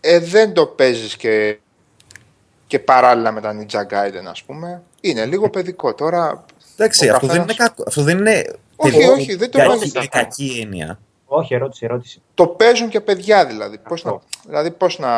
ε, 0.00 0.18
δεν 0.18 0.52
το 0.52 0.66
παίζεις 0.66 1.16
και, 1.16 1.58
και 2.66 2.78
παράλληλα 2.78 3.32
με 3.32 3.40
τα 3.40 3.56
Ninja 3.58 3.80
Gaiden, 3.80 4.24
ας 4.30 4.42
πούμε. 4.42 4.82
Είναι 5.00 5.26
λίγο 5.26 5.50
παιδικό. 5.50 5.94
Τώρα. 5.94 6.44
Εντάξει, 6.76 7.08
αυτό, 7.08 7.26
δεν 7.26 7.42
είναι 7.42 7.54
κακό. 7.54 7.84
αυτό 7.86 8.02
δεν 8.02 8.18
είναι 8.18 8.58
όχι, 8.76 9.04
όχι, 9.04 9.34
δεν 9.34 9.50
το 9.50 9.58
κακή, 9.58 9.92
Είναι 9.94 10.06
κακή 10.06 10.58
έννοια. 10.62 10.98
Όχι, 11.26 11.54
ερώτηση, 11.54 11.84
ερώτηση. 11.84 12.22
Το 12.34 12.46
παίζουν 12.46 12.88
και 12.88 13.00
παιδιά 13.00 13.46
δηλαδή. 13.46 13.78
Πώς 13.78 14.04
να, 14.04 14.18
δηλαδή 14.46 14.70
πώς 14.70 14.98
να, 14.98 15.08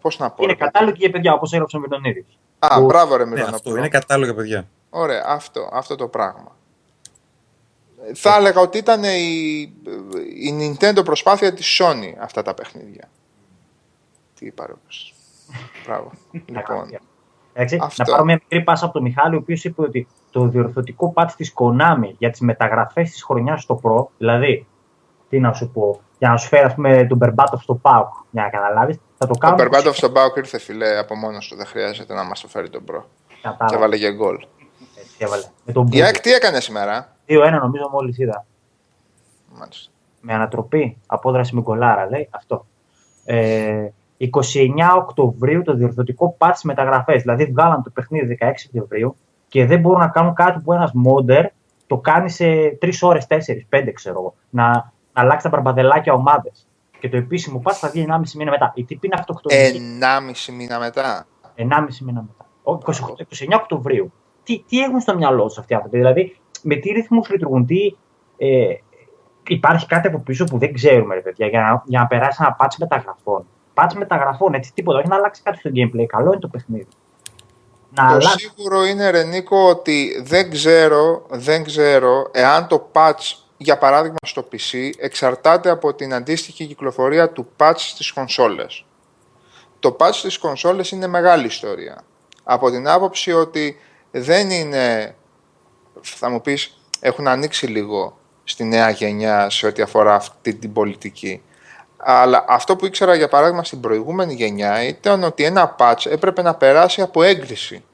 πώς 0.00 0.18
να 0.18 0.30
πω. 0.30 0.44
Είναι 0.44 0.54
κατάλληλο 0.54 0.92
και 0.92 0.98
για 1.00 1.10
παιδιά, 1.10 1.32
όπως 1.32 1.52
έγραψε 1.52 1.78
με 1.78 1.88
τον 1.88 2.04
ίδιο. 2.04 2.24
Α, 2.58 2.78
που... 2.78 2.84
μπράβο 2.84 3.16
ρε 3.16 3.24
ναι, 3.24 3.42
αυτό 3.42 3.76
είναι 3.76 3.88
κατάλληλο 3.88 4.26
για 4.26 4.34
παιδιά. 4.34 4.66
Ωραία, 4.90 5.24
αυτό, 5.26 5.68
αυτό 5.72 5.94
το 5.94 6.08
πράγμα. 6.08 6.56
Θα 8.14 8.36
έλεγα 8.36 8.60
ότι 8.60 8.78
ήταν 8.78 9.02
η, 9.04 9.60
η 10.34 10.76
Nintendo 10.80 11.04
προσπάθεια 11.04 11.54
της 11.54 11.80
Sony 11.82 12.14
αυτά 12.18 12.42
τα 12.42 12.54
παιχνίδια. 12.54 13.08
Τι 14.34 14.46
είπα 14.46 14.66
ρε 14.66 14.72
Μπράβο. 15.86 16.10
λοιπόν. 16.54 16.98
Έτσι, 17.58 17.76
να 17.76 18.04
πάρω 18.04 18.24
μια 18.24 18.34
μικρή 18.34 18.62
πάσα 18.62 18.84
από 18.84 18.94
τον 18.94 19.02
Μιχάλη, 19.02 19.34
ο 19.34 19.38
οποίος 19.38 19.64
είπε 19.64 19.82
ότι 19.82 20.06
το 20.30 20.46
διορθωτικό 20.46 21.12
patch 21.16 21.30
της 21.36 21.54
Konami 21.56 22.12
για 22.18 22.30
τις 22.30 22.40
μεταγραφές 22.40 23.10
της 23.10 23.24
χρονιάς 23.24 23.62
στο 23.62 23.80
Pro, 23.82 24.06
δηλαδή, 24.18 24.66
τι 25.28 25.40
να 25.40 25.52
σου 25.52 25.70
πω, 25.70 26.00
για 26.18 26.28
να 26.28 26.36
σου 26.36 26.48
φέρει 26.48 26.74
πούμε, 26.74 27.06
τον 27.06 27.18
Περμπάτοφ 27.18 27.62
στο 27.62 27.80
PAOK, 27.82 28.08
για 28.30 28.42
να 28.42 28.48
καταλάβεις, 28.48 28.96
θα 29.18 29.26
το 29.26 29.34
κάνω. 29.34 29.54
Ο 29.54 29.56
Περμπάτοφ 29.56 29.96
στο 29.96 30.12
PAOK 30.14 30.36
ήρθε 30.36 30.58
φιλέ 30.58 30.98
από 30.98 31.14
μόνος 31.14 31.48
του, 31.48 31.56
δεν 31.56 31.66
χρειάζεται 31.66 32.14
να 32.14 32.24
μας 32.24 32.40
το 32.40 32.48
φέρει 32.48 32.70
τον 32.70 32.82
Pro. 32.90 33.02
Κατάλαβα. 33.42 33.66
Και 33.66 33.74
έβαλε 33.74 33.96
για 33.96 34.10
γκολ. 34.10 34.46
Η 35.90 36.02
ΑΕΚ 36.02 36.20
τι 36.20 36.32
έκανε 36.32 36.60
σήμερα; 36.60 37.16
2-1 37.28 37.58
νομίζω 37.60 37.88
μόλις 37.92 38.18
είδα. 38.18 38.46
Μάλιστα. 39.58 39.90
Με 40.20 40.34
ανατροπή, 40.34 40.98
απόδραση 41.06 41.54
με 41.54 41.60
γκολάρα, 41.60 42.10
λέει 42.10 42.28
αυτό. 42.30 42.66
Ε, 43.24 43.88
29 44.18 44.28
Οκτωβρίου 44.96 45.62
το 45.62 45.74
διορθωτικό 45.74 46.36
patch 46.38 46.60
μεταγραφές. 46.62 47.22
Δηλαδή 47.22 47.44
βγάλαν 47.44 47.82
το 47.82 47.90
παιχνίδι 47.90 48.38
16 48.40 48.50
Οκτωβρίου 48.66 49.16
και 49.48 49.66
δεν 49.66 49.80
μπορούν 49.80 49.98
να 49.98 50.08
κάνουν 50.08 50.34
κάτι 50.34 50.60
που 50.62 50.72
ένας 50.72 50.90
μόντερ 50.94 51.46
το 51.86 51.96
κάνει 51.96 52.30
σε 52.30 52.44
3 52.80 52.90
ώρες, 53.00 53.26
4, 53.28 53.34
5 53.68 53.90
ξέρω 53.94 54.18
εγώ. 54.18 54.34
Να, 54.50 54.68
να 54.72 54.92
αλλάξει 55.12 55.44
τα 55.44 55.48
μπαρμπαδελάκια 55.48 56.12
ομάδες. 56.12 56.66
Και 57.00 57.08
το 57.08 57.16
επίσημο 57.16 57.62
patch 57.64 57.74
θα 57.74 57.88
βγει 57.88 58.06
1,5 58.08 58.16
μήνα 58.34 58.50
μετά. 58.50 58.72
Η 58.74 58.84
τύπη 58.84 59.06
είναι 59.06 59.16
αυτοκτονική. 59.18 59.80
1,5 60.48 60.52
μήνα 60.54 60.78
μετά. 60.78 61.26
1,5 61.56 61.64
μήνα 62.00 62.24
μετά. 62.26 62.46
29 62.64 63.58
Οκτωβρίου. 63.60 64.12
Τι, 64.46 64.64
τι 64.68 64.80
έχουν 64.80 65.00
στο 65.00 65.16
μυαλό 65.16 65.46
τους 65.46 65.58
αυτοί 65.58 65.72
οι 65.72 65.76
άνθρωποι. 65.76 65.96
Δηλαδή, 65.96 66.36
με 66.62 66.74
τι 66.74 66.90
ρυθμούς 66.90 67.30
λειτουργούν, 67.30 67.66
τι, 67.66 67.96
ε, 68.36 68.74
υπάρχει 69.46 69.86
κάτι 69.86 70.08
από 70.08 70.18
πίσω 70.18 70.44
που 70.44 70.58
δεν 70.58 70.72
ξέρουμε, 70.72 71.14
ρε 71.14 71.20
παιδιά, 71.20 71.46
για 71.46 71.60
να, 71.60 71.82
για 71.86 72.00
να 72.00 72.06
περάσει 72.06 72.38
ένα 72.40 72.56
patch 72.60 72.74
μεταγραφών 72.78 73.46
patch 73.76 73.92
μεταγραφών, 73.96 74.54
έτσι 74.54 74.72
τίποτα. 74.74 74.98
Όχι 74.98 75.08
να 75.08 75.16
αλλάξει 75.16 75.42
κάτι 75.42 75.58
στο 75.58 75.70
gameplay. 75.74 76.04
Καλό 76.06 76.30
είναι 76.30 76.40
το 76.40 76.48
παιχνίδι. 76.48 76.88
Να 77.90 78.08
το 78.08 78.14
αλλάξει. 78.14 78.52
σίγουρο 78.56 78.84
είναι, 78.84 79.10
Ρενίκο, 79.10 79.68
ότι 79.68 80.22
δεν 80.22 80.50
ξέρω, 80.50 81.26
δεν 81.30 81.64
ξέρω 81.64 82.30
εάν 82.32 82.66
το 82.66 82.90
patch, 82.92 83.34
για 83.56 83.78
παράδειγμα 83.78 84.16
στο 84.26 84.48
PC, 84.52 84.90
εξαρτάται 84.98 85.70
από 85.70 85.94
την 85.94 86.14
αντίστοιχη 86.14 86.66
κυκλοφορία 86.66 87.30
του 87.30 87.46
patch 87.56 87.76
στις 87.76 88.12
κονσόλες. 88.12 88.84
Το 89.80 89.96
patch 90.00 90.12
στις 90.12 90.38
κονσόλες 90.38 90.90
είναι 90.90 91.06
μεγάλη 91.06 91.46
ιστορία. 91.46 92.02
Από 92.44 92.70
την 92.70 92.88
άποψη 92.88 93.32
ότι 93.32 93.76
δεν 94.20 94.50
είναι, 94.50 95.14
θα 96.00 96.30
μου 96.30 96.40
πεις, 96.40 96.78
έχουν 97.00 97.28
ανοίξει 97.28 97.66
λίγο 97.66 98.18
στη 98.44 98.64
νέα 98.64 98.90
γενιά 98.90 99.50
σε 99.50 99.66
ό,τι 99.66 99.82
αφορά 99.82 100.14
αυτή 100.14 100.54
την 100.54 100.72
πολιτική. 100.72 101.42
Αλλά 101.96 102.44
αυτό 102.48 102.76
που 102.76 102.86
ήξερα 102.86 103.14
για 103.14 103.28
παράδειγμα 103.28 103.64
στην 103.64 103.80
προηγούμενη 103.80 104.34
γενιά 104.34 104.82
ήταν 104.82 105.22
ότι 105.22 105.44
ένα 105.44 105.76
patch 105.78 106.06
έπρεπε 106.10 106.42
να 106.42 106.54
περάσει 106.54 107.02
από 107.02 107.22
έγκριση 107.22 107.84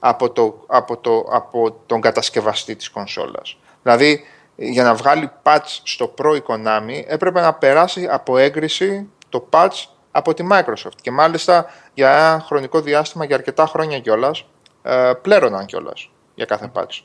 από, 0.00 0.30
το, 0.30 0.64
από, 0.66 0.96
το, 0.96 1.26
από 1.30 1.76
τον 1.86 2.00
κατασκευαστή 2.00 2.76
της 2.76 2.90
κονσόλας. 2.90 3.58
Δηλαδή 3.82 4.24
για 4.56 4.82
να 4.82 4.94
βγάλει 4.94 5.30
patch 5.42 5.80
στο 5.82 6.14
Pro 6.18 6.42
Konami 6.42 7.02
έπρεπε 7.06 7.40
να 7.40 7.54
περάσει 7.54 8.06
από 8.10 8.36
έγκριση 8.36 9.08
το 9.28 9.48
patch 9.50 9.84
από 10.10 10.34
τη 10.34 10.46
Microsoft 10.50 10.96
και 11.00 11.10
μάλιστα 11.10 11.66
για 11.94 12.10
ένα 12.10 12.44
χρονικό 12.46 12.80
διάστημα, 12.80 13.24
για 13.24 13.36
αρκετά 13.36 13.66
χρόνια 13.66 14.00
κιόλας, 14.00 14.46
ε, 14.82 15.12
πλέρωναν 15.22 15.66
κιόλας 15.66 16.10
για 16.34 16.44
κάθε 16.44 16.70
patch 16.74 17.00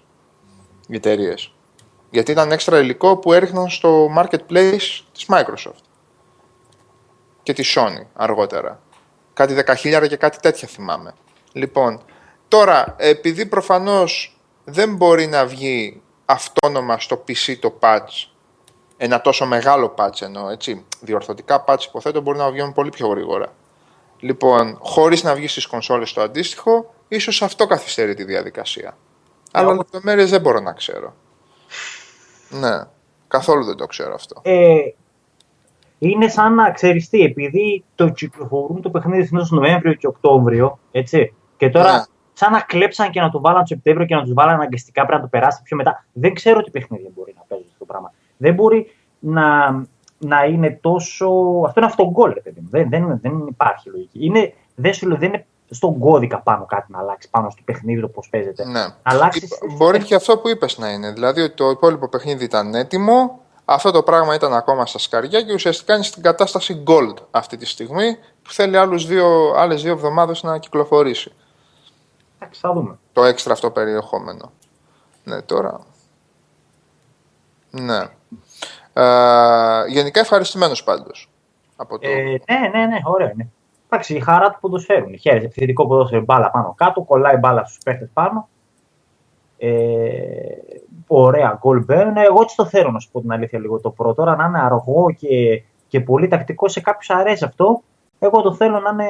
οι 0.88 0.96
εταιρείες. 0.96 1.52
Γιατί 2.10 2.32
ήταν 2.32 2.52
έξτρα 2.52 2.80
υλικό 2.80 3.18
που 3.18 3.34
έριχναν 3.34 3.70
στο 3.70 4.10
marketplace 4.18 5.02
της 5.14 5.26
Microsoft 5.28 5.82
και 7.44 7.54
της 7.54 7.78
Sony 7.78 8.06
αργότερα. 8.14 8.80
Κάτι 9.34 9.56
10.000 9.84 10.08
και 10.08 10.18
κάτι 10.18 10.40
τέτοια 10.40 10.68
θυμάμαι. 10.68 11.14
Λοιπόν, 11.52 12.02
τώρα, 12.48 12.96
επειδή 12.98 13.46
προφανώς 13.46 14.40
δεν 14.64 14.96
μπορεί 14.96 15.28
να 15.28 15.46
βγει 15.46 16.02
αυτόνομα 16.26 17.00
στο 17.00 17.24
PC 17.28 17.58
το 17.60 17.74
patch, 17.80 18.28
ένα 18.98 19.22
τόσο 19.22 19.46
μεγάλο 19.46 19.94
patch 19.98 20.22
εννοώ, 20.22 20.50
έτσι, 20.50 20.86
διορθωτικά 21.02 21.64
patch 21.68 21.82
υποθέτω 21.88 22.22
μπορεί 22.22 22.38
να 22.38 22.52
βγαίνουν 22.52 22.74
πολύ 22.74 22.90
πιο 22.90 23.08
γρήγορα. 23.08 23.54
Λοιπόν, 24.20 24.78
χωρίς 24.82 25.24
να 25.24 25.36
βγει 25.36 25.48
στις 25.48 25.66
κονσόλες 25.66 26.14
το 26.14 26.22
αντίστοιχο, 26.22 26.94
ίσως 27.08 27.42
αυτό 27.42 27.66
καθυστερεί 27.66 28.14
τη 28.14 28.24
διαδικασία. 28.24 28.98
Αλλά 29.52 29.74
λεπτομέρειες 29.74 30.30
δεν 30.30 30.42
μπορώ 30.42 30.60
να 30.60 30.74
ξέρω. 30.74 31.14
Ναι, 32.50 32.82
καθόλου 33.28 33.64
δεν 33.64 33.76
το 33.76 33.86
ξέρω 33.86 34.14
αυτό. 34.14 34.42
Ε, 34.44 34.78
είναι 36.00 36.28
σαν 36.28 36.54
να 36.54 36.72
ξέρεις 36.72 37.10
τι, 37.10 37.22
επειδή 37.22 37.84
το 37.96 38.10
κυκλοφορούν 38.10 38.82
το 38.82 38.90
παιχνίδι 38.90 39.26
συνήθως 39.26 39.52
Νοέμβριο 39.52 39.94
και 39.94 40.08
Οκτώβριο, 40.08 40.80
έτσι. 40.92 41.34
Και 41.58 41.70
τώρα, 41.70 41.90
yeah. 41.90 41.98
Ναι. 41.98 42.04
σαν 42.34 42.52
να 42.52 42.60
κλέψαν 42.60 43.10
και 43.10 43.22
να 43.22 43.30
το 43.30 43.42
βάλαν 43.42 43.60
το 43.60 43.68
Σεπτέμβριο 43.68 44.06
και 44.06 44.16
να 44.16 44.22
τους 44.24 44.34
βάλαν 44.34 44.54
αναγκαστικά 44.54 45.06
πρέπει 45.06 45.22
να 45.22 45.30
το 45.30 45.38
περάσει 45.38 45.62
πιο 45.64 45.78
μετά. 45.78 46.06
Δεν 46.14 46.34
ξέρω 46.34 46.62
τι 46.62 46.72
παιχνίδια 46.72 47.10
μπορεί 47.16 47.34
να 47.38 47.44
παίζει 47.48 47.66
αυτό 47.68 47.80
το 47.80 47.86
πράγμα. 47.86 48.14
Δεν 48.38 48.54
μπορεί 48.54 48.92
να, 49.20 49.70
να 50.18 50.44
είναι 50.44 50.80
τόσο. 50.82 51.28
Αυτό 51.66 51.80
είναι 51.80 51.90
αυτογκόλ, 51.90 52.34
ρε 52.34 52.40
παιδί 52.40 52.60
μου. 52.60 52.68
Δεν, 52.70 52.90
δεν, 52.90 53.20
δεν 53.22 53.48
υπάρχει 53.48 53.90
λογική. 53.90 54.26
Είναι, 54.26 54.54
δεν, 54.76 54.94
σου, 54.94 55.18
δεν 55.18 55.34
είναι 55.34 55.46
στον 55.70 56.00
κώδικα 56.00 56.40
πάνω 56.40 56.66
κάτι 56.66 56.92
να 56.92 57.00
αλλάξει 57.00 57.30
πάνω 57.30 57.50
στο 57.50 57.62
παιχνίδι 57.66 58.02
το 58.02 58.08
πώς 58.08 58.30
παίζεται. 58.30 58.66
Ναι. 58.66 58.86
Αλλάξεις... 59.04 59.58
Μπορεί 59.78 60.04
και 60.04 60.16
αυτό 60.16 60.38
που 60.38 60.50
είπες 60.50 60.78
να 60.78 60.90
είναι. 60.90 61.12
Δηλαδή 61.12 61.42
ότι 61.42 61.54
το 61.54 61.70
υπόλοιπο 61.70 62.08
παιχνίδι 62.10 62.44
ήταν 62.44 62.76
έτοιμο, 62.76 63.40
αυτό 63.66 63.92
το 63.92 64.04
πράγμα 64.04 64.36
ήταν 64.36 64.54
ακόμα 64.54 64.86
στα 64.86 65.00
σκαριά 65.00 65.42
και 65.42 65.54
ουσιαστικά 65.54 65.94
είναι 65.94 66.04
στην 66.04 66.24
κατάσταση 66.24 66.84
gold 66.88 67.16
αυτή 67.32 67.58
τη 67.58 67.66
στιγμή 67.66 68.18
που 68.42 68.52
θέλει 68.52 68.78
άλλους 68.78 69.06
δύο, 69.08 69.54
άλλες 69.56 69.82
δύο 69.82 69.92
εβδομάδες 69.92 70.44
να 70.44 70.58
κυκλοφορήσει. 70.58 71.34
Εντάξει, 72.40 72.60
θα 72.60 72.74
δούμε. 72.74 72.98
Το 73.14 73.24
έξτρα 73.24 73.54
αυτό 73.54 73.72
περιεχόμενο. 73.72 74.52
Ναι, 75.24 75.42
τώρα... 75.42 75.80
Ναι. 77.70 78.00
Ε, 78.94 79.84
γενικά 79.88 80.20
ευχαριστημένος 80.20 80.84
πάντως. 80.84 81.30
Από 81.76 82.00
το... 82.00 82.08
ε, 82.08 82.22
ναι, 82.24 82.68
ναι, 82.72 82.86
ναι, 82.86 83.00
ωραία 83.04 83.34
ναι. 83.36 83.48
Εντάξει, 83.90 84.16
η 84.16 84.20
χαρά 84.20 84.50
του 84.50 84.58
ποδοσφαίρου. 84.60 85.18
Χαίρεσαι, 85.20 85.46
επιθετικό 85.46 85.88
ποδόσφαιρο 85.88 86.24
μπάλα 86.24 86.52
πάνω 86.52 86.74
κάτω, 86.78 87.02
κολλάει 87.02 87.38
μπάλα 87.38 87.66
στους 87.66 87.78
παίχτες 87.86 88.10
πάνω. 88.14 88.48
Ε, 89.58 89.70
ωραία 91.08 91.58
γκολ 91.60 91.84
μπαίνουν. 91.84 92.18
Εγώ 92.18 92.42
έτσι 92.42 92.56
το 92.56 92.66
θέλω 92.66 92.92
να 92.92 93.00
σου 93.00 93.12
πω 93.12 93.22
την 93.22 93.32
αλήθεια 93.32 93.60
λίγο 93.60 93.80
το 93.80 93.90
πρώτο. 93.90 94.14
Τώρα 94.14 94.36
να 94.36 94.46
είναι 94.46 94.60
αργό 94.60 95.06
και, 95.18 95.64
και 95.88 96.00
πολύ 96.00 96.28
τακτικό 96.28 96.68
σε 96.68 96.82
κάποιους 96.82 97.10
αρέσει 97.10 97.44
αυτό. 97.44 97.82
Εγώ 98.20 98.42
το 98.42 98.54
θέλω 98.54 98.80
να 98.80 98.90
είναι 98.90 99.08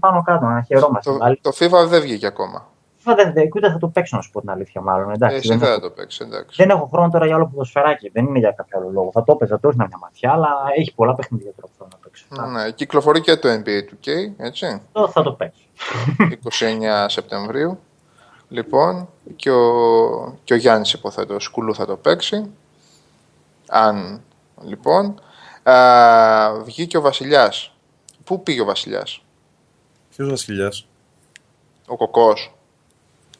πάνω 0.00 0.22
κάτω, 0.22 0.46
να 0.46 0.62
χαιρόμαστε. 0.62 1.10
Το, 1.10 1.38
το 1.40 1.50
FIFA 1.58 1.88
δεν 1.88 2.00
βγήκε 2.00 2.26
ακόμα. 2.26 2.66
FIFA 3.04 3.12
δεν 3.16 3.32
βγήκε, 3.32 3.48
ούτε 3.56 3.70
θα 3.70 3.78
το 3.78 3.88
παίξω 3.88 4.16
να 4.16 4.22
σου 4.22 4.30
πω 4.30 4.40
την 4.40 4.50
αλήθεια 4.50 4.80
μάλλον. 4.80 5.10
Εντάξει, 5.10 5.36
Εσύ 5.36 5.48
δεν, 5.48 5.58
θα 5.58 5.80
το 5.80 5.90
παίξεις, 5.90 6.20
εντάξει. 6.20 6.62
Δεν 6.62 6.70
έχω 6.70 6.88
χρόνο 6.92 7.08
τώρα 7.10 7.26
για 7.26 7.34
άλλο 7.34 7.46
ποδοσφαιράκι. 7.46 8.08
Δεν 8.08 8.26
είναι 8.26 8.38
για 8.38 8.50
κάποιο 8.50 8.78
άλλο 8.78 8.90
λόγο. 8.90 9.10
Θα 9.12 9.24
το 9.24 9.32
έπαιζα 9.32 9.60
τόσο 9.60 9.76
μια 9.76 9.98
ματιά, 10.00 10.32
αλλά 10.32 10.48
έχει 10.76 10.94
πολλά 10.94 11.14
παιχνίδια 11.14 11.52
τώρα 11.56 11.72
που 11.78 11.86
να 11.90 11.96
παίξω. 11.96 12.26
Ναι, 12.52 12.70
κυκλοφορεί 12.70 13.20
και 13.20 13.36
το 13.36 13.48
NBA 13.48 14.06
2K, 14.08 14.08
έτσι. 14.36 14.82
Το 14.92 15.08
θα 15.08 15.22
το 15.22 15.32
παίξω. 15.32 15.62
29 16.44 17.04
Σεπτεμβρίου. 17.06 17.78
Λοιπόν, 18.48 19.08
και 19.36 19.50
ο, 19.50 20.38
και 20.44 20.52
ο 20.54 20.56
Γιάννης 20.56 20.92
υποθέτω 20.92 21.40
σκουλού 21.40 21.74
θα 21.74 21.86
το 21.86 21.96
παίξει. 21.96 22.50
Αν, 23.68 24.22
λοιπόν, 24.62 25.20
α, 25.62 26.62
βγήκε 26.64 26.96
ο 26.96 27.00
Βασιλιάς. 27.00 27.72
Πού 28.24 28.42
πήγε 28.42 28.60
ο 28.60 28.64
Βασιλιάς; 28.64 29.22
Ποιος 30.10 30.28
Βασιλιάς; 30.28 30.86
Ο 31.86 31.96
Κοκός. 31.96 32.52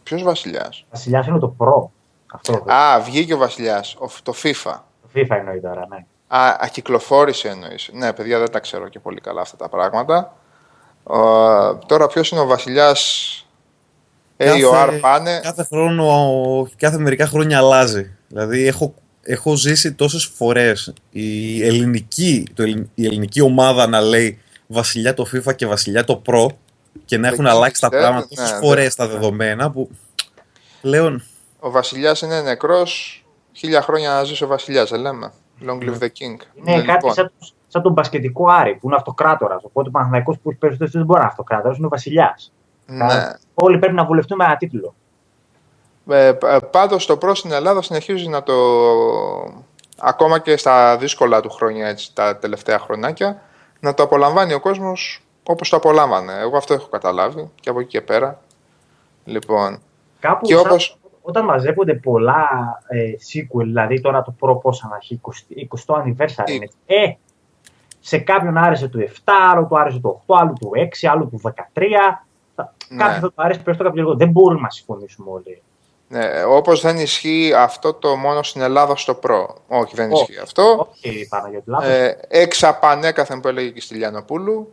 Ποιος 0.08 0.22
Βασιλιάς; 0.22 0.84
Βασιλιάς 0.90 1.26
είναι 1.26 1.38
το 1.38 1.54
Pro. 1.58 1.88
Αυτό 2.32 2.64
Α, 2.72 3.00
βγήκε 3.00 3.34
ο 3.34 3.36
Βασιλιάς. 3.36 3.96
Το 4.22 4.32
FIFA. 4.42 4.74
Το 5.02 5.08
FIFA 5.14 5.36
εννοεί 5.36 5.60
τώρα, 5.60 5.86
ναι. 5.88 5.96
Α, 6.26 6.56
ακυκλοφόρησε 6.60 7.48
εννοείς. 7.48 7.90
Ναι, 7.92 8.12
παιδιά, 8.12 8.38
δεν 8.38 8.50
τα 8.50 8.60
ξέρω 8.60 8.88
και 8.88 8.98
πολύ 8.98 9.20
καλά 9.20 9.40
αυτά 9.40 9.56
τα 9.56 9.68
πράγματα. 9.68 10.36
τώρα 11.86 12.06
ποιος 12.06 12.30
είναι 12.30 12.40
ο 12.40 12.46
Βασιλιάς; 12.46 13.46
AOR 14.36 14.98
πάνε. 15.00 15.40
Κάθε 15.42 15.64
χρόνο, 15.64 16.68
κάθε 16.76 16.98
μερικά 16.98 17.26
χρόνια 17.26 17.58
αλλάζει. 17.58 18.16
Δηλαδή 18.28 18.66
έχω, 18.66 18.94
έχω 19.22 19.56
ζήσει 19.56 19.94
τόσες 19.94 20.24
φορές 20.24 20.92
η 21.10 21.62
ελληνική, 21.66 22.46
το, 22.54 22.64
η 22.94 23.06
ελληνική 23.06 23.40
ομάδα 23.40 23.86
να 23.86 24.00
λέει 24.00 24.38
βασιλιά 24.66 25.14
το 25.14 25.26
FIFA 25.32 25.54
και 25.56 25.66
βασιλιά 25.66 26.04
το 26.04 26.22
Pro 26.26 26.46
και 27.04 27.18
να 27.18 27.28
έχουν 27.28 27.46
αλλάξει 27.46 27.80
τα 27.80 27.88
πράγματα 27.88 28.26
ναι, 28.30 28.36
τόσες 28.36 28.52
ναι, 28.52 28.58
φορές 28.58 28.94
τα 28.94 29.08
δεδομένα 29.08 29.70
που 29.70 29.90
πλέον... 30.80 31.22
Ο 31.60 31.70
βασιλιάς 31.70 32.20
είναι 32.20 32.40
νεκρός, 32.40 33.24
χίλια 33.52 33.82
χρόνια 33.82 34.10
να 34.10 34.24
ζήσει 34.24 34.44
ο 34.44 34.46
βασιλιάς, 34.46 34.90
δεν 34.90 35.00
λέμε. 35.00 35.32
Long 35.66 35.82
live 35.82 35.98
the 35.98 36.06
king. 36.06 36.36
Ναι, 36.54 36.74
κάτι 36.74 36.90
λοιπόν. 36.92 37.12
σαν, 37.12 37.32
σαν, 37.68 37.82
τον 37.82 37.94
πασκετικό 37.94 38.46
Άρη 38.48 38.74
που 38.74 38.86
είναι 38.86 38.96
αυτοκράτορας. 38.96 39.64
Οπότε 39.64 39.88
ο 39.88 39.90
Παναθηναϊκός 39.90 40.38
που 40.42 40.50
έχει 40.50 40.58
περισσότερου 40.58 40.90
δεν 40.90 41.04
μπορεί 41.04 41.18
να 41.18 41.24
είναι 41.24 41.30
αυτοκράτορας, 41.30 41.76
είναι 41.76 41.86
ο 41.86 41.88
βασιλιάς. 41.88 42.52
Ναι. 42.86 43.32
Όλοι 43.54 43.78
πρέπει 43.78 43.94
να 43.94 44.04
βουλευτούμε 44.04 44.44
ένα 44.44 44.56
τίτλο. 44.56 44.94
Ε, 46.08 46.32
πάντως 46.70 47.06
το 47.06 47.16
προς 47.16 47.38
στην 47.38 47.52
Ελλάδα 47.52 47.82
συνεχίζει 47.82 48.28
να 48.28 48.42
το... 48.42 48.54
Ακόμα 50.00 50.38
και 50.38 50.56
στα 50.56 50.96
δύσκολα 50.96 51.40
του 51.40 51.50
χρόνια, 51.50 51.88
έτσι, 51.88 52.14
τα 52.14 52.36
τελευταία 52.36 52.78
χρονάκια, 52.78 53.42
να 53.80 53.94
το 53.94 54.02
απολαμβάνει 54.02 54.52
ο 54.52 54.60
κόσμος 54.60 55.22
όπως 55.50 55.68
το 55.68 55.76
απολάμβανε. 55.76 56.32
Εγώ 56.40 56.56
αυτό 56.56 56.74
έχω 56.74 56.88
καταλάβει 56.88 57.50
και 57.60 57.70
από 57.70 57.80
εκεί 57.80 57.88
και 57.88 58.00
πέρα. 58.00 58.40
Λοιπόν, 59.24 59.78
Κάπου 60.20 60.46
και 60.46 60.56
όπως... 60.56 60.98
όταν 61.22 61.44
μαζεύονται 61.44 61.94
πολλά 61.94 62.48
ε, 62.88 63.10
sequel, 63.12 63.64
δηλαδή 63.64 64.00
τώρα 64.00 64.22
το 64.22 64.30
προ 64.38 64.56
πόσα 64.56 64.88
να 64.88 64.96
έχει, 64.96 65.20
20, 65.22 65.28
20 65.86 66.02
anniversary, 66.02 66.50
είναι, 66.50 66.68
ε, 66.86 67.12
σε 68.00 68.18
κάποιον 68.18 68.56
άρεσε 68.56 68.88
το 68.88 68.98
7, 68.98 69.08
άλλο 69.52 69.66
του 69.66 69.78
άρεσε 69.78 69.98
το 69.98 70.22
8, 70.26 70.36
άλλο 70.38 70.52
του 70.60 70.70
6, 71.02 71.06
άλλο 71.10 71.24
του 71.24 71.40
13, 71.42 71.50
ναι. 72.88 73.04
Κάποιοι 73.04 73.20
θα 73.20 73.26
του 73.26 73.32
αρέσει 73.34 73.62
περισσότερο, 73.62 73.88
κάποιο 73.88 74.04
λίγο. 74.04 74.16
Δεν 74.16 74.30
μπορούμε 74.30 74.60
να 74.60 74.70
συμφωνήσουμε 74.70 75.30
όλοι. 75.30 75.62
Ναι, 76.08 76.44
Όπως 76.44 76.80
δεν 76.80 76.96
ισχύει 76.98 77.52
αυτό 77.56 77.94
το 77.94 78.16
μόνο 78.16 78.42
στην 78.42 78.60
Ελλάδα 78.60 78.96
στο 78.96 79.14
προ. 79.14 79.54
Όχι, 79.68 79.94
δεν 79.94 80.10
ισχύει 80.10 80.38
αυτό. 80.38 80.88
Όχι, 80.90 81.26
Παναγιώτη, 81.28 81.70
λάθος. 81.70 81.88
Ε, 81.88 82.18
εξαπανέκαθεν 82.28 83.40
που 83.40 83.48
έλεγε 83.48 83.70
και 83.70 83.80
στη 83.80 83.94
Λιανοπούλου. 83.94 84.72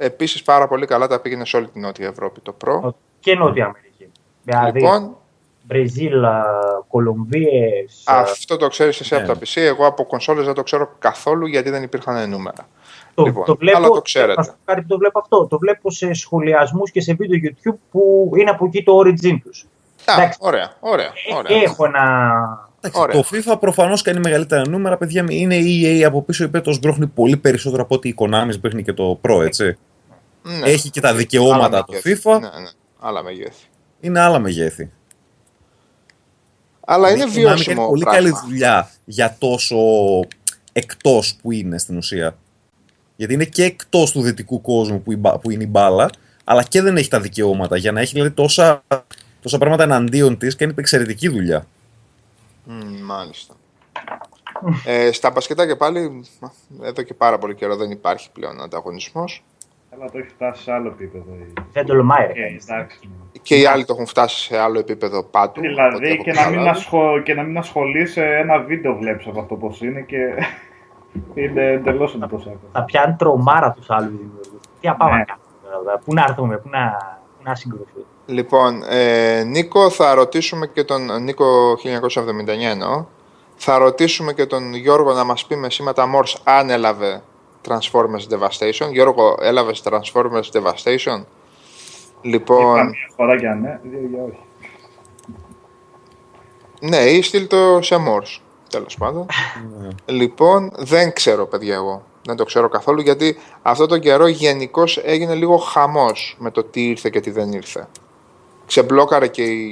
Επίσης 0.00 0.42
πάρα 0.42 0.68
πολύ 0.68 0.86
καλά 0.86 1.06
τα 1.06 1.20
πήγαινε 1.20 1.44
σε 1.44 1.56
όλη 1.56 1.68
την 1.68 1.80
Νότια 1.80 2.08
Ευρώπη 2.08 2.40
το 2.40 2.52
προ. 2.52 2.94
Και 3.20 3.34
Νότια 3.34 3.64
Αμερική. 3.64 4.10
Δηλαδή, 4.42 4.80
λοιπόν, 4.80 5.16
Βρεζίλ, 5.68 6.24
Κολομβίες. 6.88 8.02
Αυτό 8.06 8.56
το 8.56 8.68
ξέρεις 8.68 9.00
εσύ 9.00 9.14
από 9.14 9.26
ναι. 9.26 9.34
τα 9.34 9.38
PC. 9.40 9.60
Εγώ 9.60 9.86
από 9.86 10.04
κονσόλες 10.04 10.44
δεν 10.44 10.54
το 10.54 10.62
ξέρω 10.62 10.90
καθόλου 10.98 11.46
γιατί 11.46 11.70
δεν 11.70 11.82
υπήρχαν 11.82 12.30
νούμερα. 12.30 12.68
Το, 13.14 13.22
λοιπόν, 13.22 13.44
το 13.44 13.56
βλέπω, 13.56 13.76
αλλά 13.76 13.88
το 13.88 14.00
ξέρετε. 14.00 14.54
Κάτι 14.64 14.84
το 14.86 14.98
βλέπω 14.98 15.18
αυτό. 15.18 15.46
Το 15.46 15.58
βλέπω 15.58 15.90
σε 15.90 16.12
σχολιασμούς 16.12 16.90
και 16.90 17.00
σε 17.00 17.14
βίντεο 17.14 17.38
YouTube 17.42 17.76
που 17.90 18.30
είναι 18.36 18.50
από 18.50 18.66
εκεί 18.66 18.82
το 18.82 18.98
origin 18.98 19.38
τους. 19.42 19.66
Ωραία, 20.38 20.72
ωραία, 20.80 21.12
ωραία. 21.34 21.62
Έχω 21.62 21.84
ένα. 21.84 22.68
Το 22.90 23.24
FIFA 23.32 23.56
προφανώς 23.60 24.02
κάνει 24.02 24.20
μεγαλύτερα 24.20 24.68
νούμερα. 24.68 24.96
Παιδιά, 24.96 25.24
είναι 25.28 25.56
η 25.56 26.00
EA 26.00 26.02
από 26.02 26.22
πίσω 26.22 26.44
η 26.44 26.60
το 26.60 26.72
σμπρώχνει 26.72 27.06
πολύ 27.06 27.36
περισσότερο 27.36 27.82
από 27.82 27.94
ότι 27.94 28.08
η 28.08 28.14
Konami 28.18 28.48
σμπρώχνει 28.50 28.82
και 28.82 28.92
το 28.92 29.20
Pro, 29.22 29.44
έτσι. 29.44 29.78
Ναι. 30.48 30.70
Έχει 30.70 30.90
και 30.90 31.00
τα 31.00 31.14
δικαιώματα 31.14 31.84
το 31.84 31.92
FIFA. 32.04 32.40
Ναι, 32.40 32.48
ναι. 32.48 32.70
Άλλα 32.98 33.22
μεγέθη. 33.22 33.66
Είναι 34.00 34.20
άλλα 34.20 34.38
μεγέθη. 34.38 34.90
Αλλά 36.80 37.10
είναι 37.10 37.26
βιώσιμο. 37.26 37.80
Είναι 37.80 37.88
πολύ 37.90 38.04
καλή 38.04 38.32
δουλειά 38.44 38.90
για 39.04 39.36
τόσο 39.38 39.76
εκτός 40.72 41.36
που 41.42 41.52
είναι 41.52 41.78
στην 41.78 41.96
ουσία. 41.96 42.38
Γιατί 43.16 43.34
είναι 43.34 43.44
και 43.44 43.64
εκτός 43.64 44.12
του 44.12 44.22
δυτικού 44.22 44.60
κόσμου 44.60 45.02
που 45.42 45.50
είναι 45.50 45.62
η 45.62 45.68
μπάλα, 45.70 46.10
αλλά 46.44 46.62
και 46.62 46.82
δεν 46.82 46.96
έχει 46.96 47.08
τα 47.08 47.20
δικαιώματα. 47.20 47.76
Για 47.76 47.92
να 47.92 48.00
έχει 48.00 48.12
δηλαδή, 48.12 48.30
τόσα, 48.30 48.82
τόσα 49.42 49.58
πράγματα 49.58 49.82
εναντίον 49.82 50.38
της 50.38 50.56
κάνει 50.56 50.74
εξαιρετική 50.76 51.28
δουλειά. 51.28 51.66
μάλιστα. 53.02 53.54
ε, 54.84 55.12
στα 55.12 55.30
μπασκετάκια 55.30 55.76
πάλι, 55.76 56.24
εδώ 56.82 57.02
και 57.02 57.14
πάρα 57.14 57.38
πολύ 57.38 57.54
καιρό 57.54 57.76
δεν 57.76 57.90
υπάρχει 57.90 58.30
πλέον 58.32 58.62
ανταγωνισμός. 58.62 59.44
Αλλά 59.94 60.10
το 60.10 60.18
έχει 60.18 60.28
φτάσει 60.28 60.62
σε 60.62 60.72
άλλο 60.72 60.88
επίπεδο. 60.88 61.24
Δεν 61.72 61.86
τολμάει. 61.86 62.24
Ε, 62.24 62.86
και 63.42 63.56
οι 63.56 63.66
άλλοι 63.66 63.84
το 63.84 63.92
έχουν 63.92 64.06
φτάσει 64.06 64.40
σε 64.40 64.58
άλλο 64.58 64.78
επίπεδο 64.78 65.22
πάντου. 65.22 65.60
Δηλαδή 65.60 66.18
και 66.18 66.32
να, 66.32 66.48
μην 66.48 66.68
ασχολ... 66.68 67.22
και 67.22 67.34
να 67.34 67.42
μην 67.42 67.58
ασχολείσαι 67.58 68.24
ένα 68.24 68.58
βίντεο 68.58 68.96
βλέπεις 68.96 69.26
από 69.26 69.40
αυτό 69.40 69.54
πώς 69.54 69.80
είναι 69.80 70.00
και 70.00 70.18
είναι 71.42 71.64
εντελώς 71.64 72.14
εντυπωσιακό. 72.14 72.60
Θα 72.72 72.84
πιάνει 72.84 73.14
τρομάρα 73.14 73.72
τους 73.72 73.90
άλλους 73.90 74.10
δημιουργούς. 74.10 74.60
Τι 74.80 74.86
να 74.86 74.96
πάμε 74.96 75.12
ναι. 75.12 75.18
να 75.18 75.24
κάνουμε 75.24 76.00
Πού 76.04 76.14
να 76.14 76.24
έρθουμε, 76.28 76.56
πού 76.56 76.68
να, 76.68 76.96
να 77.42 77.54
συγκρουθούμε. 77.54 78.04
Λοιπόν, 78.26 78.82
ε, 78.88 79.42
Νίκο, 79.44 79.90
θα 79.90 80.14
ρωτήσουμε 80.14 80.66
και 80.66 80.84
τον 80.84 81.22
Νίκο 81.22 81.72
1979 81.72 81.76
εννοώ. 82.70 83.04
Θα 83.56 83.78
ρωτήσουμε 83.78 84.32
και 84.32 84.46
τον 84.46 84.74
Γιώργο 84.74 85.12
να 85.12 85.24
μας 85.24 85.46
πει 85.46 85.56
με 85.56 85.70
σήματα 85.70 86.04
Morse 86.14 86.40
αν 86.44 86.70
έλαβε 86.70 87.22
Transformers 87.68 88.38
Devastation. 88.38 88.92
Γιώργο, 88.92 89.36
έλαβες 89.40 89.82
Transformers 89.84 90.50
Devastation; 90.52 91.24
Λοιπόν... 92.22 92.76
Καμία 92.76 93.10
φορά 93.16 93.38
και 93.38 93.48
αν 93.48 93.60
ναι, 93.60 93.80
δύο 93.82 94.24
όχι. 94.26 94.42
Ναι, 96.80 96.96
ή 96.96 97.22
στείλ 97.22 97.46
το 97.46 97.82
σε 97.82 97.96
Morse. 97.96 98.40
Τέλος 98.70 98.96
πάντων. 98.96 99.26
Ναι. 99.78 99.88
λοιπόν, 100.06 100.72
δεν 100.76 101.12
ξέρω 101.12 101.46
παιδιά 101.46 101.74
εγώ. 101.74 102.02
Δεν 102.22 102.36
το 102.36 102.44
ξέρω 102.44 102.68
καθόλου 102.68 103.00
γιατί 103.00 103.36
αυτό 103.62 103.86
το 103.86 103.98
καιρό 103.98 104.26
γενικώς 104.26 104.96
έγινε 105.04 105.34
λίγο 105.34 105.56
χαμός 105.56 106.36
με 106.38 106.50
το 106.50 106.64
τι 106.64 106.88
ήρθε 106.88 107.10
και 107.10 107.20
τι 107.20 107.30
δεν 107.30 107.52
ήρθε. 107.52 107.88
Ξεμπλόκαρε 108.68 109.26
και 109.28 109.42
η, 109.42 109.66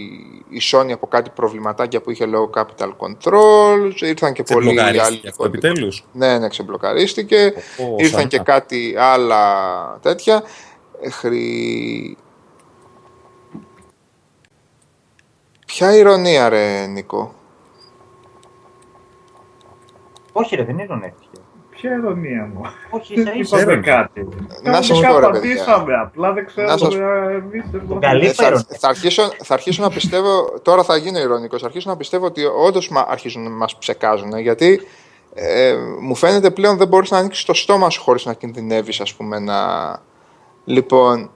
η 0.49 0.61
Sony 0.73 0.91
από 0.93 1.07
κάτι 1.07 1.31
προβληματάκια 1.31 2.01
που 2.01 2.11
είχε 2.11 2.27
λόγω 2.27 2.51
capital 2.55 2.91
control. 2.99 3.93
Ήρθαν 4.01 4.33
και 4.33 4.43
πολλοί 4.43 4.81
άλλοι. 4.81 5.23
Αυτό 5.29 5.45
επιτέλους; 5.45 6.05
Ναι, 6.13 6.39
ναι, 6.39 6.49
ξεμπλοκαρίστηκε. 6.49 7.53
ήρθαν 7.97 8.29
και 8.29 8.39
κάτι 8.39 8.95
άλλα 8.99 9.99
τέτοια. 10.03 10.43
Χρη... 11.11 12.17
Ποια 15.67 15.97
ηρωνία 15.97 16.49
ρε 16.49 16.87
Νίκο; 16.87 17.35
Όχι, 20.33 20.57
ρε, 20.57 20.65
δεν 20.65 20.79
ειρωνεύτηκε. 20.79 21.26
Ποια 21.77 21.93
ειρωνία 21.93 22.51
μου. 22.55 22.61
Όχι, 22.91 23.15
ίσα 23.15 23.33
ίσα. 23.35 23.77
κάτι. 23.81 24.29
Να 24.63 24.83
σας 24.83 25.01
πω, 25.01 25.19
ρε 25.19 25.27
παιδιά. 25.27 26.03
Απλά 26.03 26.33
δεν 26.33 26.47
ξέρω. 26.47 26.67
Να 26.67 26.77
σας... 26.77 26.95
Καλή 28.01 28.29
θα, 28.29 28.67
θα, 28.79 28.89
αρχίσω, 28.89 29.23
θα 29.43 29.55
αρχίσω 29.55 29.83
να 29.83 29.91
πιστεύω. 29.91 30.59
Τώρα 30.63 30.83
θα 30.83 30.97
γίνω 30.97 31.19
ηρωνικός. 31.19 31.61
Θα 31.61 31.67
αρχίσω 31.67 31.91
να 31.91 31.97
πιστεύω 31.97 32.27
ότι 32.27 32.45
όντως 32.45 32.91
αρχίζουν 33.09 33.43
να 33.43 33.51
μας 33.51 33.79
ψεκάζουν. 33.79 34.39
Γιατί 34.39 34.81
ε, 35.35 35.75
μου 36.01 36.15
φαίνεται 36.15 36.51
πλέον 36.51 36.77
δεν 36.77 36.89
μπορείς 36.89 37.11
να 37.11 37.19
ανοίξεις 37.19 37.45
το 37.45 37.55
στόμα 37.55 37.91
σου 37.91 38.03
χωρίς 38.03 38.25
να 38.25 38.33
κινδυνεύεις, 38.33 39.01
ας 39.01 39.15
πούμε, 39.15 39.39
να. 39.39 39.57
Λοιπόν, 40.65 41.31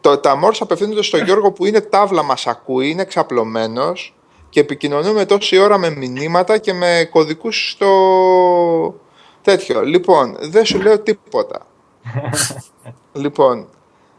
το, 0.00 0.18
τα 0.18 0.36
μόρς 0.36 0.60
απευθύνονται 0.60 1.02
στον 1.02 1.24
Γιώργο 1.24 1.52
που 1.52 1.64
είναι 1.64 1.80
τάβλα, 1.80 2.22
μας 2.22 2.46
ακούει, 2.46 2.90
είναι 2.90 3.02
εξαπλωμένο 3.02 3.92
και 4.48 4.60
επικοινωνούμε 4.60 5.24
τόση 5.24 5.58
ώρα 5.58 5.78
με 5.78 5.90
μηνύματα 5.90 6.58
και 6.58 6.72
με 6.72 7.08
κωδικούς 7.10 7.70
στο 7.70 7.88
τέτοιο. 9.48 9.82
Λοιπόν, 9.82 10.36
δεν 10.40 10.64
σου 10.64 10.80
λέω 10.80 10.98
τίποτα. 11.00 11.66
λοιπόν, 13.22 13.68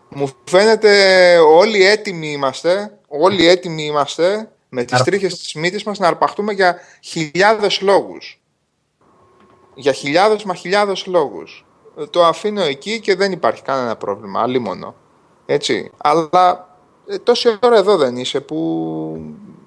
μου 0.10 0.30
φαίνεται 0.44 1.38
όλοι 1.38 1.86
έτοιμοι 1.86 2.32
είμαστε, 2.32 2.98
όλοι 3.08 3.48
έτοιμοι 3.48 3.84
είμαστε 3.84 4.52
με 4.70 4.84
τις 4.84 5.02
τρίχες 5.04 5.40
της 5.40 5.54
μύτης 5.54 5.84
μας 5.84 6.00
να 6.00 6.08
αρπαχτούμε 6.08 6.54
για 6.54 6.80
χιλιάδες 7.04 7.82
λόγους. 7.82 8.42
Για 9.76 9.92
χιλιάδες 9.92 10.44
μα 10.44 10.54
χιλιάδες 10.54 11.06
λόγους. 11.06 11.66
Το 12.10 12.26
αφήνω 12.26 12.62
εκεί 12.62 13.00
και 13.00 13.16
δεν 13.16 13.32
υπάρχει 13.32 13.62
κανένα 13.62 13.96
πρόβλημα, 13.96 14.48
μόνο. 14.60 14.96
Έτσι. 15.46 15.92
Αλλά 15.98 16.76
ε, 17.08 17.18
τόση 17.18 17.58
ώρα 17.62 17.78
εδώ 17.78 17.98
δεν 17.98 18.18
είσαι 18.18 18.40
που, 18.40 18.56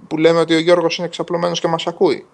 που 0.09 0.16
λέμε 0.16 0.40
ότι 0.40 0.55
ο 0.55 0.59
Γιώργος 0.59 0.97
είναι 0.97 1.06
εξαπλωμένος 1.06 1.60
και 1.60 1.68
μας 1.68 1.86
ακούει. 1.86 2.26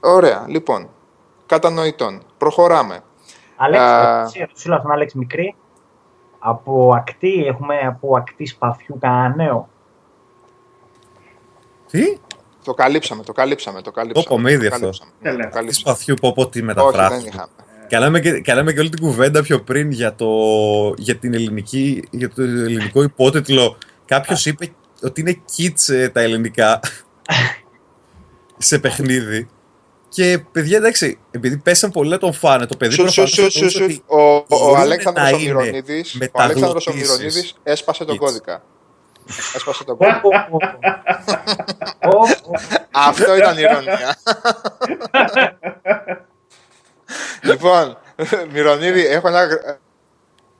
Ωραία, 0.00 0.44
λοιπόν. 0.48 0.88
Κατανοητών. 1.46 2.22
Προχωράμε. 2.38 3.00
Αλέξη, 3.56 4.48
uh, 4.68 4.80
Αλέξη 4.92 5.18
μικρή. 5.18 5.54
Από 6.38 6.94
ακτή, 6.96 7.44
έχουμε 7.46 7.78
από 7.78 8.16
ακτή 8.16 8.46
σπαθιού 8.46 8.98
κανένα 9.00 9.34
νέο; 9.36 9.68
Τι; 11.90 12.18
Το 12.64 12.74
καλύψαμε, 12.74 13.22
το 13.22 13.32
καλύψαμε. 13.32 13.82
Το 13.82 13.90
καλύψαμε. 13.90 14.42
Το 14.42 14.48
ήδη 14.48 14.66
αυτό. 14.66 14.90
Τι 15.66 15.72
σπαθιού 15.72 16.14
πω 16.20 16.32
πω 16.32 16.48
τι 16.48 16.62
μεταφράσει. 16.62 17.30
Κάναμε 17.88 18.20
και, 18.20 18.40
κάναμε 18.40 18.72
και 18.72 18.80
όλη 18.80 18.88
την 18.88 19.00
κουβέντα 19.00 19.42
πιο 19.42 19.60
πριν 19.60 19.90
για 19.90 20.14
το, 20.14 20.28
για 20.96 21.16
την 21.16 21.34
ελληνική, 21.34 22.04
για 22.10 22.30
το 22.30 22.42
ελληνικό 22.42 23.02
υπότιτλο. 23.02 23.76
Κάποιος 24.04 24.46
είπε 24.46 24.72
ότι 25.02 25.20
είναι 25.20 25.42
kids 25.56 25.92
ε, 25.94 26.08
τα 26.08 26.20
ελληνικά 26.20 26.80
σε 28.58 28.78
παιχνίδι. 28.78 29.48
Και 30.10 30.38
παιδιά, 30.52 30.76
εντάξει, 30.76 31.18
επειδή 31.30 31.56
πέσαν 31.56 31.90
πολύ 31.90 32.18
τον 32.18 32.32
φάνε, 32.32 32.66
το 32.66 32.76
παιδί 32.76 32.96
προφανώς 32.96 33.38
Ο 34.48 34.76
Αλέξανδρος 34.76 36.86
ο 36.86 36.92
Μυρονίδης 36.92 37.54
έσπασε 37.62 38.04
τον 38.04 38.16
κώδικα. 38.16 38.62
Έσπασε 39.54 39.84
τον 39.84 39.96
κώδικα. 39.96 40.48
Αυτό 42.90 43.36
ήταν 43.36 43.58
η 43.58 43.60
ηρωνία. 43.60 44.16
Λοιπόν, 47.42 47.98
Μυρονίδη, 48.52 49.06
έχω 49.06 49.28
ένα, 49.28 49.46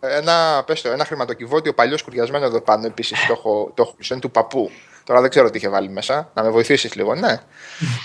ένα, 0.01 0.63
πες 0.67 0.83
το, 0.83 0.91
ένα 0.91 1.05
χρηματοκιβώτιο 1.05 1.73
παλιό 1.73 1.97
σκουριασμένο 1.97 2.45
εδώ 2.45 2.61
πάνω. 2.61 2.87
Επίσης 2.87 3.27
το 3.27 3.33
έχω, 3.33 3.73
το 3.75 3.83
έχω 3.83 4.19
του 4.19 4.31
παππού. 4.31 4.71
Τώρα 5.05 5.21
δεν 5.21 5.31
ξέρω 5.31 5.51
τι 5.51 5.59
είχε 5.59 5.69
βάλει 5.69 5.89
μέσα. 5.89 6.31
Να 6.35 6.43
με 6.43 6.51
βοηθήσεις 6.51 6.95
λίγο, 6.95 7.15
ναι. 7.15 7.41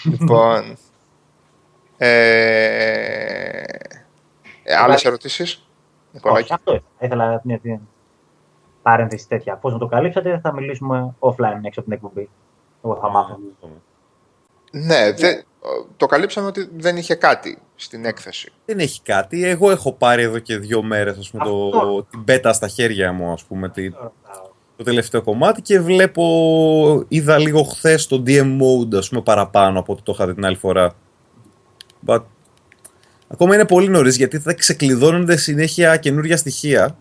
λοιπόν. 0.04 0.78
Ε, 1.98 3.64
Άλλες 4.84 5.06
ερωτήσεις, 5.06 5.68
Νικολάκη. 6.12 6.54
Αυτό 6.54 6.80
ήθελα 7.00 7.42
μια 7.44 7.60
παρένθεση 8.82 9.28
τέτοια. 9.28 9.56
Πώς 9.56 9.74
να 9.74 9.80
το 9.80 9.88
καλύψατε, 9.88 10.40
θα 10.44 10.54
μιλήσουμε 10.54 11.16
offline 11.20 11.60
έξω 11.62 11.80
από 11.80 11.90
την 11.90 11.92
εκπομπή. 11.92 12.30
Εγώ 12.84 12.98
θα 13.02 13.10
μάθω. 13.10 13.40
Ναι, 14.72 15.12
δε, 15.12 15.42
το 15.98 16.06
καλύψαμε 16.06 16.48
ότι 16.48 16.70
δεν 16.76 16.98
είχε 16.98 17.16
κάτι 17.16 17.58
στην 17.76 18.06
έκθεση. 18.06 18.52
Δεν 18.66 18.80
έχει 18.80 19.02
κάτι. 19.02 19.46
Εγώ 19.46 19.72
έχω 19.72 19.94
πάρει 19.94 20.22
εδώ 20.22 20.40
και 20.40 20.58
δύο 20.58 20.84
μέρες 20.84 21.32
το, 21.32 22.04
την 22.04 22.24
πέτα 22.24 22.54
στα 22.54 22.68
χέρια 22.68 23.12
μου, 23.12 23.32
ας 23.32 23.44
πούμε, 23.44 23.70
τη, 23.70 23.92
το 24.76 24.84
τελευταίο 24.84 25.22
κομμάτι 25.22 25.62
και 25.62 25.80
βλέπω, 25.80 27.06
είδα 27.08 27.38
λίγο 27.38 27.64
χθες 27.64 28.08
το 28.08 28.24
DM 28.28 28.58
mode, 28.58 28.96
ας 28.98 29.10
πούμε, 29.10 29.22
παραπάνω 29.22 29.80
από 29.80 29.94
ό,τι 29.94 30.02
το 30.02 30.12
είχα 30.12 30.34
την 30.34 30.46
άλλη 30.46 30.56
φορά. 30.56 30.96
But, 32.06 32.22
ακόμα 33.28 33.56
είναι 33.56 33.66
πολύ 33.66 33.88
νωρίς 33.88 34.16
γιατί 34.16 34.40
θα 34.40 34.54
ξεκλειδώνονται 34.54 35.38
συνέχεια 35.38 35.98
καινούργια 35.98 36.38
στοιχεία 36.38 36.98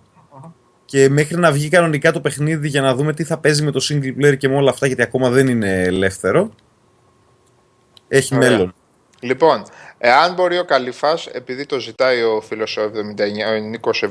και 0.84 1.08
μέχρι 1.08 1.36
να 1.36 1.52
βγει 1.52 1.68
κανονικά 1.68 2.12
το 2.12 2.20
παιχνίδι 2.20 2.68
για 2.68 2.80
να 2.80 2.94
δούμε 2.94 3.12
τι 3.12 3.24
θα 3.24 3.38
παίζει 3.38 3.62
με 3.62 3.70
το 3.70 3.86
single 3.88 4.24
player 4.24 4.36
και 4.36 4.48
με 4.48 4.56
όλα 4.56 4.70
αυτά 4.70 4.86
γιατί 4.86 5.02
ακόμα 5.02 5.30
δεν 5.30 5.48
είναι 5.48 5.82
ελεύθερο 5.82 6.50
έχει 8.08 8.36
Ωραία. 8.36 8.50
μέλλον. 8.50 8.74
Λοιπόν, 9.20 9.62
εάν 9.98 10.34
μπορεί 10.34 10.58
ο 10.58 10.64
Καλυφάς, 10.64 11.26
επειδή 11.26 11.66
το 11.66 11.78
ζητάει 11.78 12.22
ο 12.22 12.40
φίλος 12.40 12.76
ο, 12.76 12.82
79, 12.82 12.90
ο 13.50 13.58
Νίκος 13.58 14.04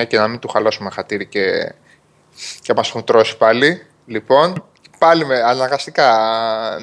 79 0.00 0.06
και 0.06 0.18
να 0.18 0.28
μην 0.28 0.38
του 0.38 0.48
χαλάσουμε 0.48 0.90
χατήρι 0.90 1.26
και, 1.26 1.74
και 2.60 2.72
μας 2.76 2.88
έχουν 2.88 3.04
τρώσει 3.04 3.36
πάλι. 3.36 3.82
Λοιπόν, 4.06 4.64
πάλι 4.98 5.26
με 5.26 5.42
αναγκαστικά 5.42 6.08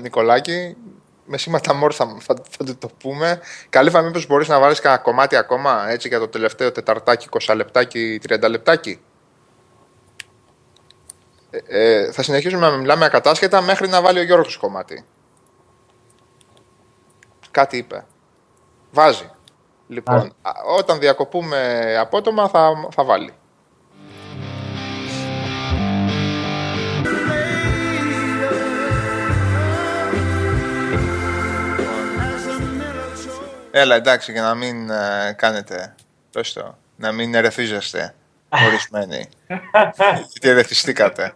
Νικολάκη, 0.01 0.75
με 1.25 1.37
σήματα 1.37 1.73
μόρ 1.73 1.93
θα, 1.95 2.17
θα, 2.19 2.35
θα, 2.49 2.77
το 2.77 2.89
πούμε. 2.97 3.41
Καλύφα, 3.69 4.01
μήπως 4.01 4.27
μπορείς 4.27 4.47
να 4.47 4.59
βάλεις 4.59 4.79
κανένα 4.79 5.01
κομμάτι 5.01 5.35
ακόμα 5.35 5.89
έτσι 5.89 6.07
για 6.07 6.19
το 6.19 6.27
τελευταίο 6.27 6.71
τεταρτάκι, 6.71 7.27
20 7.47 7.55
λεπτάκι, 7.55 8.21
30 8.29 8.49
λεπτάκι. 8.49 9.01
Ε, 11.49 11.59
ε, 11.67 12.11
θα 12.11 12.23
συνεχίσουμε 12.23 12.69
να 12.69 12.77
μιλάμε 12.77 13.05
ακατάσχετα 13.05 13.61
μέχρι 13.61 13.87
να 13.87 14.01
βάλει 14.01 14.19
ο 14.19 14.23
Γιώργος 14.23 14.57
κομμάτι. 14.57 15.05
Κάτι 17.51 17.77
είπε. 17.77 18.05
Βάζει. 18.91 19.29
Λοιπόν, 19.87 20.33
όταν 20.77 20.99
διακοπούμε 20.99 21.95
απότομα 21.99 22.47
θα, 22.47 22.89
θα 22.91 23.03
βάλει. 23.03 23.33
Έλα, 33.77 33.95
εντάξει, 33.95 34.31
για 34.31 34.41
να 34.41 34.55
μην 34.55 34.89
ε, 34.89 35.33
κάνετε, 35.37 35.95
πες 36.31 36.53
το, 36.53 36.77
να 36.95 37.11
μην 37.11 37.35
ερεθίζεστε 37.35 38.15
ορισμένοι. 38.49 39.29
Γιατί 40.31 40.49
ερεθιστήκατε. 40.49 41.33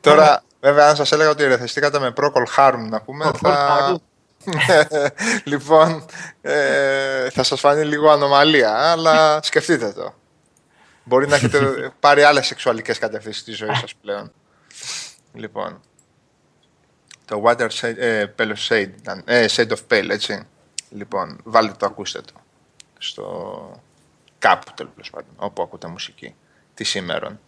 Τώρα, 0.00 0.42
βέβαια, 0.60 0.88
αν 0.88 0.96
σας 0.96 1.12
έλεγα 1.12 1.30
ότι 1.30 1.42
ερεθιστήκατε 1.42 1.98
με 1.98 2.12
Procol 2.16 2.44
Harm, 2.56 2.86
να 2.88 3.00
πούμε, 3.00 3.30
θα, 3.40 4.00
λοιπόν, 5.44 6.06
ε, 6.40 7.30
θα 7.30 7.42
σας 7.42 7.60
φανεί 7.60 7.84
λίγο 7.84 8.10
ανομαλία, 8.10 8.90
αλλά 8.90 9.42
σκεφτείτε 9.42 9.92
το. 9.92 10.14
Μπορεί 11.04 11.28
να 11.28 11.34
έχετε 11.34 11.58
πάρει 12.00 12.22
άλλες 12.22 12.46
σεξουαλικές 12.46 12.98
κατευθύνσεις 12.98 13.42
στη 13.42 13.52
ζωή 13.52 13.74
σας 13.74 13.94
πλέον. 13.94 14.32
Λοιπόν, 15.32 15.80
το 17.24 17.42
Water 17.46 17.68
Shade, 17.80 17.96
ε, 17.96 18.26
Shade, 18.68 18.90
ε, 19.24 19.46
Shade 19.56 19.70
of 19.70 19.80
Pale, 19.88 20.08
έτσι. 20.10 20.46
Λοιπόν, 20.90 21.40
βάλτε 21.44 21.74
το, 21.78 21.86
ακούστε 21.86 22.20
το. 22.20 22.32
Στο 22.98 23.72
κάπου 24.38 24.72
τέλος 24.74 25.10
πάντων, 25.10 25.30
όπου 25.36 25.62
ακούτε 25.62 25.88
μουσική. 25.88 26.34
Τη 26.74 26.84
σήμερα. 26.84 27.38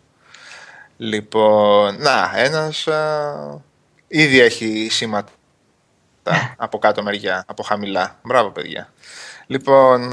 Λοιπόν, 0.97 1.97
να, 1.98 2.31
ένας 2.35 2.89
ήδη 4.09 4.40
έχει 4.40 4.89
σήματα 4.90 5.32
από 6.56 6.78
κάτω 6.78 7.02
μεριά, 7.02 7.44
από 7.47 7.62
χαμηλά. 7.62 8.19
Μπράβο, 8.23 8.51
παιδιά. 8.51 8.93
Λοιπόν, 9.47 10.12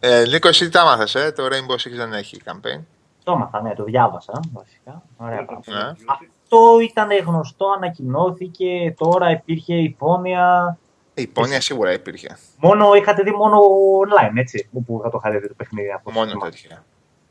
ε, 0.00 0.24
Νίκο, 0.28 0.48
εσύ 0.48 0.64
τι 0.64 0.70
τα 0.70 0.84
μάθες, 0.84 1.14
ε; 1.14 1.32
το 1.32 1.46
Rainbow 1.46 1.74
Six 1.74 1.92
δεν 1.94 2.12
έχει 2.12 2.40
campaign. 2.44 2.80
Το 3.24 3.32
έμαθα, 3.32 3.62
ναι, 3.62 3.74
το 3.74 3.84
διάβασα, 3.84 4.40
βασικά. 4.52 5.02
Ωραία, 5.16 5.46
ναι. 5.64 5.92
Αυτό 6.06 6.80
ήταν 6.82 7.08
γνωστό, 7.26 7.66
ανακοινώθηκε, 7.76 8.94
τώρα 8.98 9.30
υπήρχε 9.30 9.74
υπόνοια. 9.74 10.78
Η 11.20 11.22
υπόνοια 11.22 11.60
σίγουρα 11.60 11.92
υπήρχε. 11.92 12.38
Μόνο 12.56 12.94
είχατε 12.94 13.22
δει 13.22 13.30
μόνο 13.30 13.58
online, 14.04 14.36
έτσι, 14.36 14.68
που 14.86 15.00
θα 15.02 15.10
το 15.10 15.20
είχατε 15.22 15.38
δει 15.38 15.48
το 15.48 15.54
παιχνίδι. 15.54 15.92
Από 15.92 16.10
μόνο 16.10 16.32
τέτοια. 16.32 16.84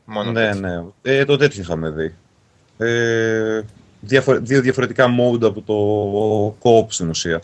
Μόνο 0.04 0.30
ναι, 0.30 0.46
τέτοια. 0.46 0.60
ναι. 0.60 0.84
Ε, 1.02 1.24
το 1.24 1.36
τέτοιο 1.36 1.62
είχαμε 1.62 1.90
δει. 1.90 2.14
Ε, 2.78 3.60
δύο 4.40 4.60
διαφορετικά 4.60 5.06
mode 5.06 5.42
από 5.44 5.62
το 5.62 6.56
co-op 6.62 6.86
στην 6.88 7.08
ουσία. 7.08 7.40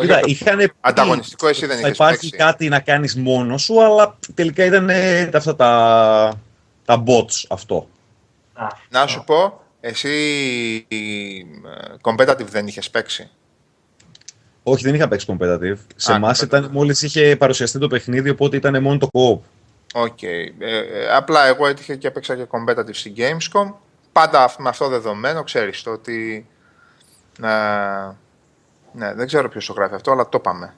Κοίτα, 0.00 0.20
είχαν 0.24 0.72
Ανταγωνιστικό 0.80 1.48
εσύ 1.48 1.66
δεν 1.66 1.78
Θα 1.78 1.88
υπάρχει 1.88 2.30
κάτι 2.30 2.68
να 2.68 2.80
κάνεις 2.80 3.16
μόνος 3.16 3.62
σου, 3.62 3.84
αλλά 3.84 4.18
τελικά 4.34 4.64
ήταν 4.64 4.90
αυτά 5.34 5.56
τα, 5.56 6.40
τα 6.84 7.02
bots 7.06 7.44
αυτό. 7.48 7.88
Να 8.88 9.06
σου 9.06 9.24
πω, 9.24 9.60
εσύ 9.80 10.86
competitive 12.00 12.46
δεν 12.50 12.66
είχες 12.66 12.90
παίξει. 12.90 13.30
Όχι, 14.70 14.84
δεν 14.84 14.94
είχα 14.94 15.08
παίξει 15.08 15.26
competitive. 15.30 15.76
Σε 15.96 16.12
εμάς 16.12 16.42
ήταν 16.42 16.68
μόλις 16.72 17.02
είχε 17.02 17.36
παρουσιαστεί 17.36 17.78
το 17.78 17.86
παιχνίδι, 17.86 18.30
οπότε 18.30 18.56
ήταν 18.56 18.82
μόνο 18.82 18.98
το 18.98 19.08
co-op. 19.12 19.38
OK. 19.94 20.18
Okay. 20.20 20.52
Ε, 20.58 20.78
ε, 20.78 21.14
απλά 21.14 21.46
εγώ 21.46 21.66
έτυχε 21.66 21.96
και 21.96 22.06
έπαιξα 22.06 22.36
και 22.36 22.46
competitive 22.50 22.94
στην 22.94 23.14
Gamescom 23.16 23.72
πάντα 24.12 24.50
με 24.58 24.68
αυτό 24.68 24.88
δεδομένο 24.88 25.42
ξέρεις 25.42 25.82
το 25.82 25.90
ότι 25.90 26.46
ε, 27.42 27.48
ναι, 28.92 29.14
δεν 29.14 29.26
ξέρω 29.26 29.48
ποιος 29.48 29.66
το 29.66 29.72
γράφει 29.72 29.94
αυτό, 29.94 30.10
αλλά 30.10 30.28
το 30.28 30.38
είπαμε. 30.40 30.74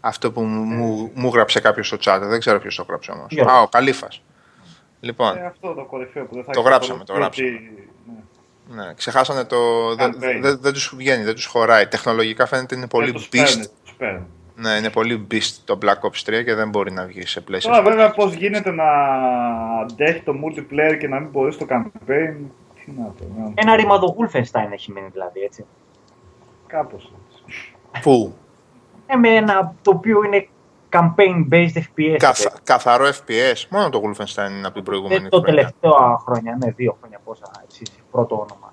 Αυτό 0.00 0.32
που 0.32 0.42
μου, 0.42 1.10
μου, 1.14 1.28
γράψε 1.28 1.60
κάποιος 1.60 1.86
στο 1.86 1.96
chat, 2.00 2.18
δεν 2.22 2.40
ξέρω 2.40 2.60
ποιος 2.60 2.76
το 2.76 2.84
γράψε 2.88 3.10
όμως. 3.10 3.52
Α, 3.52 3.60
ο 3.60 3.68
Καλήφας. 3.68 4.22
Λοιπόν, 5.00 5.36
ε, 5.36 5.46
αυτό 5.46 5.74
το 5.74 5.84
κορυφαίο 5.84 6.24
που 6.24 6.34
δεν 6.34 6.44
θα 6.44 6.52
το 6.52 6.60
γράψαμε, 6.60 7.04
το 7.04 7.12
γράψαμε. 7.12 7.48
Ναι. 7.48 7.58
Ναι. 8.68 8.94
ξεχάσανε 8.94 9.44
το. 9.44 9.94
Δεν 9.94 10.14
δε, 10.40 10.54
δε 10.54 10.72
τους 10.72 10.94
βγαίνει, 10.96 11.24
δεν 11.24 11.34
τους 11.34 11.44
χωράει. 11.44 11.86
Τεχνολογικά 11.86 12.46
φαίνεται 12.46 12.74
είναι 12.74 12.86
πολύ 12.86 13.08
ε, 13.08 13.20
beast. 13.32 13.70
Ναι, 14.58 14.70
είναι 14.70 14.90
πολύ 14.90 15.26
beast 15.30 15.54
το 15.64 15.78
Black 15.82 16.08
Ops 16.08 16.38
3 16.38 16.44
και 16.44 16.54
δεν 16.54 16.68
μπορεί 16.68 16.92
να 16.92 17.04
βγει 17.04 17.26
σε 17.26 17.40
πλαίσιο. 17.40 17.70
Τώρα 17.70 17.82
βέβαια 17.82 18.10
πώς 18.10 18.34
γίνεται 18.34 18.70
να 18.70 18.84
αντέχει 19.80 20.20
το 20.20 20.32
multiplayer 20.32 20.96
και 21.00 21.08
να 21.08 21.20
μην 21.20 21.28
μπορεί 21.30 21.52
στο 21.52 21.66
campaign. 21.68 22.34
Τι 22.74 22.92
να 22.98 23.12
το, 23.18 23.24
να... 23.36 23.52
Ένα 23.54 23.76
ρημαδο 23.76 24.16
Wolfenstein 24.18 24.72
έχει 24.72 24.92
μείνει 24.92 25.08
δηλαδή, 25.12 25.40
έτσι. 25.40 25.64
Κάπως 26.66 27.12
έτσι. 27.28 27.72
Πού; 28.02 28.34
Ε, 29.06 29.16
με 29.16 29.28
ένα 29.28 29.74
το 29.82 29.90
οποίο 29.90 30.24
είναι 30.24 30.48
campaign-based 30.96 31.76
FPS. 31.76 32.16
Καθ, 32.18 32.44
καθαρό 32.64 33.04
FPS. 33.06 33.64
Μόνο 33.70 33.88
το 33.90 34.00
Wolfenstein 34.04 34.50
είναι 34.50 34.66
από 34.66 34.74
την 34.74 34.82
προηγούμενη 34.82 35.24
Ε, 35.24 35.28
το 35.28 35.36
χρονιά. 35.40 35.54
τελευταίο 35.54 36.22
χρόνια, 36.24 36.56
ναι, 36.64 36.70
δύο 36.70 36.96
χρόνια 37.00 37.20
πόσα, 37.24 37.50
έτσι, 37.64 37.82
πρώτο 38.10 38.34
όνομα. 38.34 38.72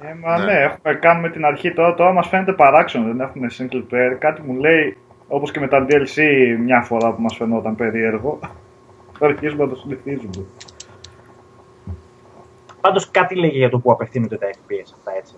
Ε, 0.00 0.14
μα 0.14 0.38
Ναι. 0.38 0.44
ναι, 0.44 0.52
έχουμε, 0.60 0.94
κάνουμε 0.94 1.30
την 1.30 1.44
αρχή 1.44 1.72
τώρα, 1.72 1.94
τώρα 1.94 2.12
μας 2.12 2.28
φαίνεται 2.28 2.52
παράξενο, 2.52 3.04
δεν 3.06 3.20
έχουμε 3.20 3.46
single 3.58 3.84
player. 3.92 4.16
Κάτι 4.18 4.42
μου 4.42 4.54
λέει, 4.60 4.96
όπως 5.28 5.50
και 5.50 5.60
με 5.60 5.68
τα 5.68 5.86
DLC 5.88 6.20
μια 6.64 6.82
φορά 6.82 7.12
που 7.12 7.22
μας 7.22 7.36
φαινόταν 7.36 7.76
περίεργο, 7.76 8.38
τώρα 9.18 9.32
αρχίζουμε 9.32 9.64
να 9.64 9.70
το 9.70 9.76
συνηθίζουμε. 9.76 10.44
Πάντως 12.80 13.10
κάτι 13.10 13.34
λέγει 13.34 13.56
για 13.58 13.70
το 13.70 13.78
που 13.78 13.90
απευθύνονται 13.92 14.36
τα 14.36 14.46
FPS 14.50 14.92
αυτά, 14.98 15.16
έτσι. 15.18 15.34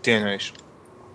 Τι 0.00 0.12
εννοείς; 0.12 0.52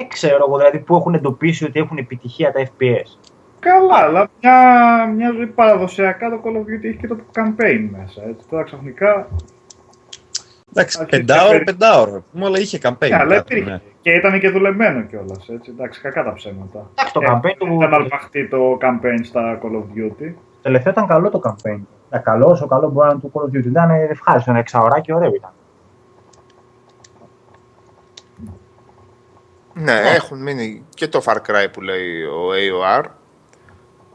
Δεν 0.02 0.10
ξέρω 0.10 0.46
εγώ, 0.48 0.58
δηλαδή 0.58 0.80
που 0.80 0.96
έχουν 0.96 1.14
εντοπίσει 1.14 1.66
ότι 1.66 1.80
έχουν 1.80 1.98
επιτυχία 1.98 2.52
τα 2.52 2.60
FPS. 2.66 3.18
Καλά, 3.60 3.96
αλλά 3.98 4.28
μια, 4.42 5.06
μια 5.16 5.32
ζωή 5.32 5.48
παραδοσιακά 5.48 6.30
το 6.30 6.42
Call 6.44 6.56
of 6.56 6.60
Duty 6.60 6.84
έχει 6.84 6.98
και 6.98 7.08
το 7.08 7.18
campaign 7.34 7.90
μέσα. 7.92 8.22
Έτσι. 8.30 8.48
Τώρα 8.50 8.64
ξαφνικά. 8.64 9.28
Εντάξει, 10.74 10.98
Αρχίζει 11.02 11.24
πεντάωρο, 11.24 11.58
και 11.58 11.64
πεντάωρο. 11.64 12.24
Μου 12.32 12.46
αλλά 12.46 12.60
είχε 12.60 12.80
campaign. 12.84 13.10
Ναι, 13.10 13.16
αλλά 13.16 13.36
κάτω, 13.36 13.46
υπήρχε. 13.56 13.70
ναι. 13.72 13.82
Και 14.02 14.12
ήταν 14.12 14.40
και 14.40 14.50
δουλεμένο 14.50 15.02
κιόλας. 15.02 15.50
Εντάξει, 15.70 16.02
κακά 16.02 16.24
τα 16.24 16.34
ψέματα. 16.34 16.90
Εντάξει, 16.94 17.14
το 17.14 17.20
Ε, 17.24 17.26
campaign 17.32 17.56
του- 17.58 17.74
Ήταν 17.74 17.94
αρπαχτεί 17.94 18.48
το 18.48 18.78
campaign 18.82 19.20
στα 19.24 19.60
Call 19.64 19.76
of 19.76 19.98
Duty. 19.98 20.34
Τελευταίο 20.62 20.92
ήταν 20.92 21.08
καλό 21.08 21.30
το 21.30 21.42
campaign. 21.44 21.80
Ήταν 22.08 22.22
καλός, 22.24 22.52
όσο 22.52 22.68
καλό 22.68 22.90
μπορεί 22.90 23.08
να 23.08 23.12
είναι 23.14 23.22
του 23.22 23.32
Call 23.34 23.42
of 23.42 23.58
Duty. 23.58 23.66
Ήταν 23.66 23.90
ευχάριστο, 23.90 24.52
ένα 24.52 24.60
εξαωράκι 24.60 25.14
ωραίο 25.14 25.34
ήταν. 25.34 25.52
Ναι, 29.74 30.00
έχουν 30.00 30.42
μείνει 30.42 30.86
και 30.90 31.08
το 31.08 31.22
Far 31.26 31.38
Cry 31.48 31.68
που 31.74 31.82
λέει 31.82 32.24
ο 32.24 32.50
AOR. 32.52 33.04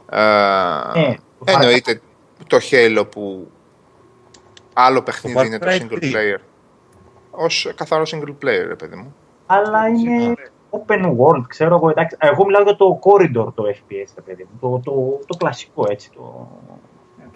Ε, 0.09 0.99
Ναι, 0.99 1.15
το 1.39 1.45
Far 1.45 1.49
Cry. 1.49 1.53
εννοείται 1.53 2.01
το 2.47 2.57
Halo 2.71 3.05
που 3.11 3.51
άλλο 4.73 5.01
παιχνίδι 5.01 5.37
Far 5.39 5.45
είναι 5.45 5.57
το 5.59 5.67
Cry 5.69 5.81
single 5.81 5.97
τι; 5.99 6.11
player. 6.13 6.39
Ως 7.31 7.71
καθαρό 7.75 8.03
single 8.11 8.35
player, 8.43 8.65
ρε 8.67 8.75
παιδί 8.75 8.95
μου. 8.95 9.15
Αλλά 9.45 9.87
είναι 9.87 10.33
open 10.69 11.15
world, 11.17 11.43
ξέρω 11.47 11.75
εγώ. 11.75 11.89
Εντάξει. 11.89 12.17
Εγώ 12.19 12.45
μιλάω 12.45 12.63
για 12.63 12.75
το 12.75 12.99
corridor 13.03 13.53
το 13.55 13.63
FPS, 13.67 14.07
ρε 14.15 14.21
παιδί 14.25 14.47
μου. 14.51 14.57
Το, 14.59 14.91
το, 14.91 15.19
το 15.25 15.37
κλασικό 15.37 15.85
έτσι. 15.89 16.11
Το... 16.15 16.47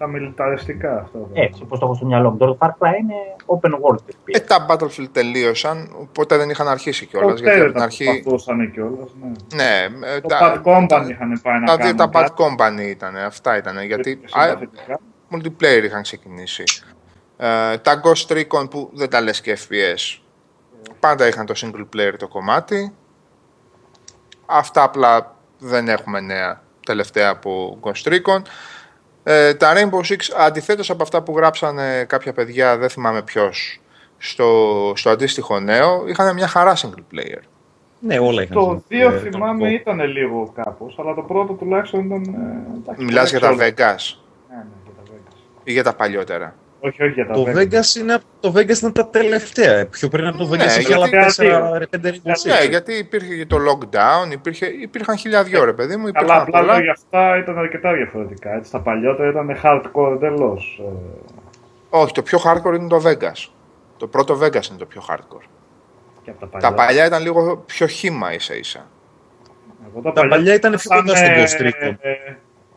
Ε, 0.02 0.04
Τα 0.04 0.10
μιλιταριστικά 0.10 1.00
αυτά. 1.00 1.18
βέβαια. 1.18 1.44
Έτσι, 1.44 1.62
όπως 1.62 1.78
το 1.78 1.84
έχω 1.84 1.94
στο 1.94 2.06
μυαλό 2.06 2.30
μου. 2.30 2.36
Τώρα 2.36 2.52
το 2.52 2.58
Far 2.60 2.68
Cry 2.68 2.92
είναι 3.00 3.14
open 3.46 3.70
world 3.70 3.98
Ε, 4.24 4.38
FPS. 4.38 4.44
τα 4.46 4.66
Battlefield 4.68 5.08
τελείωσαν, 5.12 5.90
οπότε 6.00 6.36
δεν 6.36 6.50
είχαν 6.50 6.68
αρχίσει 6.68 7.06
κιόλας. 7.06 7.40
Ποτέ 7.40 7.42
Γιατί 7.42 7.60
από 7.60 7.62
δεν 7.62 7.70
την 7.72 7.78
τα 7.80 7.84
αρχή. 7.84 8.04
προσπαθούσαν 8.22 8.72
κιόλας. 8.72 9.10
Ναι. 9.54 9.62
Ναι, 9.62 10.06
ε, 10.14 10.20
Το 10.20 10.28
τα- 10.28 10.62
Bad 10.64 10.66
Company 10.68 11.08
είχαν 11.10 11.40
πάει 11.42 11.58
να 11.60 11.66
τα 11.66 11.76
δύο 11.76 11.84
κάνουν 11.94 11.96
τα 11.96 12.08
Bad 12.08 12.12
κάτι. 12.12 12.32
Company 12.36 12.80
ήταν, 12.90 13.16
αυτά 13.16 13.56
ήταν. 13.56 13.82
Γιατί 13.84 14.20
α, 14.32 14.42
Συμπαθητικά. 14.42 15.00
multiplayer 15.30 15.84
είχαν 15.84 16.02
ξεκινήσει. 16.02 16.62
Ε, 17.36 17.78
τα 17.78 18.00
Ghost 18.04 18.32
Recon 18.32 18.70
που 18.70 18.90
δεν 18.92 19.10
τα 19.10 19.20
λες 19.20 19.40
και 19.40 19.58
FPS. 19.68 20.20
Πάντα 21.00 21.26
είχαν 21.26 21.46
το 21.46 21.54
single 21.56 21.86
player 21.96 22.12
το 22.18 22.28
κομμάτι. 22.28 22.92
Αυτά 24.46 24.82
απλά 24.82 25.36
δεν 25.58 25.88
έχουμε 25.88 26.20
νέα 26.20 26.62
τελευταία 26.86 27.28
από 27.30 27.78
Ghost 27.82 28.08
Recon. 28.12 28.42
Ε, 29.24 29.54
τα 29.54 29.72
Rainbow 29.76 30.12
Six, 30.12 30.16
αντιθέτως 30.38 30.90
από 30.90 31.02
αυτά 31.02 31.22
που 31.22 31.36
γράψανε 31.36 32.04
κάποια 32.04 32.32
παιδιά, 32.32 32.76
δεν 32.76 32.88
θυμάμαι 32.88 33.22
ποιος, 33.22 33.80
στο, 34.18 34.92
στο 34.96 35.10
αντίστοιχο 35.10 35.60
νέο, 35.60 36.04
είχαν 36.06 36.34
μια 36.34 36.46
χαρά 36.46 36.76
single 36.76 37.14
player. 37.16 37.38
Ναι, 37.98 38.18
όλα 38.18 38.42
είχαν. 38.42 38.54
Το 38.56 38.82
2 38.88 38.94
ε, 39.12 39.18
θυμάμαι 39.18 39.58
τον- 39.58 39.70
ήταν 39.70 40.00
λίγο 40.00 40.52
κάπως, 40.54 40.96
αλλά 40.98 41.14
το 41.14 41.22
πρώτο 41.22 41.52
τουλάχιστον 41.52 42.04
ήταν. 42.04 42.22
ε, 42.22 42.78
εντάξει, 42.80 43.04
Μιλάς 43.04 43.30
για 43.30 43.40
τα 43.40 43.46
ξέρω. 43.54 43.60
Vegas 43.60 44.16
Ναι, 44.48 44.56
ναι, 44.56 44.64
για 44.84 44.92
τα 44.96 45.02
Vegas. 45.12 45.36
ή 45.64 45.72
για 45.72 45.82
τα 45.82 45.94
παλιότερα. 45.94 46.54
Όχι, 46.84 47.02
όχι 47.02 47.12
για 47.12 47.26
τα 47.26 47.32
Το 47.32 47.42
Vegas, 47.48 47.96
είναι, 48.00 48.18
το 48.40 48.52
Vegas 48.56 48.76
ήταν 48.76 48.92
τα 48.92 49.06
τελευταία. 49.08 49.86
Πιο 49.86 50.08
πριν 50.08 50.26
από 50.26 50.36
το 50.38 50.44
Ναι, 50.44 50.64
Vegas 50.64 50.66
είχε 50.68 50.80
γιατί- 50.80 50.92
άλλα 50.92 51.06
γιατί- 51.06 51.36
4-5 51.90 52.46
Ναι, 52.46 52.64
γιατί 52.68 52.92
υπήρχε 52.94 53.36
και 53.36 53.46
το 53.46 53.56
lockdown, 53.56 54.32
υπήρχε, 54.32 54.66
υπήρχαν 54.66 55.16
χιλιαδιό 55.16 55.64
ρε 55.64 55.72
παιδί 55.72 55.96
μου, 55.96 56.02
Αλλά 56.06 56.10
υπήρχαν 56.18 56.40
απλά 56.40 56.58
πολλά. 56.60 56.80
για 56.80 56.92
αυτά 56.92 57.36
ήταν 57.38 57.58
αρκετά 57.58 57.92
διαφορετικά. 57.92 58.54
Έτσι, 58.54 58.70
τα 58.70 58.80
παλιότερα 58.80 59.28
ήταν 59.28 59.58
hardcore 59.62 60.12
εντελώς. 60.14 60.82
Όχι, 61.90 62.12
το 62.12 62.22
πιο 62.22 62.38
hardcore 62.44 62.74
είναι 62.74 62.88
το 62.88 63.02
Vegas. 63.04 63.48
Το 63.96 64.06
πρώτο 64.06 64.34
Vegas 64.42 64.68
είναι 64.68 64.78
το 64.78 64.86
πιο 64.86 65.02
hardcore. 65.08 65.46
και 66.24 66.30
από 66.30 66.40
τα 66.40 66.46
παλιά. 66.46 66.68
Τα 66.68 66.74
παλιά 66.74 67.06
ήταν 67.06 67.22
λίγο 67.22 67.56
πιο 67.66 67.86
χύμα 67.86 68.32
ίσα 68.34 68.54
ίσα. 68.56 68.86
Εγώ 69.90 70.12
Τα 70.12 70.26
παλιά 70.26 70.54
ήταν 70.54 70.74
πιο 70.76 70.90
κοντά 70.96 71.14
στον 71.16 71.28
ε, 71.28 71.44
Ghost 71.44 71.60
Recon. 71.62 71.94
ε, 72.00 72.10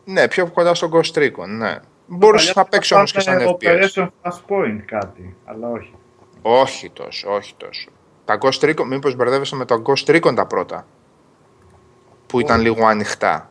Ναι, 0.04 0.28
πιο 0.28 0.46
κοντά 0.50 0.74
στον 0.74 0.90
Ghost 0.94 1.18
Recon, 1.18 1.48
ναι. 1.58 1.76
Μπορούσε 2.06 2.52
παλιά 2.52 2.62
να 2.62 2.64
παίξεις 2.64 2.92
όμως 2.96 3.12
και 3.12 3.20
σαν 3.20 3.40
ήταν 3.40 3.56
FPS. 3.60 3.66
Operation 3.66 4.06
Flashpoint 4.22 4.80
κάτι, 4.86 5.36
αλλά 5.44 5.68
όχι. 5.68 5.94
Όχι 6.42 6.90
τόσο, 6.90 7.32
όχι 7.32 7.54
τόσο. 7.56 7.90
Τα 8.24 8.38
Ghost 8.40 8.64
Recon, 8.64 8.84
mήπως 8.86 9.14
μπερδεύεσαι 9.16 9.56
με 9.56 9.64
το 9.64 9.82
Ghost 9.86 10.10
Recon 10.16 10.34
τα 10.34 10.46
πρώτα. 10.46 10.86
Που 12.26 12.40
ήταν 12.40 12.60
λίγο 12.60 12.86
ανοιχτά. 12.86 13.50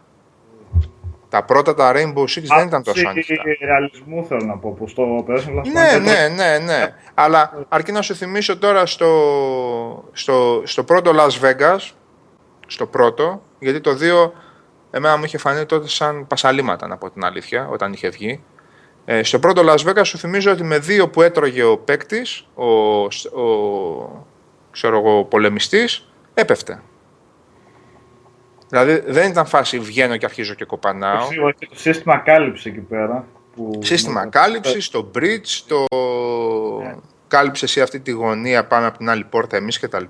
Τα 1.30 1.44
πρώτα 1.44 1.74
τα 1.74 1.92
Rainbow 1.96 2.22
Six 2.24 2.44
δεν 2.58 2.68
ήταν 2.68 2.84
τόσο 2.84 3.08
Άποψη 3.10 3.34
ανοιχτά. 3.42 3.66
ρεαλισμού 3.66 4.26
θέλω 4.26 4.46
να 4.46 4.58
πω, 4.58 4.72
που 4.72 4.88
στο 4.88 5.26
Operation 5.28 5.34
Flashpoint... 5.60 5.72
Ναι, 5.74 5.88
ήταν- 5.90 6.02
ναι, 6.04 6.28
ναι, 6.28 6.58
ναι. 6.58 6.94
Αλλά 7.14 7.66
αρκεί 7.70 7.92
να 7.92 8.02
σου 8.02 8.16
θυμίσω 8.16 8.58
τώρα 8.58 8.86
στο, 8.86 10.10
στο, 10.12 10.62
στο 10.66 10.84
πρώτο 10.84 11.12
Las 11.16 11.46
Vegas, 11.46 11.92
στο 12.68 12.86
πρώτο, 12.86 13.42
γιατί 13.60 13.82
το 13.82 13.92
2 13.92 14.32
εμένα 14.96 15.18
μου 15.18 15.24
είχε 15.24 15.38
φανεί 15.38 15.66
τότε 15.66 15.88
σαν 15.88 16.28
πασαλήματα, 16.28 16.88
να 16.88 16.98
πω 16.98 17.10
την 17.10 17.24
αλήθεια, 17.26 17.68
όταν 17.68 17.94
είχε 17.94 18.10
βγει. 18.10 18.44
Ε, 19.06 19.24
στο 19.24 19.40
πρώτο 19.40 19.62
Las 19.66 19.90
Vegas 19.90 20.06
σου 20.06 20.18
θυμίζω 20.18 20.52
ότι 20.52 20.64
με 20.64 20.80
δύο 20.80 21.10
που 21.10 21.22
έτρωγε 21.22 21.64
ο 21.64 21.78
παίκτης, 21.78 22.48
ο, 22.54 22.66
ο, 22.66 24.26
ξέρω 24.72 24.98
εγώ, 24.98 25.18
ο 25.18 25.24
πολεμιστής, 25.24 26.08
έπεφτε. 26.34 26.82
Δηλαδή 28.70 29.04
δεν 29.08 29.30
ήταν 29.30 29.46
φάση 29.46 29.80
βγαίνω 29.80 30.18
και 30.18 30.26
αρχίζω 30.26 30.54
και 30.54 30.66
κοπανάω. 30.66 31.26
Σίγουρα 31.26 31.52
και 31.52 31.68
το 31.68 31.76
σύστημα 31.80 32.18
κάλυψε 32.18 32.70
εκεί 32.70 32.80
πέρα. 32.80 33.26
Που... 33.56 33.80
Σύστημα 33.84 34.28
κάλυψη, 34.28 34.92
το 34.92 35.12
bridge, 35.16 35.64
το 35.68 35.86
Ναι. 36.84 36.96
κάλυψε 37.28 37.66
εσύ 37.66 37.82
αυτή 37.82 38.00
τη 38.00 38.12
γωνία, 38.12 38.66
πάμε 38.66 38.86
από 38.86 38.98
την 38.98 39.10
άλλη 39.10 39.24
πόρτα 39.24 39.58
εμείς 39.58 39.80
κτλ. 39.80 40.04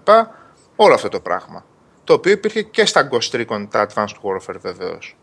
Όλο 0.76 0.94
αυτό 0.94 1.10
το 1.10 1.20
πράγμα. 1.20 1.66
Το 2.06 2.14
οποίο 2.14 2.32
υπήρχε 2.32 2.61
και 2.61 2.86
στα 2.86 3.10
Ghost 3.11 3.36
Recon 3.36 3.68
τα 3.69 3.88
Advanced 3.88 4.15
Warfare 4.22 4.60
βεβαίως. 4.61 5.18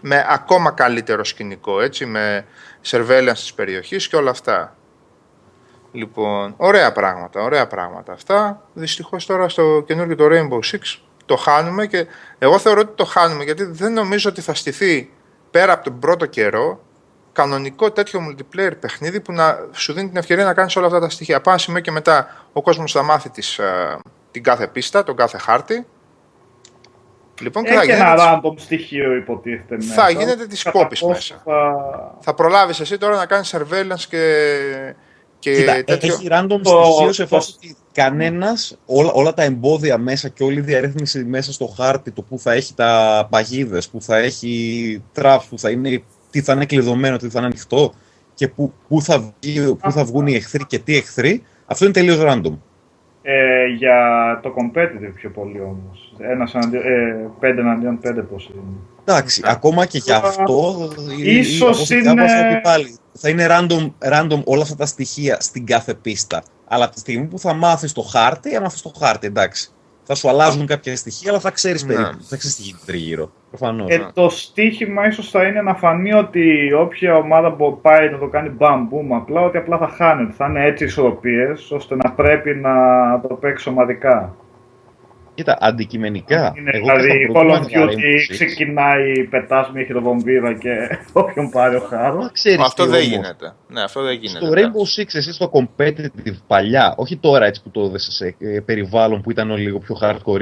Με 0.00 0.26
ακόμα 0.28 0.70
καλύτερο 0.70 1.24
σκηνικό, 1.24 1.80
έτσι, 1.80 2.06
με 2.06 2.46
surveillance 2.86 3.32
της 3.32 3.54
περιοχής 3.54 4.08
και 4.08 4.16
όλα 4.16 4.30
αυτά. 4.30 4.76
Λοιπόν, 5.92 6.54
ωραία 6.56 6.92
πράγματα, 6.92 7.42
ωραία 7.42 7.66
πράγματα 7.66 8.12
αυτά. 8.12 8.68
Δυστυχώς 8.72 9.26
τώρα 9.26 9.48
στο 9.48 9.84
καινούργιο 9.86 10.16
το 10.16 10.26
Rainbow 10.30 10.74
Six 10.74 11.00
το 11.26 11.36
χάνουμε 11.36 11.86
και 11.86 12.06
εγώ 12.38 12.58
θεωρώ 12.58 12.80
ότι 12.80 12.92
το 12.94 13.04
χάνουμε 13.04 13.44
γιατί 13.44 13.64
δεν 13.64 13.92
νομίζω 13.92 14.30
ότι 14.30 14.40
θα 14.40 14.54
στηθεί 14.54 15.10
πέρα 15.50 15.72
από 15.72 15.84
τον 15.84 15.98
πρώτο 15.98 16.26
καιρό 16.26 16.80
κανονικό 17.32 17.90
τέτοιο 17.90 18.20
multiplayer 18.28 18.72
παιχνίδι 18.80 19.20
που 19.20 19.32
να 19.32 19.58
σου 19.72 19.92
δίνει 19.92 20.08
την 20.08 20.16
ευκαιρία 20.16 20.44
να 20.44 20.54
κάνεις 20.54 20.76
όλα 20.76 20.86
αυτά 20.86 21.00
τα 21.00 21.08
στοιχεία. 21.08 21.36
Από 21.36 21.50
ένα 21.50 21.58
σημείο 21.58 21.80
και 21.80 21.90
μετά 21.90 22.46
ο 22.52 22.62
κόσμος 22.62 22.92
θα 22.92 23.02
μάθει 23.02 23.30
τις, 23.30 23.58
ε, 23.58 23.98
την 24.30 24.42
κάθε 24.42 24.66
πίστα, 24.68 25.02
τον 25.02 25.16
κάθε 25.16 25.38
χάρτη. 25.38 25.86
Λοιπόν, 27.40 27.64
και 27.64 27.72
θα 27.72 27.80
Έχει 27.80 27.90
ένα 27.90 28.04
γίνεται, 28.14 28.40
random 28.42 28.54
στοιχείο 28.56 29.16
υποτίθεται 29.16 29.76
μέσα. 29.76 29.94
Θα 29.94 30.10
γίνεται 30.10 30.46
της 30.46 30.62
Κατά 30.62 30.78
κόπης 30.78 31.00
πόσο 31.00 31.12
μέσα. 31.12 31.42
Θα... 31.44 32.16
θα 32.20 32.34
προλάβεις 32.34 32.80
εσύ 32.80 32.98
τώρα 32.98 33.16
να 33.16 33.26
κάνεις 33.26 33.54
surveillance 33.56 34.04
και, 34.08 34.34
και 35.38 35.54
Κοίτα, 35.54 35.84
τέτοιο. 35.84 36.14
έχει 36.14 36.28
random 36.30 36.60
Το- 36.62 36.82
στοιχείος 36.84 37.14
σε 37.14 37.22
το- 37.26 37.28
φάση 37.36 37.52
ότι 37.56 37.76
κανένας, 37.92 38.78
όλα, 38.86 39.10
όλα 39.12 39.34
τα 39.34 39.42
εμπόδια 39.42 39.98
μέσα 39.98 40.28
και 40.28 40.42
όλη 40.42 40.58
η 40.58 40.60
διαρρύθμιση 40.62 41.24
μέσα 41.24 41.52
στο 41.52 41.66
χάρτη, 41.66 42.10
το 42.10 42.22
που 42.22 42.38
θα 42.38 42.52
έχει 42.52 42.74
τα 42.74 43.26
παγίδες, 43.30 43.88
που 43.88 44.00
θα 44.02 44.16
έχει 44.16 45.02
τραπ, 45.12 45.42
που 45.48 45.58
θα 45.58 45.70
είναι, 45.70 46.02
τι 46.30 46.40
θα 46.42 46.52
είναι 46.52 46.66
κλειδωμένο, 46.66 47.16
τι 47.16 47.28
θα 47.28 47.38
είναι 47.38 47.46
ανοιχτό 47.48 47.94
και 48.34 48.48
που, 48.48 48.72
που, 48.88 49.02
θα, 49.02 49.32
βγει, 49.40 49.74
που 49.74 49.92
θα 49.92 50.04
βγουν 50.04 50.26
οι 50.26 50.34
εχθροί 50.34 50.66
και 50.66 50.78
τι 50.78 50.96
εχθροί, 50.96 51.42
αυτό 51.66 51.84
είναι 51.84 51.94
τελείως 51.94 52.18
random. 52.20 52.58
Ε, 53.32 53.66
για 53.66 53.96
το 54.42 54.54
competitive 54.56 55.12
πιο 55.14 55.30
πολύ 55.30 55.60
όμως. 55.60 56.14
Ένας 56.18 56.54
εναντίον, 56.54 56.82
ε, 56.82 57.28
πέντε 57.40 57.60
εναντίον 57.60 57.98
πέντε 57.98 58.22
πώς 58.22 58.50
είναι. 58.54 58.62
Εντάξει, 59.04 59.42
ακόμα 59.44 59.86
και 59.86 59.98
γι' 59.98 60.12
αυτό. 60.12 60.88
η- 61.18 61.22
η- 61.34 61.38
Ίσως 61.38 61.76
όπως 61.76 61.90
είναι- 61.90 62.00
διάβασα 62.00 62.46
ότι 62.48 62.60
πάλι, 62.62 62.98
θα 63.12 63.28
είναι 63.28 63.46
random, 63.50 63.92
random 64.12 64.42
όλα 64.44 64.62
αυτά 64.62 64.76
τα 64.76 64.86
στοιχεία 64.86 65.36
στην 65.40 65.66
κάθε 65.66 65.94
πίστα. 65.94 66.42
Αλλά 66.68 66.84
από 66.84 66.94
τη 66.94 67.00
στιγμή 67.00 67.26
που 67.26 67.38
θα 67.38 67.52
μάθεις 67.54 67.92
το 67.92 68.02
χάρτη, 68.02 68.50
θα 68.50 68.60
μάθει 68.60 68.82
το 68.82 68.92
χάρτη, 68.98 69.26
εντάξει. 69.26 69.70
Θα 70.02 70.14
σου 70.14 70.28
αλλάζουν 70.28 70.66
κάποια 70.66 70.96
στοιχεία, 70.96 71.30
αλλά 71.30 71.40
θα 71.40 71.50
ξέρεις 71.50 71.84
ναι. 71.84 71.94
περίπου. 71.94 72.22
Θα 72.22 72.36
ξέρεις 72.36 72.56
τι 72.56 72.62
γίνεται 72.62 72.84
τριγύρω. 72.86 73.30
Προφανώς. 73.48 73.90
Ε, 73.90 74.10
το 74.14 74.28
στίχημα 74.28 75.06
ίσως 75.06 75.30
θα 75.30 75.44
είναι 75.44 75.62
να 75.62 75.74
φανεί 75.74 76.12
ότι 76.12 76.72
όποια 76.72 77.16
ομάδα 77.16 77.52
που 77.52 77.78
πάει 77.82 78.10
να 78.10 78.18
το 78.18 78.26
κάνει 78.26 78.48
μπαμπούμ 78.48 79.14
απλά, 79.14 79.40
ότι 79.40 79.56
απλά 79.56 79.78
θα 79.78 79.88
χάνεται. 79.88 80.32
Θα 80.32 80.46
είναι 80.46 80.64
έτσι 80.64 80.84
ισορροπίες, 80.84 81.70
ώστε 81.70 81.96
να 81.96 82.10
πρέπει 82.10 82.54
να 82.54 82.70
το 83.20 83.34
παίξει 83.34 83.68
ομαδικά. 83.68 84.34
Κοίτα, 85.34 85.58
αντικειμενικά. 85.60 86.52
Είναι, 86.56 86.70
εγώ 86.74 86.86
δηλαδή, 86.86 87.30
Call 87.34 87.50
of 87.50 87.60
Duty 87.60 88.26
ξεκινάει, 88.28 89.28
πετάς 89.30 89.70
μια 89.74 89.84
χειροβομβίδα 89.84 90.52
και 90.52 90.70
όποιον 91.22 91.50
πάρει 91.50 91.76
ο 91.76 91.80
χάρος. 91.80 92.32
Αυτό 92.60 92.86
δεν 92.86 93.02
γίνεται. 93.02 93.54
Ναι, 93.68 93.82
αυτό 93.82 94.02
δεν 94.02 94.14
γίνεται. 94.14 94.46
Στο 94.46 94.54
Rainbow 94.54 95.00
Six, 95.00 95.06
εσύ 95.12 95.32
στο 95.32 95.50
competitive 95.52 96.36
παλιά, 96.46 96.94
όχι 96.96 97.16
τώρα 97.16 97.46
έτσι 97.46 97.62
που 97.62 97.70
το 97.70 97.80
έδεσε 97.80 98.12
σε 98.12 98.34
ε, 98.38 98.60
περιβάλλον 98.60 99.20
που 99.20 99.30
ήταν 99.30 99.50
όλοι 99.50 99.62
λίγο 99.62 99.78
πιο 99.78 99.98
hardcore 100.02 100.40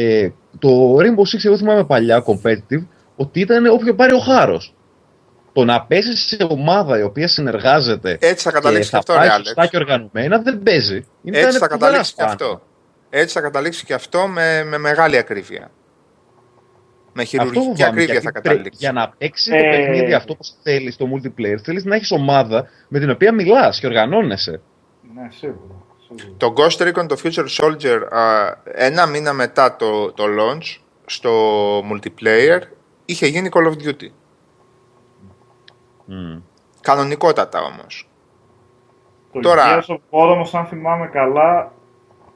ε, 0.00 0.28
το 0.58 0.96
Rainbow 0.96 1.34
Six, 1.34 1.44
εγώ 1.44 1.56
θυμάμαι 1.56 1.84
παλιά 1.84 2.24
competitive, 2.26 2.86
ότι 3.16 3.40
ήταν 3.40 3.66
όποιο 3.66 3.94
πάρει 3.94 4.14
ο 4.14 4.18
χάρος. 4.18 4.74
Το 5.52 5.64
να 5.64 5.82
πέσει 5.82 6.16
σε 6.16 6.46
ομάδα 6.48 6.98
η 6.98 7.02
οποία 7.02 7.28
συνεργάζεται. 7.28 8.18
Έτσι 8.20 8.44
θα 8.44 8.50
καταλήξεις 8.50 8.90
και 8.90 8.96
αυτό, 8.96 9.14
Σωστά 9.44 9.66
και 9.66 9.76
οργανωμένα 9.76 10.38
δεν 10.38 10.62
παίζει. 10.62 11.04
Είναι 11.22 11.38
έτσι 11.38 11.58
θα 11.58 11.68
καταλήξεις 11.68 12.14
και 12.14 12.22
αυτό. 12.22 12.60
Έτσι 13.10 13.34
θα 13.34 13.40
καταλήξει 13.40 13.84
και 13.84 13.94
αυτό 13.94 14.26
με, 14.26 14.64
με 14.64 14.78
μεγάλη 14.78 15.16
ακρίβεια. 15.16 15.70
Με 17.12 17.24
χειρουργική 17.24 17.84
ακρίβεια 17.84 18.20
θα 18.20 18.30
καταλήξει. 18.30 18.78
Για 18.78 18.92
να 18.92 19.08
παίξει 19.18 19.54
ε... 19.54 19.62
το 19.62 19.68
παιχνίδι 19.68 20.14
αυτό 20.14 20.34
που 20.34 20.44
θέλεις 20.62 20.94
στο 20.94 21.06
multiplayer, 21.14 21.56
θέλεις 21.62 21.84
να 21.84 21.94
έχεις 21.94 22.10
ομάδα 22.10 22.68
με 22.88 22.98
την 22.98 23.10
οποία 23.10 23.32
μιλάς 23.34 23.80
και 23.80 23.86
οργανώνεσαι. 23.86 24.60
Ναι, 25.14 25.28
σίγουρα. 25.30 25.74
Το 26.36 26.52
Ghost 26.56 26.88
Recon, 26.88 27.08
το 27.08 27.16
Future 27.22 27.46
Soldier, 27.60 28.00
ένα 28.64 29.06
μήνα 29.06 29.32
μετά 29.32 29.76
το, 29.76 30.12
το 30.12 30.24
launch 30.24 30.80
στο 31.06 31.30
multiplayer 31.78 32.60
είχε 33.04 33.26
γίνει 33.26 33.48
Call 33.52 33.66
of 33.66 33.72
Duty. 33.72 34.08
Mm. 36.08 36.42
Κανονικότατα 36.80 37.62
όμως. 37.62 38.10
Το 39.32 39.40
Τώρα... 39.40 39.64
Gears 39.64 39.94
of 39.94 39.96
War 39.96 40.30
όμως 40.30 40.54
αν 40.54 40.66
θυμάμαι 40.66 41.06
καλά 41.06 41.72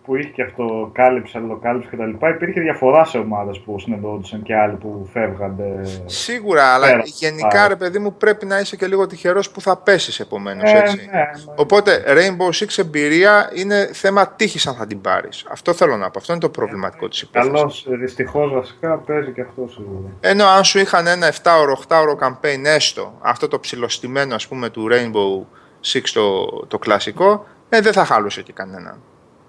που 0.04 0.16
είχε 0.16 0.28
και 0.28 0.42
αυτό, 0.42 0.90
κάλυψε, 0.92 1.38
αλληλοκάλυψε 1.38 1.88
κτλ. 1.92 2.26
Υπήρχε 2.26 2.60
διαφορά 2.60 3.04
σε 3.04 3.18
ομάδες 3.18 3.60
που 3.60 3.78
συνεννοούνταν 3.78 4.42
και 4.42 4.56
άλλοι 4.56 4.76
που 4.76 5.08
φεύγανε. 5.12 5.80
Σίγουρα, 6.04 6.74
αλλά 6.74 7.02
γενικά 7.04 7.68
ρε 7.68 7.76
παιδί 7.76 7.98
μου 7.98 8.14
πρέπει 8.14 8.46
να 8.46 8.58
είσαι 8.58 8.76
και 8.76 8.86
λίγο 8.86 9.06
τυχερός 9.06 9.50
που 9.50 9.60
θα 9.60 9.76
πέσεις 9.76 10.20
επομένως. 10.20 10.72
Ε, 10.72 10.78
έτσι. 10.78 10.96
Ναι, 10.96 11.18
ναι. 11.18 11.30
Οπότε 11.56 12.04
Rainbow 12.06 12.64
Six 12.64 12.78
εμπειρία 12.78 13.50
είναι 13.54 13.90
θέμα 13.92 14.28
τύχης 14.28 14.66
αν 14.66 14.74
θα 14.74 14.86
την 14.86 15.00
πάρεις. 15.00 15.46
Αυτό 15.50 15.72
θέλω 15.72 15.96
να 15.96 16.10
πω. 16.10 16.18
Αυτό 16.18 16.32
είναι 16.32 16.40
το 16.40 16.48
προβληματικό 16.48 17.04
ε, 17.04 17.08
της 17.08 17.22
υπόθεσης. 17.22 17.52
Καλώς, 17.52 17.86
δυστυχώς 17.88 18.52
βασικά 18.52 18.98
παίζει 18.98 19.32
και 19.32 19.40
αυτό 19.40 19.68
σίγουρα. 19.68 20.08
Ενώ 20.20 20.46
αν 20.46 20.64
σου 20.64 20.78
είχαν 20.78 21.06
ένα 21.06 21.32
7ωρο, 21.32 21.74
8ωρο 21.88 22.26
campaign 22.26 22.64
έστω, 22.64 23.14
αυτό 23.20 23.48
το 23.48 23.60
ψηλοστημένο 23.60 24.34
ας 24.34 24.48
πούμε 24.48 24.70
του 24.70 24.88
Rainbow 24.90 25.46
Six 25.92 26.02
το, 26.14 26.46
το 26.66 26.78
κλασικό, 26.78 27.46
ε, 27.68 27.80
δεν 27.80 27.92
θα 27.92 28.04
χάλωσε 28.04 28.42
και 28.42 28.52
κανέναν. 28.52 29.02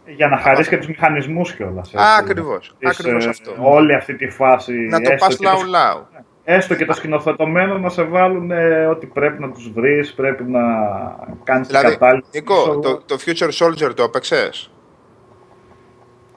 Για 0.06 0.28
να 0.28 0.38
χαρίσεις 0.38 0.68
και 0.68 0.78
τους 0.78 0.88
μηχανισμούς 0.88 1.54
κιόλας. 1.54 1.94
Ακριβώς. 2.20 2.76
Ακριβώς 2.84 3.26
ε, 3.26 3.30
αυτό. 3.30 3.52
Όλη 3.60 3.96
αυτή 3.96 4.16
τη 4.16 4.30
φάση. 4.30 4.74
Να 4.74 5.02
το 5.02 5.12
πας 5.20 5.40
λαού-λαού. 5.40 6.08
Έστω 6.44 6.76
και 6.76 6.86
το 6.86 6.94
σκηνοθετωμένο 6.94 7.78
να 7.78 7.90
σε 7.90 8.04
βάλουν 8.04 8.52
ε, 8.52 8.86
ότι 8.86 9.06
πρέπει 9.06 9.42
να 9.42 9.52
τους 9.52 9.72
βρεις, 9.72 10.14
πρέπει 10.14 10.44
να 10.44 10.62
κάνεις 11.44 11.68
δηλαδή, 11.68 11.88
την 11.88 11.98
κατάλληλη. 12.00 12.24
Νίκο, 12.34 12.80
το, 12.80 13.02
το 13.06 13.18
Future 13.26 13.50
Soldier 13.50 13.96
το 13.96 14.04
έπαιξες; 14.04 14.72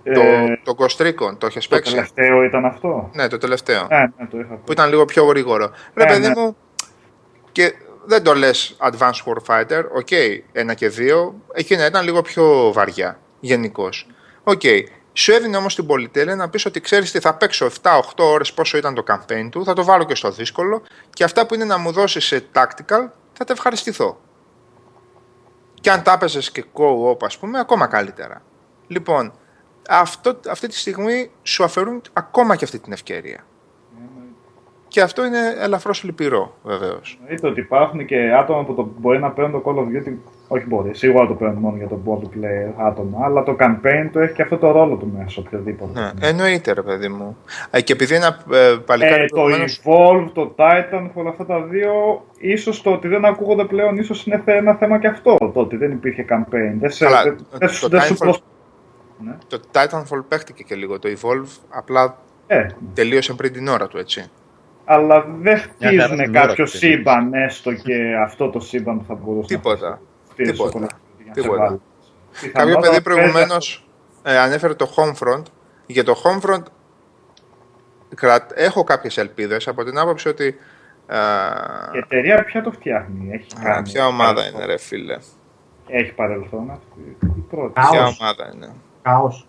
Ε, 0.02 0.12
το, 0.12 0.22
το 0.62 0.74
Ghost 0.78 1.06
Recon, 1.06 1.38
το 1.38 1.47
έχεις 1.47 1.68
παίξει; 1.68 1.90
Το 1.90 1.97
τελευταίο 1.97 2.43
ήταν 2.43 2.64
αυτό; 2.64 3.10
Ναι, 3.14 3.28
το 3.28 3.38
τελευταίο. 3.38 3.86
Ναι, 3.90 3.98
ναι, 3.98 4.26
το 4.30 4.38
είχα 4.38 4.55
που 4.64 4.72
ήταν 4.72 4.88
λίγο 4.88 5.05
πιο 5.05 5.24
γρήγορο. 5.24 5.70
Ρε 5.94 6.05
ναι, 6.05 6.10
παιδί 6.10 6.28
ναι. 6.28 6.40
μου, 6.40 6.56
και 7.52 7.72
δεν 8.05 8.22
το 8.22 8.34
λες 8.34 8.76
Advanced 8.80 9.32
Warfighter, 9.32 9.82
OK, 9.97 10.07
okay, 10.10 10.38
ένα 10.52 10.74
και 10.74 10.88
δύο, 10.88 11.34
εκείνα 11.52 11.86
ήταν 11.86 12.05
λίγο 12.05 12.22
πιο 12.22 12.72
βαριά 12.72 13.18
γενικώς. 13.41 14.07
OK. 14.44 14.61
Okay. 14.63 14.83
Σου 15.13 15.33
έδινε 15.33 15.57
όμως 15.57 15.75
την 15.75 15.87
πολυτέλεια 15.87 16.37
να 16.37 16.49
πεις 16.49 16.67
ότι 16.67 16.81
ξέρεις 16.81 17.11
τι 17.11 17.21
θα 17.21 17.35
παίξω 17.35 17.71
7-8 17.83 18.01
ώρες 18.17 18.53
πόσο 18.53 18.77
ήταν 18.77 18.95
το 18.95 19.05
campaign 19.09 19.49
του, 19.51 19.65
θα 19.65 19.73
το 19.73 19.85
βάλω 19.85 20.05
και 20.05 20.15
στο 20.15 20.31
δύσκολο 20.31 20.83
και 21.11 21.25
αυτά 21.25 21.47
που 21.47 21.55
είναι 21.55 21.65
να 21.65 21.79
μου 21.79 21.93
δώσεις 21.93 22.25
σε 22.25 22.45
tactical 22.55 23.09
θα 23.33 23.45
τα 23.45 23.53
ευχαριστηθώ. 23.53 24.21
Και 25.81 25.91
αν 25.91 26.03
τα 26.03 26.13
έπαιζες 26.13 26.51
και 26.51 26.65
co-op, 26.73 27.25
ας 27.25 27.39
πούμε, 27.39 27.59
ακόμα 27.59 27.87
καλύτερα. 27.87 28.43
Λοιπόν, 28.87 29.33
αυτό, 29.89 30.41
αυτή 30.49 30.69
τη 30.69 30.77
στιγμή 30.77 31.31
σου 31.43 31.65
αφαιρούν 31.65 32.03
ακόμα 32.13 32.57
και 32.57 32.65
αυτή 32.65 32.79
την 32.79 32.93
ευκαιρία. 32.93 33.47
Και 34.89 35.01
αυτό 35.01 35.25
είναι 35.25 35.39
ελαφρώς 35.61 36.03
λυπηρό, 36.03 36.55
βεβαίως. 36.63 37.19
Είτε 37.31 37.47
ότι 37.47 37.61
υπάρχουν 37.61 38.07
και 38.07 38.33
άτομα 38.33 38.65
που 38.65 38.75
το, 38.75 38.91
μπορεί 38.99 39.19
να 39.19 39.31
παίρνουν 39.31 39.53
το 39.53 39.63
Call 39.65 39.79
of 39.79 39.83
Duty. 39.83 40.15
Όχι 40.49 40.67
μπορεί, 40.67 40.95
σίγουρα 40.95 41.27
το 41.27 41.35
παίρνουν 41.35 41.59
μόνο 41.59 41.77
για 41.77 41.89
το 41.89 41.99
multiplayer 42.07 42.73
άτομα, 42.77 43.19
αλλά 43.25 43.43
το 43.43 43.57
campaign 43.59 44.09
το 44.13 44.21
έχει 44.21 44.35
και 44.35 44.43
αυτό 44.43 44.57
το 44.57 44.71
ρόλο 44.71 44.97
του 44.97 45.13
μέσα, 45.17 45.43
οποιοδήποτε. 45.47 46.01
Ναι, 46.01 46.29
εννοείται, 46.29 46.73
ρε 46.73 46.83
παιδί 46.83 47.09
μου. 47.09 47.37
Ε, 47.71 47.81
και 47.81 47.93
επειδή 47.93 48.15
ένα 48.15 48.45
ε, 48.53 48.77
παλικάρι. 48.87 49.23
Ε, 49.23 49.27
το 49.27 49.43
Evolve, 49.45 50.31
το 50.33 50.55
Titan, 50.57 51.11
όλα 51.15 51.31
αυτά 51.31 51.47
τα 51.47 51.63
δύο, 51.63 51.93
ίσως 52.39 52.83
το 52.83 52.93
ότι 52.93 53.09
δεν 53.09 53.25
ακούγονται 53.25 53.65
πλέον, 53.65 53.99
ίσως 53.99 54.27
είναι 54.27 54.43
ένα 54.45 54.75
θέμα 54.75 54.99
και 54.99 55.07
αυτό. 55.07 55.37
Το 55.39 55.61
ότι 55.61 55.77
δεν 55.77 55.91
υπήρχε 55.91 56.25
campaign. 56.29 56.77
Δεν, 56.79 56.91
σε, 56.91 57.07
αλλά, 57.07 57.23
δεν, 57.23 57.37
το, 57.37 57.89
δεν, 57.89 58.01
το, 58.01 58.05
σου 58.05 58.15
προσ... 58.15 58.43
ναι. 59.19 59.37
το 59.49 59.61
Titanfall 59.73 60.25
παίχτηκε 60.29 60.63
και 60.63 60.75
λίγο. 60.75 60.99
Το 60.99 61.09
Evolve 61.09 61.59
απλά 61.69 62.19
ε. 62.47 62.67
τελείωσε 62.95 63.33
πριν 63.33 63.53
την 63.53 63.69
ώρα 63.69 63.87
του, 63.87 63.99
έτσι 63.99 64.31
αλλά 64.89 65.27
δεν 65.41 65.59
χτίζουν 65.59 66.33
κάποιο 66.33 66.67
σύμπαν 66.67 67.35
έστω 67.35 67.73
και 67.73 68.17
αυτό 68.25 68.51
το 68.51 68.61
σύμπαν 68.61 69.05
θα 69.07 69.15
μπορούσε 69.15 69.55
Τίποτα. 69.55 69.89
να 70.37 70.45
Τίποτα. 70.45 70.89
Τίποτα. 71.33 71.81
Κάποιο 72.53 72.79
παιδί 72.79 73.03
προηγουμένως 73.03 73.89
ε, 74.23 74.39
ανέφερε 74.39 74.75
το 74.75 74.89
Homefront. 74.97 75.43
Για 75.87 76.05
το 76.05 76.15
Homefront 76.25 76.63
έχω 78.55 78.85
κάποιες 78.85 79.17
ελπίδες 79.19 79.69
από 79.69 79.85
την 79.85 79.99
άποψη 79.99 80.29
ότι. 80.29 80.57
Α, 81.07 81.19
η 81.95 81.99
εταιρεία 81.99 82.45
ποια 82.45 82.63
το 82.63 82.71
φτιάχνει, 82.71 83.31
έχει 83.33 83.47
α, 83.59 83.63
κάνει. 83.63 83.91
Ποια 83.91 84.07
ομάδα 84.07 84.47
είναι, 84.47 84.65
ρε 84.65 84.79
φίλε. 84.79 85.17
Έχει 85.87 86.13
παρελθόν 86.13 86.71
αυτή. 86.71 87.17
Η 87.37 87.41
πρώτη. 87.51 87.73
Ποια 87.73 88.07
ομάδα 88.07 88.51
είναι. 88.55 88.73
Κάος. 89.03 89.47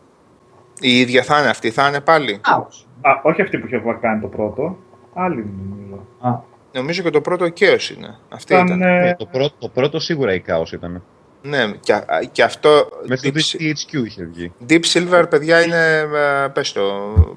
Η 0.79 0.99
ίδια 0.99 1.23
θα 1.23 1.39
είναι 1.39 1.49
αυτή, 1.49 1.71
θα 1.71 1.87
είναι 1.87 2.01
πάλι. 2.01 2.37
Κάος. 2.37 2.87
Α, 3.01 3.11
όχι 3.23 3.41
αυτή 3.41 3.57
που 3.57 3.65
είχε 3.67 3.97
κάνει 4.01 4.21
το 4.21 4.27
πρώτο. 4.27 4.77
Άλλη 5.17 5.53
νομίζω. 5.69 6.05
Α. 6.19 6.39
Νομίζω 6.71 7.01
και 7.01 7.09
το 7.09 7.21
πρώτο 7.21 7.45
Chaos 7.45 7.95
είναι. 7.97 8.17
Αυτή 8.29 8.53
ήταν. 8.53 8.65
ήταν. 8.65 8.81
Ε... 8.81 9.15
το, 9.17 9.25
πρώτο, 9.25 9.55
το 9.59 9.69
πρώτο 9.69 9.99
σίγουρα 9.99 10.33
η 10.33 10.43
Chaos 10.47 10.71
ήταν. 10.71 11.03
Ναι, 11.41 11.71
και, 11.79 11.93
και 12.31 12.43
αυτό... 12.43 12.89
Με 13.07 13.15
το 13.15 13.29
THQ 13.33 14.05
είχε 14.05 14.23
βγει. 14.23 14.53
Deep 14.69 14.81
Silver, 14.93 15.25
παιδιά, 15.29 15.61
είναι, 15.61 15.97
ε, 15.97 16.47
πες 16.47 16.71
το, 16.71 16.81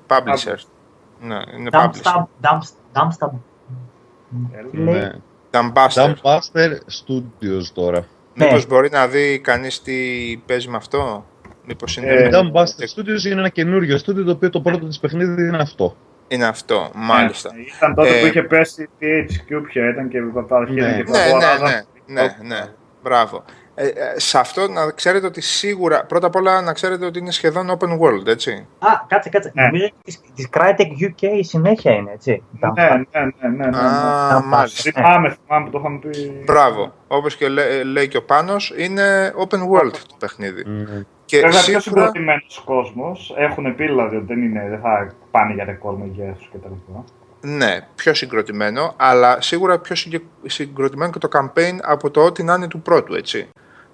publisher. 0.07 0.57
Ναι, 1.21 1.39
είναι 1.59 1.71
publisher. 1.73 2.25
Dumpstab. 2.93 3.31
Ναι. 4.71 5.13
Dumpbuster. 5.51 6.15
Dumpbuster 6.23 6.71
Studios 6.71 7.65
τώρα. 7.75 8.07
Μήπως 8.35 8.67
μπορεί 8.67 8.91
να 8.91 9.07
δει 9.07 9.39
κανείς 9.39 9.83
τι 9.83 9.97
παίζει 10.47 10.69
με 10.69 10.77
αυτό; 10.77 11.25
Μήπως 11.67 11.97
είναι... 11.97 12.13
Ε, 12.13 12.31
Dumpbuster 12.33 12.97
Studios 12.97 13.25
είναι 13.25 13.41
ένα 13.41 13.49
καινούριο 13.49 13.97
studio 13.97 14.25
το 14.25 14.31
οποίο 14.31 14.51
το 14.51 14.61
πρώτο 14.61 14.87
της 14.87 14.99
παιχνίδι 14.99 15.43
είναι 15.43 15.57
αυτό. 15.57 15.97
Είναι 16.31 16.47
αυτό, 16.47 16.91
μάλιστα. 16.95 17.55
Ναι, 17.55 17.61
ήταν 17.77 17.95
τότε 17.95 18.19
ε, 18.19 18.21
που 18.21 18.27
είχε 18.27 18.43
πέσει 18.43 18.83
η 18.83 18.89
THQ 19.01 19.63
πια, 19.67 19.89
ήταν 19.89 20.09
και 20.09 20.19
τα 20.49 20.57
αρχίδια 20.57 20.87
ναι, 20.87 21.03
και 21.03 21.11
ναι, 21.11 21.19
ναι, 21.19 21.83
ναι, 22.07 22.23
ναι, 22.23 22.37
ναι, 22.43 22.69
μπράβο. 23.03 23.45
Ε, 23.83 23.87
ε, 23.87 24.19
σε 24.19 24.39
αυτό 24.39 24.69
να 24.69 24.91
ξέρετε 24.91 25.27
ότι 25.27 25.41
σίγουρα, 25.41 26.05
πρώτα 26.05 26.27
απ' 26.27 26.35
όλα 26.35 26.61
να 26.61 26.73
ξέρετε 26.73 27.07
ότι 27.07 27.19
είναι 27.19 27.31
σχεδόν 27.31 27.79
open 27.79 27.89
world, 27.89 28.27
έτσι. 28.27 28.67
Α, 28.79 28.89
κάτσε, 29.07 29.29
κάτσε. 29.29 29.53
Ναι. 29.55 29.63
Νομίζω 29.63 29.89
της, 30.05 30.21
της 30.35 30.49
Crytek 30.53 31.05
UK 31.07 31.23
η 31.39 31.45
συνέχεια 31.45 31.93
είναι, 31.93 32.13
έτσι. 32.13 32.43
Ναι, 32.51 32.69
ναι, 32.83 33.21
ναι, 33.41 33.49
ναι. 33.49 33.67
ναι, 33.67 33.79
Α, 33.79 34.43
μάλιστα. 34.45 34.91
Θυμάμαι, 34.91 35.37
θυμάμαι 35.47 35.65
που 35.65 35.71
το 35.71 35.79
είχαμε 35.79 35.99
πει. 35.99 36.43
Μπράβο. 36.45 36.93
Όπως 37.09 37.37
και 37.37 37.49
λέ, 37.49 37.83
λέει 37.83 38.09
και 38.09 38.17
ο 38.17 38.23
Πάνος, 38.23 38.75
είναι 38.77 39.33
open 39.37 39.59
world 39.59 39.97
το 40.09 40.15
παιχνίδι. 40.19 40.63
Mm. 40.67 41.05
Και 41.25 41.37
Βέβαια, 41.37 41.53
σίγουρα... 41.53 41.81
πιο 41.81 41.81
συγκροτημένο 41.81 42.43
κόσμος. 42.65 43.35
Έχουν 43.37 43.75
πει 43.75 43.85
δηλαδή 43.85 44.17
ότι 44.17 44.27
δεν, 44.27 44.43
είναι, 44.43 44.67
δεν 44.69 44.81
θα 44.81 45.15
πάνε 45.31 45.55
για 45.55 45.65
ρεκόρ 45.65 45.99
μεγέθου 45.99 46.49
κτλ. 46.53 46.73
Ναι, 47.41 47.87
πιο 47.95 48.15
συγκροτημένο, 48.15 48.95
αλλά 48.97 49.41
σίγουρα 49.41 49.79
πιο 49.79 49.97
συγκροτημένο 50.47 51.13
και 51.13 51.19
το 51.19 51.29
campaign 51.33 51.79
από 51.83 52.11
το 52.11 52.25
ό,τι 52.25 52.43
να 52.43 52.55
είναι 52.55 52.69
του 52.69 52.81
πρώτου, 52.81 53.15
έτσι. 53.15 53.49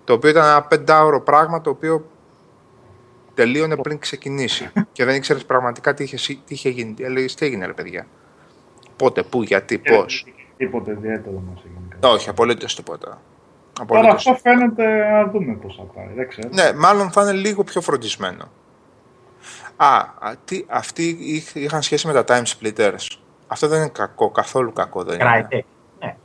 Το 0.06 0.12
οποίο 0.12 0.30
ήταν 0.30 0.44
ένα 0.44 0.62
πεντάωρο 0.62 1.20
πράγμα 1.20 1.60
το 1.60 1.70
οποίο 1.70 2.06
τελείωνε 3.34 3.76
πριν 3.76 3.98
ξεκινήσει. 3.98 4.70
και 4.92 5.04
δεν 5.04 5.14
ήξερες 5.14 5.44
πραγματικά 5.44 5.94
τι 5.94 6.04
είχε, 6.04 6.16
τι 6.16 6.54
είχε 6.54 6.68
γίνει. 6.68 6.94
Έλεγε 7.00 7.26
τι 7.34 7.46
έγινε, 7.46 7.66
ρε 7.66 7.72
παιδιά. 7.72 8.06
Πότε, 8.96 9.22
πού, 9.22 9.42
γιατί, 9.42 9.78
πώς. 9.78 10.26
Τίποτε 10.56 10.90
ιδιαίτερο 10.90 11.42
μας 11.50 11.62
έγινε. 11.64 12.14
Όχι, 12.14 12.28
απολύτως 12.28 12.76
τίποτα. 12.76 13.20
Τώρα 13.86 14.10
αυτό 14.10 14.34
φαίνεται 14.34 15.10
να 15.10 15.26
δούμε 15.26 15.54
πώς 15.54 15.76
θα 15.76 15.82
πάει. 15.82 16.14
Δεν 16.14 16.28
ξέρω. 16.28 16.48
Ναι, 16.52 16.72
μάλλον 16.72 17.10
θα 17.10 17.22
είναι 17.22 17.32
λίγο 17.32 17.64
πιο 17.64 17.80
φροντισμένο. 17.80 18.50
Α, 19.76 20.04
τι, 20.44 20.64
αυτοί 20.68 21.18
είχαν 21.54 21.82
σχέση 21.82 22.06
με 22.06 22.22
τα 22.22 22.24
time 22.28 22.44
splitters. 22.44 23.18
Αυτό 23.46 23.68
δεν 23.68 23.78
είναι 23.78 23.88
κακό, 23.88 24.30
καθόλου 24.30 24.72
κακό 24.72 25.02
δεν 25.04 25.20
είναι. 25.20 25.48
Crytek, 25.50 25.60
ναι. 26.00 26.16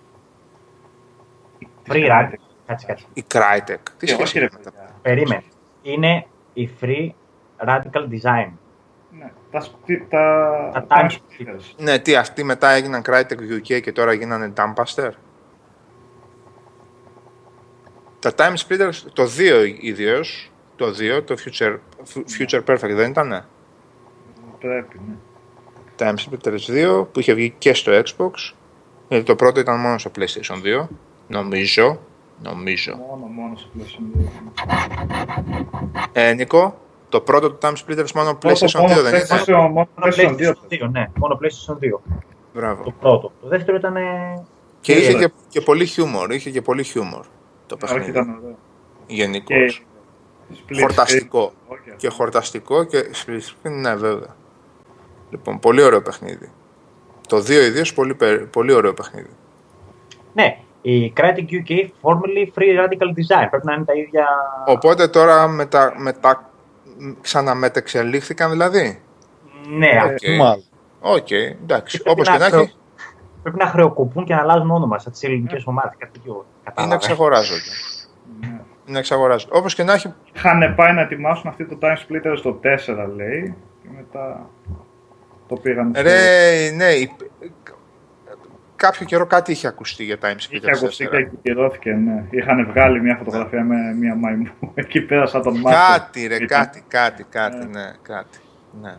Free 1.88 2.10
Radical, 2.10 2.51
κάτσε 2.72 2.86
κάτσε. 2.86 3.06
Η 3.14 3.24
Crytek. 3.34 3.78
Τι 3.98 4.12
Ε, 4.12 4.14
όχι, 4.14 4.26
σχέση 4.26 4.40
ρε, 4.40 4.46
έχει 4.46 4.56
με 4.58 4.64
τα... 4.64 4.72
παιδιά. 4.72 4.96
Περίμενε. 5.02 5.44
Είναι 5.82 6.26
η 6.54 6.70
Free 6.82 7.10
Radical 7.68 8.08
Design. 8.12 8.52
Ναι, 9.20 9.32
τα, 9.52 9.60
σπι- 9.62 10.10
τα, 10.10 10.70
Τα 10.74 10.86
time 10.90 11.02
time 11.02 11.10
splitters. 11.10 11.74
Ναι, 11.78 12.00
τι, 12.00 12.16
αυτοί 12.16 12.44
μετά 12.44 12.70
έγιναν 12.70 13.02
Crytek 13.06 13.38
UK 13.60 13.82
και 13.82 13.92
τώρα 13.92 14.14
γίνανε 14.14 14.54
Dumpaster. 14.58 15.10
Τα 18.20 18.34
Time 18.38 18.54
Splitters, 18.68 18.94
το 19.14 19.24
2 19.38 19.76
ιδίως, 19.80 20.52
το 20.76 20.86
2, 21.18 21.24
το 21.26 21.36
Future, 21.46 21.78
Future 22.40 22.64
Perfect 22.64 22.94
δεν 22.94 23.10
ήτανε; 23.10 23.46
Πρέπει, 24.60 25.02
ναι. 25.08 25.14
Time 25.98 26.16
Splitters 26.16 27.00
2 27.02 27.08
που 27.12 27.20
είχε 27.20 27.34
βγει 27.34 27.50
και 27.58 27.74
στο 27.74 27.92
Xbox. 27.92 28.54
Γιατί 29.08 29.26
το 29.26 29.36
πρώτο 29.36 29.60
ήταν 29.60 29.80
μόνο 29.80 29.98
στο 29.98 30.12
PlayStation 30.16 30.84
2. 30.84 30.88
Νομίζω. 31.28 32.00
Νομίζω. 32.44 32.96
Μόνο, 32.96 33.26
μόνο 33.26 33.56
σε 33.56 33.68
PlayStation 33.78 34.18
2. 34.18 34.26
Ε, 36.14 36.34
Νίκο, 36.34 36.78
το 37.10 37.22
πρώτο 37.22 37.52
του 37.52 37.58
Time 37.62 37.74
Splitters 37.74 38.12
μόνο 38.16 38.38
PlayStation 38.42 38.54
2 38.68 38.80
μόνο 38.82 39.02
δεν 39.02 39.14
είναι. 39.16 39.26
PlayStation- 39.30 39.48
μόνο 39.54 39.72
Μόνο 39.74 39.88
PlayStation 40.04 40.36
2. 40.36 40.50
PlayStation 40.50 40.86
2, 40.86 40.90
ναι. 40.92 41.06
Μόνο 41.18 41.40
PlayStation 41.42 41.74
2. 41.74 41.90
Το 41.90 42.02
Μπράβο. 42.54 42.94
πρώτο. 43.00 43.32
Το 43.42 43.48
δεύτερο 43.48 43.78
ήταν. 43.78 43.96
Και 44.82 44.94
είχε 44.94 45.12
ε, 45.12 45.14
και, 45.14 45.32
και 45.50 45.62
πολύ 45.62 45.86
χιούμορ. 45.86 46.32
Είχε 46.34 46.50
και 46.50 46.62
πολύ 46.62 46.84
χιούμορ 46.84 47.26
το 47.68 47.78
Όχι, 47.84 47.94
παιχνίδι. 47.94 48.10
ήταν 48.10 48.30
ωραίο. 48.44 48.58
Γενικώς. 49.08 49.86
Και 50.50 50.58
split 50.68 50.78
Χορταστικό. 50.80 51.52
screen. 51.52 51.72
Όχι, 51.74 51.96
Και 51.98 52.10
χορταστικό 52.10 52.84
και 52.84 53.04
split 53.26 53.40
screen, 53.40 53.72
ναι, 53.72 53.96
βέβαια. 53.96 54.36
Λοιπόν, 55.30 55.60
πολύ 55.60 55.82
ωραίο 55.82 56.02
παιχνίδι. 56.02 56.52
Το 57.28 57.38
2 57.38 57.50
ιδίως 57.50 57.94
πολύ, 57.94 58.16
περ- 58.16 58.46
πολύ 58.46 58.74
ωραίο 58.74 58.94
παιχνίδι. 58.94 59.30
Ναι, 60.34 60.58
η 60.82 61.14
Crytek 61.18 61.46
UK 61.52 61.72
formerly 62.02 62.46
Free 62.56 62.80
Radical 62.80 63.08
Design. 63.08 63.48
Πρέπει 63.50 63.66
να 63.66 63.74
είναι 63.74 63.84
τα 63.86 63.94
ίδια. 63.94 64.28
Οπότε 64.66 65.08
τώρα 65.08 65.48
μετα, 65.48 65.94
μετα, 65.98 66.50
ξαναμετεξελίχθηκαν 67.22 68.50
δηλαδή; 68.52 69.02
Ναι, 69.78 69.88
Οκ. 70.06 70.38
Μάλλον. 70.38 70.64
Οκ, 71.02 71.32
εντάξει. 71.32 72.02
Πρέπει 72.02 72.10
Όπως 72.22 72.28
να 72.28 72.34
και 72.34 72.40
να 72.40 72.46
χρεω- 72.50 72.64
έχει, 72.64 72.76
πρέπει 73.42 73.58
να 73.58 73.66
χρεοκοπούν 73.66 74.26
και 74.26 74.34
να 74.34 74.42
αλλάζουν 74.42 74.72
όνομα 74.72 75.00
σαν 75.00 75.12
τις 75.12 75.24
ελληνικές 75.24 75.64
ομάδες. 75.66 75.92
Κάτι 75.98 76.12
τέτοιο. 76.12 76.34
είναι 76.34 76.46
Κατάλαβες. 76.64 76.96
εξαγοράζονται. 76.96 77.72
Ναι. 78.40 78.60
Είναι 78.86 79.00
εξαγοράζονται. 79.00 79.58
Όπως 79.58 79.76
και 79.76 79.84
να 79.84 79.94
έχει, 79.94 80.14
Είχαν 80.36 80.76
πάει 80.76 80.94
να 80.94 81.02
ετοιμάσουν 81.02 81.50
αυτή 81.50 81.66
το 81.66 81.78
time 81.82 81.86
splitter 81.96 82.34
στο 82.38 82.60
4, 82.64 83.08
λέει. 83.16 83.56
Και 83.82 83.88
μετά 83.98 84.50
το 85.48 85.56
πήγαν 85.56 85.92
στο... 85.94 86.02
ρε, 86.04 86.70
ναι, 86.76 86.86
η- 86.92 87.12
κάποιο 88.82 89.06
καιρό 89.06 89.26
κάτι 89.26 89.52
είχε 89.52 89.68
ακουστεί 89.68 90.04
για 90.04 90.18
Time 90.22 90.36
Είχε 90.38 90.50
Splitters 90.52 90.76
ακουστεί 90.76 91.08
4. 91.08 91.10
και 91.12 91.18
ακυρώθηκε, 91.18 91.92
ναι. 91.92 92.24
Είχαν 92.30 92.68
βγάλει 92.72 93.02
μια 93.02 93.16
φωτογραφία 93.18 93.64
με 93.64 93.76
μια 94.00 94.16
μαϊμού 94.16 94.48
εκεί 94.74 95.02
πέρα 95.02 95.26
σαν 95.26 95.42
τον 95.42 95.60
Μάρκο. 95.60 95.80
Κάτι, 95.92 96.28
ρε, 96.28 96.36
Ήταν. 96.36 96.48
κάτι, 96.48 96.84
κάτι, 96.88 97.26
κάτι, 97.30 97.58
Ναι. 97.58 97.64
ναι, 97.80 97.92
κάτι. 98.02 98.38
Ναι. 98.82 98.96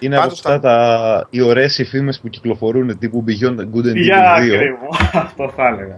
Είναι 0.00 0.14
από 0.16 0.24
Πάντως 0.24 0.38
αυτά 0.38 0.60
τα... 0.60 1.26
οι 1.30 1.40
ωραίες 1.40 1.78
οι 1.78 1.84
φήμες 1.84 2.20
που 2.20 2.28
κυκλοφορούν 2.28 2.98
τύπου 2.98 3.24
Beyond 3.28 3.58
Good 3.58 3.86
and 3.86 3.94
Για 3.94 4.36
Evil 4.36 4.40
2. 4.40 4.54
ακριβώς. 4.54 5.10
Αυτό 5.12 5.52
θα 5.56 5.66
έλεγα. 5.66 5.96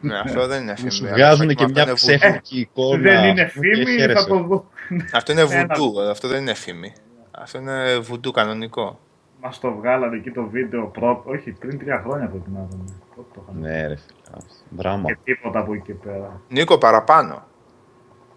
ναι, 0.00 0.18
αυτό 0.24 0.46
δεν 0.46 0.62
είναι 0.62 0.72
Που 0.72 0.78
φήμη. 0.78 0.90
σου 0.90 1.04
αλλά 1.06 1.14
βγάζουν 1.14 1.48
αυτό 1.50 1.54
και 1.54 1.62
είναι 1.62 1.72
μια 1.72 1.84
voodoo. 1.92 1.94
ψεύτικη 1.94 2.58
εικόνα. 2.60 2.98
Δεν 3.02 3.24
είναι 3.24 3.42
ας 3.42 3.52
πούμε, 3.52 3.66
και 3.66 3.74
φήμη, 3.74 3.90
θα 3.96 4.00
χαίρεσαι. 4.00 4.26
το 4.28 4.38
δω. 4.42 4.68
Αυτό 5.14 5.32
είναι 5.32 5.40
Ένα. 5.40 5.50
voodoo, 5.76 6.10
αυτό 6.10 6.28
δεν 6.28 6.40
είναι 6.40 6.54
φήμη. 6.54 6.92
Αυτό 7.30 7.58
είναι 7.58 7.74
voodoo 8.10 8.30
κανονικό. 8.32 8.98
Μας 9.42 9.58
το 9.60 9.72
βγάλανε 9.72 10.16
εκεί 10.16 10.30
το 10.30 10.42
βίντεο 10.44 10.86
πρώτο. 10.86 11.30
Όχι, 11.30 11.50
πριν 11.52 11.78
τρία 11.78 12.00
χρόνια 12.04 12.28
πρέπει 12.28 12.50
να 12.50 12.66
ήταν. 12.68 13.02
Πότε 13.16 13.28
το 13.34 13.40
είχαν. 13.48 13.60
Ναι 13.60 13.86
ρε 13.86 13.96
φίλε. 13.96 14.42
Δράμα. 14.70 15.04
Και 15.04 15.16
τίποτα 15.24 15.58
από 15.58 15.72
εκεί 15.74 15.82
και 15.82 15.94
πέρα. 15.94 16.40
Νίκο, 16.48 16.78
παραπάνω. 16.78 17.42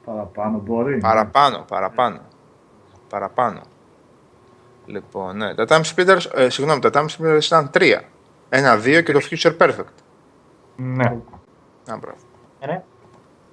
Παραπάνω 0.05 0.57
μπορεί. 0.59 0.97
Παραπάνω, 0.97 1.65
παραπάνω. 1.67 2.19
Παραπάνω. 3.09 3.61
Λοιπόν, 4.85 5.38
ναι. 5.38 5.55
Τα 5.55 5.65
Time 5.69 5.81
Splitters, 5.95 6.25
ε, 6.35 6.49
συγγνώμη, 6.49 6.80
τα 6.80 6.89
Time 6.93 7.05
Splitters 7.05 7.43
ήταν 7.43 7.69
τρία. 7.69 8.03
Ένα, 8.49 8.77
δύο 8.77 9.01
και 9.01 9.11
το 9.13 9.19
Future 9.30 9.57
Perfect. 9.57 9.93
Ναι. 10.75 11.05
Α, 11.91 11.97
μπράβο. 11.99 12.17
Ε, 12.59 12.65
ναι. 12.67 12.84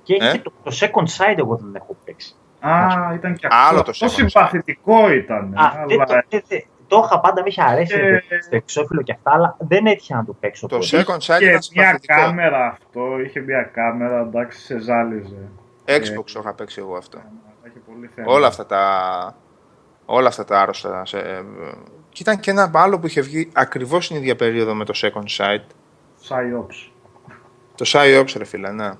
Και 0.03 0.15
έχει 0.15 0.27
Ε; 0.27 0.31
και 0.33 0.39
το, 0.43 0.53
το 0.63 0.71
second 0.81 1.05
side 1.05 1.39
εγώ 1.39 1.57
δεν 1.57 1.75
έχω 1.75 1.97
παίξει. 2.05 2.35
Α, 2.61 2.87
ήταν 3.15 3.35
και 3.35 3.47
Άλλο 3.51 3.79
αυτό. 3.81 3.83
το 3.83 3.91
Αυτό 3.91 4.07
second 4.07 4.29
συμπαθητικό 4.29 5.13
ήταν. 5.13 5.55
Α, 5.59 5.85
δεν, 5.87 6.01
αλλά 6.01 6.05
το, 6.05 6.23
δεν- 6.29 6.43
δεν- 6.49 6.65
το 6.91 7.03
είχα 7.05 7.21
πάντα, 7.21 7.43
με 7.43 7.49
είχε 7.49 7.63
αρέσει 7.63 7.95
Και- 7.95 8.01
ρε 8.01 8.23
παιδί, 8.29 8.43
στο 8.43 8.57
εξώφυλλο 8.57 9.03
και 9.03 9.13
αυτά, 9.13 9.33
αλλά 9.33 9.57
δεν 9.59 9.87
έτυχε 9.87 10.15
να 10.15 10.25
το 10.25 10.33
παίξω. 10.33 10.67
Το 10.67 10.79
πολύ. 10.79 10.89
second 10.91 11.19
side 11.19 11.41
είχε 11.41 11.45
ήταν 11.45 11.51
μια 11.51 11.61
συμπαθητικό. 11.61 12.15
κάμερα 12.21 12.67
αυτό. 12.67 13.21
Είχε 13.25 13.41
μια 13.41 13.63
κάμερα, 13.63 14.21
εντάξει, 14.21 14.61
σε 14.61 14.79
ζάλιζε. 14.79 15.49
Xbox 15.87 16.25
το 16.33 16.41
είχα 16.41 16.55
παίξει 16.55 16.81
εγώ 16.81 16.97
αυτό. 16.97 17.19
Είχε 17.67 17.79
πολύ 17.87 18.11
θέμα. 18.15 18.33
Όλα 18.33 18.47
αυτά 18.47 18.67
τα, 18.67 19.37
όλα 20.05 20.29
αυτά 20.29 20.45
τα 20.45 20.61
άρρωστα. 20.61 21.05
Σε, 21.07 21.19
ε, 21.19 21.43
και 22.09 22.23
ήταν 22.23 22.41
και 22.41 22.51
ένα 22.51 22.71
άλλο 22.75 22.99
που 22.99 23.07
είχε 23.07 23.21
βγει 23.21 23.51
ακριβώς 23.53 24.07
την 24.09 24.17
ίδια 24.17 24.37
περίοδο 24.37 24.75
με 24.75 24.85
το 24.85 24.93
second 24.97 25.37
side. 25.39 25.65
Psyops. 26.29 26.91
Το 27.75 27.85
PsyOps 27.93 28.33
ρε 28.37 28.45
φίλε, 28.45 28.71
ναι. 28.71 28.91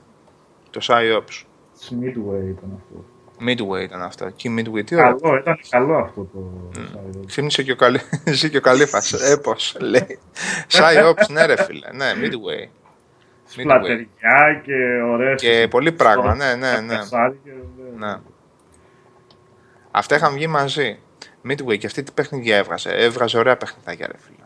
Το 0.71 0.81
PsyOps. 0.83 1.45
Midway 1.91 2.45
ήταν 2.49 2.71
αυτό. 2.77 3.05
Midway 3.47 3.83
ήταν 3.83 4.03
αυτό. 4.03 4.31
Και 4.31 4.49
η 4.49 4.55
Midway, 4.59 4.85
τι 4.85 4.95
ωραίο. 4.95 5.17
Καλό, 5.21 5.37
ήταν 5.37 5.59
καλό 5.69 5.97
αυτό 5.97 6.23
το 6.33 6.71
Psyops. 6.75 7.29
Θύμισε 7.31 7.63
και 7.63 7.73
ο, 7.73 7.77
καλή... 7.77 8.01
ζει 8.39 8.51
και 8.51 8.57
ο 8.57 8.61
Καλύφας. 8.61 9.13
Έπως, 9.33 9.77
λέει. 9.81 10.19
PsyOps, 10.71 11.29
ναι 11.31 11.47
ρε 11.47 11.65
φίλε. 11.65 11.87
Ναι, 11.93 12.13
Midway. 12.15 12.25
Midway. 12.25 12.69
Σπλατεριά 13.45 14.61
και 14.65 14.75
ωραίες... 15.03 15.41
Και 15.41 15.67
πολύ 15.71 15.93
πράγμα, 15.93 16.35
ναι, 16.35 16.55
ναι, 16.55 16.81
ναι. 16.81 16.95
Κασάρικες, 16.95 17.55
ναι. 17.97 18.17
Αυτά 19.91 20.17
είχαν 20.17 20.33
βγει 20.33 20.47
μαζί. 20.47 20.99
Midway 21.49 21.79
και 21.79 21.87
αυτή 21.87 22.03
τι 22.03 22.13
παιχνίδια 22.13 22.57
έβγαζε. 22.57 22.91
Έβγαζε 22.91 23.39
ωραία 23.39 23.57
παιχνιδάκια 23.57 24.07
ρε 24.07 24.19
φίλε. 24.19 24.45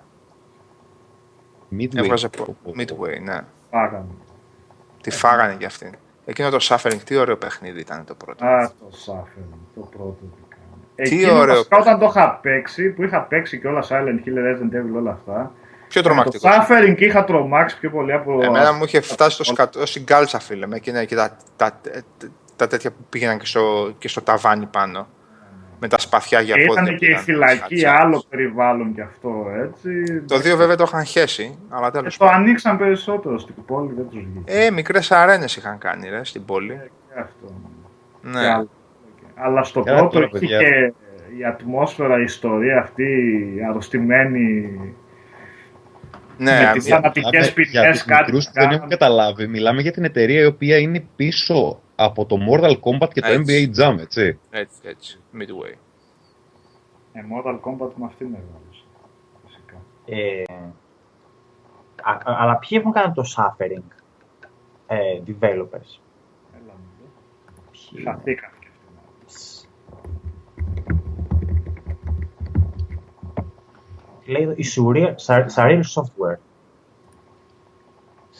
Midway. 1.82 1.96
Έβγαζε 1.96 2.28
Πω, 2.28 2.44
πω, 2.44 2.56
πω. 2.62 2.72
Midway, 2.78 3.20
ναι. 3.22 3.40
Φάγανε. 3.70 4.06
Τη 5.02 5.10
φάγανε 5.10 5.54
κι 5.54 5.64
αυτήν. 5.64 5.94
Εκείνο 6.24 6.50
το 6.50 6.58
Suffering, 6.60 6.98
τι 7.04 7.16
ωραίο 7.16 7.36
παιχνίδι 7.36 7.80
ήταν 7.80 8.04
το 8.04 8.14
πρώτο. 8.14 8.44
Α, 8.44 8.70
το 8.78 8.96
Suffering, 9.06 9.58
το 9.74 9.80
πρώτο 9.80 10.16
που 10.20 10.46
κάνει. 10.48 11.08
Τι 11.08 11.14
Εκείνο 11.14 11.38
ωραίο 11.38 11.54
βασικά 11.54 11.78
όταν 11.78 11.98
το 11.98 12.06
είχα 12.06 12.38
παίξει, 12.42 12.90
που 12.90 13.02
είχα 13.02 13.22
παίξει 13.22 13.60
και 13.60 13.66
όλα 13.66 13.84
Silent 13.88 14.26
Hill, 14.26 14.38
Resident 14.38 14.76
Evil, 14.76 14.96
όλα 14.96 15.10
αυτά. 15.10 15.52
Πιο 15.88 16.02
Το 16.02 16.08
τρομακτικός. 16.08 16.50
Suffering 16.54 16.94
είχα 16.98 17.24
τρομάξει 17.24 17.78
πιο 17.78 17.90
πολύ 17.90 18.12
από... 18.12 18.40
Εμένα 18.42 18.72
μου 18.72 18.84
είχε 18.84 19.00
φτάσει 19.00 19.34
στο 19.34 19.44
σκατό 19.44 19.86
στην 19.86 20.04
κάλτσα, 20.04 20.38
φίλε. 20.38 20.66
Με 20.66 20.76
εκείνα 20.76 21.04
και 21.04 21.14
τα, 21.14 21.36
τα, 21.56 21.80
τα, 22.56 22.66
τέτοια 22.66 22.90
που 22.90 23.04
πήγαιναν 23.08 23.38
και 23.38 23.46
στο, 23.46 23.92
και 23.98 24.08
στο 24.08 24.22
ταβάνι 24.22 24.66
πάνω. 24.66 25.06
Με 25.80 25.88
τα 25.88 25.98
σπαθιά 25.98 26.40
για 26.40 26.54
Και 26.54 26.64
πόδια. 26.64 26.82
ήταν 26.82 26.94
που 26.94 27.00
και 27.00 27.06
η 27.06 27.10
ήταν 27.10 27.22
φυλακή, 27.22 27.58
χατσά. 27.80 28.00
άλλο 28.02 28.24
περιβάλλον 28.28 28.94
κι 28.94 29.00
αυτό, 29.00 29.46
έτσι. 29.62 30.20
Το 30.28 30.38
δύο 30.38 30.56
βέβαια 30.56 30.76
το 30.76 30.84
είχαν 30.86 31.04
χέσει, 31.04 31.58
αλλά 31.68 31.90
Και 31.90 31.96
τέλος 31.98 32.16
το 32.16 32.26
ανοίξαν 32.26 32.78
περισσότερο 32.78 33.38
στην 33.38 33.54
πόλη, 33.66 33.92
δεν 33.96 34.08
τους 34.08 34.18
βγήκε. 34.24 34.66
Ε, 34.66 34.70
μικρές 34.70 35.10
αρένες 35.12 35.56
είχαν 35.56 35.78
κάνει 35.78 36.08
ρε, 36.08 36.24
στην 36.24 36.44
πόλη. 36.44 36.72
Ε, 36.72 36.76
και 37.14 37.20
αυτό. 37.20 37.46
Και 38.22 38.28
Ναι. 38.28 38.46
άλλο. 38.48 38.68
Αλλά 39.34 39.62
στο 39.62 39.80
Καλά, 39.82 39.98
πρώτο 39.98 40.12
τώρα, 40.12 40.24
είχε 40.32 40.38
παιδιά. 40.38 40.58
και 40.58 40.92
η 41.38 41.44
ατμόσφαιρα, 41.44 42.18
η 42.18 42.22
ιστορία 42.22 42.78
αυτή, 42.78 43.04
αρρωστημένη. 43.68 44.70
Ναι, 46.38 46.50
με 46.52 46.70
τις 46.72 46.86
μια- 46.86 46.94
θανατικές 46.96 47.30
Μιλάμε 47.30 47.50
ποινές, 47.54 47.70
για 47.70 47.90
τους 47.92 48.04
κάτι 48.04 48.22
μικρούς 48.24 48.44
που 48.46 48.50
κάνανε. 48.54 48.70
δεν 48.72 48.78
έχουν 48.78 48.90
καταλάβει. 48.90 49.46
Μιλάμε 49.46 49.80
για 49.82 49.92
την 49.92 50.04
εταιρεία 50.04 50.40
η 50.42 50.46
οποία 50.46 50.76
είναι 50.78 51.04
πίσω 51.16 51.80
από 51.96 52.26
το 52.26 52.36
Mortal 52.50 52.80
Kombat 52.80 53.08
και 53.12 53.20
το 53.20 53.28
Έτσι. 53.28 53.70
NBA 53.76 53.78
Jam, 53.80 53.98
έτσι. 53.98 54.38
έτσι, 54.50 54.78
έτσι. 54.82 55.20
Midway. 55.38 55.74
Ε, 57.12 57.20
Mortal 57.20 57.60
Kombat 57.60 57.90
με 57.96 58.04
αυτήν 58.04 58.26
μεγάλωσε. 58.26 58.84
Φυσικά. 59.46 59.76
Ε, 60.04 60.42
α- 62.02 62.10
α- 62.32 62.42
αλλά 62.42 62.56
ποιοι 62.58 62.78
έχουν 62.80 62.92
κάνει 62.92 63.12
το 63.14 63.22
suffering 63.36 63.82
ε, 64.86 65.20
developers; 65.26 65.98
Έλα 66.54 66.72
μου 66.76 66.90
δω. 66.98 67.06
Ποιοι 67.70 67.88
είναι; 67.90 68.10
Χαθήκαν 68.10 68.50
και 68.60 68.68
αυτοί. 69.26 69.68
Τι 74.24 74.30
λέει 74.30 74.42
εδώ, 74.42 74.52
η 74.56 74.64
Surreal, 74.76 75.14
Sa- 75.26 75.46
Surreal 75.54 75.80
Software. 75.94 76.38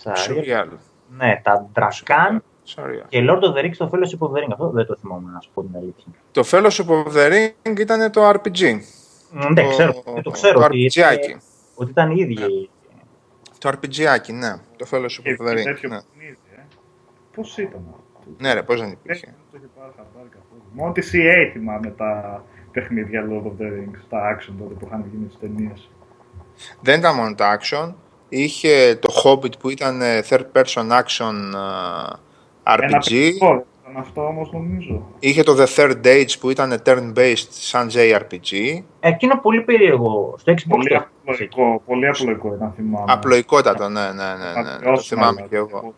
Surreal, 0.04 0.28
Surreal. 0.28 0.68
ναι, 1.08 1.40
τα 1.44 1.70
Drakan 1.74 2.38
Surreal. 2.66 3.04
και 3.08 3.24
Lord 3.28 3.40
of 3.42 3.54
the 3.56 3.64
Rings 3.64 3.76
το 3.76 3.90
Fellowship 3.92 4.26
of 4.26 4.30
the 4.30 4.36
Ring. 4.42 4.48
Αυτό 4.52 4.68
δεν 4.70 4.86
το 4.86 4.96
θυμόμαι 5.00 5.30
να 5.32 5.40
σου 5.40 5.50
πω 5.54 5.62
την 5.62 5.76
αλήθεια. 5.76 6.04
Το 6.32 6.42
Fellowship 6.50 7.04
of 7.04 7.12
the 7.16 7.32
Ring 7.32 7.78
ήταν 7.80 8.10
το 8.12 8.28
RPG. 8.30 8.60
Μ, 9.32 9.38
Ναι, 9.52 9.62
Το- 9.62 9.68
ξέρω, 9.68 10.02
δεν 10.14 10.22
το 10.22 10.30
ξέρω 10.30 10.58
το 10.58 10.64
ότι, 10.64 10.78
ήταν, 10.84 11.12
RPG-άκι. 11.12 11.36
ότι 11.74 11.90
ήταν 11.90 12.10
οι 12.10 12.14
ίδιοι. 12.18 12.70
Το 13.58 13.68
RPG-άκι, 13.68 14.32
ναι. 14.32 14.56
Το 14.76 14.86
Fellowship 14.90 15.22
Και 15.22 15.36
of 15.40 15.46
the 15.46 15.50
Ring. 15.52 15.62
τέτοιο 15.64 15.88
Ναι. 15.88 15.98
παιχνίδι, 16.00 16.38
ε. 16.56 16.60
Πώς 17.34 17.58
ήταν 17.58 17.84
αυτό; 17.90 18.30
ναι, 18.38 18.52
ρε, 18.52 18.62
πώς 18.62 18.80
δεν 18.80 18.88
Ε, 18.88 18.92
υπήρχε. 18.92 19.26
δεν 19.26 19.36
το 19.50 19.56
είχε 19.56 19.66
πάρει 19.80 19.92
χαμπάρι 19.96 20.28
καθόλου. 20.28 20.62
Μόνο 20.72 20.92
τη 20.92 21.02
CA 21.12 21.50
θυμάμαι 21.52 21.90
τα, 21.90 22.44
παιχνίδια 22.72 23.26
Lord 23.28 23.46
of 23.46 23.62
the 23.62 23.68
Rings, 23.72 24.00
τα 24.08 24.36
action 24.36 24.52
τότε 24.58 24.74
που 24.74 24.86
είχαν 24.86 25.04
γίνει 25.12 25.24
τις 25.26 25.38
ταινίες. 25.40 25.90
Δεν 26.80 26.98
ήταν 26.98 27.14
μόνο 27.14 27.34
τα 27.34 27.58
action. 27.60 27.94
Είχε 28.28 28.94
το 29.00 29.08
Hobbit 29.24 29.58
που 29.58 29.68
ήταν 29.70 30.00
ε, 30.02 30.20
third 30.28 30.44
person 30.52 30.90
action 31.02 31.34
RPG. 32.64 33.12
Ένα 33.40 33.64
ήταν 33.94 34.06
αυτό 34.06 34.26
όμως 34.26 34.52
νομίζω. 34.52 35.06
Είχε 35.18 35.42
το 35.42 35.56
The 35.58 35.66
Third 35.76 36.06
Age 36.06 36.38
που 36.40 36.50
ήταν 36.50 36.82
turn-based 36.86 37.48
σαν 37.48 37.88
JRPG. 37.92 38.82
Εκείνο 39.00 39.40
πολύ 39.40 39.60
περίεργο. 39.60 40.34
Στο 40.38 40.52
Xbox 40.52 40.68
πολύ 40.68 40.96
απλοϊκό, 40.96 41.82
πολύ 41.86 42.08
απλοϊκό 42.08 42.54
ήταν 42.54 42.72
θυμάμαι. 42.76 43.12
Απλοϊκότατο, 43.12 43.88
ναι, 43.88 44.00
ναι, 44.00 44.06
ναι. 44.12 44.62
ναι, 44.62 44.90
ναι. 44.90 44.94
Το 44.94 45.00
θυμάμαι 45.00 45.46
και 45.48 45.56
εγώ. 45.56 45.94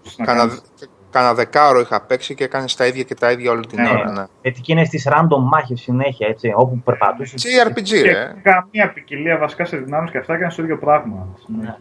Κάνα 1.10 1.34
δεκάωρο 1.34 1.80
είχα 1.80 2.00
παίξει 2.00 2.34
και 2.34 2.44
έκανες 2.44 2.76
τα 2.76 2.86
ίδια 2.86 3.02
και 3.02 3.14
τα 3.14 3.30
ίδια 3.30 3.50
όλη 3.50 3.66
την 3.66 3.82
ναι, 3.82 3.88
ώρα. 3.88 4.10
Ναι. 4.10 4.24
Γιατί 4.42 4.60
και 4.60 4.72
είναι 4.72 4.84
στις 4.84 5.08
random 5.10 5.40
μάχες 5.42 5.80
συνέχεια, 5.80 6.26
έτσι, 6.28 6.52
όπου 6.56 6.80
περπατούσες. 6.84 7.44
JRPG, 7.44 8.02
ρε. 8.02 8.34
Καμία 8.42 8.92
ποικιλία 8.92 9.38
βασικά 9.38 9.64
σε 9.64 9.76
δυνάμεις 9.76 10.10
και 10.10 10.18
αυτά 10.18 10.34
έκανες 10.34 10.52
στο 10.52 10.62
ίδιο 10.62 10.78
πράγμα. 10.78 11.28
Συνέχεια. 11.44 11.78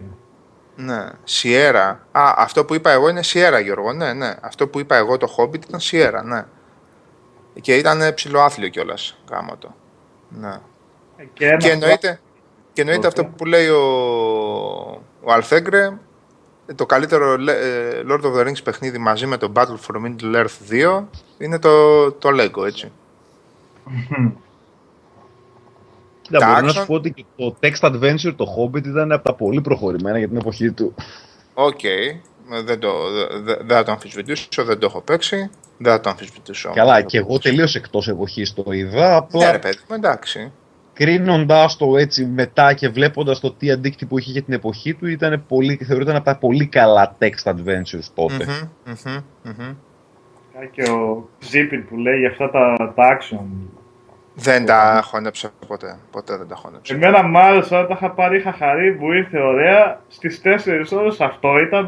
Ναι, 0.75 1.09
Σιέρα. 1.23 2.07
Α, 2.11 2.33
αυτό 2.37 2.65
που 2.65 2.75
είπα 2.75 2.91
εγώ 2.91 3.09
είναι 3.09 3.23
Σιέρα, 3.23 3.59
Γιώργο. 3.59 3.93
Ναι, 3.93 4.13
ναι. 4.13 4.35
Αυτό 4.41 4.67
που 4.67 4.79
είπα 4.79 4.95
εγώ 4.95 5.17
το 5.17 5.35
Hobbit 5.37 5.65
ήταν 5.67 5.79
Σιέρα, 5.79 6.23
ναι. 6.23 6.45
Και 7.61 7.75
ήταν 7.75 8.13
ψιλοάθλιο 8.13 8.69
κιόλας. 8.69 9.17
Γάμα 9.31 9.57
το. 9.57 9.75
Ναι. 10.29 10.59
Ε, 11.17 11.23
και, 11.33 11.55
και 11.59 11.69
εννοείται, 11.69 12.19
και 12.73 12.81
εννοείται 12.81 13.07
αυτό 13.07 13.25
που 13.25 13.45
λέει 13.45 13.67
ο, 13.67 13.83
ο 15.21 15.31
Αλφέγκρε, 15.31 15.97
το 16.75 16.85
καλύτερο 16.85 17.33
ε, 17.33 18.03
Lord 18.09 18.21
of 18.21 18.35
the 18.35 18.47
Rings 18.47 18.63
παιχνίδι 18.63 18.97
μαζί 18.97 19.25
με 19.25 19.37
το 19.37 19.51
Battle 19.55 19.77
for 19.87 19.95
Middle 19.95 20.35
Earth 20.35 20.99
2 20.99 21.03
είναι 21.37 21.59
το, 21.59 22.11
το 22.11 22.29
Lego, 22.31 22.65
έτσι. 22.65 22.91
Κοίτα, 26.25 26.45
μπορώ 26.45 26.65
να 26.65 26.71
σου 26.71 26.85
πω 26.85 26.93
ότι 26.93 27.25
το 27.35 27.55
Text 27.61 27.91
Adventure, 27.91 28.33
το 28.35 28.45
Hobbit, 28.57 28.85
ήταν 28.85 29.11
από 29.11 29.23
τα 29.23 29.33
πολύ 29.33 29.61
προχωρημένα 29.61 30.17
για 30.17 30.27
την 30.27 30.37
εποχή 30.37 30.71
του. 30.71 30.95
OK. 31.53 31.79
Okay. 31.83 32.19
Δεν, 32.65 32.79
το, 32.79 32.89
δεν, 33.43 33.57
δεν 33.65 33.77
θα 33.77 33.83
το 33.83 33.91
αμφισβητήσω, 33.91 34.63
δεν 34.63 34.79
το 34.79 34.85
έχω 34.85 35.01
παίξει. 35.01 35.49
Δεν 35.77 35.91
θα 35.91 35.99
το 35.99 36.09
αμφισβητήσω. 36.09 36.71
Καλά, 36.73 37.01
και 37.01 37.17
εγώ 37.17 37.39
τελείως 37.39 37.75
εκτός 37.75 38.07
εποχής 38.07 38.53
το 38.53 38.71
είδα. 38.71 39.15
Απλά... 39.15 39.45
Ναι, 39.45 39.51
ρε 39.51 39.59
παιδί, 39.59 39.77
εντάξει. 39.91 40.51
Κρίνοντα 40.93 41.69
το 41.77 41.97
έτσι 41.97 42.25
μετά 42.25 42.73
και 42.73 42.89
βλέποντας 42.89 43.39
το 43.39 43.51
τι 43.51 43.71
αντίκτυπο 43.71 44.17
είχε 44.17 44.31
για 44.31 44.41
την 44.41 44.53
εποχή 44.53 44.93
του, 44.93 45.07
ήταν 45.07 45.43
πολύ, 45.47 45.75
θεωρείται 45.75 46.15
από 46.15 46.25
τα 46.25 46.37
πολύ 46.37 46.67
καλά 46.67 47.17
text 47.19 47.43
adventures 47.43 48.07
τότε. 48.13 48.45
Mm-hmm, 48.45 48.91
mm-hmm, 48.91 49.23
mm-hmm. 49.45 49.75
Και 50.71 50.81
ο 50.89 51.29
Zipit 51.51 51.83
που 51.89 51.97
λέει 51.97 52.19
για 52.19 52.29
αυτά 52.29 52.49
τα, 52.49 52.93
τα 52.95 53.17
action 53.17 53.45
δεν 54.35 54.65
τα 54.65 55.01
χώνεψα 55.05 55.49
ποτέ. 55.67 55.97
Ποτέ 56.11 56.37
δεν 56.37 56.47
τα 56.47 56.55
χώνεψα. 56.55 56.93
Εμένα 56.93 57.23
μ' 57.23 57.37
άρεσε 57.37 57.75
όταν 57.75 57.87
τα 57.87 57.93
είχα 57.93 58.11
πάρει, 58.11 58.37
είχα 58.37 58.51
χαρεί 58.51 58.93
που 58.93 59.11
ήρθε 59.11 59.39
ωραία. 59.39 59.99
Στις 60.07 60.41
4 60.43 60.97
ώρες 60.97 61.21
αυτό 61.21 61.57
ήταν. 61.57 61.87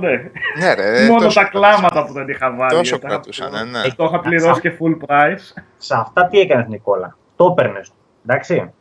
Ναι, 0.59 0.73
ρε. 0.73 1.05
Μόνο 1.11 1.27
τα 1.27 1.43
κλάματα 1.43 2.05
που 2.05 2.13
δεν 2.13 2.27
είχα 2.27 2.55
βάλει. 2.55 2.77
Τόσο 2.77 2.99
κρατούσαν, 2.99 3.51
ναι, 3.51 3.63
ναι. 3.63 3.89
Το 3.95 4.03
είχα 4.03 4.19
πληρώσει 4.19 4.61
και 4.61 4.77
full 4.79 5.05
price. 5.07 5.61
Σε 5.77 5.95
αυτά 5.95 6.27
τι 6.27 6.39
έκανες, 6.39 6.67
Νικόλα; 6.67 7.17
Το 7.35 7.55
έπαιρνες. 7.57 7.91
Εντάξει. 8.25 8.71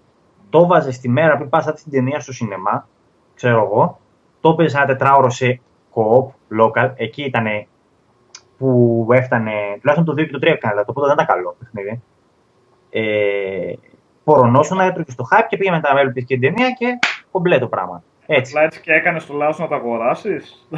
Το 0.51 0.67
βάζες 0.67 0.99
τη 0.99 1.09
μέρα 1.09 1.37
που 1.37 1.49
πας 1.49 1.65
την 1.65 1.93
ταινία 1.93 2.21
στο 2.21 2.33
σινεμά. 2.33 2.89
Ξέρω 3.35 3.63
εγώ. 3.63 4.01
Το 4.41 4.51
έπαιζε 4.51 4.77
ένα 4.77 4.87
τετράωρο 4.87 5.31
σε 5.31 5.61
co-op, 5.95 6.27
local. 6.61 6.93
Εκεί 6.97 7.23
ήταν 7.23 7.67
που 8.59 9.09
έφτανε. 9.13 9.53
Τουλάχιστον 9.81 10.17
το 10.17 10.23
2 10.23 10.27
και 10.27 10.33
το 10.33 10.39
3 10.43 10.47
έκανε. 10.47 10.85
Το 10.85 10.93
πρώτο 10.93 11.07
δεν 11.07 11.15
ήταν 11.15 11.27
καλό 11.27 11.57
παιχνίδι 11.59 12.03
ε, 12.99 13.75
να 14.75 14.85
έτρωγε 14.85 15.11
στο 15.11 15.29
hype 15.31 15.47
και 15.49 15.57
πήγε 15.57 15.71
μετά 15.71 15.93
να 15.93 16.01
έβλεπε 16.01 16.21
και 16.21 16.39
την 16.39 16.41
ταινία 16.41 16.71
και 16.71 16.99
κομπλέ 17.31 17.59
το 17.59 17.67
πράγμα. 17.67 18.03
Έτσι. 18.27 18.53
Απλά 18.53 18.67
έτσι 18.67 18.81
και 18.81 18.93
έκανε 18.93 19.21
το 19.21 19.35
λάθος 19.35 19.59
να 19.59 19.69
τα 19.69 19.77
αγοράσεις. 19.77 20.67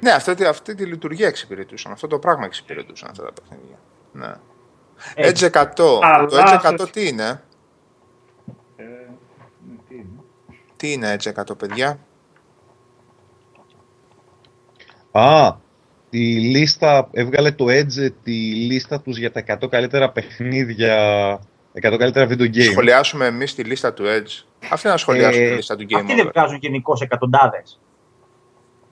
ναι, 0.00 0.10
αυτή, 0.10 0.44
αυτή 0.44 0.74
τη 0.74 0.84
λειτουργία 0.84 1.26
εξυπηρετούσαν. 1.26 1.92
Αυτό 1.92 2.06
το 2.06 2.18
πράγμα 2.18 2.44
εξυπηρετούσαν 2.44 3.10
αυτά 3.10 3.24
τα 3.24 3.32
παιχνίδια. 3.32 3.78
Ναι. 4.12 4.32
Έτσι 5.14 5.50
100. 5.52 5.66
το 5.74 6.00
Edge 6.32 6.78
100 6.80 6.88
τι 6.92 7.08
είναι; 7.08 7.42
Ε, 8.76 8.82
ναι, 8.82 9.76
τι 9.88 9.94
είναι; 9.94 10.20
Τι 10.76 10.92
είναι 10.92 11.10
έτσι 11.10 11.32
100 11.36 11.58
παιδιά; 11.58 11.98
Α, 15.12 15.56
τη 16.14 16.40
λίστα, 16.40 17.08
έβγαλε 17.12 17.50
το 17.50 17.64
Edge 17.68 18.10
τη 18.22 18.54
λίστα 18.54 19.00
τους 19.00 19.18
για 19.18 19.32
τα 19.32 19.44
100 19.62 19.68
καλύτερα 19.70 20.10
παιχνίδια, 20.10 20.94
100 21.82 21.96
καλύτερα 21.98 22.26
video 22.28 22.54
games. 22.54 22.62
Σχολιάσουμε 22.62 23.26
εμείς 23.26 23.54
τη 23.54 23.62
λίστα 23.62 23.92
του 23.92 24.04
Edge. 24.06 24.44
Αυτοί 24.70 24.88
να 24.88 24.96
σχολιάσουν 24.96 25.42
ε, 25.42 25.48
τη 25.48 25.54
λίστα 25.54 25.76
του 25.76 25.84
Game 25.84 25.96
Αυτοί 25.96 26.14
δεν 26.14 26.30
βγάζουν 26.34 26.58
γενικώς 26.60 27.00
εκατοντάδες. 27.00 27.80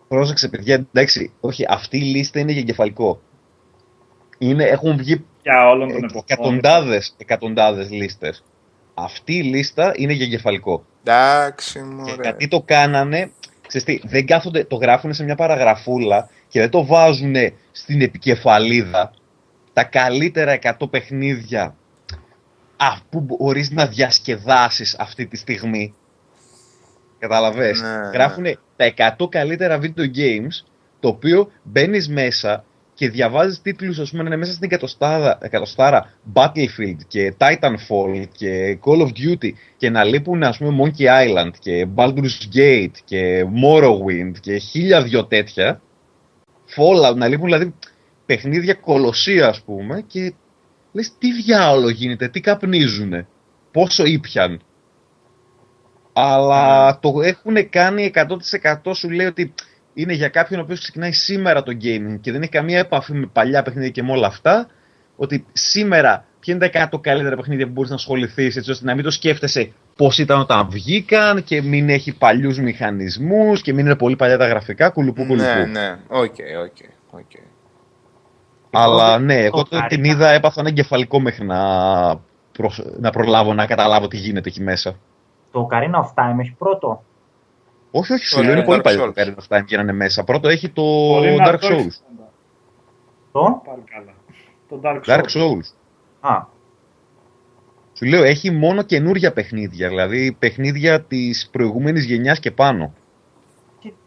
Πρόσεξε 0.08 0.48
παιδιά, 0.48 0.74
εντάξει, 0.74 1.32
όχι, 1.40 1.64
αυτή 1.68 1.96
η 1.96 2.00
λίστα 2.00 2.40
είναι 2.40 2.52
για 2.52 2.60
εγκεφαλικό. 2.60 3.20
Είναι, 4.38 4.64
έχουν 4.64 4.96
βγει 4.96 5.24
για 5.42 5.68
όλων 5.68 5.88
των 5.88 6.24
εκατοντάδες, 6.26 7.14
εκατοντάδες 7.18 7.90
λίστες. 7.90 8.44
Αυτή 8.94 9.36
η 9.36 9.42
λίστα 9.42 9.92
είναι 9.96 10.12
για 10.12 10.24
εγκεφαλικό. 10.24 10.84
Εντάξει, 11.04 11.80
μωρέ. 11.82 12.12
Και 12.12 12.18
γιατί 12.22 12.48
το 12.48 12.62
κάνανε, 12.64 13.30
ξέρεις 13.66 13.86
τι, 13.86 14.08
δεν 14.08 14.26
κάθονται, 14.26 14.64
το 14.64 14.76
γράφουν 14.76 15.14
σε 15.14 15.24
μια 15.24 15.34
παραγραφούλα 15.34 16.28
και 16.52 16.60
δεν 16.60 16.70
το 16.70 16.86
βάζουν 16.86 17.34
στην 17.72 18.00
επικεφαλίδα 18.00 19.12
τα 19.72 19.84
καλύτερα 19.84 20.58
100 20.62 20.90
παιχνίδια 20.90 21.76
που 23.10 23.20
μπορείς 23.20 23.70
να 23.70 23.86
διασκεδάσεις 23.86 24.96
αυτή 24.98 25.26
τη 25.26 25.36
στιγμή. 25.36 25.94
Καταλαβες; 27.18 27.80
Ναι, 27.80 27.88
ναι. 27.88 28.10
Γράφουν 28.12 28.44
τα 28.76 29.16
100 29.18 29.28
καλύτερα 29.28 29.78
video 29.82 30.16
games 30.16 30.66
το 31.00 31.08
οποίο 31.08 31.50
μπαίνεις 31.62 32.08
μέσα 32.08 32.64
και 32.94 33.08
διαβάζεις 33.08 33.62
τίτλους 33.62 33.98
ας 33.98 34.10
πούμε 34.10 34.22
είναι 34.22 34.36
μέσα 34.36 34.52
στην 34.52 34.70
εκατοστάρα 35.40 36.12
Battlefield 36.32 36.98
και 37.08 37.34
Titanfall 37.38 38.24
και 38.32 38.78
Call 38.84 39.00
of 39.00 39.08
Duty 39.08 39.50
και 39.76 39.90
να 39.90 40.04
λείπουν 40.04 40.42
ας 40.42 40.58
πούμε 40.58 40.84
Monkey 40.84 41.04
Island 41.04 41.50
και 41.58 41.86
Baldur's 41.94 42.56
Gate 42.56 42.96
και 43.04 43.44
Morrowind 43.64 44.32
και 44.40 44.56
χίλια 44.56 45.02
δυο 45.02 45.24
τέτοια 45.24 45.80
Fallout, 46.76 47.16
να 47.16 47.28
λείπουν 47.28 47.44
δηλαδή 47.44 47.74
παιχνίδια 48.26 48.74
κολοσσία 48.74 49.48
ας 49.48 49.62
πούμε 49.62 50.04
και 50.06 50.32
λες 50.92 51.12
τι 51.18 51.32
διάολο 51.32 51.88
γίνεται, 51.88 52.28
τι 52.28 52.40
καπνίζουνε, 52.40 53.26
πόσο 53.70 54.04
ήπιαν. 54.04 54.60
Αλλά 56.12 56.86
ναι. 56.86 56.98
το 57.00 57.22
έχουν 57.22 57.70
κάνει 57.70 58.12
100% 58.84 58.94
σου 58.94 59.10
λέει 59.10 59.26
ότι 59.26 59.54
είναι 59.94 60.12
για 60.12 60.28
κάποιον 60.28 60.60
ο 60.60 60.62
οποίος 60.62 60.80
ξεκινάει 60.80 61.12
σήμερα 61.12 61.62
το 61.62 61.72
gaming 61.82 62.18
και 62.20 62.32
δεν 62.32 62.42
έχει 62.42 62.50
καμία 62.50 62.78
επαφή 62.78 63.12
με 63.12 63.26
παλιά 63.32 63.62
παιχνίδια 63.62 63.90
και 63.90 64.02
με 64.02 64.12
όλα 64.12 64.26
αυτά, 64.26 64.68
ότι 65.16 65.46
σήμερα 65.52 66.26
ποια 66.42 66.54
είναι 66.54 66.68
τα 66.68 66.88
100 66.92 67.00
καλύτερα 67.00 67.36
παιχνίδια 67.36 67.66
που 67.66 67.72
μπορείς 67.72 67.90
να 67.90 67.96
ασχοληθείς, 67.96 68.56
έτσι 68.56 68.70
ώστε 68.70 68.84
να 68.84 68.94
μην 68.94 69.04
το 69.04 69.10
σκέφτεσαι 69.10 69.72
πώς 69.96 70.18
ήταν 70.18 70.40
όταν 70.40 70.68
βγήκαν 70.70 71.44
και 71.44 71.62
μην 71.62 71.88
έχει 71.88 72.16
παλιούς 72.16 72.58
μηχανισμούς 72.58 73.62
και 73.62 73.72
μην 73.72 73.86
είναι 73.86 73.96
πολύ 73.96 74.16
παλιά 74.16 74.38
τα 74.38 74.46
γραφικά. 74.46 74.90
Κουλουπού, 74.90 75.26
κουλουπού. 75.26 75.44
Ναι, 75.44 75.64
ναι, 75.64 75.98
OK, 76.08 76.34
OK. 76.64 76.76
Okay. 77.12 77.42
Αλλά 78.70 79.18
ναι, 79.18 79.44
εγώ 79.44 79.62
το, 79.62 79.86
την 79.88 80.04
είδα, 80.04 80.28
έπαθα 80.28 80.60
ένα 80.60 80.68
εγκεφαλικό 80.68 81.20
μέχρι 81.20 81.46
να, 81.46 81.60
προ, 82.52 82.70
να 82.98 83.10
προλάβω 83.10 83.54
να 83.54 83.66
καταλάβω 83.66 84.08
τι 84.08 84.16
γίνεται 84.16 84.48
εκεί 84.48 84.62
μέσα. 84.62 84.94
Το 85.52 85.68
Ocarina 85.70 86.00
of 86.00 86.06
Time 86.14 86.38
έχει 86.40 86.54
πρώτο. 86.58 87.02
Όχι, 87.90 88.12
όχι, 88.12 88.24
σου 88.24 88.42
λέω 88.42 88.52
είναι 88.52 88.64
πολύ 88.64 88.80
παλιό 88.80 89.12
το 89.12 89.12
Ocarina 89.16 89.34
of 89.34 89.56
Time 89.56 89.64
γίνανε 89.66 89.92
μέσα. 89.92 90.24
Πρώτο 90.24 90.48
έχει 90.48 90.68
το 90.68 90.82
Dark 91.46 91.58
Souls. 91.58 91.94
Το; 93.32 93.62
Το 94.68 94.80
Dark 95.06 95.24
Souls. 95.24 95.81
Dark 96.22 96.30
Souls. 96.30 96.34
Α. 96.34 96.60
Σου 97.92 98.04
λέω, 98.04 98.22
έχει 98.22 98.50
μόνο 98.50 98.82
καινούργια 98.82 99.32
παιχνίδια, 99.32 99.88
δηλαδή 99.88 100.36
παιχνίδια 100.38 101.00
της 101.00 101.48
προηγούμενης 101.52 102.04
γενιάς 102.04 102.38
και 102.38 102.50
πάνω. 102.50 102.94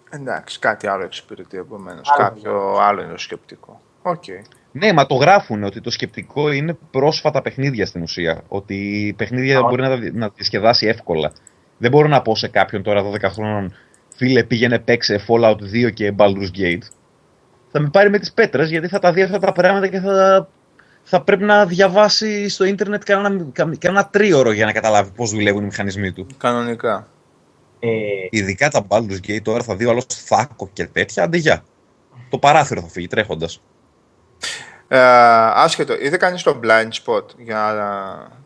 Εντάξει, 0.09 0.59
κάτι 0.59 0.87
άλλο 0.87 1.03
εξυπηρετεί 1.03 1.57
επομένως. 1.57 2.13
Κάποιο 2.17 2.77
άλλο 2.79 3.01
είναι 3.01 3.11
το 3.11 3.17
σκεπτικό. 3.17 3.81
Okay. 4.03 4.41
Ναι, 4.71 4.93
μα 4.93 5.05
το 5.05 5.15
γράφουν 5.15 5.63
ότι 5.63 5.81
το 5.81 5.89
σκεπτικό 5.89 6.51
είναι 6.51 6.77
πρόσφατα 6.91 7.41
παιχνίδια 7.41 7.85
στην 7.85 8.01
ουσία. 8.01 8.41
Ότι 8.47 9.13
παιχνίδια 9.17 9.61
μπορεί 9.61 9.81
να, 9.81 10.11
να 10.11 10.29
διασκεδάσει 10.29 10.87
εύκολα. 10.87 11.31
Δεν 11.77 11.91
μπορώ 11.91 12.07
να 12.07 12.21
πω 12.21 12.35
σε 12.35 12.47
κάποιον 12.47 12.83
τώρα 12.83 13.11
12 13.11 13.21
χρόνων, 13.21 13.73
φίλε, 14.15 14.43
πήγαινε 14.43 14.79
παίξε 14.79 15.25
Fallout 15.27 15.57
2 15.87 15.93
και 15.93 16.13
Baldur's 16.17 16.51
Gate. 16.57 16.83
Θα 17.71 17.79
με 17.79 17.89
πάρει 17.89 18.09
με 18.09 18.19
τις 18.19 18.33
πέτρες 18.33 18.69
γιατί 18.69 18.87
θα 18.87 18.99
τα 18.99 19.11
δει 19.11 19.21
αυτά 19.21 19.39
τα 19.39 19.51
πράγματα 19.51 19.87
και 19.87 19.99
θα 19.99 20.47
θα 21.07 21.21
πρέπει 21.21 21.43
να 21.43 21.65
διαβάσει 21.65 22.49
στο 22.49 22.63
ίντερνετ 22.63 23.03
κανένα, 23.03 23.45
κανένα 23.77 24.07
τρίωρο 24.07 24.51
για 24.51 24.65
να 24.65 24.71
καταλάβει 24.71 25.11
πώς 25.15 25.31
δουλεύουν 25.31 25.61
οι 25.61 25.65
μηχανισμοί 25.65 26.11
του. 26.11 26.27
Κανονικά. 26.37 27.07
Ε... 27.79 27.89
Ειδικά 28.29 28.69
τα 28.69 28.85
Baldur's 28.87 29.27
Gate 29.27 29.41
τώρα 29.41 29.63
θα 29.63 29.75
δει 29.75 29.85
ο 29.85 29.89
άλλος 29.89 30.05
θάκο 30.05 30.69
και 30.73 30.85
τέτοια, 30.85 31.23
αντί 31.23 31.37
για. 31.37 31.63
Το 32.29 32.37
παράθυρο 32.37 32.81
θα 32.81 32.87
φύγει 32.87 33.07
τρέχοντας. 33.07 33.61
Ε, 34.87 34.99
άσχετο, 35.53 35.93
είδε 36.01 36.17
κανείς 36.17 36.43
το 36.43 36.59
blind 36.63 36.89
spot 37.03 37.35
για 37.37 37.73
να 37.77 37.89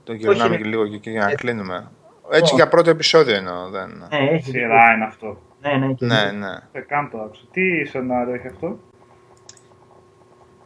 το 0.04 0.14
γυρνάμε 0.14 0.58
και 0.58 0.64
λίγο 0.64 0.88
και 0.88 1.10
για 1.10 1.26
να 1.26 1.34
κλείνουμε; 1.34 1.92
Έτσι 2.32 2.56
για 2.56 2.68
πρώτο 2.68 2.90
επεισόδιο 2.90 3.36
εννοώ. 3.36 3.70
Δεν... 3.70 4.04
Ναι, 4.10 4.30
έχει 4.30 4.50
Σειρά 4.50 4.94
είναι 4.96 5.06
αυτό. 5.06 5.42
Ναι, 5.62 5.86
ναι, 5.86 5.94
και 5.94 6.06
ναι. 6.06 6.32
ναι. 6.32 6.56
Ε, 6.72 6.80
καν 6.80 7.10
το 7.12 7.18
άκουσα. 7.18 7.44
Τι 7.52 7.86
σενάριο 7.86 8.34
έχει 8.34 8.48
αυτό; 8.48 8.80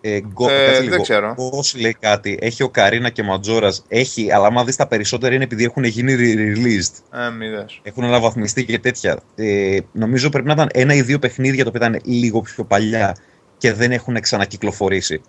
Ε, 0.05 0.19
γκο, 0.19 0.49
ε, 0.49 0.81
δεν 0.89 1.01
ξέρω. 1.01 1.34
Πώς 1.35 1.75
λέει 1.75 1.95
κάτι, 1.99 2.38
έχει 2.41 2.63
ο 2.63 2.69
Καρίνα 2.69 3.09
και 3.09 3.21
ο 3.21 3.23
Ματζόρας. 3.23 3.85
Έχει, 3.88 4.31
αλλά 4.31 4.47
άμα 4.47 4.63
δεις 4.63 4.75
τα 4.75 4.88
περισσότερα 4.88 5.35
είναι 5.35 5.43
επειδή 5.43 5.63
έχουν 5.63 5.84
γίνει 5.84 6.15
released. 6.17 7.19
Ε, 7.19 7.30
μη 7.30 7.49
δες. 7.49 7.80
Έχουν 7.84 8.03
αναβαθμιστεί 8.03 8.65
και 8.65 8.80
τέτοια. 8.80 9.19
Ε, 9.35 9.77
νομίζω 9.91 10.30
πρέπει 10.30 10.47
να 10.47 10.53
ήταν 10.53 10.69
ένα 10.73 10.93
ή 10.93 11.01
δύο 11.01 11.19
παιχνίδια 11.19 11.63
το 11.63 11.69
οποία 11.69 11.88
ήταν 11.88 12.01
λίγο 12.03 12.41
πιο 12.41 12.63
παλιά 12.63 13.15
και 13.57 13.73
δεν 13.73 13.91
έχουν 13.91 14.19
ξανακυκλοφορήσει. 14.19 15.21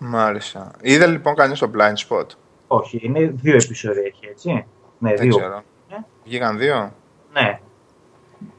Μάλιστα. 0.00 0.70
Είδε 0.82 1.06
λοιπόν 1.06 1.34
κανείς 1.34 1.58
το 1.58 1.70
blind 1.76 2.08
spot; 2.08 2.26
Όχι, 2.66 3.00
είναι 3.02 3.32
δύο 3.34 3.54
επεισόδια 3.54 4.02
έχει 4.02 4.26
έτσι. 4.30 4.64
Ναι, 4.98 5.14
δεν 5.14 5.28
δύο. 5.28 5.36
ξέρω. 5.36 5.62
Ε; 5.88 5.96
Βγήκαν 6.24 6.58
δύο; 6.58 6.94
Ναι. 7.32 7.60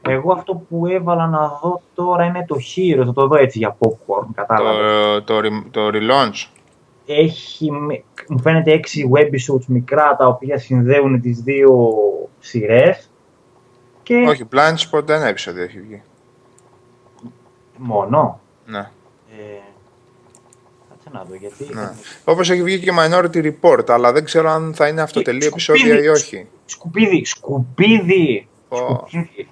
Εγώ 0.08 0.32
αυτό 0.32 0.54
που 0.54 0.86
έβαλα 0.86 1.26
να 1.26 1.58
δω 1.62 1.80
τώρα 1.94 2.24
είναι 2.24 2.44
το 2.48 2.56
Hero, 2.56 3.02
θα 3.04 3.12
το 3.12 3.26
δω 3.26 3.36
έτσι 3.36 3.58
για 3.58 3.76
popcorn, 3.78 4.26
κατάλαβα. 4.34 5.22
Το, 5.24 5.40
το, 5.40 5.62
το 5.70 5.88
relaunch. 5.92 6.48
Έχει, 7.06 7.70
μου 8.28 8.40
φαίνεται 8.40 8.72
έξι 8.72 9.10
webisode 9.14 9.64
μικρά 9.66 10.16
τα 10.16 10.26
οποία 10.26 10.58
συνδέουν 10.58 11.20
τις 11.20 11.40
δύο 11.40 11.98
σειρές. 12.38 13.10
Και... 14.02 14.24
Όχι, 14.28 14.48
blind 14.52 14.90
spot 14.90 15.08
ένα 15.08 15.26
επεισόδιο 15.26 15.62
έχει 15.62 15.80
βγει. 15.80 16.02
Μόνο. 17.76 18.40
Ναι. 18.66 18.78
Ε, 18.78 19.60
κάτσε 20.88 21.10
να 21.12 21.24
δω 21.24 21.34
γιατί. 21.34 21.74
Ναι. 21.74 21.90
Όπως 22.24 22.50
έχει 22.50 22.62
βγει 22.62 22.80
και 22.80 22.92
Minority 22.98 23.52
Report, 23.52 23.84
αλλά 23.90 24.12
δεν 24.12 24.24
ξέρω 24.24 24.50
αν 24.50 24.74
θα 24.74 24.88
είναι 24.88 25.02
αυτοτελή 25.02 25.46
επεισόδια 25.46 26.02
ή 26.02 26.08
όχι. 26.08 26.46
Σκουπίδι, 26.64 27.24
σκουπίδι. 27.24 28.46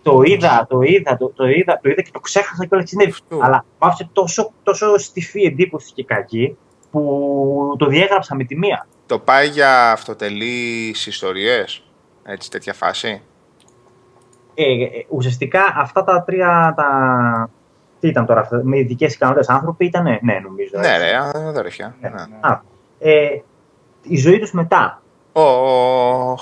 Το 0.02 0.22
είδα, 0.22 0.66
το 0.68 0.80
είδα, 0.80 1.16
το, 1.16 1.28
το, 1.28 1.48
είδα, 1.48 1.80
το 1.82 1.90
είδα 1.90 2.02
και 2.02 2.10
το 2.12 2.20
ξέχασα 2.20 2.64
και 2.66 2.74
όλα 2.74 2.86
συνέβη. 2.86 3.14
Αλλά 3.42 3.64
μου 3.78 3.88
άφησε 3.88 4.10
τόσο, 4.12 4.52
τόσο 4.62 4.98
στιφή 4.98 5.42
εντύπωση 5.42 5.92
και 5.92 6.04
κακή 6.04 6.56
που 6.90 7.74
το 7.78 7.86
διέγραψα 7.86 8.34
με 8.34 8.44
τη 8.44 8.56
μία. 8.56 8.86
Το 9.06 9.18
πάει 9.18 9.48
για 9.48 9.90
αυτοτελείς 9.92 11.06
ιστορίες, 11.06 11.84
έτσι 12.22 12.50
τέτοια 12.50 12.74
φάση; 12.74 13.22
Ε, 14.54 14.82
ε, 14.82 15.06
ουσιαστικά 15.08 15.74
αυτά 15.76 16.04
τα 16.04 16.22
τρία, 16.22 16.74
τα... 16.76 17.50
τι 18.00 18.08
ήταν 18.08 18.26
τώρα, 18.26 18.48
με 18.62 18.78
ειδικές 18.78 19.14
ικανότητες 19.14 19.48
άνθρωποι 19.48 19.84
ήταν, 19.84 20.04
ναι, 20.22 20.40
νομίζω. 20.42 20.78
Ναι, 20.78 20.98
ρε, 20.98 21.16
αδερφιά. 21.48 21.94
Ναι. 22.00 22.08
ναι. 22.08 22.16
Α, 22.40 22.62
ε, 22.98 23.42
η 24.02 24.16
ζωή 24.16 24.38
τους 24.38 24.52
μετά. 24.52 25.02
Oh. 25.32 26.34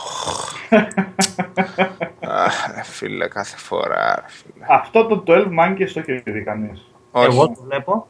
Αχ, 2.45 2.85
φίλε, 2.85 3.29
κάθε 3.29 3.57
φορά. 3.57 4.25
Φίλε. 4.27 4.65
Αυτό 4.69 5.07
το 5.07 5.23
12 5.27 5.45
Monkeys 5.45 5.91
το 5.95 6.01
έχει 6.07 6.23
δει 6.31 6.43
κανείς. 6.43 6.91
Εγώ 7.13 7.49
το 7.49 7.63
βλέπω. 7.63 8.07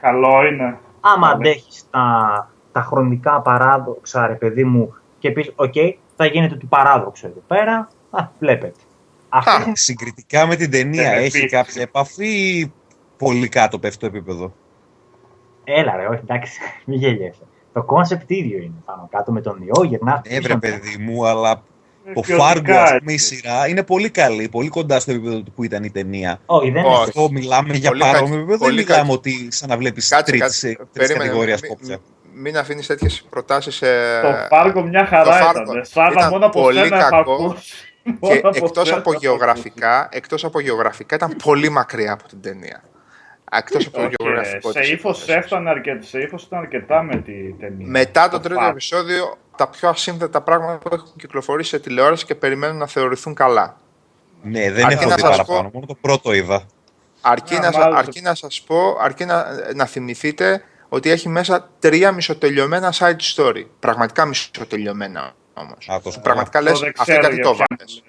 Καλό 0.00 0.46
είναι. 0.46 0.78
Άμα 1.00 1.28
αντέχεις 1.28 1.84
τα, 1.90 2.50
τα 2.72 2.80
χρονικά 2.80 3.40
παράδοξα, 3.40 4.26
ρε 4.26 4.34
παιδί 4.34 4.64
μου, 4.64 4.94
και 5.18 5.30
πεις, 5.30 5.52
OK, 5.54 5.72
okay, 5.74 5.92
θα 6.16 6.26
γίνεται 6.26 6.54
του 6.54 6.68
παράδοξο 6.68 7.26
εδώ 7.26 7.42
πέρα, 7.46 7.88
α, 8.10 8.26
βλέπετε. 8.38 8.80
Α, 9.28 9.40
συγκριτικά 9.72 10.46
με 10.46 10.56
την 10.56 10.70
ταινία, 10.70 11.10
έχει 11.10 11.46
κάποια 11.46 11.82
επαφή 11.82 12.58
ή 12.58 12.72
πολύ 13.16 13.48
κάτω 13.48 13.78
πέφτει 13.78 13.98
το 13.98 14.06
επίπεδο; 14.06 14.52
Έλα 15.64 15.96
ρε, 15.96 16.06
όχι, 16.06 16.20
εντάξει, 16.22 16.60
μην 16.86 16.98
γελιέσαι. 16.98 17.42
Το 17.72 17.82
concept 17.82 18.30
ίδιο 18.30 18.58
είναι 18.58 18.82
πάνω 18.84 19.08
κάτω 19.10 19.32
με 19.32 19.40
τον 19.40 19.62
ιό, 19.62 19.84
γυρνάς. 19.84 20.20
Ναι, 20.30 20.40
βρε 20.40 20.56
παιδί 20.56 20.96
μου, 20.98 21.26
αλλά 21.26 21.62
το 22.14 22.22
Fargo, 22.40 22.70
α 22.70 22.98
πούμε, 22.98 23.12
η 23.12 23.18
σειρά 23.18 23.68
είναι 23.68 23.82
πολύ 23.82 24.10
καλή, 24.10 24.48
πολύ 24.48 24.68
κοντά 24.68 25.00
στο 25.00 25.10
επίπεδο 25.10 25.42
που 25.54 25.64
ήταν 25.64 25.84
η 25.84 25.90
ταινία. 25.90 26.40
Όχι, 26.46 26.70
δεν 26.70 26.84
είναι. 26.84 26.94
Αυτό 26.94 27.30
μιλάμε 27.30 27.74
για 27.74 27.92
παρόμοιο 27.98 28.38
επίπεδο. 28.38 28.64
Δεν 28.64 28.74
μιλάμε 28.74 29.12
ότι 29.12 29.48
σαν 29.50 29.68
να 29.68 29.76
βλέπεις 29.76 30.08
τρίτη 30.24 31.14
κατηγορία 31.14 31.58
κόψε. 31.68 31.98
Μην 32.36 32.58
αφήνεις 32.58 32.86
τέτοιες 32.86 33.26
προτάσεις. 33.30 33.82
Ε, 33.82 34.20
το 34.22 34.56
Fargo 34.56 34.84
μια 34.88 35.06
χαρά 35.06 35.38
ήταν. 35.50 35.84
Σαν 35.84 36.28
μόνο 36.30 36.46
από 36.46 36.60
πολύ 36.60 36.88
κακό. 36.88 37.56
Και 38.20 38.40
εκτός 38.52 38.92
από, 38.92 39.12
γεωγραφικά, 39.12 40.08
εκτός 40.12 40.44
από 40.44 40.60
γεωγραφικά 40.60 41.14
ήταν 41.14 41.36
πολύ 41.44 41.68
μακριά 41.68 42.12
από 42.12 42.28
την 42.28 42.40
ταινία. 42.40 42.82
Εκτός 43.52 43.86
από 43.86 43.98
το 43.98 44.10
γεωγραφικό 44.16 44.72
Σε 44.72 44.80
ύφος 46.20 46.44
ήταν 46.44 46.58
αρκετά 46.58 47.02
με 47.02 47.16
την 47.16 47.58
ταινία. 47.58 47.86
Μετά 47.88 48.28
το 48.28 48.40
τρίτο 48.40 48.64
επεισόδιο, 48.64 49.36
τα 49.56 49.68
πιο 49.68 49.88
ασύνδετα 49.88 50.40
πράγματα 50.40 50.78
που 50.78 50.94
έχουν 50.94 51.12
κυκλοφορήσει 51.16 51.68
σε 51.68 51.78
τηλεόραση 51.78 52.24
και 52.24 52.34
περιμένουν 52.34 52.76
να 52.76 52.86
θεωρηθούν 52.86 53.34
καλά. 53.34 53.76
Ναι, 54.42 54.70
δεν 54.70 54.84
αρκεί 54.84 55.04
έχω 55.04 55.14
δει 55.14 55.22
παραπάνω, 55.22 55.70
μόνο 55.72 55.86
το 55.86 55.94
πρώτο 56.00 56.32
είδα. 56.32 56.66
Αρκεί, 57.20 57.58
να, 57.58 57.68
αρκεί 57.96 58.20
να 58.20 58.34
σας 58.34 58.62
πω, 58.66 58.96
αρκεί 59.00 59.24
να, 59.24 59.46
να 59.74 59.86
θυμηθείτε 59.86 60.64
ότι 60.88 61.10
έχει 61.10 61.28
μέσα 61.28 61.68
τρία 61.78 62.12
μισοτελειωμένα 62.12 62.92
side 62.98 63.34
story. 63.34 63.64
Πραγματικά 63.80 64.24
μισοτελειωμένα 64.24 65.34
όμως. 65.54 66.18
Πραγματικά 66.22 66.60
λες, 66.60 66.82
αυτό 66.96 67.18
κάτι 67.18 67.40
το 67.40 67.56
βάλες. 67.56 68.02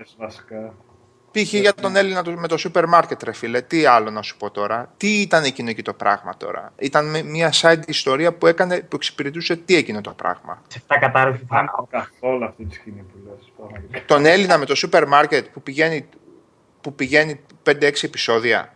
Π.χ. 1.35 1.53
για 1.53 1.73
τον 1.73 1.95
Έλληνα 1.95 2.23
με 2.35 2.47
το 2.47 2.57
σούπερ 2.57 2.85
μάρκετ, 2.87 3.23
ρε 3.23 3.33
φίλε. 3.33 3.61
Τι 3.61 3.85
άλλο 3.85 4.09
να 4.09 4.21
σου 4.21 4.37
πω 4.37 4.51
τώρα; 4.51 4.93
Τι 4.97 5.21
ήταν 5.21 5.43
εκείνο 5.43 5.69
εκεί 5.69 5.81
το 5.81 5.93
πράγμα 5.93 6.37
τώρα; 6.37 6.73
Ήταν 6.77 7.25
μια 7.25 7.53
side 7.53 7.81
ιστορία 7.87 8.33
που, 8.33 8.47
έκανε, 8.47 8.79
που 8.79 8.95
εξυπηρετούσε 8.95 9.55
τι 9.55 9.75
εκείνο 9.75 10.01
το 10.01 10.11
πράγμα; 10.11 10.61
Σε 10.67 10.77
αυτά 10.81 10.99
κατάρρευση 10.99 11.45
καθόλου 11.89 12.45
αυτή 12.45 12.65
τη 12.65 12.75
σκηνή 12.75 13.01
που 13.01 13.17
λες. 13.25 14.05
Τον 14.05 14.25
Έλληνα 14.25 14.57
με 14.57 14.65
το 14.65 14.75
σούπερ 14.75 15.07
μάρκετ 15.07 15.45
που 15.53 15.61
πηγαίνει, 15.61 16.09
που 16.81 16.95
πηγαίνει 16.95 17.39
5-6 17.63 18.03
επεισόδια. 18.03 18.73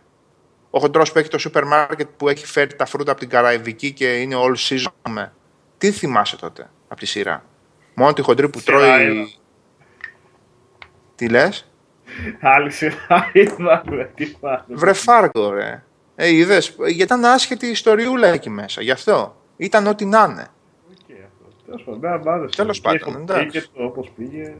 Ο 0.70 0.78
χοντρός 0.78 1.12
που 1.12 1.18
έχει 1.18 1.28
το 1.28 1.38
σούπερ 1.38 1.64
μάρκετ 1.64 2.08
που 2.16 2.28
έχει 2.28 2.46
φέρει 2.46 2.76
τα 2.76 2.86
φρούτα 2.86 3.10
από 3.10 3.20
την 3.20 3.28
Καραϊβική 3.28 3.92
και 3.92 4.20
είναι 4.20 4.36
all 4.38 4.54
season. 4.56 5.26
Τι 5.78 5.90
θυμάσαι 5.90 6.36
τότε 6.36 6.70
από 6.88 7.00
τη 7.00 7.06
σειρά; 7.06 7.44
Μόνο 7.94 8.12
τη 8.12 8.22
χοντρή 8.22 8.48
που 8.48 8.60
τρώει. 8.60 9.34
Τι 11.14 11.28
λες; 11.28 11.69
Άλλη 12.40 12.70
σειρά 12.70 13.30
είδα, 13.32 13.82
τι 14.14 14.34
Βρε 14.66 14.92
Φάργκο, 14.92 15.50
ρε. 15.50 15.82
Ε, 16.16 16.34
είδες, 16.34 16.76
γιατί 16.78 17.02
ήταν 17.02 17.24
άσχετη 17.24 17.66
η 17.66 17.70
ιστοριούλα 17.70 18.26
εκεί 18.26 18.50
μέσα, 18.50 18.82
γι' 18.82 18.90
αυτό. 18.90 19.36
Ήταν 19.56 19.86
ό,τι 19.86 20.04
να 20.04 20.26
είναι. 20.30 20.46
Τέλος 22.56 22.80
πάντων, 22.80 23.16
εντάξει. 23.16 23.70
Όπως 23.74 24.10
πήγε... 24.16 24.54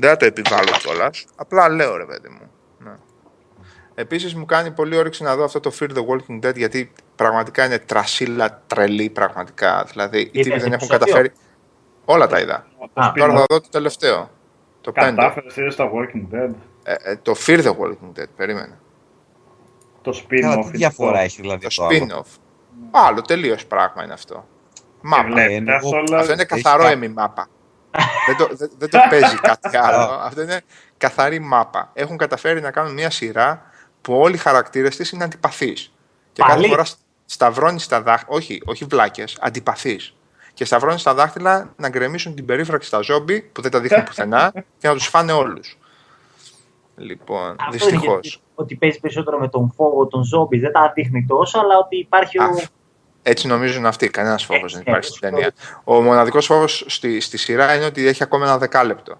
Δεν 0.00 0.10
θα 0.10 0.16
το 0.16 0.24
επιβάλλω 0.24 0.70
κιόλας. 0.78 1.26
Απλά 1.36 1.68
λέω, 1.68 1.96
ρε 1.96 2.04
παιδί 2.04 2.28
μου. 2.28 2.50
Ναι. 2.78 2.96
Επίσης 3.94 4.34
μου 4.34 4.44
κάνει 4.44 4.70
πολύ 4.70 4.96
όρεξη 4.96 5.22
να 5.22 5.36
δω 5.36 5.44
αυτό 5.44 5.60
το 5.60 5.72
Fear 5.80 5.88
the 5.90 6.04
Walking 6.06 6.46
Dead 6.46 6.56
γιατί 6.56 6.92
πραγματικά 7.16 7.64
είναι 7.64 7.78
τρασίλα 7.78 8.62
τρελή 8.66 9.10
πραγματικά. 9.10 9.86
Δηλαδή 9.90 10.30
οι 10.32 10.42
τύποι 10.42 10.58
δεν 10.58 10.72
έχουν 10.72 10.88
καταφέρει. 10.88 11.32
Όλα 12.04 12.26
τα 12.26 12.40
είδα. 12.40 12.66
Τώρα 12.94 13.32
θα 13.32 13.44
δω 13.48 13.60
το 13.60 13.68
τελευταίο. 13.70 14.30
Το 14.84 14.92
Κατάφερες 14.92 15.56
είδες 15.56 15.76
τα 15.76 15.90
Walking 15.90 16.34
Dead. 16.34 16.50
Ε, 16.82 16.94
ε, 16.98 17.16
το 17.16 17.34
Fear 17.46 17.64
the 17.64 17.70
Walking 17.70 18.20
Dead, 18.20 18.28
περίμενε. 18.36 18.78
Το 20.02 20.22
spin-off. 20.22 20.68
Τι 20.70 20.76
διαφορά 20.76 21.20
έχει 21.20 21.40
δηλαδή 21.40 21.66
το 21.66 21.86
spin-off. 21.90 22.38
Άλλο, 22.90 23.20
τελείως 23.20 23.66
πράγμα 23.66 24.04
είναι 24.04 24.12
αυτό. 24.12 24.48
Μάπα. 25.00 25.40
Ε, 25.40 25.62
αυτό 26.16 26.32
είναι 26.32 26.44
καθαρό 26.44 26.86
εμι 26.86 27.08
μάπα. 27.08 27.48
δεν, 28.26 28.36
το, 28.36 28.48
δεν, 28.56 28.70
δεν 28.78 28.90
το 28.90 28.98
παίζει 29.10 29.36
κάτι 29.36 29.76
άλλο. 29.86 30.12
αυτό 30.12 30.42
είναι 30.42 30.60
καθαρή 30.96 31.38
μάπα. 31.38 31.90
Έχουν 31.94 32.16
καταφέρει 32.16 32.60
να 32.60 32.70
κάνουν 32.70 32.92
μια 32.92 33.10
σειρά 33.10 33.70
που 34.00 34.14
όλοι 34.14 34.34
οι 34.34 34.38
χαρακτήρες 34.38 34.96
της 34.96 35.10
είναι 35.10 35.24
αντιπαθείς. 35.24 35.94
Και 36.32 36.42
κάθε 36.46 36.68
φορά 36.68 36.84
σταυρώνεις 37.24 37.88
τα 37.88 38.02
δάχτυλα. 38.02 38.36
Όχι, 38.36 38.62
όχι 38.64 38.84
βλάκες, 38.84 39.38
αντιπαθείς 39.40 40.14
και 40.54 40.64
σταυρώνεις 40.64 41.00
στα 41.00 41.14
δάχτυλα 41.14 41.72
να 41.76 41.88
γκρεμίσουν 41.88 42.34
την 42.34 42.44
περίφραξη 42.44 42.88
στα 42.88 43.00
ζόμπι 43.00 43.42
που 43.42 43.62
δεν 43.62 43.70
τα 43.70 43.80
δείχνει 43.80 44.02
πουθενά 44.02 44.52
και 44.78 44.88
να 44.88 44.94
τους 44.94 45.06
φάνε 45.06 45.32
όλους. 45.32 45.78
Λοιπόν, 46.96 47.56
δυστυχώς. 47.70 48.42
Ότι 48.54 48.76
παίζει 48.76 49.00
περισσότερο 49.00 49.38
με 49.38 49.48
τον 49.48 49.72
φόβο 49.76 50.06
των 50.06 50.24
ζόμπι, 50.24 50.58
δεν 50.58 50.72
τα 50.72 50.92
δείχνει 50.94 51.24
τόσο, 51.28 51.58
αλλά 51.58 51.78
ότι 51.78 51.96
υπάρχει. 51.96 52.38
Ο... 52.38 52.44
Έτσι 53.22 53.46
νομίζουν 53.46 53.86
αυτοί. 53.86 54.10
Κανένας 54.10 54.44
φόβος 54.44 54.72
δεν 54.72 54.82
υπάρχει 54.86 55.08
στην 55.08 55.20
ταινία. 55.20 55.52
Ο 55.84 56.00
μοναδικός 56.02 56.46
φόβος 56.46 56.84
στη, 56.86 57.20
στη 57.20 57.36
σειρά 57.38 57.74
είναι 57.74 57.84
ότι 57.84 58.06
έχει 58.06 58.22
ακόμα 58.22 58.44
ένα 58.44 58.58
δεκάλεπτο. 58.58 59.16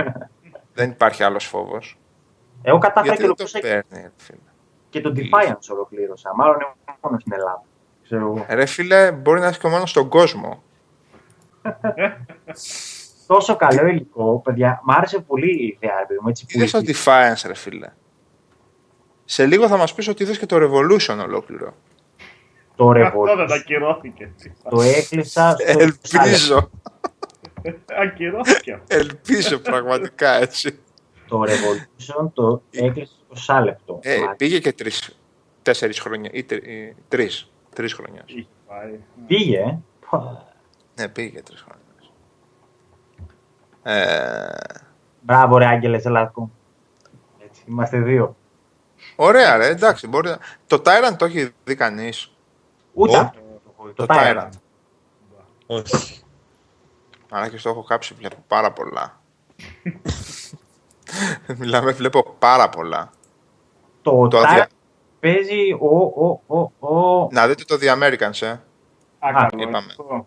δεν 0.74 0.90
υπάρχει 0.90 1.22
άλλος 1.22 1.44
φόβος. 1.44 1.98
Εγώ 2.62 2.78
κατάφερα 2.78 3.16
και, 3.16 3.26
το 3.26 3.34
παίρνει, 3.60 4.10
και 4.90 5.00
τον 5.00 5.14
Defiance 5.16 5.68
ολοκλήρωσα. 5.70 6.34
Μάλλον 6.34 6.54
είναι 6.54 6.96
μόνο 7.00 7.18
στην 7.18 7.32
Ελλάδα. 7.32 7.62
Ρε 8.48 8.66
φίλε, 8.66 9.12
μπορεί 9.12 9.40
να 9.40 9.46
έχει 9.46 9.58
και 9.58 9.68
μόνος 9.68 9.90
στον 9.90 10.08
κόσμο. 10.08 10.62
Τόσο 13.26 13.56
καλό 13.56 13.86
υλικό, 13.86 14.40
παιδιά. 14.44 14.80
Μ' 14.84 14.90
άρεσε 14.90 15.18
πολύ 15.20 15.50
η 15.50 15.66
ιδέα, 15.80 15.94
μου. 16.22 16.28
Έτσι, 16.28 16.44
Είδες 16.48 16.70
το 16.70 16.80
Defiance, 16.86 17.42
ρε 17.46 17.54
φίλε. 17.54 17.88
Σε 19.24 19.46
λίγο 19.46 19.68
θα 19.68 19.76
μας 19.76 19.94
πεις 19.94 20.08
ότι 20.08 20.22
είδες 20.22 20.38
και 20.38 20.46
το 20.46 20.56
Revolution 20.56 21.18
ολόκληρο. 21.24 21.74
Το 22.76 22.88
Αυτό 22.90 23.02
δεν 23.24 23.46
Revolution 23.46 23.52
ακυρώθηκε. 23.52 24.32
το 24.70 24.80
έκλεισα 24.80 25.56
στο 25.58 25.78
Ελπίζω. 25.80 26.70
Ακυρώθηκε. 28.02 28.80
Ελπίζω 28.86 29.58
πραγματικά 29.58 30.30
έτσι. 30.30 30.78
Το 31.28 31.42
Revolution 31.46 32.30
το 32.32 32.62
έκλεισα 32.70 33.12
στο 33.26 33.36
σάλεπτο. 33.36 33.98
Ε, 34.02 34.16
πήγε 34.36 34.58
και 34.58 34.72
τρεις, 34.72 35.18
τέσσερις 35.62 36.00
χρόνια 36.00 36.30
ή 36.32 36.44
τρι- 36.44 36.66
ή 36.66 36.94
τρεις, 37.08 37.50
τρεις 37.78 37.92
χρονιάς. 37.94 38.24
Είχε 38.26 38.46
πάει. 38.68 39.00
Πήγε. 39.26 39.58
ε; 39.58 39.78
Πω. 40.10 40.46
Ναι, 40.94 41.08
πήγε 41.08 41.28
και 41.28 41.42
τρεις 41.42 41.60
χρονιάς. 41.68 42.12
Ε, 43.82 44.80
Μπράβο 45.20 45.58
ρε 45.58 45.66
Άγγελε 45.66 45.98
Ζελάκο. 45.98 46.50
Έτσι, 47.44 47.62
είμαστε 47.68 47.98
δύο. 48.00 48.36
ωραία 49.16 49.56
ρε, 49.56 49.66
εντάξει. 49.66 50.06
Μπορεί... 50.08 50.28
να- 50.28 50.38
Το 50.66 50.82
Tyrant 50.84 51.14
το 51.18 51.24
έχει 51.24 51.54
δει 51.64 51.74
κανείς; 51.74 52.32
Ούτε 52.92 53.16
Ω. 53.16 53.20
αυτό 53.20 53.40
το 53.64 53.70
έχω 53.72 53.86
δει, 53.86 53.92
Το 53.92 54.06
το 54.06 54.14
Tyrant. 54.18 54.36
Tyrant. 54.36 54.48
Όχι. 55.66 56.22
Αλλά 57.30 57.48
και 57.48 57.58
στο 57.58 57.68
έχω 57.70 57.82
κάψει, 57.82 58.14
βλέπω 58.14 58.44
πάρα 58.46 58.72
πολλά. 58.72 59.20
Μιλάμε, 61.58 61.92
βλέπω 61.92 62.34
πάρα 62.38 62.68
πολλά. 62.68 63.10
Το 64.02 64.28
Το 64.28 64.38
Tyrant 64.38 64.44
αδια- 64.46 64.68
παίζει 65.20 65.72
ο, 65.80 65.96
ο, 66.24 66.40
ο, 66.46 66.86
ο... 66.88 67.28
Να 67.30 67.48
δείτε 67.48 67.64
το 67.64 67.76
The 67.80 67.86
Americans, 68.02 68.46
ε. 68.46 68.48
Α, 68.48 69.32
καλό, 69.32 69.62
είπαμε. 69.62 69.76
αυτό. 69.76 70.02
Το 70.02 70.26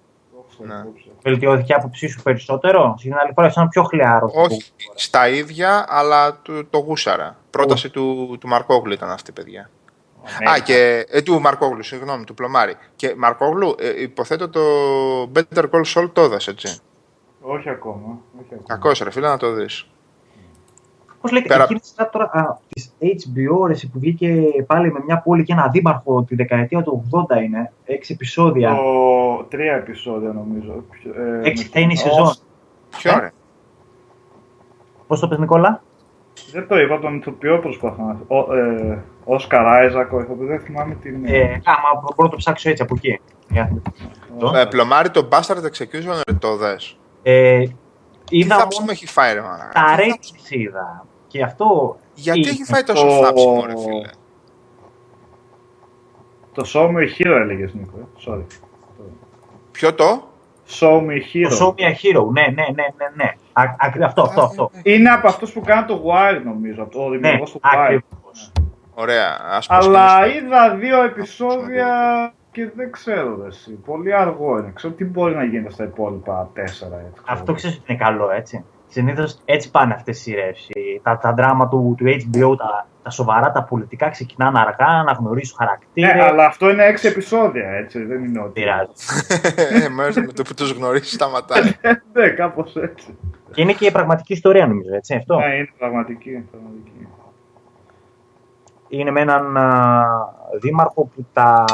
έχω 0.54 0.66
Ναι. 0.66 0.74
υπόψη. 0.82 1.12
Βελτιώθηκε 1.24 1.72
η 1.72 1.76
άποψή 1.76 2.08
σου 2.08 2.22
περισσότερο; 2.22 2.96
Στην 2.98 3.14
άλλη 3.16 3.32
φορά 3.36 3.48
ήσουν 3.48 3.68
πιο 3.68 3.84
χλιάρο. 3.84 4.32
Όχι 4.34 4.72
στα 4.96 5.28
ίδια, 5.30 5.86
αλλά 5.88 6.42
το, 6.42 6.66
το 6.66 6.78
γούσαρα. 6.78 7.38
Πρόταση 7.50 7.90
του, 7.90 8.38
του 8.40 8.48
Μαρκόγλου 8.48 8.94
ήταν 8.94 9.10
αυτή, 9.10 9.32
παιδιά. 9.32 9.70
Ναι, 10.44 10.52
Α, 10.52 10.60
και. 10.60 11.06
Ε, 11.10 11.22
του 11.22 11.42
Μαρκόγλου, 11.42 11.84
συγγνώμη, 11.84 12.24
του 12.24 12.34
Πλωμάρη. 12.34 12.76
Και 12.96 13.14
Μαρκόγλου, 13.18 13.76
ε, 13.80 14.02
υποθέτω 14.02 14.50
το 14.50 14.62
Better 15.36 15.64
Call 15.72 15.84
Saul 15.94 16.10
το 16.14 16.22
έδωσε, 16.22 16.50
έτσι. 16.52 16.80
Όχι 17.42 17.70
ακόμα. 17.70 18.18
Όχι 18.40 18.48
ακόμα. 18.54 18.64
Κακός, 18.68 19.00
ρε 19.00 19.12
φίλε, 19.12 19.28
να 19.28 19.38
το 19.38 19.52
δεις. 19.54 19.88
Πώς 21.22 21.32
λέγεται, 21.32 21.50
Πέρα- 21.54 21.64
εκείνη 21.64 21.80
τη 21.80 21.88
σειρά 21.88 22.10
τώρα 22.10 22.60
της 22.70 22.94
HBO 23.00 23.66
ρε, 23.68 23.72
εσύ, 23.74 23.90
που 23.90 24.00
βγήκε 24.00 24.44
πάλι 24.68 24.92
με 24.92 25.00
μια 25.06 25.18
πόλη 25.20 25.44
και 25.44 25.54
ένα 25.54 25.68
δήμαρχο 25.68 26.24
τη 26.24 26.36
δεκαετία 26.36 26.82
του 26.82 27.10
80 27.12 27.42
είναι. 27.44 27.72
Έξι 27.86 28.14
επεισόδια. 28.14 28.70
Το 28.76 29.44
τρία 29.50 29.74
επεισόδια 29.76 30.32
νομίζω. 30.32 30.84
Ε, 31.44 31.48
Έξι 31.50 31.64
με- 31.64 31.70
θα 31.74 31.80
είναι 31.80 31.92
η 31.94 31.96
σεζόν. 31.96 32.34
Ποιο, 32.98 33.12
Ε; 33.12 33.20
ρε; 33.20 33.32
Πώς 35.08 35.20
το 35.20 35.28
πες 35.28 35.38
Νικόλα; 35.38 35.82
Δεν 36.52 36.68
το 36.68 36.80
είπα, 36.80 37.00
τον 37.00 37.16
ηθοποιό 37.18 37.60
προσπαθώ 37.60 38.04
να. 38.04 38.36
Ο, 38.38 38.54
ε, 38.56 39.04
Όσκαρ 39.26 39.66
Άιζακ, 39.68 40.14
ο 40.14 40.20
ηθοποιός, 40.20 40.48
δεν 40.48 40.60
θυμάμαι 40.60 40.96
την. 40.96 41.26
Ε, 41.26 41.44
άμα 41.66 42.00
μπορώ 42.02 42.14
να 42.24 42.30
το 42.30 42.36
ψάξω 42.36 42.70
έτσι 42.70 42.84
από 42.84 42.94
εκεί. 42.98 43.20
Για- 43.50 43.72
Ε, 44.56 44.66
πλωμάρι, 44.66 45.10
το 45.10 45.28
Bastard 45.32 45.58
Execution, 45.58 46.22
ρε, 46.28 46.34
το 46.40 46.56
δες. 46.56 46.98
Ε, 47.24 47.64
Τι 48.26 48.38
είδα 48.38 48.56
θάψιμο 48.58 48.80
μόνο 48.80 48.92
έχει 48.92 49.08
φάει, 49.08 49.34
ρε, 49.34 49.42
μάνα. 49.42 49.70
τα 49.74 49.82
ratings 49.98 50.50
είδα. 50.52 51.06
Και 51.32 51.44
αυτό. 51.44 51.98
Γιατί 52.14 52.40
είναι 52.40 52.50
έχει 52.50 52.64
φάει 52.64 52.84
τόσο 52.84 53.06
το- 53.06 53.24
θάψιμο, 53.24 53.66
ρε 53.66 53.78
φίλε; 53.78 54.08
Το 56.54 56.64
Show 56.74 56.88
Me 56.88 56.98
a 56.98 57.08
Hero 57.26 57.36
έλεγες 57.42 57.74
Νίκο. 57.74 57.98
Ε; 58.00 58.04
Sorry. 58.28 58.46
Ποιο 59.72 59.94
το; 59.94 60.24
Show 60.80 60.98
Me 61.00 61.10
a 61.10 61.22
Hero. 61.34 61.50
Το 61.50 61.56
Show 61.60 61.70
Me 61.82 61.84
a 61.84 61.92
Hero. 61.92 62.26
Ναι, 62.32 62.42
ναι, 62.42 62.66
ναι, 62.76 62.86
ναι. 62.98 63.10
ναι. 63.16 63.30
Α, 63.54 63.64
ακρι- 63.80 64.04
αυτό, 64.04 64.22
αυτό, 64.22 64.42
αυτό. 64.42 64.72
Είναι 64.84 65.10
από 65.10 65.28
αυτούς 65.28 65.52
που 65.52 65.62
κάνουν 65.62 65.86
το 65.88 66.04
Wire 66.06 66.42
νομίζω. 66.46 66.84
Από 66.84 66.92
το 66.92 67.08
Ναι, 67.10 67.18
δημιουργός 67.18 67.52
του 67.52 67.60
Wire. 67.64 67.78
ακριβώς. 67.78 68.52
Ωραία, 68.94 69.40
ας 69.50 69.70
Αλλά 69.70 70.18
προσκυνήσουμε. 70.18 70.48
είδα 70.48 70.76
δύο 70.76 71.04
επεισόδια 71.04 71.90
και 72.52 72.72
δεν 72.76 72.92
ξέρω 72.92 73.42
ρε, 73.42 73.48
εσύ. 73.48 73.72
Πολύ 73.72 74.14
αργό 74.16 74.58
είναι. 74.58 74.72
Ξέρω 74.76 74.94
τι 74.94 75.06
μπορεί 75.06 75.36
να 75.36 75.44
γίνεται 75.44 75.72
στα 75.74 75.84
υπόλοιπα 75.84 76.50
τέσσερα. 76.54 76.96
Έτσι, 77.00 77.22
Αυτό 77.28 77.54
ξέρεις 77.54 77.78
ότι 77.78 77.86
είναι 77.94 78.04
καλό, 78.04 78.32
έτσι. 78.32 78.64
Συνήθως 78.92 79.38
έτσι 79.46 79.72
πάνε 79.72 79.94
αυτές 79.94 80.18
οι 80.18 80.22
σειρές. 80.22 80.70
Τα, 81.04 81.18
τα 81.18 81.34
δράμα 81.34 81.68
του, 81.68 81.96
του 81.98 82.06
HBO, 82.06 82.58
τα, 82.58 82.88
τα 83.04 83.10
σοβαρά, 83.10 83.52
τα 83.52 83.64
πολιτικά 83.64 84.10
ξεκινάνε 84.10 84.60
αργά, 84.60 85.04
να 85.04 85.12
γνωρίσουν 85.12 85.58
χαρακτήρες. 85.58 86.14
Ναι, 86.14 86.24
αλλά 86.24 86.46
αυτό 86.46 86.70
είναι 86.70 86.86
έξι 86.86 87.08
επεισόδια, 87.08 87.70
έτσι. 87.70 88.04
Δεν 88.04 88.24
είναι 88.24 88.40
ότι. 88.40 88.52
Πειράζει. 88.52 88.92
Ε, 89.86 89.90
μέρος 89.90 90.16
με 90.16 90.32
το 90.34 90.44
που 90.44 90.54
τους 90.54 90.72
γνωρίσει 90.72 91.14
σταματάει. 91.14 91.62
ναι, 92.14 92.30
κάπως 92.30 92.76
έτσι. 92.76 93.18
Και 93.52 93.62
είναι 93.62 93.74
και 93.74 93.86
η 93.86 93.92
πραγματική 93.92 94.34
ιστορία, 94.34 94.68
νομίζω, 94.68 94.96
έτσι. 94.96 95.16
Αυτό. 95.16 95.40
Ναι, 95.40 95.56
είναι 95.56 95.70
πραγματική. 95.78 96.48
πραγματική. 96.52 97.08
Είναι 98.88 99.12
με 99.12 99.22
έναν 99.22 99.58
α, 99.58 100.06
δήμαρχο 100.62 101.06
που 101.06 101.26
τα 101.34 101.66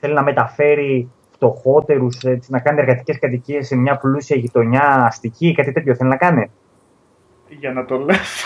θέλει 0.00 0.14
να 0.14 0.22
μεταφέρει 0.22 1.10
φτωχότερους, 1.40 2.18
να 2.48 2.60
κάνει 2.60 2.80
εργατικές 2.80 3.18
κατοικίες 3.18 3.66
σε 3.66 3.76
μια 3.76 3.96
πλούσια 3.96 4.36
γειτονιά 4.36 5.04
αστική, 5.06 5.54
κάτι 5.54 5.72
τέτοιο 5.72 5.94
θέλει 5.94 6.10
να 6.10 6.16
κάνει. 6.16 6.50
Για 7.48 7.72
να 7.72 7.84
το 7.84 7.98
λες. 7.98 8.44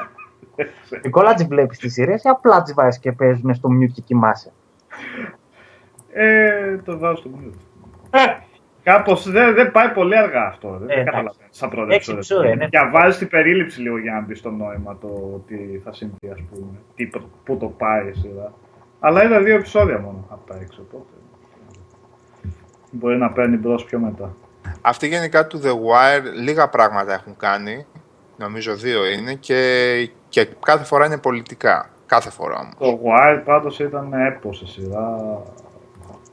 Νικόλα, 1.04 1.34
τις 1.34 1.46
βλέπεις 1.46 1.78
τις 1.78 1.92
σειρές 1.92 2.24
ή 2.24 2.28
απλά 2.28 2.62
τις 2.62 2.74
βάζεις 2.74 3.00
και 3.00 3.12
παίζουν 3.12 3.54
στο 3.54 3.68
μute 3.72 3.90
και 3.92 4.00
κοιμάσαι; 4.00 4.52
ε, 6.12 6.76
το 6.76 6.98
βάζω 6.98 7.16
στο 7.16 7.28
μυαλό. 7.28 7.52
Κάπως 8.82 9.30
δεν 9.30 9.54
δεν 9.54 9.70
πάει 9.70 9.88
πολύ 9.88 10.16
αργά 10.16 10.46
αυτό. 10.46 10.68
Δεν 10.68 10.88
Ε, 10.88 10.92
εντάξει. 10.92 11.04
καταλαβαίνω. 11.04 11.48
Σαν 11.50 11.70
πρώτα 11.70 11.94
Έξι 11.94 12.12
επεισόδια, 12.12 12.54
ναι. 12.56 12.66
Διαβάζεις 12.66 13.18
την 13.18 13.28
περίληψη 13.28 13.80
λίγο 13.80 13.98
για 13.98 14.12
να 14.12 14.20
μπει 14.20 14.34
στο 14.34 14.50
νόημα 14.50 14.98
το 14.98 15.42
τι 15.46 15.56
θα 15.84 15.92
συμβεί, 15.92 16.28
ας 16.32 16.42
πούμε. 16.50 16.78
Τι, 16.94 17.08
πού 17.44 17.56
το 17.56 17.66
πάει 17.66 18.08
η 18.08 18.12
σειρά. 18.12 18.52
Αλλά 19.00 19.24
είδα 19.24 19.40
δύο 19.42 19.54
επεισόδια 19.54 19.98
μόνο 19.98 20.26
από 20.30 20.52
τα 20.52 20.58
έξω. 20.60 20.82
Οπότε. 20.82 21.10
Μπορεί 22.98 23.16
να 23.16 23.30
παίρνει 23.32 23.56
μπρος 23.56 23.84
πιο 23.84 23.98
μετά. 23.98 24.34
Αυτοί 24.80 25.06
γενικά 25.08 25.46
του 25.46 25.60
The 25.64 25.68
Wire 25.70 26.22
λίγα 26.42 26.68
πράγματα 26.68 27.12
έχουν 27.14 27.36
κάνει. 27.36 27.86
Νομίζω 28.36 28.74
δύο 28.74 29.06
είναι 29.06 29.34
και, 29.34 30.10
και 30.28 30.48
κάθε 30.64 30.84
φορά 30.84 31.06
είναι 31.06 31.18
πολιτικά. 31.18 31.90
Κάθε 32.06 32.30
φορά 32.30 32.58
όμως. 32.58 32.74
Το 32.78 33.00
Wire 33.04 33.42
πάντως 33.44 33.78
ήταν 33.78 34.12
έπος 34.12 34.56
σε 34.58 34.66
σειρά. 34.66 35.16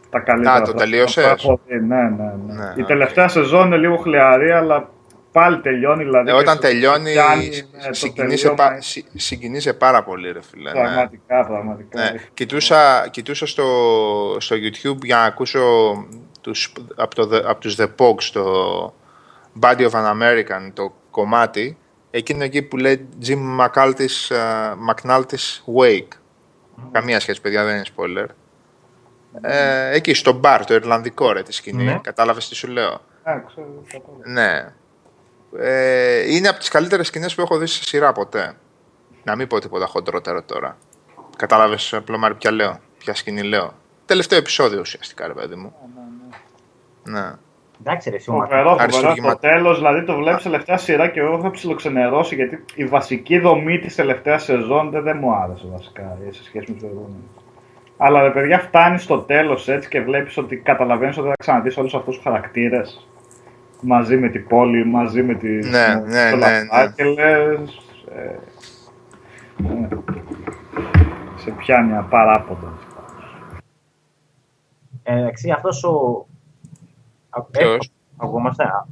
Τα 0.10 0.19
καλύτερα. 0.19 0.53
Α, 0.53 0.57
το 0.57 0.61
πράγματα 0.64 0.84
τελείωσες; 0.84 1.23
που 1.26 1.30
έχω 1.52 1.60
δει. 1.68 1.80
Ναι, 1.80 1.95
ναι, 1.95 2.34
ναι. 2.48 2.53
Ναι, 2.53 2.73
Η 2.77 2.81
οκ. 2.81 2.88
τελευταία 2.88 3.27
σεζόν 3.27 3.65
είναι 3.65 3.77
λίγο 3.77 3.95
χλιαρή, 3.98 4.52
αλλά 4.52 4.90
πάλι 5.31 5.60
τελειώνει. 5.61 6.03
Δηλαδή, 6.03 6.30
Ε, 6.30 6.31
και 6.34 6.38
όταν 6.40 6.56
στο- 6.56 6.68
τελειώνει, 6.68 7.11
πιάνει, 7.11 7.49
ναι, 7.81 7.88
το 7.88 7.94
συγκινείσαι, 7.94 8.48
τελείωμα. 8.48 8.69
πα- 8.69 8.81
συ- 8.81 9.06
συγκινείσαι 9.14 9.73
πάρα 9.73 10.03
πολύ, 10.03 10.31
ρε 10.31 10.41
φίλε. 10.41 10.72
ναι. 10.73 10.80
Πραγματικά, 10.80 11.45
πραγματικά. 11.45 11.99
Ναι. 12.02 12.11
Κοιτούσα, 12.34 13.07
κοιτούσα 13.11 13.45
στο, 13.48 13.65
στο 14.40 14.56
YouTube 14.56 15.03
για 15.03 15.15
να 15.15 15.23
ακούσω 15.23 15.61
τους, 16.44 16.74
από, 16.95 17.15
το, 17.15 17.30
The- 17.32 17.44
από 17.45 17.60
τους 17.60 17.76
The 17.80 17.88
Pogs 17.98 18.24
το 18.34 18.94
Body 19.61 19.90
of 19.90 19.91
an 19.91 20.22
American, 20.22 20.72
το 20.74 20.94
κομμάτι, 21.11 21.78
εκείνο 22.11 22.44
εκεί 22.44 22.61
που 22.61 22.78
λέει 22.78 23.07
Jim 23.26 23.60
McNalty's, 23.60 24.28
uh, 24.30 24.74
McNalty's 24.90 25.76
Wake. 25.78 26.07
Καμία 26.91 27.20
σχέση, 27.20 27.41
παιδιά, 27.41 27.64
δεν 27.64 27.76
είναι 27.76 27.86
spoiler. 27.95 28.26
Ε, 29.41 29.95
εκεί 29.95 30.14
στο 30.14 30.34
μπαρ, 30.34 30.65
το 30.65 30.74
Ιρλανδικό 30.74 31.32
ρε 31.32 31.41
τη 31.44 31.53
σκηνή. 31.53 31.84
Ναι. 31.84 31.99
Κατάλαβες 32.03 32.49
τι 32.49 32.56
σου 32.56 32.68
λέω; 32.68 32.91
Α, 33.24 33.40
ξέρω, 33.48 33.84
κατάλαβα. 33.91 34.30
Ναι. 34.30 34.74
Ε, 35.57 36.34
είναι 36.36 36.48
από 36.48 36.60
τις 36.60 36.70
καλύτερες 36.70 37.07
σκηνές 37.07 37.36
που 37.36 37.41
έχω 37.41 37.57
δει 37.57 37.65
σε 37.65 37.84
σειρά 37.84 38.11
ποτέ. 38.11 38.53
Να 39.24 39.36
μην 39.36 39.48
πω 39.48 39.60
τίποτα 39.60 39.86
χοντρότερο 39.86 40.44
τώρα. 40.44 40.78
Κατάλαβες 41.38 41.99
πλωμάρι 42.06 42.36
ποια 42.36 42.52
λέω, 42.52 42.80
ποια 42.98 43.15
σκηνή 43.15 43.41
λέω. 43.41 43.74
Τελευταίο 44.06 44.38
επεισόδιο 44.40 44.80
ουσιαστικά 44.80 45.28
ρε 45.28 45.34
παιδί 45.34 45.56
μου. 45.56 45.74
Ναι. 47.04 47.32
Εντάξει, 47.80 48.10
ρε, 48.10 48.18
σίγουρα. 48.18 48.46
Φοβερό, 48.46 48.70
φοβερό. 48.70 48.92
Στο 48.92 48.98
Αριστούργημα. 48.98 49.40
τέλος, 49.40 49.78
δηλαδή 49.78 50.04
το 50.04 50.16
βλέπεις 50.16 50.44
τελευταία 50.44 50.78
σειρά 50.78 51.08
και 51.08 51.20
εγώ 51.20 51.38
είχα 51.38 51.52
ψιλοξενερώσει 51.52 52.36
γιατί 52.36 52.64
η 52.76 52.86
βασική 52.86 53.40
δομή 53.40 53.80
της 53.80 53.96
τελευταίας 53.96 54.44
σεζόν 54.44 54.90
δεν, 54.90 55.04
δεν 55.04 55.18
μου 55.22 55.34
άρεσε 55.36 55.68
βασικά 55.72 56.18
ε, 56.28 56.32
σε 56.32 56.44
σχέση 56.44 56.72
με 56.72 56.78
τι 56.78 56.86
προηγούμενε. 56.86 57.24
Αλλά 57.98 58.22
ρε 58.22 58.32
παιδιά, 58.32 58.60
φτάνεις 58.60 59.04
στο 59.04 59.18
τέλος 59.20 59.68
έτσι 59.68 59.90
και 59.90 60.02
βλέπεις 60.02 60.38
ότι 60.38 60.58
καταλαβαίνεις 60.58 61.18
ότι 61.18 61.28
θα 61.28 61.34
ξαναδείς 61.40 61.78
όλους 61.78 61.94
αυτούς 61.94 62.16
τους 62.16 62.24
χαρακτήρες 62.24 63.08
μαζί 63.82 64.18
με 64.18 64.30
την 64.30 64.48
πόλη, 64.48 64.86
μαζί 64.86 65.24
με 65.24 65.34
τη. 65.34 65.48
Ναι, 65.48 65.62
με 65.62 66.04
ναι, 66.06 66.30
το 66.30 66.36
ναι, 66.36 66.42
λαφά 66.42 66.84
ναι. 66.84 66.92
Και 66.96 67.04
λες, 67.04 67.82
ε, 68.16 68.40
ναι. 69.58 69.88
σε 71.36 71.52
πιάνει 71.52 71.98
απαράποντα. 71.98 72.74
Ε, 75.04 75.18
Εντάξει, 75.18 75.52
αυτός 75.52 75.84
ο. 75.84 76.26
Α, 77.38 77.42
Ποιος; 77.44 77.86
ε, 77.86 77.90
Ακούμαστε. 78.18 78.64
α, 78.64 78.86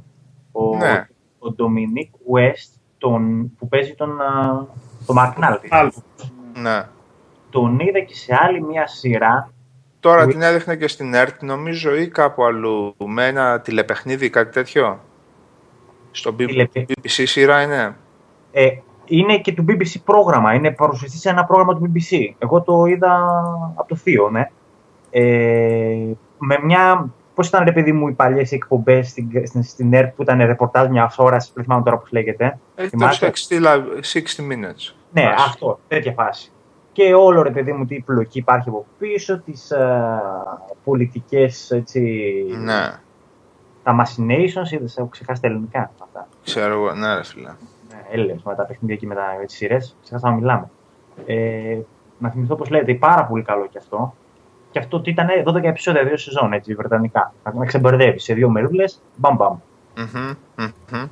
Ο, 0.52 0.76
Ναι. 0.76 1.06
ο 1.38 1.54
Dominic 1.58 2.36
West 2.36 2.78
τον, 2.98 3.52
που 3.58 3.68
παίζει 3.68 3.94
τον, 3.94 4.20
α, 4.20 4.66
τον 5.06 5.16
McNulty. 5.18 5.66
Άλλο. 5.70 5.92
ναι. 6.54 6.82
Τον 7.50 7.78
είδα 7.80 8.00
και 8.00 8.14
σε 8.14 8.36
άλλη 8.40 8.62
μια 8.62 8.86
σειρά. 8.86 9.52
Τώρα 10.00 10.22
Ου- 10.24 10.28
την 10.30 10.42
έδειχνε 10.42 10.76
και 10.76 10.88
στην 10.88 11.14
ΕΡΤ 11.14 11.42
νομίζω 11.42 11.94
ή 11.94 12.08
κάπου 12.08 12.44
αλλού 12.44 12.94
με 13.06 13.26
ένα 13.26 13.60
τηλεπαιχνίδι 13.60 14.30
κάτι 14.30 14.52
τέτοιο; 14.52 15.00
Στο 16.10 16.30
B- 16.30 16.36
Τηλεπαι- 16.36 16.90
BBC 16.90 17.22
σειρά 17.26 17.62
είναι; 17.62 17.96
Ε, 18.52 18.68
είναι 19.04 19.38
και 19.38 19.52
του 19.52 19.64
BBC 19.68 19.94
πρόγραμμα. 20.04 20.54
Είναι 20.54 20.70
παρουσιαστή 20.70 21.16
σε 21.18 21.28
ένα 21.28 21.44
πρόγραμμα 21.44 21.74
του 21.74 21.92
BBC. 21.94 22.34
Εγώ 22.38 22.62
το 22.62 22.84
είδα 22.84 23.14
από 23.74 23.88
το 23.88 23.96
θείο, 23.96 24.30
ναι. 24.30 24.50
Ε, 25.10 26.12
με 26.38 26.58
μια. 26.62 27.10
Πώς 27.34 27.48
ήταν, 27.48 27.64
ρε 27.64 27.72
παιδί 27.72 27.92
μου, 27.92 28.08
οι 28.08 28.12
παλιές 28.12 28.52
εκπομπές 28.52 29.08
στην, 29.08 29.46
στην, 29.46 29.62
στην 29.62 29.94
ΕΡΤ 29.94 30.14
που 30.14 30.22
ήταν 30.22 30.38
ρεπορτάζ 30.38 30.88
μια 30.88 31.12
ώρα, 31.16 31.36
δεν 31.54 31.64
θυμάμαι 31.64 31.82
τώρα 31.82 31.98
πώς 31.98 32.10
λέγεται. 32.12 32.58
Έχει 32.74 32.96
το 32.96 33.08
60, 33.08 33.20
60 33.20 34.52
minutes. 34.52 34.94
Ναι, 35.12 35.26
Άς. 35.36 35.44
αυτό, 35.46 35.78
τέτοια 35.88 36.12
φάση. 36.12 36.52
Και 36.92 37.14
όλο 37.14 37.42
ρε 37.42 37.50
παιδί 37.50 37.72
μου 37.72 37.86
τι 37.86 38.00
πλοκή 38.00 38.38
υπάρχει 38.38 38.68
από 38.68 38.86
πίσω, 38.98 39.40
τις 39.40 39.72
uh, 39.76 40.72
πολιτικές 40.84 41.70
έτσι. 41.70 42.00
Ναι. 42.64 42.90
Τα 43.82 43.96
machinations, 44.00 44.70
είδε, 44.70 44.86
έχω 44.96 45.08
ξεχάσει 45.08 45.40
τα 45.40 45.48
ελληνικά 45.48 45.90
αυτά. 46.02 46.28
Ξέρω 46.44 46.72
εγώ, 46.72 46.94
ναι, 46.94 47.14
ρε 47.14 47.24
φίλε. 47.24 47.48
Ναι, 47.88 48.02
Έλληνες 48.10 48.42
με 48.42 48.54
τα 48.54 48.64
παιχνίδια 48.64 48.96
και 48.96 49.06
με, 49.06 49.14
τα, 49.14 49.36
με 49.38 49.44
τι 49.44 49.52
σειρές, 49.52 49.96
ξεχάσα 50.02 50.28
να 50.28 50.34
μιλάμε. 50.34 50.70
Ε, 51.26 51.78
να 52.18 52.30
θυμηθώ 52.30 52.54
πώς 52.54 52.70
λέτε, 52.70 52.94
πάρα 52.94 53.24
πολύ 53.24 53.42
καλό 53.42 53.66
κι 53.66 53.78
αυτό. 53.78 54.14
Και 54.72 54.78
αυτό 54.78 54.96
ότι 54.96 55.10
ήταν 55.10 55.28
12 55.46 55.62
επεισόδια, 55.62 56.04
δύο 56.04 56.16
σεζόν, 56.16 56.52
έτσι, 56.52 56.74
βρετανικά. 56.74 57.34
Να 57.54 57.66
ξεμπερδεύεις 57.66 58.22
σε 58.22 58.34
δύο 58.34 58.48
μερούλες, 58.48 59.02
μπαμ 59.16 59.36
μπαμ. 59.36 59.58
Mm-hmm, 59.96 60.36
mm-hmm. 60.58 61.08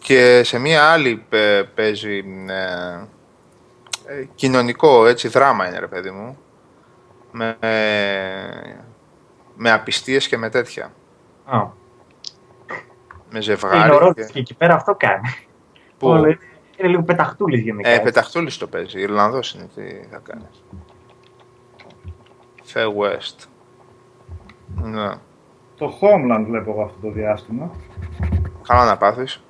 Και 0.00 0.42
σε 0.44 0.58
μία 0.58 0.84
άλλη 0.84 1.24
παίζει 1.74 2.24
ε, 2.48 3.06
ε, 4.06 4.24
κοινωνικό 4.34 5.06
έτσι, 5.06 5.28
δράμα 5.28 5.68
είναι 5.68 5.78
ρε 5.78 5.86
παιδί 5.86 6.10
μου. 6.10 6.38
Με, 7.32 7.56
με 9.56 9.70
απιστίες 9.70 10.28
και 10.28 10.36
με 10.36 10.48
τέτοια. 10.48 10.92
Α. 11.44 11.66
Με 13.30 13.40
ζευγάρι. 13.40 13.78
Είναι 13.78 13.94
ωραίο 13.94 14.12
και... 14.12 14.24
και 14.24 14.38
εκεί 14.38 14.54
πέρα 14.54 14.74
αυτό 14.74 14.94
κάνει. 14.94 15.28
Που... 15.98 16.08
Όλο 16.08 16.26
είναι, 16.26 16.38
είναι 16.76 16.88
λίγο 16.88 17.02
πεταχτούλης 17.02 17.60
γενικά. 17.60 17.88
Ε, 17.88 17.98
πεταχτούλης 17.98 18.56
το 18.58 18.66
παίζει. 18.66 19.00
Ιρλανδός 19.00 19.54
είναι 19.54 19.68
τι 19.74 20.08
θα 20.10 20.20
κάνεις. 20.22 20.64
Fair 22.74 22.86
West. 22.86 23.46
Ναι. 24.82 25.08
Το 25.76 25.92
Homeland 26.00 26.44
βλέπω 26.48 26.70
εγώ 26.70 26.82
αυτό 26.82 26.96
το 27.06 27.10
διάστημα. 27.12 27.70
Καλά 28.68 28.84
να 28.84 28.96
πάθεις. 28.96 29.42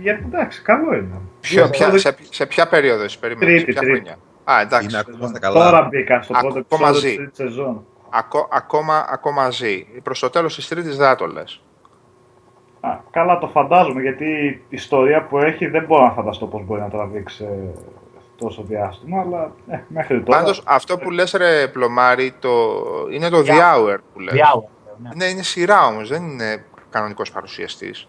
Γιατί 0.00 0.22
εντάξει, 0.26 0.62
καλό 0.62 0.94
είναι. 0.94 1.20
Ποιο, 1.40 1.68
ποια, 1.70 1.98
σε, 1.98 2.16
σε 2.30 2.46
ποια 2.46 2.68
περίοδο 2.68 3.04
είσαι 3.04 3.18
περιμένει, 3.18 3.50
Τρίτη, 3.50 3.72
σε 3.72 3.78
ποια 3.78 3.80
τρίτη. 3.80 3.94
χρονιά; 3.98 4.16
Α, 4.44 4.60
εντάξει. 4.60 4.86
Είναι 4.88 4.98
ακόμα 4.98 5.26
στα 5.26 5.38
καλά. 5.38 5.64
Τώρα 5.70 5.82
μπήκα 5.82 6.22
στο 6.22 6.32
Ακόμα 6.36 6.52
πρώτο 6.52 6.66
επεισόδιο 6.74 7.00
ζει. 7.00 7.06
της 7.06 7.16
τρίτης 7.16 7.36
σεζόν. 7.36 7.86
Ακό, 8.10 8.48
ακόμα, 8.52 9.06
ακόμα 9.10 9.50
ζει. 9.50 9.84
Προς 10.02 10.18
το 10.18 10.30
τέλος 10.30 10.54
της 10.54 10.68
τρίτης 10.68 10.96
δεν 10.96 11.06
θα 11.06 11.14
το 11.14 11.26
λες. 11.26 11.62
Α, 12.80 12.96
καλά 13.10 13.38
το 13.38 13.48
φαντάζομαι 13.48 14.00
γιατί 14.00 14.24
η 14.46 14.60
ιστορία 14.68 15.22
που 15.26 15.38
έχει 15.38 15.66
δεν 15.66 15.84
μπορώ 15.84 16.04
να 16.04 16.10
φανταστώ 16.12 16.46
πώς 16.46 16.64
μπορεί 16.64 16.80
να 16.80 16.88
τραβήξει 16.90 17.44
ε, 17.44 17.78
τόσο 18.42 18.62
διάστημα, 18.62 19.20
αλλά 19.20 19.52
ε, 19.68 19.78
μέχρι 19.88 20.22
τώρα... 20.22 20.38
Πάντως 20.38 20.62
αυτό 20.66 20.98
που 20.98 21.10
λες 21.10 21.32
ρε 21.32 21.68
Πλωμάρη 21.68 22.34
το... 22.38 22.50
είναι 23.10 23.28
το 23.28 23.38
The 23.38 23.50
Yeah. 23.50 23.74
Hour 23.76 23.96
που 24.12 24.20
λες. 24.20 24.32
Διάολο. 24.34 24.68
Ναι. 25.02 25.10
Ναι, 25.14 25.24
είναι 25.24 25.42
σειρά 25.42 25.86
όμως, 25.86 26.08
δεν 26.08 26.22
είναι 26.30 26.64
κανονικός 26.90 27.30
παρουσιαστής. 27.30 28.06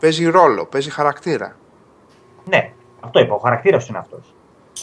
Παίζει 0.00 0.24
ρόλο, 0.30 0.66
παίζει 0.66 0.90
χαρακτήρα. 0.90 1.56
ναι, 2.44 2.72
αυτό 3.00 3.20
είπα. 3.20 3.34
Ο 3.34 3.38
χαρακτήρας 3.38 3.88
είναι 3.88 3.98
αυτός. 3.98 4.34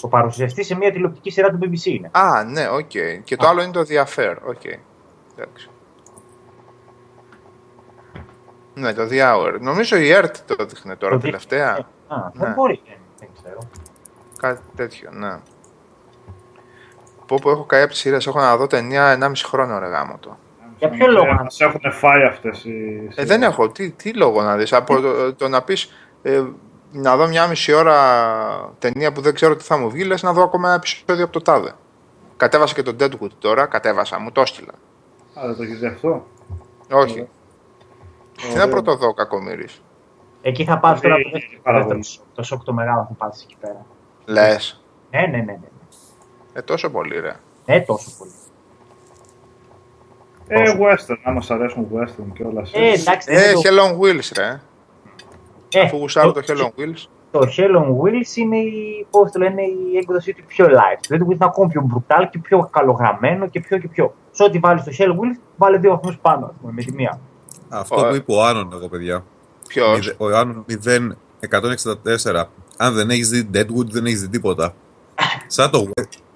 Ο 0.02 0.08
παρουσιαστής 0.08 0.66
σε 0.66 0.76
μια 0.76 0.91
τηλεοπτική 0.91 1.30
σειρά 1.30 1.49
του 1.49 1.60
BBC 1.62 1.86
είναι. 1.86 2.10
Α, 2.14 2.44
ναι, 2.44 2.70
οκ. 2.70 2.90
Και 3.24 3.36
το 3.36 3.45
Α. 3.45 3.49
άλλο 3.49 3.62
είναι 3.62 3.72
το 3.72 3.82
The 3.90 4.03
Affair, 4.06 4.36
οκ. 4.45 4.62
Εντάξει. 5.36 5.70
Ναι, 8.74 8.94
το 8.94 9.08
The 9.12 9.20
Hour. 9.22 9.58
Νομίζω 9.60 9.98
η 9.98 10.10
ΕΡΤ 10.16 10.36
το 10.56 10.66
δείχνει 10.66 10.95
τώρα 10.95 11.16
Το 11.16 11.22
τελευταία. 11.22 11.68
δείχνει. 11.76 11.90
Α, 12.08 12.32
Ναι. 12.34 12.45
δεν 12.45 12.53
μπορεί. 12.53 12.82
Δεν, 13.44 13.54
δεν 13.54 13.68
ξέρω. 13.70 13.70
Κάτι 14.38 14.62
τέτοιο, 14.76 15.10
ναι. 15.14 15.40
Πω 17.26 17.38
πω 17.42 17.52
έχω 17.52 17.64
καεί 17.64 17.82
από 17.82 17.92
τις 17.92 18.00
σειρές, 18.00 18.28
έχω 18.28 18.40
να 18.40 18.58
δω 18.58 18.68
ταινία 18.68 19.18
1,5 19.22 19.32
χρόνο 19.46 19.80
ρε 19.80 19.88
γάμο 19.88 20.18
το. 20.20 20.38
Για 20.78 20.90
ποιο 20.90 21.08
λόγο; 21.08 21.26
Να- 21.34 21.44
Μας 21.44 21.60
έχουν 21.60 21.92
φάει 21.92 22.24
αυτές 22.24 22.64
οι... 22.66 23.08
Ε, 23.16 23.26
δεν 23.26 23.44
έχω, 23.44 23.70
τι, 23.70 23.92
τι 23.92 24.14
λόγο 24.14 24.42
να 24.42 24.56
δεις, 24.56 24.74
από 24.74 25.02
το, 25.02 25.34
το 25.34 25.48
να 25.48 25.62
πεις 25.62 25.94
ε, 26.22 26.44
να 26.92 27.16
δω 27.18 27.28
μια 27.28 27.48
μισή 27.48 27.74
ώρα 27.74 28.74
ταινία 28.80 29.12
που 29.12 29.22
δεν 29.22 29.34
ξέρω 29.34 29.56
τι 29.56 29.64
θα 29.64 29.78
μου 29.78 29.90
βγει, 29.90 30.04
λες 30.04 30.22
να 30.24 30.34
δω 30.34 30.44
ακόμα 30.44 30.68
ένα 30.68 30.76
επεισόδιο 30.76 31.24
από 31.24 31.34
το 31.34 31.42
τάδε. 31.42 31.74
Κατέβασα 32.38 32.74
και 32.74 32.84
το 32.84 32.96
Deadwood 33.00 33.32
τώρα, 33.40 33.66
κατέβασα, 33.66 34.20
μου 34.20 34.32
το 34.32 34.42
έστειλα. 34.42 34.72
Α, 35.40 35.42
δεν 35.46 35.56
το 35.56 35.64
έχεις 35.64 35.80
δει 35.80 35.86
αυτό; 35.86 36.28
Όχι. 36.92 37.28
Τι 38.38 38.48
να 38.48 38.52
Ωραία. 38.54 38.68
πρώτο 38.68 38.96
δω, 38.96 39.14
κακομύρης. 39.14 39.82
Εκεί 40.42 40.64
θα 40.66 40.80
πάρεις 40.80 41.02
τώρα 41.02 41.16
Ε, 41.16 41.22
το 41.22 41.30
δεύτερο, 41.30 41.54
το 41.56 41.60
παραγωγή. 41.64 41.88
δεύτερο 41.94 42.04
σοκ. 42.04 42.36
Το 42.36 42.44
σοκ 42.44 42.64
το 42.64 42.74
μεγάλο 42.74 43.06
θα 43.10 43.14
πάρεις 43.18 43.44
εκεί 43.44 43.56
πέρα. 43.62 43.86
Λες. 44.26 44.82
Ναι, 45.12 45.20
ναι, 45.22 45.28
ναι. 45.28 45.44
ναι. 45.44 45.60
Ε, 46.54 46.62
τόσο 46.62 46.90
πολύ 46.90 47.20
ρε. 47.20 47.36
Ε, 47.66 47.80
τόσο 47.80 48.12
πολύ. 48.18 48.32
Ε, 50.48 50.64
western, 50.80 51.18
άμα 51.24 51.42
σ' 51.42 51.52
αρέσουν 51.52 51.88
western 51.96 52.34
και 52.34 52.44
όλα 52.44 52.62
Ε, 52.72 52.92
εντάξει, 52.92 53.32
δεν 53.34 53.44
Ε, 53.44 53.50
είναι 53.50 53.54
το- 53.54 53.62
Hell 53.64 53.80
on 53.92 54.00
Wheels 54.00 54.30
ρε. 54.38 54.62
Ε, 55.74 55.82
Αφού 55.82 55.98
γουσάρω 55.98 56.32
το 56.32 56.42
το- 56.42 56.54
Hell 56.54 56.62
on 56.62 56.82
Wheels. 56.82 57.06
Το 57.32 57.40
Hell 57.58 57.76
on 57.78 57.86
Wheels 58.02 58.36
είναι 58.36 58.58
η, 58.58 59.06
πώς 59.12 59.32
το 59.32 59.40
λένε, 59.40 59.62
η 59.62 59.98
έκδοσή 59.98 60.34
του 60.34 60.44
πιο 60.48 60.66
light. 60.66 61.00
Δηλαδή 61.08 61.24
είναι 61.34 61.38
ακόμα 61.40 61.68
πιο 61.68 61.88
brutal 61.94 62.24
και 62.32 62.40
πιο 62.40 62.70
καλογραμμένο 62.72 63.48
και 63.48 63.60
πιο 63.60 63.78
και 63.78 63.88
πιο. 63.88 64.14
Σε 64.32 64.44
ό,τι 64.44 64.60
βάλεις 64.60 64.82
στο 64.82 64.92
Hell 64.98 65.08
on 65.10 65.14
Wheels, 65.16 65.40
βάλε 65.58 65.78
δύο 65.78 65.90
βαθμούς 65.92 66.18
πάνω, 66.18 66.46
ας 66.46 66.52
πούμε, 66.62 66.72
με 66.74 66.82
τη 66.84 66.92
μία. 66.92 67.20
Αυτό 67.70 67.96
Ωραία. 67.96 68.10
που 68.10 68.16
είπε 68.16 68.32
ο 68.34 68.44
Άνων 68.46 68.70
εγώ, 68.74 68.88
παιδιά. 68.88 69.24
Ποιος. 69.73 69.99
Μηδε- 69.99 70.15
Ο 70.22 70.26
Άνων 70.38 70.65
0164. 71.39 72.49
Αν 72.77 72.93
δεν 72.93 73.10
έχεις 73.10 73.30
δει 73.30 73.49
Deadwood, 73.53 73.85
δεν 73.85 74.06
έχεις 74.06 74.22
δει 74.22 74.27
τίποτα. 74.27 74.73
Σαν 75.48 75.69
το, 75.72 75.89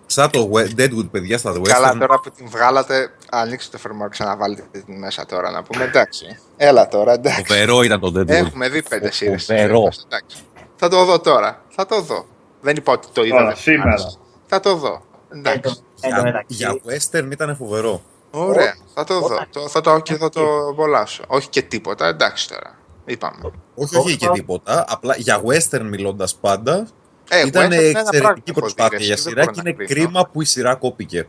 σαν 0.05 0.29
το 0.31 0.49
we- 0.53 0.79
Deadwood, 0.79 1.07
παιδιά, 1.11 1.37
στα 1.37 1.51
western. 1.51 1.61
Καλά, 1.67 1.97
τώρα 1.97 2.19
που 2.19 2.29
την 2.31 2.49
βγάλατε, 2.49 3.09
ανοίξτε 3.31 3.71
το 3.71 3.77
φερμό, 3.77 4.09
ξαναβάλετε 4.09 4.63
την 4.85 4.97
μέσα 4.99 5.25
τώρα 5.25 5.51
να 5.51 5.63
πούμε. 5.63 5.83
Εντάξει. 5.83 6.39
Έλα 6.57 6.87
τώρα, 6.87 7.13
εντάξει. 7.13 7.43
Φοβερό 7.47 7.81
ήταν 7.81 7.99
το 7.99 8.07
Deadwood. 8.15 8.27
Έχουμε 8.27 8.69
δει 8.69 8.83
πέντε 8.83 9.11
σειρές. 9.11 9.45
Φοβερό. 9.45 9.87
Εντάξει. 10.05 10.37
Θα 10.75 10.87
το 10.89 11.05
δω 11.05 11.19
τώρα. 11.19 11.61
Θα 11.69 11.85
το 11.85 12.01
δω. 12.01 12.25
Δεν 12.61 12.75
είπα 12.75 12.91
ότι 12.91 13.07
το 13.13 13.23
είδα. 13.23 13.35
Τώρα, 13.35 13.47
δεν 13.47 13.57
σήμερα. 13.57 13.83
μ' 13.89 13.91
άρεσε. 13.91 14.17
Θα 14.47 14.59
το 14.59 14.75
δω. 14.75 15.01
Εντάξει. 15.33 15.59
Εν 16.01 16.11
τω 16.11 16.17
Για, 16.17 16.23
μεταξύ, 16.23 16.45
για 16.55 16.75
western 16.85 17.31
ήταν 17.31 17.55
φοβερό. 17.55 18.01
Ωραία. 18.31 18.75
Θα 18.93 19.03
το 19.03 19.19
δω. 19.19 19.25
Όταν- 19.25 19.47
Το- 19.51 19.67
Θα 19.69 19.81
το 19.81 19.99
και 19.99 20.15
θα 20.15 20.29
το 20.29 20.67
απολαύσω. 20.71 21.23
Όχι 21.27 21.49
και 21.49 21.61
τίποτα. 21.61 22.07
Εντάξει 22.07 22.49
τώρα. 22.49 22.77
Είπαμε. 23.05 23.51
Όχι, 23.75 23.97
όχι 23.97 24.17
και 24.17 24.25
Όπα. 24.25 24.33
τίποτα. 24.33 24.85
Απλά 24.87 25.15
για 25.17 25.41
western 25.45 25.81
μιλώντας 25.89 26.35
πάντα. 26.35 26.87
Ε, 27.29 27.45
ήταν 27.47 27.63
western 27.63 27.65
είναι 27.73 27.75
ένα 27.75 27.99
εξαιρετική 27.99 28.19
πράγμα 28.21 28.33
που 28.43 28.49
έχω 28.49 28.59
προσπάθεια 28.59 28.97
δει, 28.97 29.03
για 29.03 29.13
εσύ, 29.13 29.23
δεν 29.23 29.31
σειρά 29.33 29.43
μπορώ 29.43 29.55
και 29.55 29.61
να 29.63 29.69
είναι 29.69 29.85
κρίνω. 29.85 30.05
κρίμα 30.07 30.29
που 30.31 30.41
η 30.41 30.45
σειρά 30.45 30.75
κόπηκε. 30.75 31.27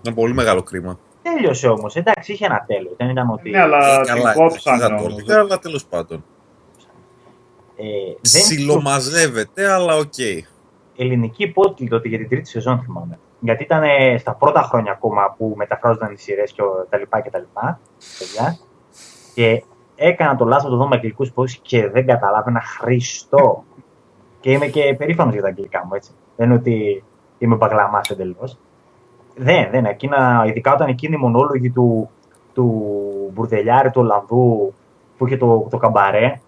Ήταν 0.00 0.14
πολύ 0.14 0.34
μεγάλο 0.34 0.62
κρίμα. 0.62 0.98
τέλειωσε 1.22 1.68
όμως. 1.68 1.96
Εντάξει, 1.96 2.32
είχε 2.32 2.44
ένα 2.46 2.64
τέλος. 2.66 2.92
Δεν 2.96 3.08
ήταν 3.08 3.30
ότι. 3.30 3.50
Ναι, 3.50 3.60
αλλά 3.60 3.98
Ε, 3.98 4.02
την 4.02 4.14
καλά, 4.14 4.32
κόψανε 4.32 4.78
δεν 4.78 4.88
θα 4.88 4.96
το 4.96 5.02
όμως. 5.02 5.18
έλεγα, 5.22 5.40
αλλά 5.40 5.58
τέλος 5.58 5.84
πάντων. 5.86 6.24
Ε, 7.76 7.84
δεν 8.20 8.42
Συλλομαζεύεται, 8.42 9.72
αλλά 9.72 9.96
οκ. 9.96 10.18
ελληνική 10.96 11.42
υπότιτλοι 11.42 11.88
τότε 11.88 12.08
για 12.08 12.18
την 12.18 12.28
τρίτη 12.28 12.48
σεζόν 12.48 12.80
θυμάμαι. 12.84 13.18
Γιατί 13.40 13.62
ήταν 13.62 13.82
ε, 13.82 14.18
στα 14.18 14.34
πρώτα 14.34 14.62
χρόνια 14.62 14.92
ακόμα 14.92 15.34
που 15.38 15.52
μεταφράζονταν 15.56 16.12
οι 16.12 16.16
σειρές 16.18 16.52
και 16.52 16.62
ο- 16.62 16.86
τα 16.90 16.98
λοιπά 16.98 17.20
και 17.20 17.30
τα 17.30 17.38
λοιπά. 17.38 17.80
Παιδιά. 18.18 18.58
Και 19.34 19.62
έκανα 19.94 20.36
το 20.36 20.44
λάθος 20.44 20.64
να 20.64 20.70
το 20.70 20.76
δω 20.76 20.88
με 20.88 20.94
αγγλικού 20.96 21.26
πόσει 21.34 21.58
και 21.62 21.88
δεν 21.88 22.06
καταλάβαινα 22.06 22.60
Χριστό. 22.60 23.64
και 24.40 24.50
είμαι 24.50 24.66
και 24.66 24.94
περήφανος 24.98 25.32
για 25.32 25.42
τα 25.42 25.48
αγγλικά 25.48 25.84
μου, 25.86 25.94
έτσι. 25.94 26.10
Δεν 26.36 26.46
είναι 26.46 26.54
ότι 26.54 27.04
είμαι 27.38 27.54
μπαγλαμά 27.56 28.00
εντελώς. 28.10 28.58
Δεν, 29.36 29.68
δεν. 29.70 29.84
Εκείνα, 29.84 30.44
ειδικά 30.46 30.72
όταν 30.74 30.88
εκείνη 30.88 31.14
η 31.14 31.18
μονόλογη 31.18 31.70
του, 31.70 32.10
του 32.54 32.92
Μπουρδελιάρη, 33.32 33.90
του 33.90 34.00
Ολλανδού, 34.00 34.74
που 35.18 35.26
είχε 35.26 35.36
το, 35.36 35.66
το 35.70 35.76
καμπαρέ, 35.76 36.40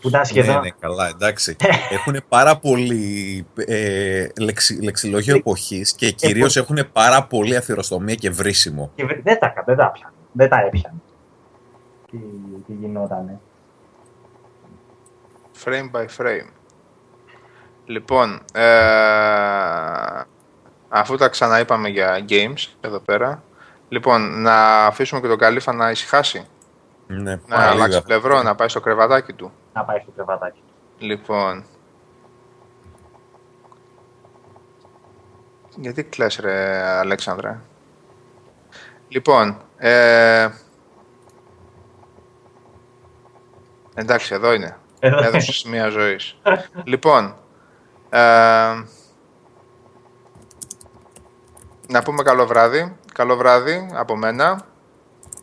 που 0.00 0.08
ήταν 0.08 0.24
σχεδόν. 0.24 0.54
Ναι, 0.54 0.60
ναι, 0.60 0.68
καλά, 0.80 1.06
εντάξει. 1.08 1.56
έχουν 1.90 2.16
πάρα 2.28 2.58
πολύ 2.58 3.46
ε, 3.54 4.26
λεξι, 4.40 4.82
λεξιλόγιο 4.82 5.36
εποχής 5.36 5.92
και 5.94 6.10
κυρίως 6.10 6.56
έχουν 6.56 6.78
πάρα 6.92 7.24
πολύ 7.26 7.56
αθυροστομία 7.56 8.14
και 8.14 8.30
βρίσιμο. 8.30 8.90
Και 8.94 9.04
βρε- 9.04 9.22
δεν 9.22 9.38
τα, 9.38 9.48
κα- 9.48 9.62
δεν 9.66 9.76
τα 9.76 9.90
πιάνε. 9.90 10.14
Δεν 10.32 10.48
τα 10.48 10.56
έπιανε. 10.66 10.96
Τι, 12.14 12.20
τι 12.66 12.72
γινότανε. 12.72 13.40
Frame 15.64 15.90
by 15.92 16.06
frame. 16.18 16.48
Λοιπόν, 17.86 18.40
ε, 18.52 20.22
αφού 20.88 21.16
τα 21.16 21.28
ξαναείπαμε 21.28 21.88
για 21.88 22.24
games 22.28 22.66
εδώ 22.80 22.98
πέρα, 22.98 23.42
λοιπόν, 23.88 24.40
να 24.42 24.86
αφήσουμε 24.86 25.20
και 25.20 25.28
τον 25.28 25.38
Καλύφα 25.38 25.72
να 25.72 25.90
ησυχάσει, 25.90 26.46
Ναι, 27.06 27.30
να 27.30 27.40
πάρα 27.56 27.70
αλλάξει 27.70 27.88
λίγα. 27.88 28.02
πλευρό, 28.02 28.42
να 28.42 28.54
πάει 28.54 28.68
στο 28.68 28.80
κρεβατάκι 28.80 29.32
του. 29.32 29.52
Να 29.72 29.84
πάει 29.84 29.98
στο 30.00 30.10
κρεβατάκι. 30.10 30.62
Λοιπόν. 30.98 31.64
Γιατί 35.76 36.04
κλαις 36.04 36.36
ρε 36.36 36.82
Αλέξανδρε; 36.82 37.58
Λοιπόν. 39.08 39.56
Ε... 39.76 40.48
Εντάξει 43.94 44.34
εδώ 44.34 44.52
είναι. 44.52 44.76
Έδωσε 44.98 45.68
μία 45.68 45.88
ζωής. 45.88 46.36
λοιπόν, 46.84 47.36
ε, 48.10 48.18
να 51.88 52.02
πούμε 52.04 52.22
καλό 52.22 52.46
βράδυ. 52.46 52.96
Καλό 53.12 53.36
βράδυ 53.36 53.88
από 53.94 54.16
μένα. 54.16 54.64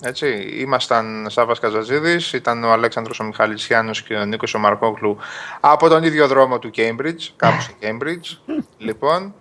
Έτσι, 0.03 0.27
ήμασταν 0.59 1.25
Σάββας 1.29 1.59
Καζαζίδης, 1.59 2.33
ήταν 2.33 2.63
ο 2.63 2.71
Αλέξανδρος 2.71 3.19
ο 3.19 3.23
Μιχαλησιάνος 3.23 4.01
και 4.01 4.13
ο 4.13 4.25
Νίκος 4.25 4.53
ο 4.53 4.59
Μαρκόγλου 4.59 5.17
από 5.59 5.87
τον 5.89 6.03
ίδιο 6.03 6.27
δρόμο 6.27 6.59
του 6.59 6.71
Cambridge, 6.75 7.29
κάπου 7.35 7.61
στο 7.61 7.73
Cambridge. 7.81 8.55
λοιπόν, 8.77 9.33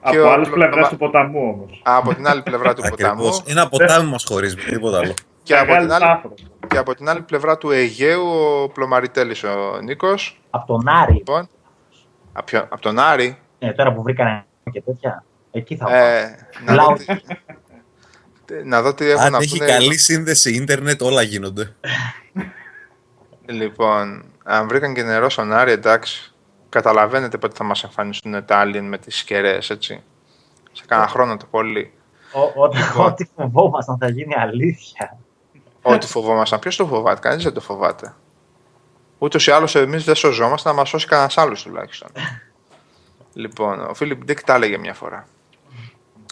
από 0.00 0.22
ο... 0.22 0.30
άλλες 0.30 0.48
πλευρές 0.48 0.88
του 0.88 0.96
ποταμού 0.96 1.54
όμως. 1.54 1.82
Από 1.84 2.14
την 2.14 2.28
άλλη 2.28 2.42
πλευρά 2.42 2.74
του 2.74 2.82
ποταμού. 2.88 3.42
Ένα 3.46 3.68
ποτάμι 3.68 4.10
μας 4.10 4.24
χωρίζει, 4.28 4.56
τίποτα 4.56 4.98
άλλο. 4.98 5.14
Και 5.48 5.58
από, 5.58 5.76
την 5.76 5.92
άλλη, 5.92 6.20
και 6.66 6.78
από 6.78 6.94
την 6.94 7.08
άλλη 7.08 7.22
πλευρά 7.22 7.58
του 7.58 7.70
Αιγαίου 7.70 8.26
ο 8.26 8.68
Πλωμαριτέλης 8.68 9.44
ο 9.44 9.80
Νίκος. 9.82 10.40
Από 10.50 10.66
τον 10.66 10.88
Άρη. 10.88 11.12
Λοιπόν, 11.12 11.48
από, 12.32 12.58
από 12.58 12.80
τον 12.80 12.98
Άρη. 12.98 13.38
Ε, 13.58 13.72
τώρα 13.72 13.92
που 13.92 14.02
βρήκανε 14.02 14.44
και 14.72 14.82
τέτοια. 14.82 15.24
Εκεί 15.50 15.76
θα 15.76 15.96
ε, 15.96 16.46
να, 16.64 16.74
δω 16.74 16.92
τι, 18.44 18.64
να 18.64 18.82
δω 18.82 18.94
τι 18.94 19.10
έχω 19.10 19.22
Αν 19.22 19.32
να 19.32 19.38
έχει 19.38 19.58
καλή 19.58 19.98
σύνδεση 19.98 20.54
ίντερνετ 20.54 21.02
όλα 21.02 21.22
γίνονται. 21.22 21.74
λοιπόν, 23.46 24.24
αν 24.44 24.68
βρήκαν 24.68 24.94
και 24.94 25.02
νερό 25.02 25.30
στον 25.30 25.52
Άρη, 25.52 25.72
εντάξει, 25.72 26.34
καταλαβαίνετε 26.68 27.38
πότε 27.38 27.54
θα 27.56 27.64
μας 27.64 27.84
εμφανιστούν 27.84 28.44
τα 28.44 28.64
Alien 28.64 28.82
με 28.82 28.98
τις 28.98 29.16
σκερές, 29.16 29.70
έτσι. 29.70 30.02
Σε 30.72 30.84
κάνα 30.86 31.06
χρόνο 31.08 31.36
το 31.36 31.46
πολύ. 31.50 31.92
Λοιπόν. 32.74 33.06
Ό,τι 33.06 33.24
φοβόμασταν 33.36 33.98
θα 33.98 34.08
γίνει 34.08 34.34
αλήθεια. 34.34 35.18
Ό,τι 35.94 36.06
φοβόμασταν. 36.06 36.58
Ποιος 36.58 36.76
το 36.76 36.86
φοβάται, 36.86 37.20
κανείς 37.20 37.44
δεν 37.44 37.52
το 37.52 37.60
φοβάται. 37.60 38.14
Ούτως 39.18 39.46
ή 39.46 39.50
άλλως 39.50 39.74
εμείς 39.74 40.04
δεν 40.04 40.14
σωζόμαστε 40.14 40.68
να 40.68 40.74
μα 40.74 40.84
σώσει 40.84 41.06
κανένας 41.06 41.38
άλλος 41.38 41.62
τουλάχιστον. 41.62 42.10
λοιπόν, 43.32 43.80
ο 43.80 43.94
Φίλιπ 43.94 44.24
Ντίκ 44.24 44.42
τα 44.42 44.54
έλεγε 44.54 44.78
μια 44.78 44.94
φορά. 44.94 45.26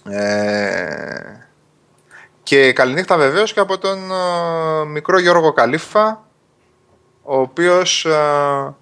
Ε, 0.08 1.46
και 2.42 2.72
καληνύχτα 2.72 3.16
βεβαίως 3.16 3.52
και 3.52 3.60
από 3.60 3.78
τον 3.78 4.10
ε, 4.10 4.84
μικρό 4.84 5.18
Γιώργο 5.18 5.52
Καλήφα, 5.52 6.24
ο 7.22 7.40
οποίος 7.40 8.04
ε, 8.04 8.74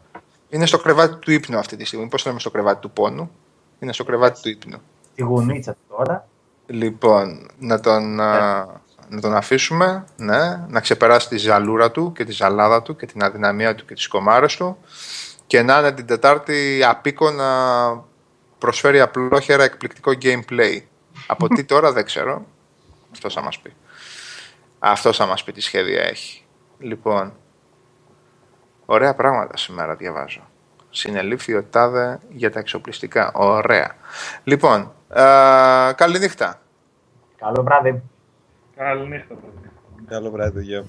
είναι 0.49 0.67
στο 0.67 0.79
κρεβάτι 0.79 1.17
του 1.17 1.31
ύπνου 1.31 1.59
αυτή 1.59 1.77
τη 1.77 1.85
στιγμή. 1.85 2.07
Πώς 2.07 2.23
το 2.23 2.29
λέμε 2.29 2.41
στο 2.41 2.51
κρεβάτι 2.51 2.81
του 2.81 2.91
πόνου; 2.91 3.31
Είναι 3.79 3.93
στο 3.93 4.05
κρεβάτι 4.05 4.41
του 4.41 4.49
ύπνου. 4.49 4.79
Τη 5.15 5.23
γονίτσα 5.23 5.77
τώρα. 5.89 6.29
Λοιπόν, 6.67 7.51
να 7.59 7.81
τον, 7.81 8.19
yeah. 8.21 8.65
Να 9.09 9.21
τον 9.21 9.35
αφήσουμε, 9.35 10.05
ναι, 10.17 10.67
να 10.69 10.81
ξεπεράσει 10.81 11.29
τη 11.29 11.37
ζαλούρα 11.37 11.91
του 11.91 12.13
και 12.13 12.25
τη 12.25 12.33
ζαλάδα 12.33 12.83
του 12.83 12.97
και 12.97 13.07
την 13.07 13.23
αδυναμία 13.23 13.75
του 13.75 13.85
και 13.85 13.95
τις 13.95 14.09
κομάρες 14.09 14.57
του 14.57 14.79
και 15.47 15.63
να 15.63 15.79
είναι 15.79 15.93
την 15.93 16.07
Τετάρτη 16.07 16.85
απίκο 16.85 17.31
να 17.31 17.47
προσφέρει 18.59 19.01
απλόχερα 19.01 19.65
εκπληκτικό 19.65 20.13
gameplay. 20.23 20.81
Από 21.27 21.49
τι 21.49 21.65
τώρα 21.65 21.93
δεν 21.93 22.05
ξέρω. 22.05 22.47
Αυτό 23.13 23.31
θα 23.31 23.43
μας 23.43 23.59
πει. 23.59 23.75
Αυτό 24.79 25.13
θα 25.13 25.27
μας 25.27 25.45
πει 25.45 25.53
τι 25.53 25.61
σχέδια 25.61 26.03
έχει. 26.03 26.45
Λοιπόν, 26.79 27.33
ωραία 28.87 29.15
πράγματα 29.15 29.57
σήμερα 29.57 29.95
διαβάζω. 29.95 30.49
Συνελήφθη 30.91 31.55
ο 31.55 31.65
Τάδε 31.65 32.21
για 32.29 32.51
τα 32.51 32.59
εξοπλιστικά. 32.59 33.33
Ωραία. 33.35 33.97
Λοιπόν, 34.45 34.93
ε, 35.09 35.23
καληνύχτα. 35.97 36.61
Καλό 37.37 37.63
βράδυ. 37.63 38.03
Καληνύχτα. 38.77 39.37
Καλό 40.07 40.31
βράδυ, 40.31 40.63
γεια. 40.63 40.85